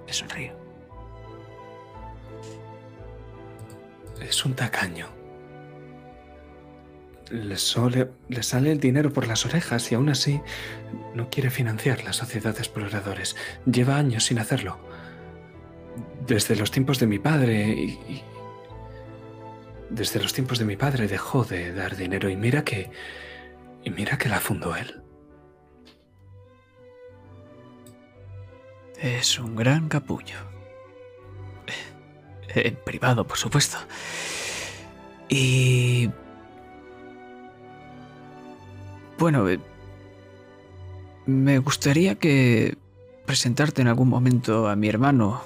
Le 0.07 0.13
sonrío. 0.13 0.53
Es 4.21 4.45
un 4.45 4.53
tacaño. 4.53 5.22
Le, 7.33 7.57
le 8.29 8.43
sale 8.43 8.71
el 8.71 8.79
dinero 8.79 9.11
por 9.11 9.25
las 9.27 9.43
orejas 9.47 9.91
y 9.91 9.95
aún 9.95 10.09
así 10.09 10.39
no 11.15 11.31
quiere 11.31 11.49
financiar 11.49 12.03
la 12.03 12.13
sociedad 12.13 12.53
de 12.53 12.59
exploradores. 12.59 13.35
Lleva 13.65 13.97
años 13.97 14.25
sin 14.25 14.37
hacerlo. 14.37 14.77
Desde 16.27 16.55
los 16.55 16.69
tiempos 16.69 16.99
de 16.99 17.07
mi 17.07 17.17
padre 17.17 17.69
y- 17.69 18.23
Desde 19.89 20.21
los 20.21 20.31
tiempos 20.31 20.59
de 20.59 20.65
mi 20.65 20.75
padre 20.75 21.07
dejó 21.07 21.43
de 21.43 21.73
dar 21.73 21.95
dinero 21.95 22.29
y 22.29 22.35
mira 22.35 22.63
que... 22.63 22.91
Y 23.83 23.89
mira 23.89 24.17
que 24.19 24.29
la 24.29 24.39
fundó 24.39 24.75
él. 24.75 25.01
Es 29.01 29.39
un 29.39 29.55
gran 29.55 29.89
capullo. 29.89 30.37
En 32.55 32.75
privado, 32.75 33.25
por 33.25 33.37
supuesto. 33.37 33.77
Y... 35.29 36.11
Bueno, 39.23 39.47
eh, 39.47 39.57
me 41.27 41.57
gustaría 41.59 42.15
que 42.15 42.75
presentarte 43.25 43.81
en 43.81 43.87
algún 43.87 44.09
momento 44.09 44.67
a 44.67 44.75
mi 44.75 44.89
hermano. 44.89 45.41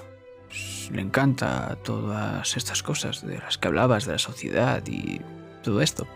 Pues, 0.48 0.90
Le 0.92 1.04
encanta 1.04 1.78
todas 1.84 2.58
estas 2.58 2.82
cosas 2.82 3.24
de 3.24 3.38
las 3.38 3.60
que 3.60 3.68
hablabas, 3.68 4.08
de 4.08 4.14
la 4.14 4.18
sociedad 4.18 4.82
y 4.88 5.22
todo 5.62 5.82
esto. 5.82 6.08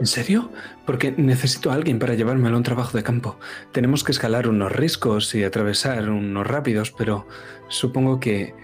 ¿En 0.00 0.06
serio? 0.06 0.50
Porque 0.84 1.12
necesito 1.12 1.70
a 1.70 1.74
alguien 1.74 2.00
para 2.00 2.14
llevármelo 2.14 2.56
a 2.56 2.58
un 2.58 2.64
trabajo 2.64 2.96
de 2.96 3.04
campo. 3.04 3.38
Tenemos 3.70 4.02
que 4.02 4.10
escalar 4.10 4.48
unos 4.48 4.72
riscos 4.72 5.36
y 5.36 5.44
atravesar 5.44 6.10
unos 6.10 6.44
rápidos, 6.48 6.90
pero 6.90 7.28
supongo 7.68 8.18
que... 8.18 8.56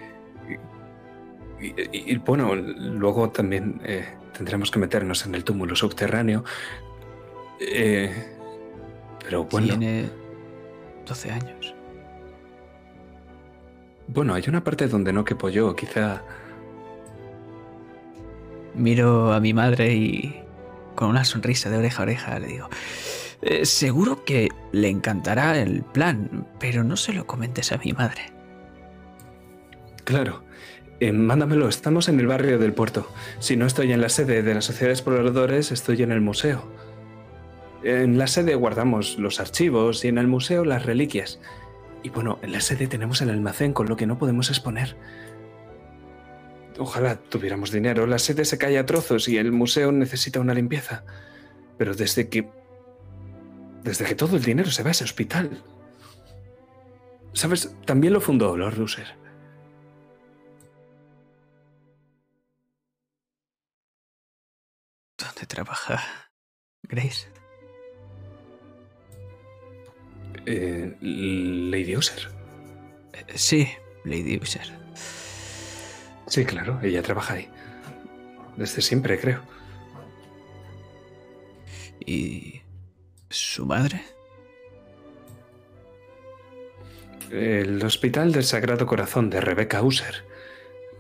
Y, 1.61 2.17
bueno, 2.17 2.57
luego 2.57 3.31
también 3.31 3.81
eh, 3.85 4.05
tendremos 4.37 4.73
que 4.73 4.81
meternos 4.81 5.25
en 5.25 5.37
el 5.37 5.45
túmulo 5.45 5.77
subterráneo. 5.77 6.43
Eh, 7.69 8.13
pero 9.25 9.45
bueno, 9.45 9.69
Tiene 9.69 10.11
12 11.07 11.31
años. 11.31 11.75
bueno, 14.09 14.35
hay 14.35 14.45
una 14.49 14.63
parte 14.65 14.89
donde 14.89 15.13
no 15.13 15.25
quepo 15.25 15.49
yo, 15.49 15.75
quizá... 15.77 16.23
Miro 18.75 19.33
a 19.33 19.41
mi 19.41 19.53
madre 19.53 19.93
y 19.95 20.43
con 20.95 21.09
una 21.11 21.25
sonrisa 21.25 21.69
de 21.71 21.77
oreja 21.77 22.01
a 22.01 22.05
oreja 22.05 22.39
le 22.39 22.47
digo, 22.47 22.69
Eh, 23.43 23.67
seguro 23.67 24.25
que 24.25 24.49
le 24.73 24.89
encantará 24.89 25.59
el 25.61 25.83
plan, 25.83 26.47
pero 26.59 26.85
no 26.85 26.97
se 26.97 27.13
lo 27.13 27.27
comentes 27.27 27.73
a 27.73 27.79
mi 27.79 27.93
madre. 27.93 28.23
Claro. 30.05 30.45
Eh, 31.01 31.11
mándamelo, 31.13 31.69
estamos 31.69 32.09
en 32.09 32.21
el 32.21 32.27
barrio 32.29 32.59
del 32.59 32.73
puerto. 32.73 33.09
Si 33.41 33.57
no 33.57 33.67
estoy 33.67 33.93
en 33.93 34.01
la 34.01 34.09
sede 34.09 34.43
de 34.43 34.55
la 34.55 34.61
Sociedad 34.61 34.87
de 34.89 34.93
Exploradores, 34.93 35.73
estoy 35.73 36.03
en 36.03 36.13
el 36.13 36.21
museo. 36.21 36.63
En 37.85 38.17
la 38.17 38.29
sede 38.29 38.55
guardamos 38.55 39.19
los 39.19 39.41
archivos 39.41 40.05
y 40.05 40.09
en 40.09 40.19
el 40.19 40.29
museo 40.29 40.65
las 40.65 40.87
reliquias. 40.87 41.41
Y 42.05 42.11
bueno, 42.11 42.39
en 42.43 42.53
la 42.53 42.61
sede 42.61 42.87
tenemos 42.87 43.21
el 43.23 43.31
almacén 43.31 43.73
con 43.73 43.89
lo 43.89 43.97
que 43.97 44.07
no 44.07 44.19
podemos 44.19 44.51
exponer. 44.51 44.97
Ojalá 46.79 47.17
tuviéramos 47.17 47.73
dinero. 47.73 48.07
La 48.07 48.19
sede 48.19 48.45
se 48.45 48.59
cae 48.59 48.79
a 48.79 48.87
trozos 48.87 49.29
y 49.29 49.37
el 49.37 49.53
museo 49.53 49.91
necesita 49.91 50.41
una 50.41 50.55
limpieza. 50.55 51.05
Pero 51.77 51.95
desde 51.95 52.29
que... 52.29 52.49
Desde 53.83 54.05
que 54.05 54.15
todo 54.15 54.37
el 54.37 54.45
dinero 54.45 54.71
se 54.71 54.85
va 54.85 54.91
a 54.91 54.93
ese 54.93 55.05
hospital. 55.05 55.63
¿Sabes? 57.33 57.75
También 57.85 58.13
lo 58.13 58.21
fundó 58.21 58.57
Lord 58.57 58.81
User. 58.81 59.07
¿Dónde 65.19 65.47
trabaja 65.47 66.01
Grace? 66.85 67.32
Eh, 70.47 70.97
Lady 71.01 71.97
User. 71.97 72.29
Eh, 73.13 73.25
sí, 73.35 73.69
Lady 74.05 74.39
User. 74.41 74.73
Sí, 76.27 76.45
claro, 76.45 76.81
ella 76.83 77.03
trabaja 77.03 77.35
ahí. 77.35 77.49
Desde 78.57 78.83
siempre, 78.83 79.19
creo. 79.19 79.43
¿Y 82.05 82.63
su 83.29 83.67
madre? 83.67 84.03
El 87.31 87.83
Hospital 87.85 88.33
del 88.33 88.45
Sagrado 88.45 88.87
Corazón 88.87 89.31
de 89.31 89.41
Rebecca 89.41 89.83
User. 89.83 90.25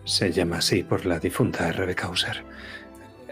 Se 0.04 0.32
llama 0.32 0.58
así 0.58 0.82
por 0.82 1.04
la 1.04 1.18
difunta 1.18 1.70
Rebecca 1.72 2.08
User. 2.08 2.44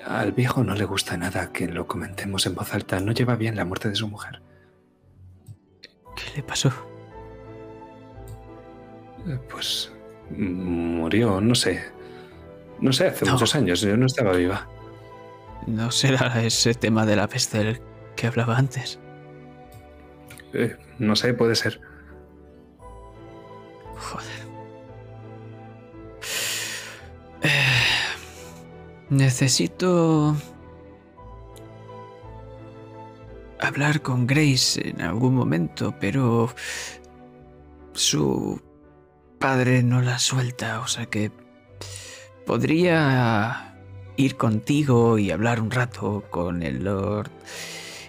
Al 0.04 0.32
viejo 0.32 0.64
no 0.64 0.74
le 0.74 0.84
gusta 0.84 1.16
nada 1.16 1.52
que 1.52 1.66
lo 1.66 1.86
comentemos 1.86 2.46
en 2.46 2.54
voz 2.54 2.74
alta. 2.74 3.00
No 3.00 3.12
lleva 3.12 3.36
bien 3.36 3.56
la 3.56 3.64
muerte 3.64 3.88
de 3.88 3.94
su 3.94 4.08
mujer. 4.08 4.42
¿Qué 6.24 6.36
le 6.36 6.42
pasó? 6.42 6.70
Eh, 9.26 9.38
Pues 9.50 9.92
murió, 10.30 11.40
no 11.40 11.54
sé. 11.54 11.82
No 12.80 12.92
sé, 12.92 13.08
hace 13.08 13.26
No. 13.26 13.32
muchos 13.32 13.54
años. 13.54 13.80
Yo 13.80 13.96
no 13.96 14.06
estaba 14.06 14.32
viva. 14.32 14.66
¿No 15.66 15.90
será 15.90 16.42
ese 16.42 16.74
tema 16.74 17.04
de 17.04 17.16
la 17.16 17.28
peste 17.28 17.58
del 17.58 17.80
que 18.16 18.26
hablaba 18.26 18.56
antes? 18.56 18.98
Eh, 20.54 20.76
no 20.98 21.14
sé, 21.16 21.34
puede 21.34 21.54
ser. 21.54 21.80
Joder. 23.96 24.40
Eh, 27.42 27.50
necesito 29.10 30.34
hablar 33.62 34.02
con 34.02 34.26
Grace 34.26 34.88
en 34.88 35.00
algún 35.00 35.34
momento, 35.34 35.94
pero 36.00 36.54
su 37.92 38.60
padre 39.38 39.82
no 39.82 40.02
la 40.02 40.18
suelta, 40.18 40.80
o 40.80 40.86
sea 40.86 41.06
que 41.06 41.30
podría 42.46 43.76
ir 44.16 44.36
contigo 44.36 45.18
y 45.18 45.30
hablar 45.30 45.60
un 45.60 45.70
rato 45.70 46.24
con 46.30 46.62
el 46.62 46.84
Lord 46.84 47.30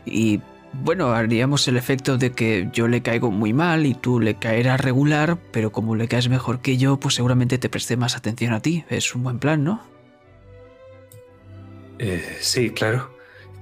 y 0.06 0.42
bueno, 0.74 1.12
haríamos 1.12 1.68
el 1.68 1.78
efecto 1.78 2.18
de 2.18 2.32
que 2.32 2.70
yo 2.72 2.88
le 2.88 3.02
caigo 3.02 3.30
muy 3.30 3.54
mal 3.54 3.86
y 3.86 3.94
tú 3.94 4.20
le 4.20 4.36
caerás 4.36 4.80
regular, 4.80 5.38
pero 5.52 5.72
como 5.72 5.96
le 5.96 6.08
caes 6.08 6.30
mejor 6.30 6.62
que 6.62 6.78
yo, 6.78 6.98
pues 6.98 7.16
seguramente 7.16 7.58
te 7.58 7.70
presté 7.70 7.98
más 7.98 8.16
atención 8.16 8.54
a 8.54 8.62
ti. 8.62 8.86
Es 8.90 9.14
un 9.14 9.24
buen 9.24 9.40
plan, 9.40 9.64
¿no? 9.64 9.82
Eh, 12.00 12.38
sí, 12.40 12.70
claro. 12.70 13.12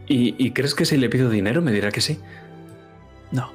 ¿Y, 0.09 0.35
y 0.43 0.51
crees 0.51 0.75
que 0.75 0.85
si 0.85 0.97
le 0.97 1.07
pido 1.09 1.29
dinero 1.29 1.61
me 1.61 1.71
dirá 1.71 1.91
que 1.91 2.01
sí? 2.01 2.19
No. 3.31 3.51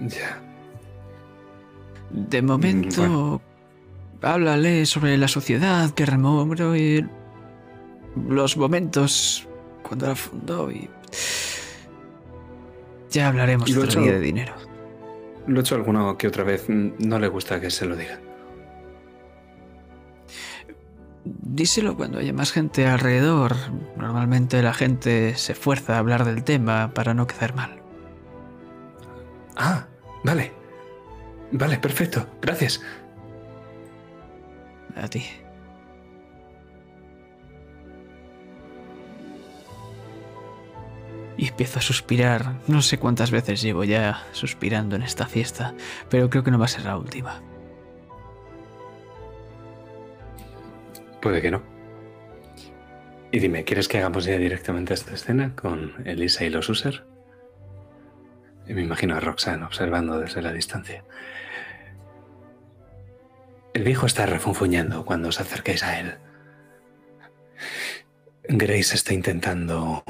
Ya. 0.00 0.40
De 2.10 2.40
momento, 2.42 3.40
háblale 4.22 4.86
sobre 4.86 5.16
la 5.18 5.28
sociedad 5.28 5.90
que 5.90 6.06
rememore 6.06 7.06
los 8.28 8.56
momentos 8.56 9.46
cuando 9.82 10.06
la 10.06 10.16
fundó 10.16 10.70
y 10.72 10.88
ya 13.10 13.28
hablaremos 13.28 13.68
Y 13.68 13.76
otro 13.76 14.00
día 14.02 14.12
de 14.12 14.20
dinero. 14.20 14.54
Lo 15.46 15.58
he 15.58 15.60
hecho 15.60 15.74
alguna 15.74 16.14
que 16.18 16.28
otra 16.28 16.44
vez. 16.44 16.68
mm, 16.68 16.92
No 17.00 17.18
le 17.18 17.28
gusta 17.28 17.60
que 17.60 17.70
se 17.70 17.86
lo 17.86 17.96
diga. 17.96 18.18
Díselo 21.30 21.96
cuando 21.96 22.18
haya 22.18 22.32
más 22.32 22.52
gente 22.52 22.86
alrededor. 22.86 23.54
Normalmente 23.96 24.62
la 24.62 24.72
gente 24.72 25.34
se 25.36 25.52
esfuerza 25.52 25.96
a 25.96 25.98
hablar 25.98 26.24
del 26.24 26.42
tema 26.42 26.94
para 26.94 27.12
no 27.12 27.26
quedar 27.26 27.54
mal. 27.54 27.82
Ah, 29.56 29.86
vale. 30.24 30.52
Vale, 31.52 31.78
perfecto. 31.78 32.26
Gracias. 32.40 32.80
A 34.96 35.08
ti. 35.08 35.24
Y 41.36 41.48
empiezo 41.48 41.78
a 41.78 41.82
suspirar. 41.82 42.54
No 42.68 42.80
sé 42.80 42.98
cuántas 42.98 43.30
veces 43.30 43.60
llevo 43.60 43.84
ya 43.84 44.24
suspirando 44.32 44.96
en 44.96 45.02
esta 45.02 45.26
fiesta, 45.26 45.74
pero 46.08 46.30
creo 46.30 46.42
que 46.42 46.50
no 46.50 46.58
va 46.58 46.64
a 46.64 46.68
ser 46.68 46.84
la 46.84 46.96
última. 46.96 47.42
Puede 51.20 51.42
que 51.42 51.50
no. 51.50 51.62
Y 53.30 53.40
dime, 53.40 53.64
¿quieres 53.64 53.88
que 53.88 53.98
hagamos 53.98 54.24
ya 54.24 54.38
directamente 54.38 54.94
esta 54.94 55.14
escena 55.14 55.54
con 55.54 55.94
Elisa 56.06 56.44
y 56.44 56.50
los 56.50 56.68
User? 56.68 57.04
Y 58.66 58.74
me 58.74 58.82
imagino 58.82 59.16
a 59.16 59.20
Roxanne 59.20 59.64
observando 59.64 60.18
desde 60.18 60.40
la 60.40 60.52
distancia. 60.52 61.04
El 63.74 63.84
viejo 63.84 64.06
está 64.06 64.26
refunfuñando 64.26 65.04
cuando 65.04 65.28
os 65.28 65.40
acerquéis 65.40 65.82
a 65.82 66.00
él. 66.00 66.14
Grace 68.48 68.94
está 68.94 69.12
intentando 69.12 70.02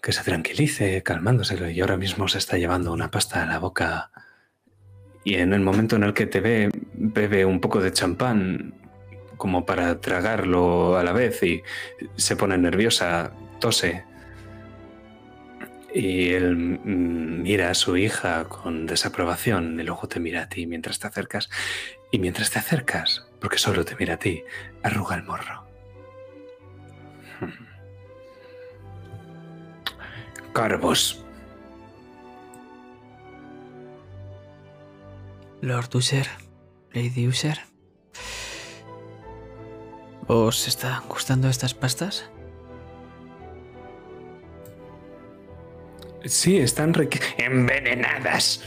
que 0.00 0.12
se 0.12 0.24
tranquilice, 0.24 1.02
calmándoselo, 1.02 1.70
y 1.70 1.80
ahora 1.80 1.96
mismo 1.96 2.26
se 2.26 2.38
está 2.38 2.56
llevando 2.56 2.92
una 2.92 3.10
pasta 3.10 3.42
a 3.42 3.46
la 3.46 3.58
boca. 3.58 4.10
Y 5.24 5.34
en 5.34 5.52
el 5.52 5.60
momento 5.60 5.96
en 5.96 6.04
el 6.04 6.14
que 6.14 6.26
te 6.26 6.40
ve, 6.40 6.70
bebe 6.94 7.44
un 7.44 7.60
poco 7.60 7.80
de 7.80 7.92
champán 7.92 8.81
como 9.42 9.66
para 9.66 10.00
tragarlo 10.00 10.96
a 10.96 11.02
la 11.02 11.10
vez 11.10 11.42
y 11.42 11.64
se 12.14 12.36
pone 12.36 12.56
nerviosa, 12.56 13.32
tose. 13.58 14.04
Y 15.92 16.28
él 16.28 16.54
mm, 16.54 17.42
mira 17.42 17.70
a 17.70 17.74
su 17.74 17.96
hija 17.96 18.44
con 18.44 18.86
desaprobación 18.86 19.80
y 19.80 19.82
luego 19.82 20.06
te 20.06 20.20
mira 20.20 20.42
a 20.42 20.48
ti 20.48 20.68
mientras 20.68 21.00
te 21.00 21.08
acercas. 21.08 21.50
Y 22.12 22.20
mientras 22.20 22.52
te 22.52 22.60
acercas, 22.60 23.26
porque 23.40 23.58
solo 23.58 23.84
te 23.84 23.96
mira 23.96 24.14
a 24.14 24.18
ti, 24.18 24.44
arruga 24.84 25.16
el 25.16 25.24
morro. 25.24 25.66
Carvos. 30.52 31.24
Lord 35.62 35.96
User, 35.96 36.28
Lady 36.92 37.26
User. 37.26 37.71
¿Os 40.32 40.66
están 40.66 41.02
gustando 41.10 41.46
estas 41.50 41.74
pastas? 41.74 42.24
Sí, 46.24 46.56
están 46.56 46.94
envenenadas. 47.36 48.62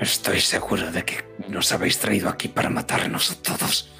Estoy 0.00 0.40
seguro 0.40 0.90
de 0.90 1.04
que 1.04 1.22
nos 1.46 1.72
habéis 1.72 1.98
traído 1.98 2.30
aquí 2.30 2.48
para 2.48 2.70
matarnos 2.70 3.32
a 3.32 3.34
todos. 3.42 3.92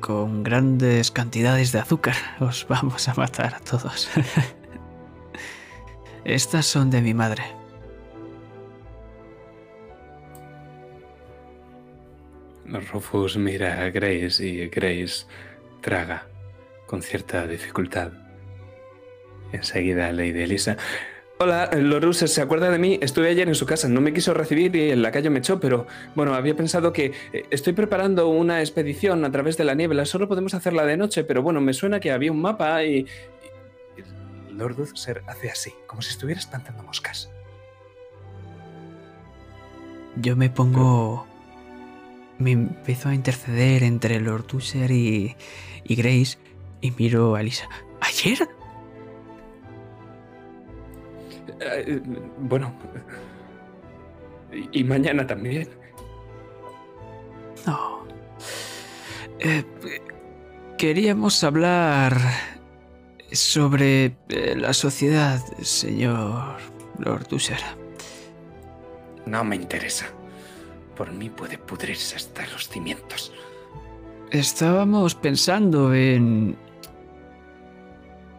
Con 0.00 0.42
grandes 0.42 1.12
cantidades 1.12 1.70
de 1.70 1.78
azúcar 1.78 2.16
os 2.40 2.66
vamos 2.66 3.06
a 3.08 3.14
matar 3.14 3.54
a 3.54 3.60
todos. 3.60 4.10
Estas 6.24 6.66
son 6.66 6.90
de 6.90 7.02
mi 7.02 7.14
madre. 7.14 7.63
Rufus 12.66 13.36
mira 13.36 13.82
a 13.82 13.90
Grace 13.90 14.44
y 14.46 14.68
Grace 14.68 15.26
traga 15.80 16.26
con 16.86 17.02
cierta 17.02 17.46
dificultad. 17.46 18.12
Enseguida 19.52 20.10
Lady 20.12 20.42
Elisa. 20.42 20.76
Hola, 21.38 21.68
Lord 21.74 22.04
Ruser, 22.04 22.28
¿se 22.28 22.40
acuerda 22.40 22.70
de 22.70 22.78
mí? 22.78 22.98
Estuve 23.02 23.28
ayer 23.28 23.48
en 23.48 23.54
su 23.56 23.66
casa, 23.66 23.88
no 23.88 24.00
me 24.00 24.12
quiso 24.12 24.32
recibir 24.34 24.74
y 24.76 24.92
en 24.92 25.02
la 25.02 25.10
calle 25.10 25.30
me 25.30 25.40
echó, 25.40 25.58
pero 25.58 25.86
bueno, 26.14 26.32
había 26.34 26.54
pensado 26.56 26.92
que 26.92 27.12
eh, 27.32 27.44
estoy 27.50 27.72
preparando 27.72 28.28
una 28.28 28.60
expedición 28.60 29.24
a 29.24 29.32
través 29.32 29.56
de 29.56 29.64
la 29.64 29.74
niebla, 29.74 30.04
solo 30.06 30.28
podemos 30.28 30.54
hacerla 30.54 30.86
de 30.86 30.96
noche, 30.96 31.24
pero 31.24 31.42
bueno, 31.42 31.60
me 31.60 31.72
suena 31.72 31.98
que 31.98 32.12
había 32.12 32.30
un 32.30 32.40
mapa 32.40 32.84
y... 32.84 32.98
y- 32.98 34.54
Lord 34.54 34.76
Ruser 34.76 35.22
hace 35.26 35.50
así, 35.50 35.74
como 35.88 36.02
si 36.02 36.10
estuviera 36.10 36.38
espantando 36.38 36.84
moscas. 36.84 37.28
Yo 40.16 40.36
me 40.36 40.48
pongo. 40.48 41.26
Me 42.38 42.52
empiezo 42.52 43.08
a 43.08 43.14
interceder 43.14 43.82
entre 43.82 44.20
Lord 44.20 44.44
Tusher 44.44 44.90
y, 44.90 45.36
y 45.84 45.94
Grace 45.94 46.38
y 46.80 46.90
miro 46.90 47.34
a 47.34 47.40
Elisa. 47.40 47.68
¿Ayer? 48.00 48.48
Eh, 51.60 52.00
bueno, 52.38 52.74
y, 54.52 54.80
y 54.80 54.84
mañana 54.84 55.26
también. 55.26 55.68
No. 57.66 58.04
Eh, 59.38 59.64
queríamos 60.76 61.42
hablar 61.44 62.18
sobre 63.32 64.16
eh, 64.28 64.54
la 64.56 64.72
sociedad, 64.74 65.40
señor 65.62 66.56
Lord 66.98 67.26
Tusher. 67.26 67.60
No 69.26 69.44
me 69.44 69.56
interesa. 69.56 70.06
Por 70.96 71.12
mí 71.12 71.30
puede 71.30 71.58
pudrirse 71.58 72.16
hasta 72.16 72.46
los 72.46 72.68
cimientos. 72.68 73.32
Estábamos 74.30 75.14
pensando 75.14 75.94
en 75.94 76.56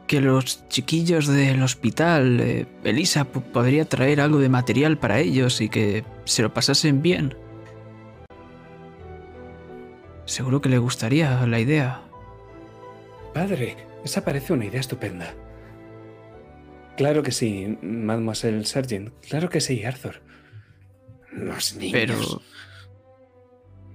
que 0.07 0.21
los 0.21 0.67
chiquillos 0.69 1.27
del 1.27 1.63
hospital, 1.63 2.39
eh, 2.39 2.65
Elisa 2.83 3.25
po- 3.25 3.41
podría 3.41 3.85
traer 3.85 4.21
algo 4.21 4.39
de 4.39 4.49
material 4.49 4.97
para 4.97 5.19
ellos 5.19 5.61
y 5.61 5.69
que 5.69 6.03
se 6.25 6.43
lo 6.43 6.53
pasasen 6.53 7.01
bien. 7.01 7.35
Seguro 10.25 10.61
que 10.61 10.69
le 10.69 10.77
gustaría 10.77 11.45
la 11.47 11.59
idea. 11.59 12.01
Padre, 13.33 13.75
esa 14.03 14.23
parece 14.23 14.53
una 14.53 14.65
idea 14.65 14.79
estupenda. 14.79 15.33
Claro 16.97 17.21
que 17.23 17.31
sí, 17.31 17.77
Mademoiselle 17.81 18.63
Sargent. 18.65 19.11
Claro 19.27 19.49
que 19.49 19.59
sí, 19.61 19.83
Arthur. 19.83 20.21
Los 21.31 21.75
niños. 21.75 21.91
Pero... 21.93 22.41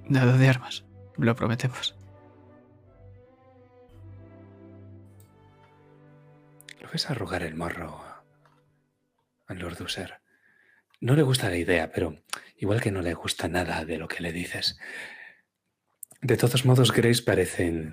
Nada 0.09 0.37
de 0.37 0.49
armas, 0.49 0.85
lo 1.17 1.37
prometemos. 1.37 1.97
Lo 6.81 6.89
ves 6.91 7.09
arrugar 7.11 7.43
el 7.43 7.55
morro 7.55 8.03
a 9.47 9.55
Lord 9.55 9.83
User. 9.83 10.21
No 11.01 11.15
le 11.15 11.23
gusta 11.23 11.49
la 11.49 11.57
idea, 11.57 11.93
pero 11.93 12.17
igual 12.57 12.81
que 12.81 12.91
no 12.91 13.03
le 13.03 13.15
gusta 13.15 13.49
nada 13.49 13.85
de 13.85 13.99
lo 13.99 14.09
que 14.09 14.23
le 14.23 14.33
dices. 14.33 14.79
De 16.21 16.37
todos 16.37 16.67
modos, 16.67 16.93
Grace 16.93 17.23
parece 17.23 17.93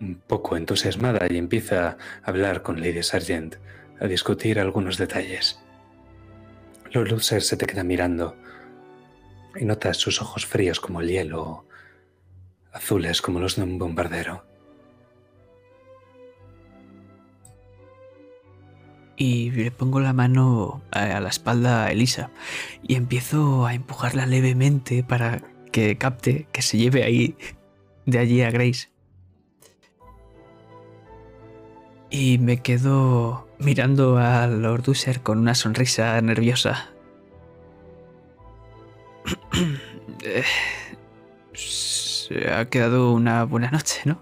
un 0.00 0.22
poco 0.26 0.56
entusiasmada 0.56 1.26
y 1.28 1.36
empieza 1.36 1.88
a 1.88 1.96
hablar 2.22 2.62
con 2.62 2.80
Lady 2.80 3.02
Sargent, 3.02 3.56
a 4.00 4.06
discutir 4.06 4.58
algunos 4.58 4.98
detalles. 4.98 5.60
Lord 6.92 7.12
User 7.12 7.42
se 7.42 7.56
te 7.56 7.66
queda 7.66 7.84
mirando 7.84 8.36
y 9.58 9.64
notas 9.64 9.96
sus 9.96 10.20
ojos 10.22 10.46
fríos 10.46 10.80
como 10.80 11.00
el 11.00 11.08
hielo, 11.08 11.66
azules 12.72 13.22
como 13.22 13.40
los 13.40 13.56
de 13.56 13.62
un 13.62 13.78
bombardero. 13.78 14.44
Y 19.16 19.50
le 19.50 19.70
pongo 19.70 20.00
la 20.00 20.12
mano 20.12 20.82
a, 20.90 21.16
a 21.16 21.20
la 21.20 21.30
espalda 21.30 21.84
a 21.84 21.90
Elisa 21.90 22.30
y 22.82 22.96
empiezo 22.96 23.64
a 23.64 23.74
empujarla 23.74 24.26
levemente 24.26 25.02
para 25.02 25.42
que 25.72 25.96
capte, 25.96 26.46
que 26.52 26.62
se 26.62 26.76
lleve 26.78 27.02
ahí, 27.04 27.36
de 28.04 28.18
allí 28.18 28.42
a 28.42 28.50
Grace. 28.50 28.90
Y 32.10 32.38
me 32.38 32.62
quedo 32.62 33.48
mirando 33.58 34.18
a 34.18 34.46
Lord 34.46 34.88
Usher 34.88 35.20
con 35.22 35.38
una 35.38 35.54
sonrisa 35.54 36.20
nerviosa. 36.20 36.95
Eh, 40.22 40.44
Se 41.52 42.50
ha 42.50 42.68
quedado 42.68 43.12
una 43.12 43.44
buena 43.44 43.70
noche, 43.70 44.00
¿no? 44.04 44.20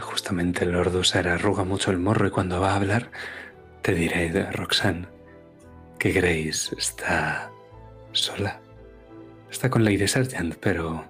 Justamente 0.00 0.64
el 0.64 0.72
Lord 0.72 0.94
Usar 0.94 1.28
arruga 1.28 1.64
mucho 1.64 1.90
el 1.90 1.98
morro 1.98 2.26
y 2.26 2.30
cuando 2.30 2.60
va 2.60 2.72
a 2.72 2.76
hablar 2.76 3.10
te 3.82 3.94
diré, 3.94 4.50
Roxanne, 4.52 5.08
que 5.98 6.12
Grace 6.12 6.74
está 6.76 7.50
sola. 8.12 8.60
Está 9.50 9.70
con 9.70 9.84
Lady 9.84 10.06
Sargent, 10.06 10.56
pero 10.56 11.04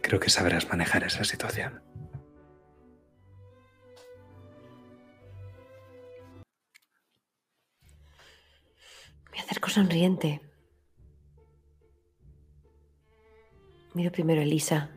creo 0.00 0.18
que 0.18 0.30
sabrás 0.30 0.68
manejar 0.68 1.04
esa 1.04 1.24
situación. 1.24 1.83
Me 9.34 9.40
acerco 9.40 9.68
sonriente. 9.68 10.40
Miro 13.94 14.12
primero 14.12 14.40
a 14.40 14.44
Elisa. 14.44 14.90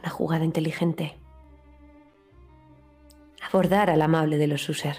Una 0.00 0.10
jugada 0.10 0.44
inteligente. 0.44 1.16
Abordar 3.40 3.90
al 3.90 4.02
amable 4.02 4.38
de 4.38 4.48
los 4.48 4.68
User. 4.68 4.96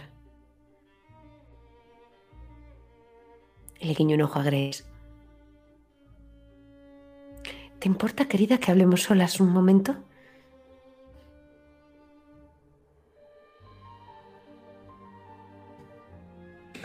Le 3.81 3.93
guiño 3.93 4.15
un 4.15 4.21
ojo 4.21 4.39
a 4.39 4.43
Grace. 4.43 4.85
¿Te 7.79 7.89
importa, 7.89 8.29
querida, 8.29 8.57
que 8.57 8.71
hablemos 8.71 9.03
solas 9.03 9.41
un 9.41 9.49
momento? 9.51 9.97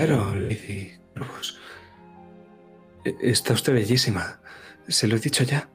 Claro, 0.00 0.34
Lady. 0.34 0.98
E- 3.04 3.16
Está 3.20 3.52
usted 3.52 3.74
bellísima. 3.74 4.40
Se 4.88 5.06
lo 5.06 5.16
he 5.16 5.18
dicho 5.18 5.44
ya. 5.44 5.68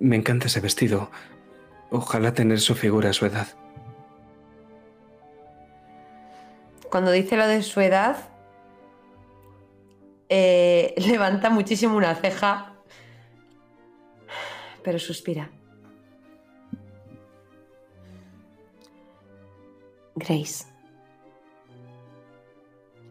Me 0.00 0.16
encanta 0.16 0.48
ese 0.48 0.58
vestido. 0.58 1.12
Ojalá 1.92 2.34
tener 2.34 2.58
su 2.58 2.74
figura 2.74 3.10
a 3.10 3.12
su 3.12 3.26
edad. 3.26 3.46
Cuando 6.90 7.12
dice 7.12 7.36
lo 7.36 7.46
de 7.46 7.62
su 7.62 7.80
edad, 7.80 8.16
eh, 10.28 10.92
levanta 11.06 11.48
muchísimo 11.48 11.96
una 11.96 12.16
ceja, 12.16 12.74
pero 14.82 14.98
suspira. 14.98 15.48
Grace, 20.16 20.64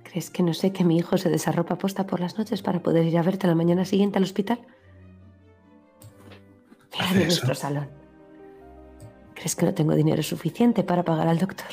¿crees 0.09 0.31
que 0.31 0.41
no 0.41 0.53
sé 0.53 0.71
que 0.73 0.83
mi 0.83 0.97
hijo 0.97 1.17
se 1.17 1.29
desarropa 1.29 1.77
posta 1.77 2.07
por 2.07 2.19
las 2.19 2.38
noches 2.38 2.63
para 2.63 2.81
poder 2.81 3.05
ir 3.05 3.17
a 3.17 3.21
verte 3.21 3.45
la 3.47 3.53
mañana 3.53 3.85
siguiente 3.85 4.17
al 4.17 4.23
hospital? 4.23 4.59
Mira 6.93 7.13
nuestro 7.13 7.53
salón. 7.53 7.89
¿Crees 9.35 9.55
que 9.55 9.65
no 9.65 9.73
tengo 9.73 9.93
dinero 9.93 10.23
suficiente 10.23 10.83
para 10.83 11.03
pagar 11.03 11.27
al 11.27 11.38
doctor? 11.38 11.67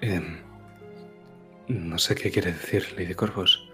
Em, 0.00 0.38
no 1.68 1.98
sé 1.98 2.14
qué 2.14 2.30
quiere 2.30 2.52
decir, 2.52 2.94
Lady 2.96 3.14
Corvus. 3.14 3.68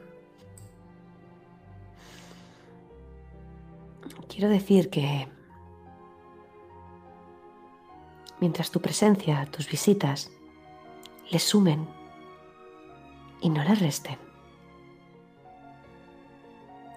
Quiero 4.29 4.49
decir 4.49 4.91
que 4.91 5.29
mientras 8.41 8.71
tu 8.71 8.81
presencia, 8.81 9.47
tus 9.51 9.69
visitas, 9.71 10.31
le 11.31 11.39
sumen 11.39 11.87
y 13.41 13.51
no 13.51 13.63
le 13.65 13.75
resten, 13.75 14.19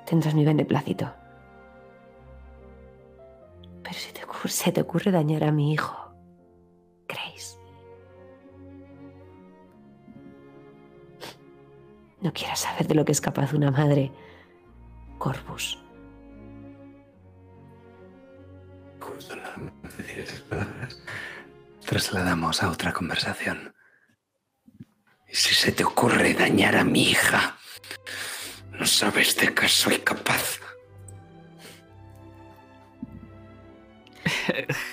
tendrás 0.06 0.34
mi 0.34 0.46
beneplácito. 0.46 1.14
Pero 3.84 3.96
si 3.96 4.10
se 4.48 4.72
te 4.72 4.82
ocurre 4.82 5.12
dañar 5.12 5.44
a 5.44 5.52
mi 5.52 5.74
hijo, 5.74 5.96
Grace, 7.08 7.58
no 12.22 12.32
quieras 12.34 12.60
saber 12.60 12.88
de 12.88 12.96
lo 12.96 13.06
que 13.06 13.12
es 13.12 13.22
capaz 13.22 13.54
una 13.54 13.72
madre, 13.72 14.12
Corvus. 15.18 15.78
Justo 19.00 19.36
trasladamos 21.90 22.62
a 22.62 22.70
otra 22.70 22.94
conversación. 22.94 23.74
Y 25.28 25.36
si 25.36 25.56
se 25.56 25.72
te 25.72 25.84
ocurre 25.84 26.36
dañar 26.36 26.76
a 26.76 26.84
mi 26.84 27.02
hija, 27.10 27.58
no 28.78 28.86
sabes 28.86 29.36
de 29.38 29.54
qué 29.56 29.68
soy 29.68 29.98
capaz. 29.98 30.60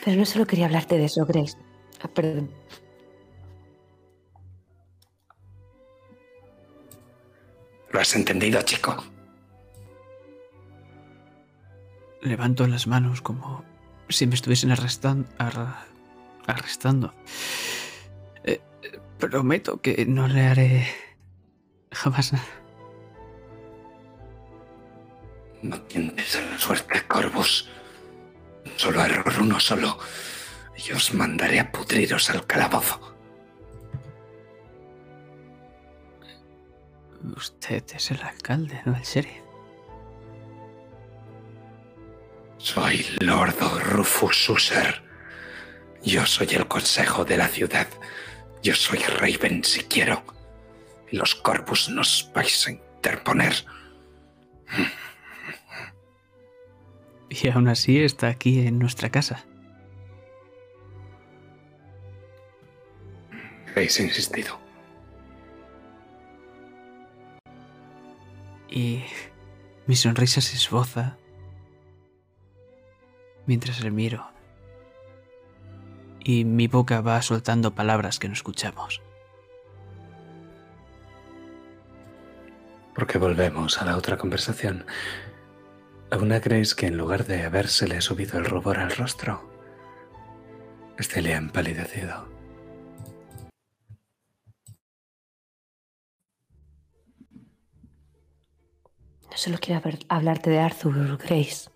Pero 0.05 0.16
no 0.16 0.25
solo 0.25 0.47
quería 0.47 0.65
hablarte 0.66 0.97
de 0.97 1.05
eso, 1.05 1.26
Grace. 1.26 1.58
Ah, 2.02 2.08
perdón. 2.08 2.50
¿Lo 7.92 8.00
has 8.00 8.15
entendido, 8.15 8.60
chico? 8.62 9.05
Levanto 12.23 12.66
las 12.66 12.86
manos 12.86 13.20
como 13.20 13.65
si 14.08 14.26
me 14.26 14.34
estuviesen 14.34 14.70
arrestan- 14.70 15.26
arra- 15.39 15.85
arrestando. 16.47 17.15
Eh, 18.44 18.60
prometo 19.18 19.81
que 19.81 20.05
no 20.07 20.28
le 20.28 20.42
haré 20.42 20.86
jamás 21.92 22.33
nada. 22.33 22.47
No 25.62 25.81
tientes 25.83 26.36
a 26.36 26.42
la 26.42 26.58
suerte, 26.58 27.02
Corvus. 27.07 27.68
Solo 28.76 29.05
error 29.05 29.34
uno 29.41 29.58
solo. 29.58 29.99
Y 30.76 30.92
os 30.92 31.15
mandaré 31.15 31.60
a 31.60 31.73
pudriros 31.73 32.28
al 32.31 32.47
calabozo. 32.47 33.16
Usted 37.34 37.83
es 37.94 38.10
el 38.10 38.23
alcalde, 38.23 38.81
no 38.84 38.94
el 38.94 39.02
sheriff. 39.02 39.42
Soy 42.58 43.07
Lordo 43.20 43.78
Rufus 43.81 44.49
User. 44.49 45.05
Yo 46.06 46.24
soy 46.24 46.46
el 46.52 46.68
consejo 46.68 47.24
de 47.24 47.36
la 47.36 47.48
ciudad. 47.48 47.88
Yo 48.62 48.74
soy 48.76 49.00
Raven 49.00 49.64
si 49.64 49.82
quiero. 49.82 50.22
Y 51.10 51.16
los 51.16 51.34
Corvus 51.34 51.88
nos 51.88 52.30
vais 52.32 52.68
a 52.68 52.70
interponer. 52.70 53.52
Y 57.28 57.48
aún 57.48 57.66
así 57.66 57.98
está 57.98 58.28
aquí 58.28 58.64
en 58.68 58.78
nuestra 58.78 59.10
casa. 59.10 59.44
Habéis 63.72 63.98
insistido. 63.98 64.60
Y 68.70 69.02
mi 69.88 69.96
sonrisa 69.96 70.40
se 70.40 70.54
esboza 70.54 71.18
mientras 73.44 73.80
le 73.82 73.90
miro. 73.90 74.35
Y 76.28 76.44
mi 76.44 76.66
boca 76.66 77.02
va 77.02 77.22
soltando 77.22 77.76
palabras 77.76 78.18
que 78.18 78.26
no 78.26 78.34
escuchamos. 78.34 79.00
Porque 82.96 83.16
volvemos 83.16 83.80
a 83.80 83.84
la 83.84 83.96
otra 83.96 84.18
conversación. 84.18 84.86
¿Aún 86.10 86.36
creéis 86.40 86.74
que 86.74 86.88
en 86.88 86.96
lugar 86.96 87.26
de 87.26 87.44
habérsele 87.44 88.00
subido 88.00 88.40
el 88.40 88.44
rubor 88.44 88.78
al 88.78 88.90
rostro, 88.90 89.48
este 90.98 91.22
le 91.22 91.34
ha 91.34 91.36
empalidecido? 91.36 92.26
No 99.30 99.36
solo 99.36 99.58
quiero 99.60 99.80
hablarte 100.08 100.50
de 100.50 100.58
Arthur, 100.58 101.18
Grace. 101.18 101.75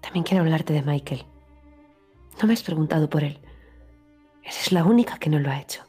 También 0.00 0.24
quiero 0.24 0.42
hablarte 0.42 0.72
de 0.72 0.82
Michael. 0.82 1.24
No 2.40 2.46
me 2.46 2.54
has 2.54 2.62
preguntado 2.62 3.08
por 3.08 3.22
él. 3.24 3.38
Eres 4.42 4.72
la 4.72 4.84
única 4.84 5.18
que 5.18 5.30
no 5.30 5.38
lo 5.38 5.50
ha 5.50 5.60
hecho. 5.60 5.84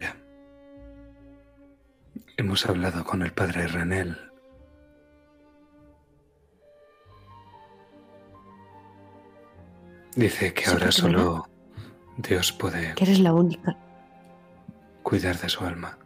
Ya. 0.00 0.16
Hemos 2.36 2.66
hablado 2.66 3.04
con 3.04 3.22
el 3.22 3.32
padre 3.32 3.66
Renel. 3.68 4.16
Dice 10.16 10.54
que 10.54 10.66
ahora 10.66 10.92
solo 10.92 11.48
Dios 12.16 12.52
puede 12.52 12.94
Que 12.94 13.04
eres 13.04 13.18
la 13.18 13.34
única. 13.34 13.76
cuidar 15.02 15.36
de 15.38 15.48
su 15.48 15.64
alma. 15.64 15.98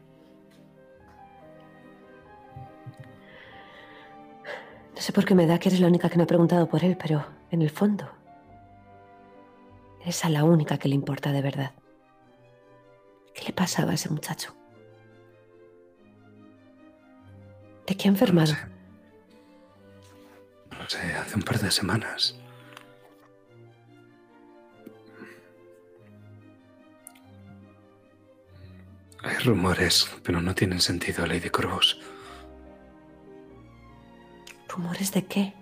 No 4.98 5.02
sé 5.04 5.12
por 5.12 5.24
qué 5.24 5.36
me 5.36 5.46
da 5.46 5.60
que 5.60 5.68
eres 5.68 5.78
la 5.78 5.86
única 5.86 6.08
que 6.10 6.16
no 6.16 6.24
ha 6.24 6.26
preguntado 6.26 6.68
por 6.68 6.82
él, 6.82 6.96
pero 7.00 7.24
en 7.52 7.62
el 7.62 7.70
fondo. 7.70 8.10
Eres 10.00 10.24
a 10.24 10.28
la 10.28 10.42
única 10.42 10.76
que 10.76 10.88
le 10.88 10.96
importa 10.96 11.30
de 11.30 11.40
verdad. 11.40 11.70
¿Qué 13.32 13.44
le 13.44 13.52
pasaba 13.52 13.92
a 13.92 13.94
ese 13.94 14.08
muchacho? 14.08 14.56
¿De 17.86 17.96
qué 17.96 18.08
ha 18.08 18.10
No 18.10 18.16
enfermado? 18.16 18.48
sé. 18.48 18.56
No 20.72 20.78
lo 20.82 20.90
sé, 20.90 21.12
hace 21.14 21.36
un 21.36 21.42
par 21.42 21.60
de 21.60 21.70
semanas. 21.70 22.36
Hay 29.22 29.36
rumores, 29.44 30.10
pero 30.24 30.40
no 30.40 30.56
tienen 30.56 30.80
sentido, 30.80 31.24
Lady 31.24 31.50
Corvus. 31.50 32.00
¿Rumores 34.68 35.12
de 35.12 35.24
qué? 35.26 35.54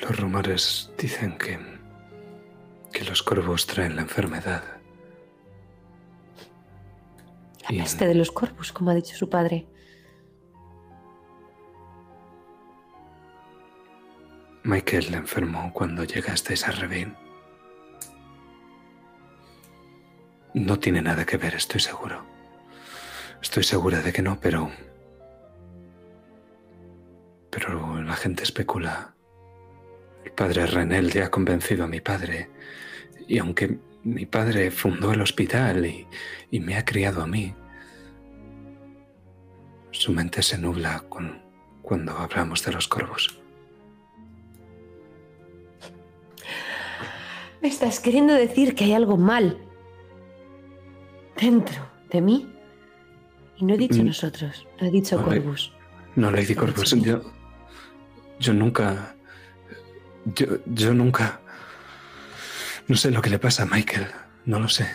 Los 0.00 0.18
rumores 0.20 0.92
dicen 0.98 1.36
que, 1.38 1.58
que 2.92 3.04
los 3.04 3.22
corvos 3.22 3.66
traen 3.66 3.96
la 3.96 4.02
enfermedad. 4.02 4.62
La 7.62 7.82
peste 7.82 8.06
de 8.06 8.14
los 8.14 8.30
corvus, 8.30 8.72
como 8.72 8.90
ha 8.90 8.94
dicho 8.94 9.16
su 9.16 9.28
padre. 9.28 9.66
Michael 14.62 15.10
la 15.10 15.18
enfermó 15.18 15.72
cuando 15.72 16.04
llegasteis 16.04 16.66
a 16.66 16.70
Revin. 16.70 17.14
No 20.54 20.78
tiene 20.78 21.02
nada 21.02 21.26
que 21.26 21.36
ver, 21.36 21.54
estoy 21.54 21.80
seguro. 21.80 22.33
Estoy 23.44 23.62
segura 23.62 24.00
de 24.00 24.10
que 24.10 24.22
no, 24.22 24.40
pero... 24.40 24.70
Pero 27.50 28.02
la 28.02 28.16
gente 28.16 28.42
especula. 28.42 29.14
El 30.24 30.32
padre 30.32 30.64
Renel 30.66 31.12
ya 31.12 31.26
ha 31.26 31.30
convencido 31.30 31.84
a 31.84 31.86
mi 31.86 32.00
padre. 32.00 32.48
Y 33.28 33.36
aunque 33.38 33.78
mi 34.02 34.24
padre 34.24 34.70
fundó 34.70 35.12
el 35.12 35.20
hospital 35.20 35.84
y, 35.84 36.06
y 36.50 36.58
me 36.58 36.78
ha 36.78 36.86
criado 36.86 37.22
a 37.22 37.26
mí, 37.26 37.54
su 39.90 40.10
mente 40.12 40.42
se 40.42 40.56
nubla 40.56 41.04
cuando 41.82 42.12
hablamos 42.16 42.64
de 42.64 42.72
los 42.72 42.88
corvos. 42.88 43.38
Me 47.60 47.68
estás 47.68 48.00
queriendo 48.00 48.32
decir 48.32 48.74
que 48.74 48.84
hay 48.84 48.94
algo 48.94 49.18
mal 49.18 49.58
dentro 51.36 51.86
de 52.10 52.22
mí. 52.22 52.53
Y 53.56 53.64
no 53.64 53.74
he 53.74 53.78
dicho 53.78 54.02
Mm. 54.02 54.06
nosotros, 54.06 54.66
lo 54.78 54.86
he 54.86 54.90
dicho 54.90 55.16
Vale. 55.18 55.40
Corvus. 55.42 55.72
No, 56.16 56.30
Lady 56.30 56.54
Corvus, 56.54 56.90
yo, 57.00 57.22
yo 58.38 58.52
nunca, 58.54 59.14
yo, 60.26 60.46
yo 60.66 60.94
nunca, 60.94 61.40
no 62.88 62.96
sé 62.96 63.10
lo 63.10 63.20
que 63.22 63.30
le 63.30 63.38
pasa 63.38 63.64
a 63.64 63.66
Michael, 63.66 64.06
no 64.44 64.60
lo 64.60 64.68
sé, 64.68 64.86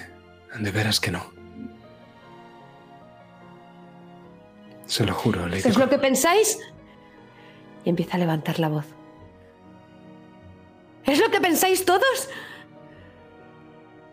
de 0.60 0.72
veras 0.72 1.00
que 1.00 1.12
no. 1.12 1.32
Se 4.86 5.06
lo 5.06 5.14
juro, 5.14 5.46
Lady 5.46 5.58
¿Esto 5.58 5.70
es 5.70 5.78
lo 5.78 5.90
que 5.90 6.00
pensáis? 6.00 6.58
Y 7.86 7.90
empieza 7.90 8.16
a 8.16 8.20
levantar 8.20 8.60
la 8.60 8.70
voz. 8.70 8.86
¿Es 11.06 11.20
lo 11.20 11.30
que 11.30 11.40
pensáis 11.40 11.86
todos? 11.86 12.30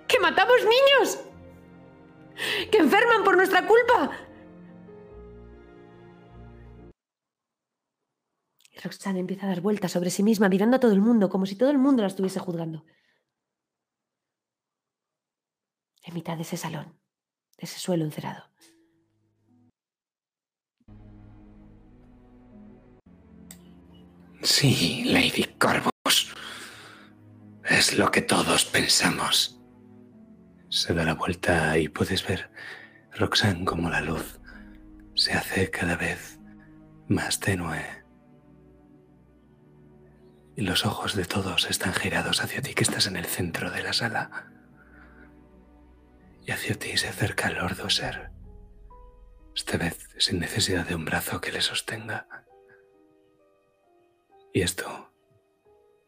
¿Que 0.07 0.18
matamos 0.20 0.57
niños? 0.62 1.18
¿Que 2.70 2.78
enferman 2.78 3.25
por 3.25 3.36
nuestra 3.36 3.66
culpa? 3.66 4.10
Roxanne 8.82 9.20
empieza 9.20 9.46
a 9.46 9.48
dar 9.48 9.60
vueltas 9.60 9.92
sobre 9.92 10.10
sí 10.10 10.22
misma, 10.22 10.48
mirando 10.48 10.76
a 10.76 10.80
todo 10.80 10.92
el 10.92 11.00
mundo, 11.00 11.28
como 11.28 11.46
si 11.46 11.56
todo 11.56 11.70
el 11.70 11.78
mundo 11.78 12.02
la 12.02 12.08
estuviese 12.08 12.40
juzgando. 12.40 12.84
En 16.02 16.14
mitad 16.14 16.36
de 16.36 16.42
ese 16.42 16.56
salón, 16.56 16.98
de 17.56 17.64
ese 17.64 17.78
suelo 17.78 18.05
encerado. 18.05 18.44
Sí, 24.42 25.05
Lady 25.06 25.44
Corvus. 25.58 26.34
Es 27.64 27.98
lo 27.98 28.10
que 28.10 28.22
todos 28.22 28.64
pensamos. 28.64 29.60
Se 30.68 30.94
da 30.94 31.05
la 31.05 31.14
vuelta 31.14 31.76
y 31.78 31.88
puedes 31.88 32.26
ver, 32.26 32.50
Roxanne, 33.12 33.64
como 33.64 33.90
la 33.90 34.00
luz 34.00 34.38
se 35.14 35.32
hace 35.32 35.70
cada 35.70 35.96
vez 35.96 36.38
más 37.08 37.40
tenue. 37.40 38.06
Y 40.57 40.62
los 40.62 40.86
ojos 40.86 41.15
de 41.15 41.26
todos 41.26 41.68
están 41.68 41.93
girados 41.93 42.43
hacia 42.43 42.62
ti, 42.62 42.73
que 42.73 42.83
estás 42.83 43.07
en 43.07 43.17
el 43.17 43.26
centro 43.26 43.70
de 43.70 43.83
la 43.83 43.93
sala. 43.93 44.51
Y 46.47 46.51
hacia 46.51 46.75
ti 46.78 46.97
se 46.97 47.09
acerca 47.09 47.51
Lord 47.51 47.78
Oser. 47.83 48.31
Esta 49.55 49.76
vez 49.76 50.09
sin 50.18 50.39
necesidad 50.39 50.86
de 50.86 50.94
un 50.94 51.05
brazo 51.05 51.41
que 51.41 51.52
le 51.52 51.60
sostenga. 51.60 52.26
Y 54.55 54.62
esto 54.62 55.12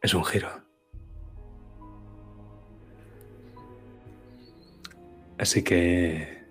es 0.01 0.15
un 0.15 0.25
giro. 0.25 0.65
Así 5.39 5.63
que 5.63 6.47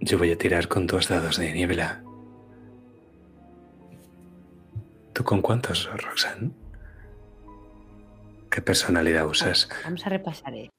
yo 0.00 0.18
voy 0.18 0.32
a 0.32 0.38
tirar 0.38 0.68
con 0.68 0.86
dos 0.86 1.08
dados 1.08 1.38
de 1.38 1.52
niebla. 1.52 2.01
¿Tú 5.12 5.24
con 5.24 5.42
cuántos, 5.42 5.90
Roxanne? 5.92 6.50
¿Qué 8.50 8.62
personalidad 8.62 9.26
usas? 9.26 9.68
Vamos 9.84 10.06
a 10.06 10.10
repasar. 10.10 10.54
eh. 10.54 10.70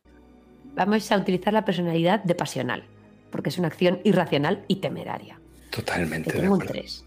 Vamos 0.75 1.11
a 1.11 1.17
utilizar 1.17 1.53
la 1.53 1.65
personalidad 1.65 2.23
de 2.23 2.35
pasional, 2.35 2.83
porque 3.31 3.49
es 3.49 3.57
una 3.57 3.67
acción 3.67 3.99
irracional 4.03 4.63
y 4.67 4.77
temeraria. 4.77 5.39
Totalmente 5.69 6.31
de 6.31 6.39
tengo 6.39 6.55
un 6.55 6.61
acuerdo. 6.61 6.81
3. 6.81 7.05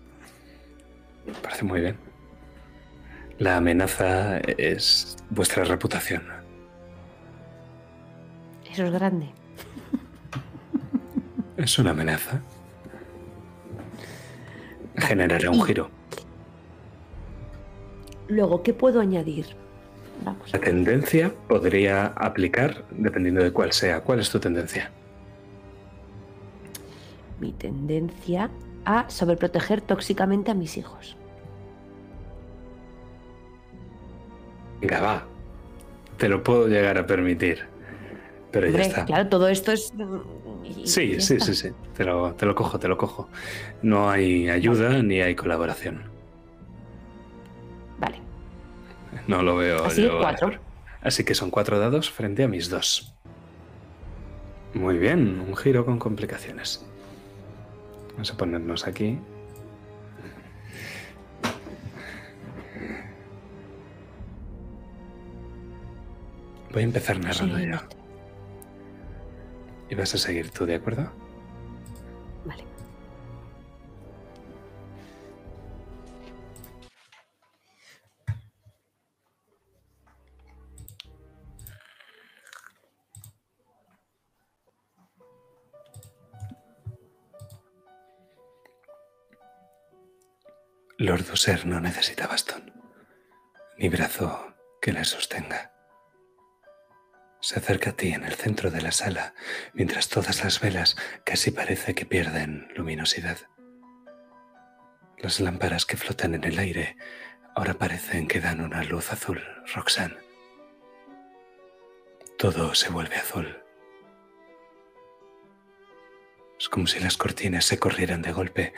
Me 1.26 1.32
parece 1.34 1.64
muy 1.64 1.80
bien. 1.80 1.96
La 3.38 3.56
amenaza 3.56 4.38
es 4.38 5.16
vuestra 5.30 5.64
reputación. 5.64 6.22
Eso 8.70 8.84
es 8.84 8.92
grande. 8.92 9.30
Es 11.56 11.78
una 11.78 11.90
amenaza. 11.90 12.40
Generará 14.96 15.50
un 15.50 15.62
giro. 15.64 15.90
Luego, 18.28 18.62
¿qué 18.62 18.72
puedo 18.74 19.00
añadir? 19.00 19.46
Vamos. 20.24 20.52
La 20.52 20.58
tendencia 20.58 21.32
podría 21.48 22.06
aplicar 22.06 22.84
dependiendo 22.90 23.42
de 23.42 23.52
cuál 23.52 23.72
sea. 23.72 24.00
¿Cuál 24.00 24.20
es 24.20 24.30
tu 24.30 24.40
tendencia? 24.40 24.90
Mi 27.38 27.52
tendencia 27.52 28.50
a 28.84 29.08
sobreproteger 29.10 29.80
tóxicamente 29.82 30.50
a 30.50 30.54
mis 30.54 30.76
hijos. 30.76 31.16
Venga, 34.80 35.00
va. 35.00 35.26
Te 36.16 36.28
lo 36.28 36.42
puedo 36.42 36.66
llegar 36.68 36.96
a 36.96 37.06
permitir. 37.06 37.64
Pero 38.52 38.70
ya 38.70 38.80
está. 38.80 39.04
claro, 39.04 39.28
todo 39.28 39.48
esto 39.48 39.72
es. 39.72 39.92
y 40.64 40.86
Sí, 40.86 41.20
sí, 41.20 41.40
sí, 41.40 41.54
sí. 41.54 41.70
Te 41.94 42.04
lo, 42.04 42.34
te 42.34 42.46
lo 42.46 42.54
cojo, 42.54 42.78
te 42.78 42.88
lo 42.88 42.96
cojo. 42.96 43.28
No 43.82 44.08
hay 44.08 44.48
ayuda 44.48 45.02
ni 45.02 45.20
hay 45.20 45.34
colaboración. 45.34 46.15
No 49.26 49.42
lo 49.42 49.56
veo. 49.56 49.84
Así, 49.84 50.02
yo 50.02 50.18
cuatro. 50.18 50.52
Así 51.00 51.24
que 51.24 51.34
son 51.34 51.50
cuatro 51.50 51.78
dados 51.78 52.10
frente 52.10 52.44
a 52.44 52.48
mis 52.48 52.68
dos. 52.68 53.14
Muy 54.74 54.98
bien, 54.98 55.40
un 55.40 55.56
giro 55.56 55.84
con 55.84 55.98
complicaciones. 55.98 56.84
Vamos 58.12 58.32
a 58.32 58.36
ponernos 58.36 58.86
aquí. 58.86 59.18
Voy 66.72 66.82
a 66.82 66.84
empezar 66.84 67.18
narrando 67.18 67.56
Sí, 67.56 67.66
yo. 67.70 67.78
Y 69.88 69.94
vas 69.94 70.14
a 70.14 70.18
seguir 70.18 70.50
tú, 70.50 70.66
¿de 70.66 70.74
acuerdo? 70.74 71.10
Lord 91.06 91.24
no 91.66 91.78
necesita 91.78 92.26
bastón, 92.26 92.72
ni 93.78 93.88
brazo 93.88 94.56
que 94.82 94.92
le 94.92 95.04
sostenga. 95.04 95.70
Se 97.40 97.60
acerca 97.60 97.90
a 97.90 97.92
ti 97.92 98.08
en 98.08 98.24
el 98.24 98.34
centro 98.34 98.72
de 98.72 98.82
la 98.82 98.90
sala, 98.90 99.32
mientras 99.72 100.08
todas 100.08 100.42
las 100.42 100.60
velas 100.60 100.96
casi 101.24 101.52
parece 101.52 101.94
que 101.94 102.06
pierden 102.06 102.66
luminosidad. 102.74 103.38
Las 105.18 105.38
lámparas 105.38 105.86
que 105.86 105.96
flotan 105.96 106.34
en 106.34 106.42
el 106.42 106.58
aire 106.58 106.96
ahora 107.54 107.74
parecen 107.74 108.26
que 108.26 108.40
dan 108.40 108.60
una 108.60 108.82
luz 108.82 109.12
azul, 109.12 109.40
Roxanne. 109.76 110.16
Todo 112.36 112.74
se 112.74 112.88
vuelve 112.88 113.14
azul. 113.14 113.62
Es 116.58 116.68
como 116.68 116.88
si 116.88 116.98
las 116.98 117.16
cortinas 117.16 117.64
se 117.64 117.78
corrieran 117.78 118.22
de 118.22 118.32
golpe 118.32 118.74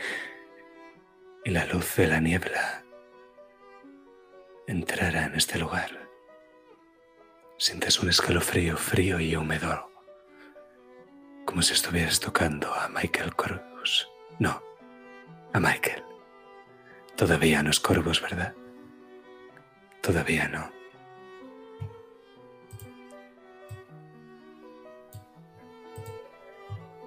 y 1.48 1.50
la 1.50 1.64
luz 1.64 1.96
de 1.96 2.06
la 2.06 2.20
niebla 2.20 2.84
entrara 4.66 5.24
en 5.24 5.34
este 5.34 5.58
lugar. 5.58 6.10
Sientes 7.56 8.00
un 8.00 8.10
escalofrío 8.10 8.76
frío 8.76 9.18
y 9.18 9.34
húmedo, 9.34 9.90
como 11.46 11.62
si 11.62 11.72
estuvieras 11.72 12.20
tocando 12.20 12.74
a 12.74 12.90
Michael 12.90 13.34
Corvus. 13.34 14.06
No, 14.38 14.62
a 15.54 15.58
Michael. 15.58 16.04
Todavía 17.16 17.62
no 17.62 17.70
es 17.70 17.80
Corvus, 17.80 18.20
¿verdad? 18.20 18.54
Todavía 20.02 20.48
no. 20.48 20.70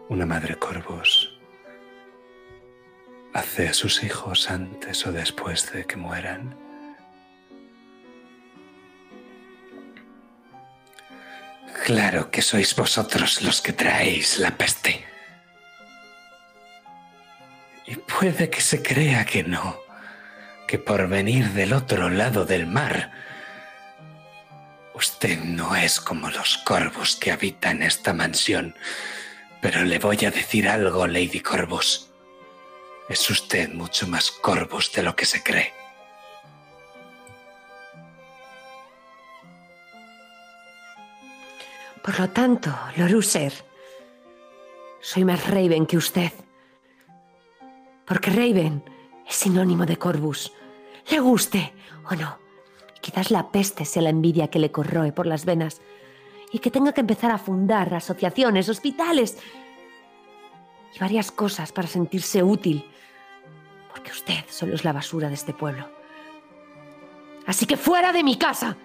Una 0.10 0.26
madre 0.26 0.56
Corvus 0.56 1.31
hace 3.34 3.70
a 3.70 3.74
sus 3.74 4.04
hijos 4.04 4.50
antes 4.50 5.06
o 5.06 5.12
después 5.12 5.72
de 5.72 5.86
que 5.86 5.96
mueran. 5.96 6.56
Claro 11.86 12.30
que 12.30 12.42
sois 12.42 12.76
vosotros 12.76 13.42
los 13.42 13.62
que 13.62 13.74
traéis 13.74 14.38
la 14.38 14.52
peste. 14.52 15.06
Y 17.88 17.96
puede 17.96 18.50
que 18.50 18.62
se 18.62 18.84
crea 18.84 19.26
que 19.26 19.44
no, 19.44 19.80
que 20.68 20.78
por 20.78 21.08
venir 21.08 21.50
del 21.50 21.74
otro 21.74 22.10
lado 22.10 22.46
del 22.46 22.68
mar, 22.68 23.12
usted 24.94 25.40
no 25.40 25.76
es 25.76 26.00
como 26.00 26.30
los 26.30 26.58
corvos 26.60 27.16
que 27.16 27.32
habitan 27.32 27.82
esta 27.82 28.14
mansión. 28.14 28.76
Pero 29.60 29.84
le 29.84 30.00
voy 30.00 30.24
a 30.26 30.32
decir 30.32 30.70
algo, 30.70 31.08
Lady 31.08 31.40
Corvus. 31.40 32.11
Es 33.12 33.30
usted 33.30 33.74
mucho 33.74 34.08
más 34.08 34.32
Corvus 34.32 34.94
de 34.94 35.04
lo 35.04 35.14
que 35.18 35.26
se 35.26 35.44
cree. 35.44 35.74
Por 42.02 42.18
lo 42.18 42.30
tanto, 42.30 42.74
Loruser, 42.96 43.52
soy 45.02 45.26
más 45.26 45.46
Raven 45.50 45.86
que 45.88 45.98
usted. 45.98 46.32
Porque 48.06 48.30
Raven 48.30 48.82
es 49.28 49.36
sinónimo 49.36 49.86
de 49.86 49.98
Corvus. 49.98 50.54
Le 51.10 51.20
guste 51.20 51.74
o 52.10 52.16
no. 52.16 52.40
Quizás 53.02 53.30
la 53.30 53.52
peste 53.52 53.84
sea 53.84 54.04
la 54.04 54.10
envidia 54.10 54.48
que 54.48 54.60
le 54.60 54.72
corroe 54.72 55.12
por 55.12 55.28
las 55.28 55.44
venas 55.44 55.82
y 56.54 56.60
que 56.60 56.72
tenga 56.72 56.94
que 56.94 57.02
empezar 57.02 57.32
a 57.32 57.38
fundar 57.38 57.94
asociaciones, 57.94 58.70
hospitales 58.70 59.38
y 60.96 61.00
varias 61.00 61.30
cosas 61.30 61.74
para 61.74 61.90
sentirse 61.90 62.42
útil. 62.42 62.86
Porque 63.92 64.12
usted 64.12 64.44
solo 64.50 64.76
es 64.76 64.84
la 64.84 64.94
basura 64.94 65.28
de 65.28 65.36
este 65.36 65.54
pueblo. 65.54 65.90
Así 67.46 67.66
que 67.66 67.78
fuera 67.78 68.12
de 68.12 68.24
mi 68.24 68.38
casa. 68.38 68.78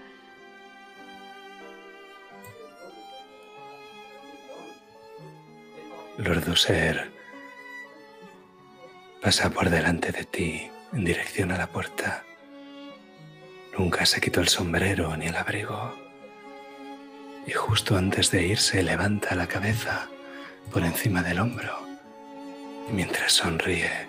Lord 6.18 6.48
User 6.48 7.12
pasa 9.20 9.50
por 9.50 9.70
delante 9.70 10.12
de 10.12 10.24
ti 10.24 10.70
en 10.92 11.04
dirección 11.04 11.52
a 11.52 11.58
la 11.58 11.66
puerta. 11.66 12.24
Nunca 13.76 14.06
se 14.06 14.20
quitó 14.20 14.40
el 14.40 14.48
sombrero 14.48 15.16
ni 15.16 15.26
el 15.26 15.36
abrigo. 15.36 15.94
Y 17.46 17.52
justo 17.52 17.96
antes 17.96 18.30
de 18.30 18.46
irse 18.46 18.82
levanta 18.82 19.34
la 19.34 19.46
cabeza 19.46 20.08
por 20.72 20.82
encima 20.82 21.22
del 21.22 21.40
hombro. 21.40 21.86
Y 22.88 22.92
mientras 22.92 23.32
sonríe, 23.32 24.08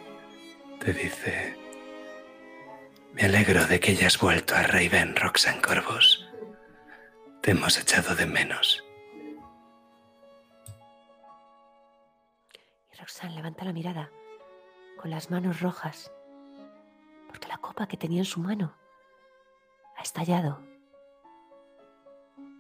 te 0.79 0.93
dice, 0.93 1.57
me 3.13 3.23
alegro 3.23 3.65
de 3.65 3.79
que 3.79 3.91
hayas 3.91 4.19
vuelto 4.19 4.55
a 4.55 4.63
Raven 4.63 5.15
Roxanne 5.15 5.61
Corvus. 5.61 6.27
Te 7.41 7.51
hemos 7.51 7.77
echado 7.79 8.15
de 8.15 8.25
menos. 8.25 8.83
Y 12.91 12.97
Roxanne 12.97 13.35
levanta 13.35 13.65
la 13.65 13.73
mirada 13.73 14.11
con 14.97 15.09
las 15.11 15.29
manos 15.29 15.61
rojas, 15.61 16.11
porque 17.27 17.47
la 17.47 17.57
copa 17.57 17.87
que 17.87 17.97
tenía 17.97 18.19
en 18.19 18.25
su 18.25 18.39
mano 18.39 18.75
ha 19.97 20.01
estallado 20.01 20.61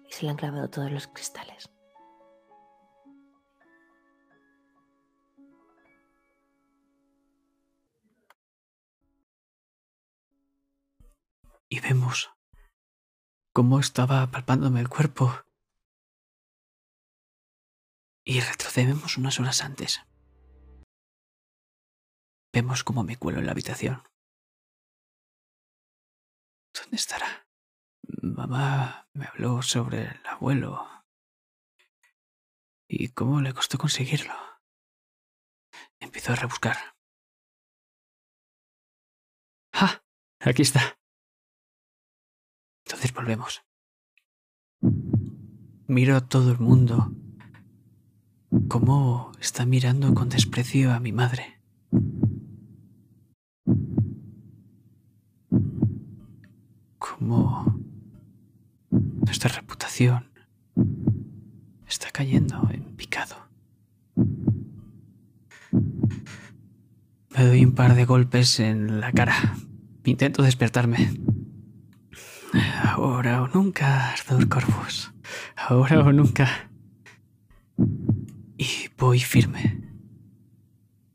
y 0.07 0.11
se 0.11 0.23
le 0.23 0.31
han 0.31 0.37
clavado 0.37 0.69
todos 0.69 0.91
los 0.91 1.07
cristales. 1.07 1.69
Y 11.69 11.79
vemos 11.79 12.31
cómo 13.53 13.79
estaba 13.79 14.27
palpándome 14.27 14.79
el 14.79 14.89
cuerpo. 14.89 15.33
Y 18.23 18.41
retrocedemos 18.41 19.17
unas 19.17 19.39
horas 19.39 19.61
antes. 19.61 20.01
Vemos 22.53 22.83
cómo 22.83 23.03
me 23.03 23.17
cuelo 23.17 23.39
en 23.39 23.45
la 23.45 23.51
habitación. 23.51 24.03
¿Dónde 26.73 26.97
estará? 26.97 27.47
Mamá 28.21 29.09
me 29.13 29.25
habló 29.25 29.61
sobre 29.61 30.03
el 30.03 30.25
abuelo. 30.25 30.87
¿Y 32.87 33.09
cómo 33.09 33.41
le 33.41 33.53
costó 33.53 33.77
conseguirlo? 33.77 34.33
Empiezo 35.99 36.33
a 36.33 36.35
rebuscar. 36.35 36.77
¡Ah! 39.73 40.03
Aquí 40.39 40.61
está. 40.61 40.96
Entonces 42.87 43.13
volvemos. 43.13 43.65
Miro 45.87 46.15
a 46.15 46.21
todo 46.21 46.53
el 46.53 46.59
mundo. 46.59 47.11
Cómo 48.69 49.33
está 49.41 49.65
mirando 49.65 50.13
con 50.13 50.29
desprecio 50.29 50.93
a 50.93 51.01
mi 51.01 51.11
madre. 51.11 51.59
Cómo 56.97 57.77
nuestra 58.89 59.49
reputación 59.49 60.31
está 61.89 62.09
cayendo 62.11 62.69
en 62.71 62.95
picado. 62.95 63.35
Me 67.35 67.45
doy 67.45 67.65
un 67.65 67.75
par 67.75 67.95
de 67.95 68.05
golpes 68.05 68.61
en 68.61 69.01
la 69.01 69.11
cara. 69.11 69.57
Intento 70.05 70.41
despertarme. 70.41 71.26
Ahora 72.83 73.41
o 73.43 73.47
nunca, 73.47 74.11
Arthur 74.11 74.47
Corvus. 74.47 75.13
Ahora 75.55 75.99
o 75.99 76.11
nunca. 76.11 76.69
Y 78.57 78.89
voy 78.97 79.19
firme. 79.19 79.81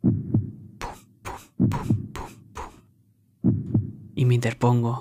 Pum, 0.03 0.97
pum, 1.23 1.69
pum, 1.69 2.13
pum, 2.13 2.31
pum. 2.53 3.53
Y 4.15 4.25
me 4.25 4.35
interpongo 4.35 4.99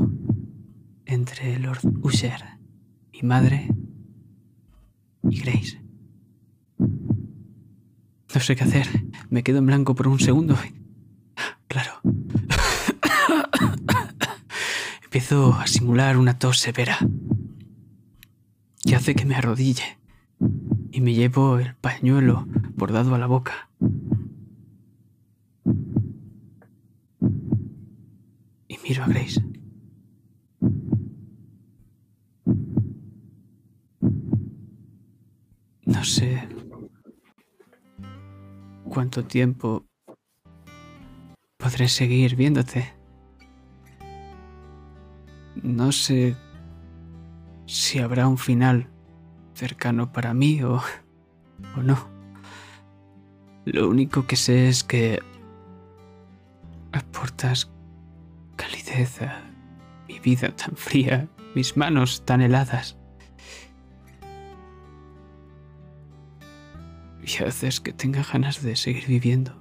entre 1.05 1.59
Lord 1.59 1.81
Usher, 2.01 2.41
mi 3.13 3.21
madre 3.21 3.69
y 5.29 5.39
Grace. 5.41 5.81
No 8.33 8.39
sé 8.39 8.55
qué 8.55 8.63
hacer. 8.63 8.87
Me 9.29 9.43
quedo 9.43 9.59
en 9.59 9.65
blanco 9.65 9.93
por 9.95 10.07
un 10.07 10.19
segundo. 10.19 10.55
Claro. 11.67 12.01
Empiezo 15.13 15.55
a 15.55 15.67
simular 15.67 16.15
una 16.15 16.39
tos 16.39 16.57
severa 16.57 16.97
que 18.81 18.95
hace 18.95 19.13
que 19.13 19.25
me 19.25 19.35
arrodille 19.35 19.99
y 20.89 21.01
me 21.01 21.13
llevo 21.13 21.59
el 21.59 21.75
pañuelo 21.75 22.47
bordado 22.77 23.13
a 23.13 23.17
la 23.17 23.27
boca. 23.27 23.69
Y 28.69 28.77
miro 28.85 29.03
a 29.03 29.07
Grace. 29.07 29.43
No 35.87 36.05
sé 36.05 36.47
cuánto 38.85 39.25
tiempo 39.25 39.85
podré 41.57 41.89
seguir 41.89 42.37
viéndote. 42.37 43.00
No 45.55 45.91
sé 45.91 46.35
si 47.65 47.99
habrá 47.99 48.27
un 48.27 48.37
final 48.37 48.89
cercano 49.53 50.11
para 50.11 50.33
mí 50.33 50.61
o, 50.63 50.81
o 51.77 51.81
no. 51.81 52.09
Lo 53.65 53.89
único 53.89 54.25
que 54.25 54.35
sé 54.35 54.69
es 54.69 54.83
que 54.83 55.21
aportas 56.91 57.71
calidez 58.55 59.21
a 59.21 59.41
mi 60.07 60.19
vida 60.19 60.55
tan 60.55 60.75
fría, 60.75 61.27
mis 61.55 61.77
manos 61.77 62.25
tan 62.25 62.41
heladas. 62.41 62.97
Y 67.23 67.43
haces 67.43 67.79
que 67.79 67.93
tenga 67.93 68.23
ganas 68.23 68.63
de 68.63 68.75
seguir 68.75 69.05
viviendo. 69.05 69.53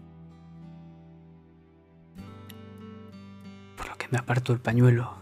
Por 3.76 3.88
lo 3.88 3.96
que 3.98 4.08
me 4.10 4.18
aparto 4.18 4.52
el 4.52 4.60
pañuelo, 4.60 5.19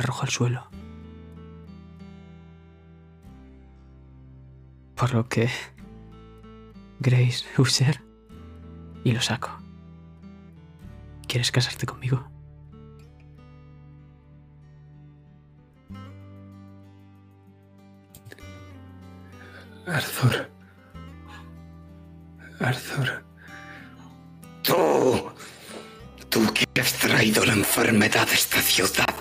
lo 0.00 0.04
arrojo 0.04 0.22
al 0.22 0.30
suelo. 0.30 0.70
Por 4.94 5.14
lo 5.14 5.28
que 5.28 5.50
Grace 7.00 7.44
Usher 7.58 8.02
y 9.04 9.12
lo 9.12 9.20
saco. 9.20 9.50
¿Quieres 11.28 11.52
casarte 11.52 11.86
conmigo? 11.86 12.28
Arthur. 19.86 20.50
Arthur. 22.58 23.24
Tú. 24.62 25.30
Tú 26.28 26.54
que 26.54 26.80
has 26.80 26.92
traído 26.94 27.44
la 27.44 27.54
enfermedad 27.54 28.28
a 28.28 28.34
esta 28.34 28.62
ciudad. 28.62 29.14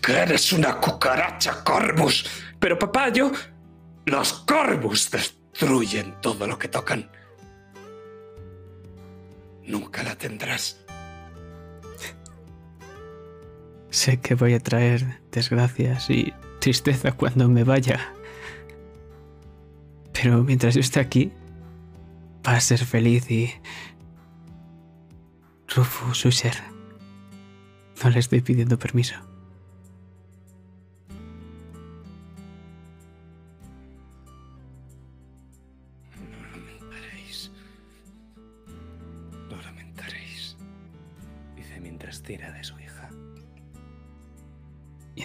Que 0.00 0.12
eres 0.12 0.52
una 0.52 0.80
cucaracha 0.80 1.64
Corvus. 1.64 2.26
Pero 2.58 2.78
papá, 2.78 3.08
yo... 3.10 3.32
Los 4.06 4.32
Corvus 4.32 5.10
destruyen 5.10 6.20
todo 6.20 6.46
lo 6.46 6.58
que 6.58 6.68
tocan. 6.68 7.10
Nunca 9.66 10.02
la 10.02 10.14
tendrás. 10.14 10.78
Sé 13.88 14.20
que 14.20 14.34
voy 14.34 14.54
a 14.54 14.60
traer 14.60 15.20
desgracias 15.30 16.10
y 16.10 16.34
tristeza 16.58 17.12
cuando 17.12 17.48
me 17.48 17.64
vaya. 17.64 18.12
Pero 20.12 20.42
mientras 20.42 20.74
yo 20.74 20.80
esté 20.80 21.00
aquí, 21.00 21.32
va 22.46 22.56
a 22.56 22.60
ser 22.60 22.84
feliz 22.84 23.30
y... 23.30 23.52
Rufus 25.68 26.24
Usher. 26.24 26.56
No 28.02 28.10
le 28.10 28.18
estoy 28.18 28.40
pidiendo 28.42 28.78
permiso. 28.78 29.14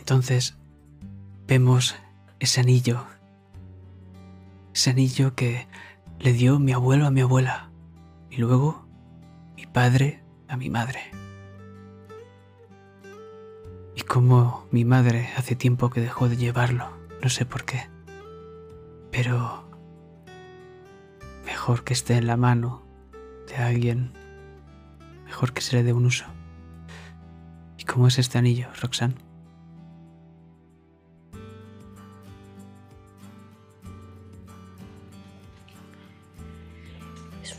Entonces 0.10 0.58
vemos 1.46 1.96
ese 2.40 2.62
anillo. 2.62 3.06
Ese 4.74 4.90
anillo 4.90 5.36
que 5.36 5.68
le 6.18 6.34
dio 6.34 6.58
mi 6.58 6.72
abuelo 6.72 7.06
a 7.06 7.12
mi 7.12 7.22
abuela. 7.22 7.70
Y 8.32 8.38
luego 8.38 8.88
mi 9.56 9.68
padre 9.68 10.24
a 10.48 10.58
mi 10.58 10.72
madre. 10.72 11.00
Y 13.96 14.02
como 14.02 14.66
mi 14.72 14.84
madre 14.84 15.30
hace 15.38 15.56
tiempo 15.56 15.92
que 15.92 16.02
dejó 16.02 16.28
de 16.28 16.38
llevarlo. 16.38 16.90
No 17.22 17.30
sé 17.30 17.46
por 17.46 17.64
qué. 17.64 17.88
Pero 19.12 19.70
mejor 21.46 21.84
que 21.84 21.94
esté 21.94 22.16
en 22.16 22.26
la 22.26 22.36
mano 22.36 22.82
de 23.48 23.58
alguien. 23.58 24.12
Mejor 25.26 25.54
que 25.54 25.62
se 25.62 25.76
le 25.76 25.84
dé 25.84 25.94
un 25.94 26.08
uso. 26.08 26.26
¿Y 27.78 27.84
cómo 27.84 28.08
es 28.08 28.18
este 28.18 28.40
anillo, 28.40 28.70
Roxanne? 28.82 29.29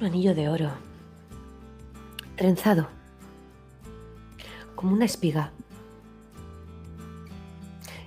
Un 0.01 0.07
anillo 0.07 0.35
de 0.35 0.49
oro. 0.49 0.71
Trenzado. 2.37 2.89
Como 4.75 4.95
una 4.95 5.05
espiga. 5.05 5.53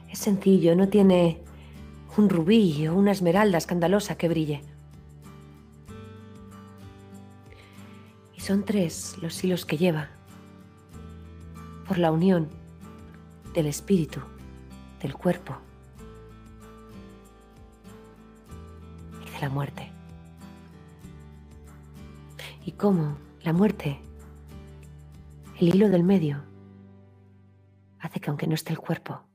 Es 0.10 0.18
sencillo, 0.18 0.76
no 0.76 0.90
tiene 0.90 1.44
un 2.18 2.30
rubí 2.30 2.88
o 2.88 2.96
una 2.96 3.12
esmeralda 3.12 3.60
escandalosa 3.60 4.16
que 4.16 4.28
brille. 4.28 4.62
Y 8.36 8.42
son 8.42 8.66
tres 8.66 9.16
los 9.22 9.44
hilos 9.44 9.66
que 9.66 9.78
lleva. 9.78 10.10
Por 11.88 12.00
la 12.00 12.12
unión 12.12 12.50
del 13.54 13.68
espíritu, 13.68 14.20
del 15.00 15.14
cuerpo 15.14 15.58
y 19.28 19.30
de 19.30 19.40
la 19.40 19.50
muerte. 19.50 19.93
Y 22.66 22.72
cómo 22.74 23.18
la 23.42 23.52
muerte, 23.52 24.00
el 25.60 25.76
hilo 25.76 25.90
del 25.90 26.04
medio, 26.04 26.46
hace 28.00 28.20
que 28.20 28.30
aunque 28.30 28.48
no 28.48 28.56
esté 28.56 28.72
el 28.72 28.80
cuerpo, 28.80 29.26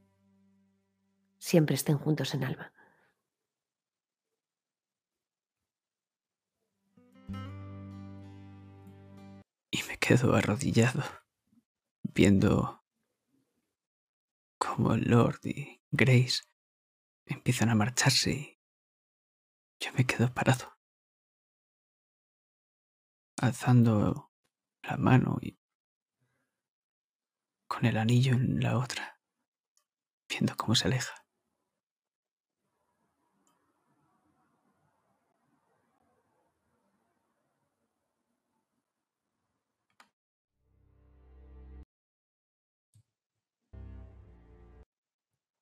siempre 1.39 1.75
estén 1.75 1.99
juntos 1.99 2.35
en 2.35 2.45
alma. 2.45 2.73
Y 9.71 9.83
me 9.89 9.99
quedo 9.99 10.35
arrodillado, 10.35 11.03
viendo 12.03 12.83
cómo 14.57 14.97
Lord 14.97 15.41
y 15.45 15.83
Grace 15.91 16.43
empiezan 17.27 17.69
a 17.69 17.75
marcharse 17.75 18.31
y 18.31 18.59
yo 19.81 19.93
me 19.93 20.07
quedo 20.07 20.33
parado, 20.33 20.78
alzando 23.41 24.31
la 24.83 24.97
mano 24.97 25.39
y 25.41 25.59
con 27.67 27.85
el 27.85 27.97
anillo 27.99 28.33
en 28.33 28.61
la 28.61 28.79
otra, 28.79 29.21
viendo 30.29 30.57
cómo 30.57 30.75
se 30.75 30.89
aleja. 30.89 31.15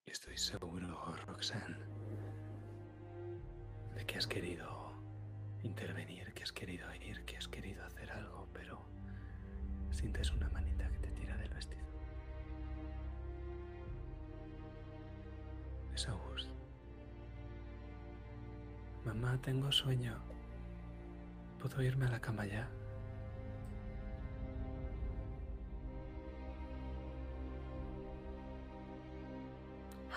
Estoy 0.07 0.39
seguro, 0.39 1.15
Roxanne, 1.27 1.77
de 3.95 4.07
que 4.07 4.17
has 4.17 4.27
querido 4.27 4.66
Mamá, 19.27 19.39
tengo 19.43 19.73
sueño. 19.73 20.15
¿Puedo 21.61 21.83
irme 21.83 22.07
a 22.07 22.11
la 22.11 22.21
cama 22.21 22.47
ya? 22.47 22.69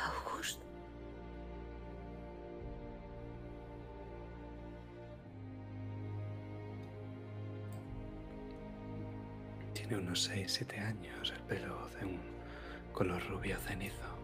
August. 0.05 0.61
Tiene 9.73 9.97
unos 9.97 10.21
6, 10.21 10.53
7 10.53 10.79
años, 10.81 11.33
el 11.35 11.41
pelo 11.45 11.89
de 11.99 12.05
un 12.05 12.19
color 12.93 13.27
rubio 13.27 13.57
cenizo. 13.57 14.18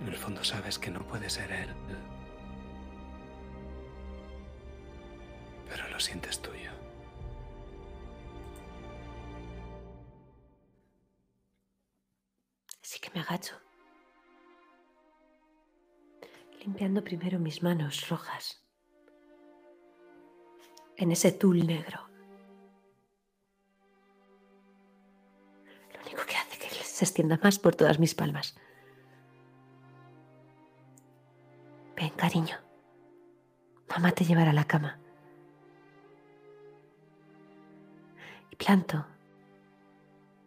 En 0.00 0.08
el 0.08 0.16
fondo 0.16 0.44
sabes 0.44 0.78
que 0.78 0.90
no 0.90 1.06
puede 1.06 1.28
ser 1.30 1.50
él. 1.50 1.74
Pero 5.68 5.88
lo 5.88 5.98
sientes 5.98 6.40
tuyo. 6.40 6.70
Así 12.82 13.00
que 13.00 13.10
me 13.14 13.20
agacho. 13.20 13.54
Limpiando 16.60 17.02
primero 17.02 17.38
mis 17.38 17.62
manos 17.62 18.08
rojas. 18.08 18.62
En 20.96 21.10
ese 21.10 21.32
tul 21.32 21.66
negro. 21.66 22.08
Lo 25.94 26.00
único 26.02 26.24
que 26.26 26.36
hace 26.36 26.58
que 26.58 26.68
se 26.68 27.04
extienda 27.04 27.38
más 27.42 27.58
por 27.58 27.74
todas 27.74 27.98
mis 27.98 28.14
palmas. 28.14 28.56
Ven, 31.96 32.10
cariño. 32.10 32.56
Mamá 33.88 34.12
te 34.12 34.24
llevará 34.24 34.50
a 34.50 34.54
la 34.54 34.64
cama. 34.64 34.98
Y 38.50 38.56
planto 38.56 39.06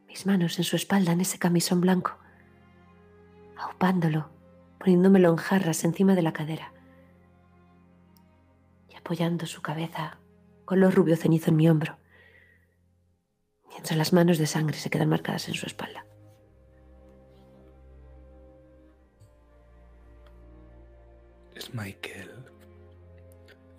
mis 0.07 0.25
manos 0.25 0.57
en 0.57 0.63
su 0.63 0.75
espalda 0.75 1.11
en 1.11 1.21
ese 1.21 1.37
camisón 1.37 1.81
blanco, 1.81 2.17
aupándolo, 3.57 4.29
poniéndomelo 4.79 5.29
en 5.29 5.37
jarras 5.37 5.83
encima 5.83 6.15
de 6.15 6.23
la 6.23 6.33
cadera 6.33 6.73
y 8.89 8.95
apoyando 8.95 9.45
su 9.45 9.61
cabeza 9.61 10.17
color 10.65 10.95
rubio 10.95 11.15
cenizo 11.15 11.51
en 11.51 11.57
mi 11.57 11.69
hombro, 11.69 11.97
mientras 13.69 13.97
las 13.97 14.13
manos 14.13 14.39
de 14.39 14.47
sangre 14.47 14.77
se 14.77 14.89
quedan 14.89 15.09
marcadas 15.09 15.47
en 15.47 15.53
su 15.53 15.67
espalda. 15.67 16.05
Michael. 21.73 22.31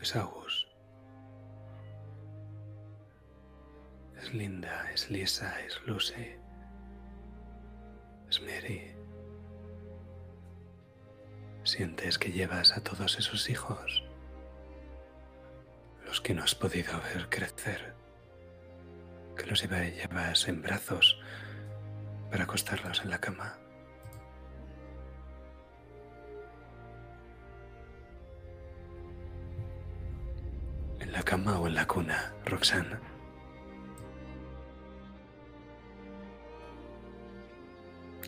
Es 0.00 0.16
August. 0.16 0.66
Es 4.18 4.32
Linda, 4.34 4.90
es 4.92 5.10
Lisa, 5.10 5.60
es 5.66 5.80
Lucy. 5.86 6.36
Es 8.28 8.40
Mary. 8.42 8.94
Sientes 11.64 12.18
que 12.18 12.32
llevas 12.32 12.76
a 12.76 12.82
todos 12.82 13.18
esos 13.18 13.48
hijos, 13.50 14.02
los 16.06 16.20
que 16.20 16.34
no 16.34 16.42
has 16.42 16.54
podido 16.54 16.92
ver 17.14 17.28
crecer, 17.28 17.94
que 19.36 19.46
los 19.46 19.62
lleva- 19.62 19.84
llevas 19.84 20.48
en 20.48 20.62
brazos 20.62 21.20
para 22.30 22.44
acostarlos 22.44 23.02
en 23.02 23.10
la 23.10 23.20
cama. 23.20 23.59
Cama 31.40 31.58
o 31.58 31.66
en 31.66 31.74
la 31.74 31.86
cuna, 31.86 32.32
Roxanne? 32.44 32.96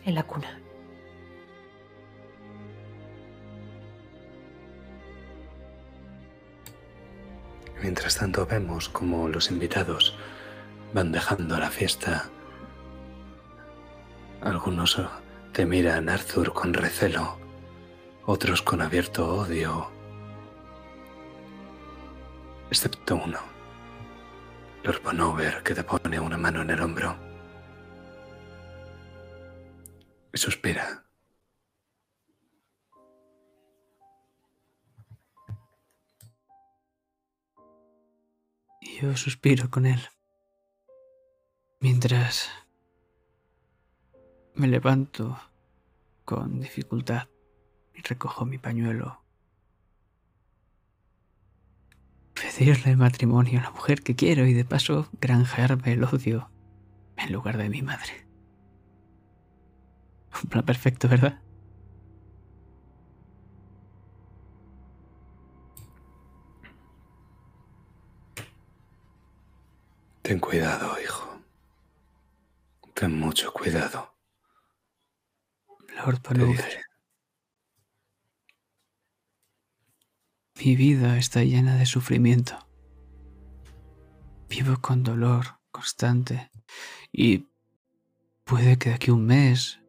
En 0.05 0.15
la 0.15 0.23
cuna. 0.23 0.59
Mientras 7.81 8.17
tanto 8.17 8.45
vemos 8.45 8.89
como 8.89 9.27
los 9.27 9.51
invitados 9.51 10.15
van 10.93 11.11
dejando 11.11 11.59
la 11.59 11.69
fiesta. 11.69 12.29
Algunos 14.41 15.01
te 15.51 15.65
miran, 15.65 16.09
Arthur, 16.09 16.53
con 16.53 16.73
recelo, 16.73 17.37
otros 18.25 18.61
con 18.61 18.81
abierto 18.81 19.35
odio, 19.35 19.92
excepto 22.73 23.15
uno, 23.17 23.39
Lord 24.83 25.03
Bonover, 25.03 25.61
que 25.61 25.75
te 25.75 25.83
pone 25.83 26.19
una 26.19 26.39
mano 26.39 26.63
en 26.63 26.71
el 26.71 26.81
hombro 26.81 27.15
y 30.33 30.37
suspira. 30.39 31.05
Yo 38.81 39.15
suspiro 39.17 39.69
con 39.69 39.85
él. 39.85 40.01
Mientras 41.79 42.49
me 44.55 44.67
levanto 44.67 45.39
con 46.25 46.59
dificultad 46.59 47.27
y 47.93 48.01
recojo 48.01 48.45
mi 48.45 48.57
pañuelo. 48.57 49.22
Pedirle 52.33 52.95
matrimonio 52.95 53.59
a 53.59 53.63
la 53.63 53.71
mujer 53.71 54.01
que 54.03 54.15
quiero 54.15 54.45
y 54.45 54.53
de 54.53 54.65
paso 54.65 55.07
granjearme 55.21 55.93
el 55.93 56.03
odio 56.03 56.49
en 57.17 57.31
lugar 57.31 57.57
de 57.57 57.69
mi 57.69 57.81
madre. 57.81 58.27
Un 60.43 60.49
plan 60.49 60.65
perfecto, 60.65 61.07
¿verdad? 61.07 61.39
Ten 70.21 70.39
cuidado, 70.39 70.95
hijo. 71.01 71.39
Ten 72.93 73.19
mucho 73.19 73.51
cuidado. 73.53 74.13
Lord 75.97 76.19
Te 76.21 76.29
Bonover. 76.33 76.55
diré. 76.55 76.83
Mi 80.59 80.75
vida 80.75 81.17
está 81.17 81.43
llena 81.43 81.75
de 81.75 81.85
sufrimiento. 81.85 82.57
Vivo 84.49 84.79
con 84.81 85.03
dolor 85.03 85.59
constante 85.71 86.51
y 87.11 87.47
puede 88.43 88.77
que 88.77 88.89
de 88.89 88.95
aquí 88.95 89.11
un 89.11 89.25
mes, 89.25 89.79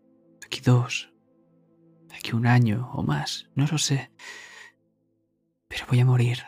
de 0.40 0.46
aquí 0.46 0.60
dos, 0.60 1.12
de 2.08 2.16
aquí 2.16 2.32
un 2.32 2.46
año 2.46 2.90
o 2.94 3.02
más, 3.02 3.50
no 3.54 3.66
lo 3.66 3.78
sé. 3.78 4.10
Pero 5.68 5.84
voy 5.88 6.00
a 6.00 6.06
morir. 6.06 6.38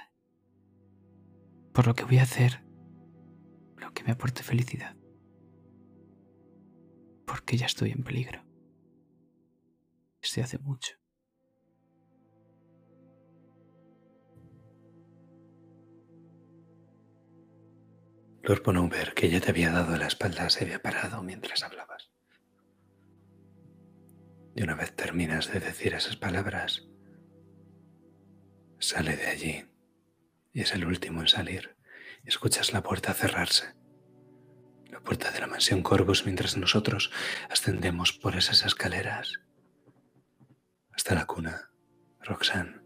Por 1.73 1.87
lo 1.87 1.95
que 1.95 2.05
voy 2.05 2.19
a 2.19 2.23
hacer 2.23 2.65
lo 3.77 3.93
que 3.93 4.03
me 4.05 4.13
aporte 4.13 4.43
felicidad. 4.43 4.97
porque 7.27 7.57
ya 7.57 7.67
estoy 7.67 7.91
en 7.91 8.03
peligro. 8.03 8.41
Estoy 10.23 10.43
hace 10.43 10.59
mucho. 10.59 10.97
Lord 18.47 18.63
Bonover, 18.63 19.13
que 19.13 19.29
ya 19.29 19.41
te 19.41 19.51
había 19.51 19.73
dado 19.73 19.97
la 19.97 20.07
espalda, 20.07 20.49
se 20.51 20.63
había 20.63 20.81
parado 20.81 21.21
mientras 21.21 21.65
hablabas. 21.65 22.13
Y 24.55 24.63
una 24.63 24.77
vez 24.77 24.95
terminas 24.95 25.53
de 25.53 25.59
decir 25.59 25.95
esas 25.95 26.15
palabras, 26.15 26.87
sale 28.79 29.17
de 29.17 29.27
allí 29.27 29.67
y 30.53 30.61
es 30.61 30.73
el 30.75 30.85
último 30.85 31.23
en 31.23 31.27
salir. 31.27 31.77
Escuchas 32.25 32.73
la 32.73 32.85
puerta 32.85 33.13
cerrarse. 33.15 33.75
La 34.93 35.01
puerta 35.01 35.33
de 35.33 35.41
la 35.41 35.49
mansión 35.49 35.83
Corvus 35.83 36.25
mientras 36.25 36.57
nosotros 36.57 37.11
ascendemos 37.51 38.13
por 38.13 38.37
esas 38.37 38.65
escaleras 38.65 39.41
hasta 40.93 41.17
la 41.17 41.27
cuna, 41.27 41.73
Roxanne. 42.21 42.81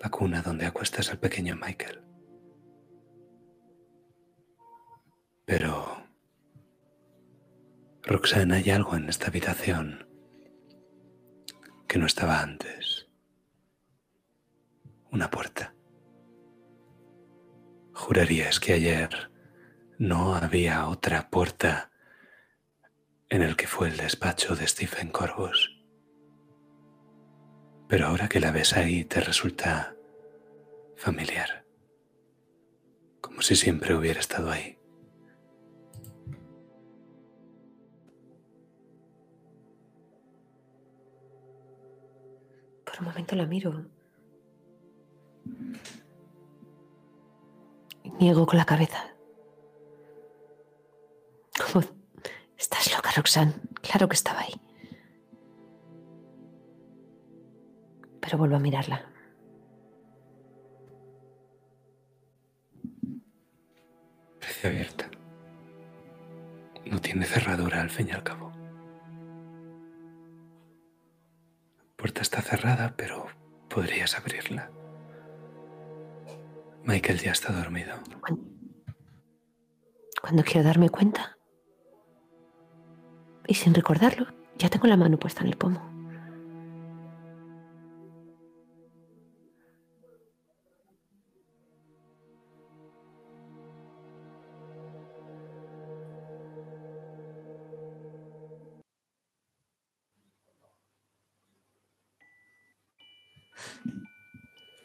La 0.00 0.08
cuna 0.08 0.40
donde 0.40 0.66
acuestas 0.66 1.10
al 1.10 1.18
pequeño 1.18 1.56
Michael. 1.56 2.05
Pero... 5.46 6.04
Roxanne, 8.02 8.56
hay 8.56 8.70
algo 8.70 8.94
en 8.94 9.08
esta 9.08 9.28
habitación 9.28 10.06
que 11.88 11.98
no 11.98 12.06
estaba 12.06 12.40
antes. 12.40 13.08
Una 15.10 15.30
puerta. 15.30 15.74
Jurarías 17.94 18.60
que 18.60 18.74
ayer 18.74 19.30
no 19.98 20.34
había 20.34 20.86
otra 20.88 21.30
puerta 21.30 21.90
en 23.28 23.42
el 23.42 23.56
que 23.56 23.66
fue 23.66 23.88
el 23.88 23.96
despacho 23.96 24.54
de 24.54 24.66
Stephen 24.66 25.08
Corvus. 25.08 25.80
Pero 27.88 28.08
ahora 28.08 28.28
que 28.28 28.40
la 28.40 28.50
ves 28.50 28.76
ahí 28.76 29.04
te 29.04 29.20
resulta 29.20 29.96
familiar. 30.96 31.64
Como 33.20 33.42
si 33.42 33.56
siempre 33.56 33.94
hubiera 33.94 34.20
estado 34.20 34.50
ahí. 34.50 34.75
Por 42.96 43.02
un 43.02 43.12
momento 43.12 43.36
la 43.36 43.44
miro. 43.44 43.84
Niego 48.18 48.46
con 48.46 48.56
la 48.56 48.64
cabeza. 48.64 49.14
Estás 52.56 52.90
loca, 52.96 53.10
Roxanne. 53.14 53.52
Claro 53.82 54.08
que 54.08 54.14
estaba 54.14 54.40
ahí. 54.40 54.54
Pero 58.20 58.38
vuelvo 58.38 58.56
a 58.56 58.60
mirarla. 58.60 59.04
Parece 64.40 64.68
abierta. 64.68 65.10
No 66.86 66.98
tiene 67.02 67.26
cerradura 67.26 67.82
al 67.82 67.90
fin 67.90 68.08
y 68.08 68.12
al 68.12 68.22
cabo. 68.22 68.55
Puerta 71.96 72.22
está 72.22 72.42
cerrada, 72.42 72.94
pero 72.96 73.26
podrías 73.68 74.16
abrirla. 74.18 74.70
Michael 76.84 77.18
ya 77.20 77.32
está 77.32 77.52
dormido. 77.52 77.96
Cuan- 78.20 78.40
Cuando 80.20 80.42
quiero 80.44 80.64
darme 80.64 80.88
cuenta. 80.90 81.36
Y 83.46 83.54
sin 83.54 83.74
recordarlo, 83.74 84.26
ya 84.58 84.68
tengo 84.68 84.86
la 84.86 84.96
mano 84.96 85.18
puesta 85.18 85.42
en 85.42 85.48
el 85.48 85.56
pomo. 85.56 85.80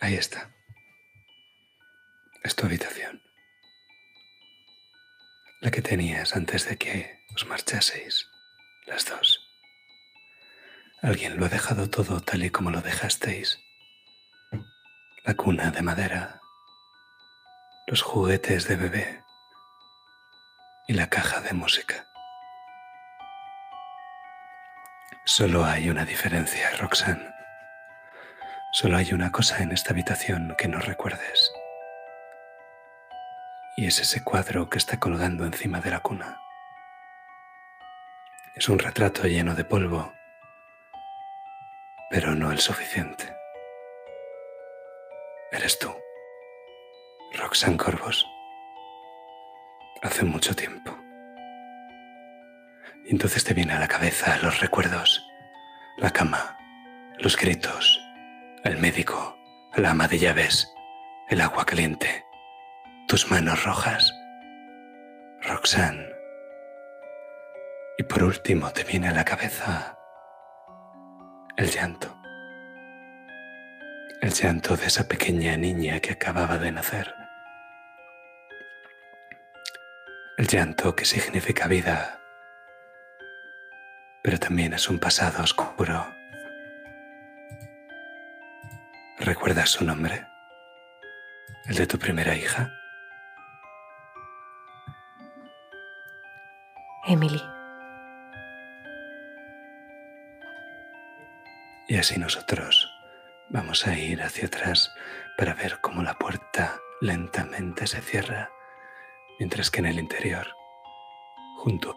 Ahí 0.01 0.15
está. 0.15 0.49
Es 2.43 2.55
tu 2.55 2.65
habitación. 2.65 3.21
La 5.61 5.69
que 5.69 5.83
tenías 5.83 6.35
antes 6.35 6.67
de 6.67 6.75
que 6.75 7.19
os 7.35 7.45
marchaseis, 7.45 8.27
las 8.87 9.05
dos. 9.05 9.39
Alguien 11.03 11.37
lo 11.37 11.45
ha 11.45 11.49
dejado 11.49 11.87
todo 11.87 12.19
tal 12.19 12.43
y 12.43 12.49
como 12.49 12.71
lo 12.71 12.81
dejasteis. 12.81 13.59
La 15.23 15.35
cuna 15.35 15.69
de 15.69 15.83
madera, 15.83 16.41
los 17.85 18.01
juguetes 18.01 18.67
de 18.67 18.77
bebé 18.77 19.23
y 20.87 20.93
la 20.93 21.09
caja 21.09 21.41
de 21.41 21.53
música. 21.53 22.07
Solo 25.25 25.63
hay 25.63 25.91
una 25.91 26.05
diferencia, 26.05 26.71
Roxanne. 26.77 27.40
Solo 28.73 28.95
hay 28.95 29.11
una 29.11 29.33
cosa 29.33 29.61
en 29.61 29.73
esta 29.73 29.91
habitación 29.91 30.55
que 30.57 30.69
no 30.69 30.79
recuerdes. 30.79 31.51
Y 33.75 33.85
es 33.85 33.99
ese 33.99 34.23
cuadro 34.23 34.69
que 34.69 34.77
está 34.77 34.97
colgando 34.97 35.45
encima 35.45 35.81
de 35.81 35.91
la 35.91 35.99
cuna. 35.99 36.39
Es 38.55 38.69
un 38.69 38.79
retrato 38.79 39.23
lleno 39.23 39.55
de 39.55 39.65
polvo, 39.65 40.13
pero 42.09 42.33
no 42.33 42.49
el 42.49 42.59
suficiente. 42.59 43.35
Eres 45.51 45.77
tú, 45.77 45.93
Roxanne 47.33 47.75
Corvos. 47.75 48.25
Hace 50.01 50.23
mucho 50.23 50.55
tiempo. 50.55 50.97
Y 53.03 53.11
entonces 53.11 53.43
te 53.43 53.53
viene 53.53 53.73
a 53.73 53.79
la 53.79 53.89
cabeza 53.89 54.37
los 54.37 54.61
recuerdos, 54.61 55.27
la 55.97 56.11
cama, 56.11 56.57
los 57.17 57.35
gritos, 57.35 58.01
el 58.63 58.77
médico, 58.77 59.37
la 59.75 59.91
ama 59.91 60.07
de 60.07 60.19
llaves, 60.19 60.71
el 61.29 61.41
agua 61.41 61.65
caliente, 61.65 62.25
tus 63.07 63.31
manos 63.31 63.63
rojas, 63.63 64.13
Roxanne. 65.41 66.07
Y 67.97 68.03
por 68.03 68.23
último 68.23 68.71
te 68.71 68.83
viene 68.83 69.09
a 69.09 69.13
la 69.13 69.25
cabeza 69.25 69.97
el 71.57 71.69
llanto. 71.71 72.15
El 74.21 74.31
llanto 74.31 74.77
de 74.77 74.85
esa 74.85 75.07
pequeña 75.07 75.57
niña 75.57 75.99
que 75.99 76.11
acababa 76.11 76.59
de 76.59 76.71
nacer. 76.71 77.11
El 80.37 80.47
llanto 80.47 80.95
que 80.95 81.05
significa 81.05 81.67
vida, 81.67 82.19
pero 84.23 84.37
también 84.39 84.73
es 84.73 84.87
un 84.87 84.99
pasado 84.99 85.43
oscuro. 85.43 86.20
¿Recuerdas 89.23 89.69
su 89.69 89.85
nombre? 89.85 90.25
¿El 91.67 91.75
de 91.75 91.85
tu 91.85 91.99
primera 91.99 92.35
hija? 92.35 92.73
Emily. 97.05 97.39
Y 101.87 101.97
así 101.97 102.17
nosotros 102.17 102.91
vamos 103.49 103.85
a 103.85 103.95
ir 103.95 104.23
hacia 104.23 104.47
atrás 104.47 104.91
para 105.37 105.53
ver 105.53 105.79
cómo 105.81 106.01
la 106.01 106.15
puerta 106.15 106.79
lentamente 106.99 107.85
se 107.85 108.01
cierra, 108.01 108.49
mientras 109.37 109.69
que 109.69 109.81
en 109.81 109.85
el 109.85 109.99
interior, 109.99 110.47
junto 111.57 111.95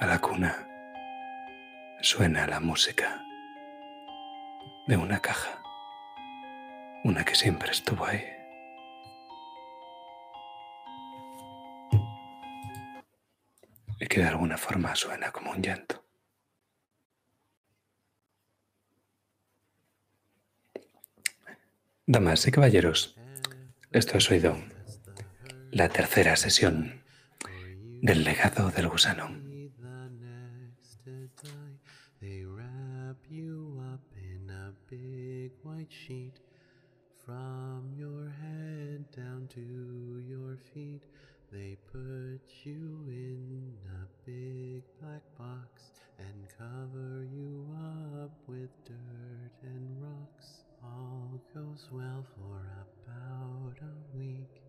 a 0.00 0.06
la 0.06 0.18
cuna, 0.18 0.66
suena 2.00 2.48
la 2.48 2.58
música 2.58 3.22
de 4.88 4.96
una 4.96 5.20
caja, 5.20 5.62
una 7.04 7.24
que 7.24 7.34
siempre 7.34 7.70
estuvo 7.70 8.04
ahí. 8.04 8.24
Y 14.00 14.06
que 14.06 14.20
de 14.20 14.28
alguna 14.28 14.56
forma 14.56 14.94
suena 14.94 15.32
como 15.32 15.50
un 15.50 15.62
llanto. 15.62 16.04
Damas 22.06 22.46
y 22.46 22.50
caballeros, 22.50 23.16
esto 23.92 24.16
ha 24.16 24.20
sido 24.20 24.56
la 25.70 25.90
tercera 25.90 26.36
sesión 26.36 27.02
del 28.00 28.24
legado 28.24 28.70
del 28.70 28.88
gusano. 28.88 29.28
From 37.28 37.92
your 37.94 38.32
head 38.40 39.04
down 39.14 39.50
to 39.52 39.60
your 40.26 40.56
feet, 40.72 41.02
they 41.52 41.76
put 41.92 42.40
you 42.64 43.04
in 43.06 43.74
a 43.84 44.06
big 44.24 44.82
black 44.98 45.20
box 45.36 45.90
and 46.18 46.48
cover 46.56 47.26
you 47.30 47.68
up 48.22 48.32
with 48.46 48.70
dirt 48.86 49.52
and 49.62 50.00
rocks. 50.00 50.64
All 50.82 51.38
goes 51.54 51.90
well 51.92 52.24
for 52.34 52.62
about 53.04 53.76
a 53.82 54.16
week. 54.16 54.62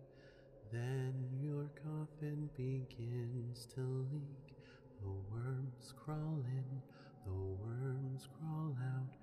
Then 0.70 1.14
your 1.40 1.70
coffin 1.82 2.50
begins 2.58 3.66
to 3.74 4.06
leak. 4.12 4.54
The 5.00 5.08
worms 5.32 5.94
crawl 5.96 6.44
in, 6.44 6.82
the 7.24 7.32
worms 7.32 8.28
crawl 8.38 8.76
out. 8.82 9.19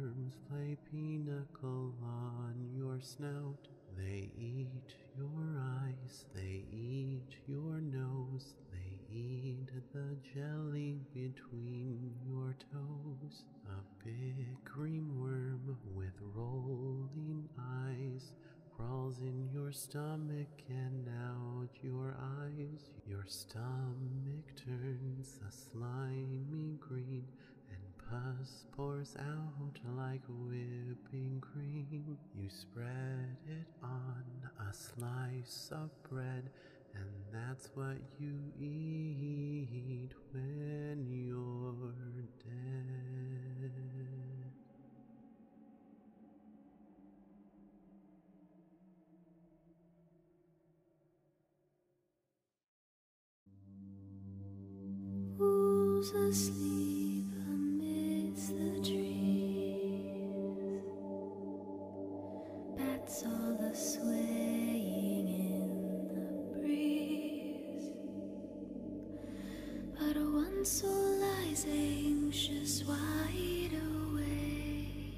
Worms 0.00 0.34
play 0.48 0.76
pinochle 0.90 1.94
on 2.02 2.54
your 2.76 3.00
snout. 3.00 3.66
They 3.96 4.30
eat 4.38 4.94
your 5.16 5.58
eyes, 5.58 6.24
they 6.34 6.64
eat 6.70 7.34
your 7.46 7.80
nose, 7.80 8.54
they 8.70 9.00
eat 9.12 9.70
the 9.92 10.16
jelly 10.34 11.00
between 11.12 12.12
your 12.24 12.54
toes. 12.72 13.42
A 13.66 14.04
big 14.04 14.62
green 14.64 15.18
worm 15.18 15.76
with 15.94 16.14
rolling 16.34 17.48
eyes 17.58 18.32
crawls 18.76 19.18
in 19.20 19.48
your 19.52 19.72
stomach 19.72 20.62
and 20.68 21.08
out 21.08 21.70
your 21.82 22.16
eyes. 22.20 22.90
Your 23.04 23.24
stomach 23.26 24.46
turns 24.64 25.40
a 25.48 25.50
slimy 25.50 26.76
green, 26.78 27.26
pus 28.10 28.64
pours 28.74 29.16
out 29.18 29.78
like 29.96 30.22
whipping 30.28 31.40
cream. 31.40 32.16
You 32.34 32.48
spread 32.48 33.36
it 33.46 33.66
on 33.82 34.24
a 34.60 34.72
slice 34.72 35.70
of 35.72 35.90
bread, 36.08 36.48
and 36.94 37.04
that's 37.32 37.68
what 37.74 37.98
you 38.18 38.34
eat 38.58 40.12
when 40.32 41.06
you're 41.06 41.92
dead. 42.44 43.72
Who's 55.36 56.10
asleep 56.12 56.87
soul 70.68 71.16
lies 71.18 71.64
anxious, 71.66 72.84
wide 72.84 73.72
awake, 73.72 75.14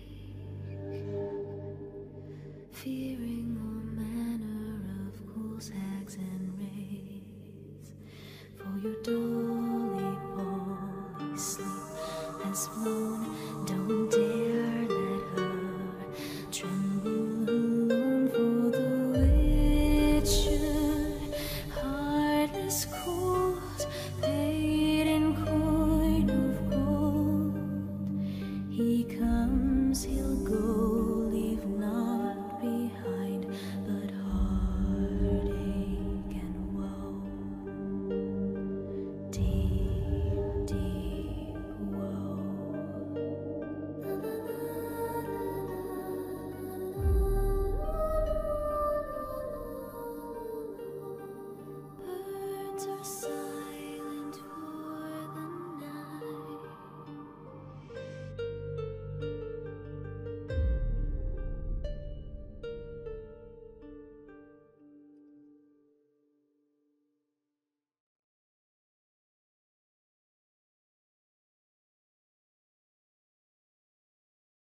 fearing 2.71 3.50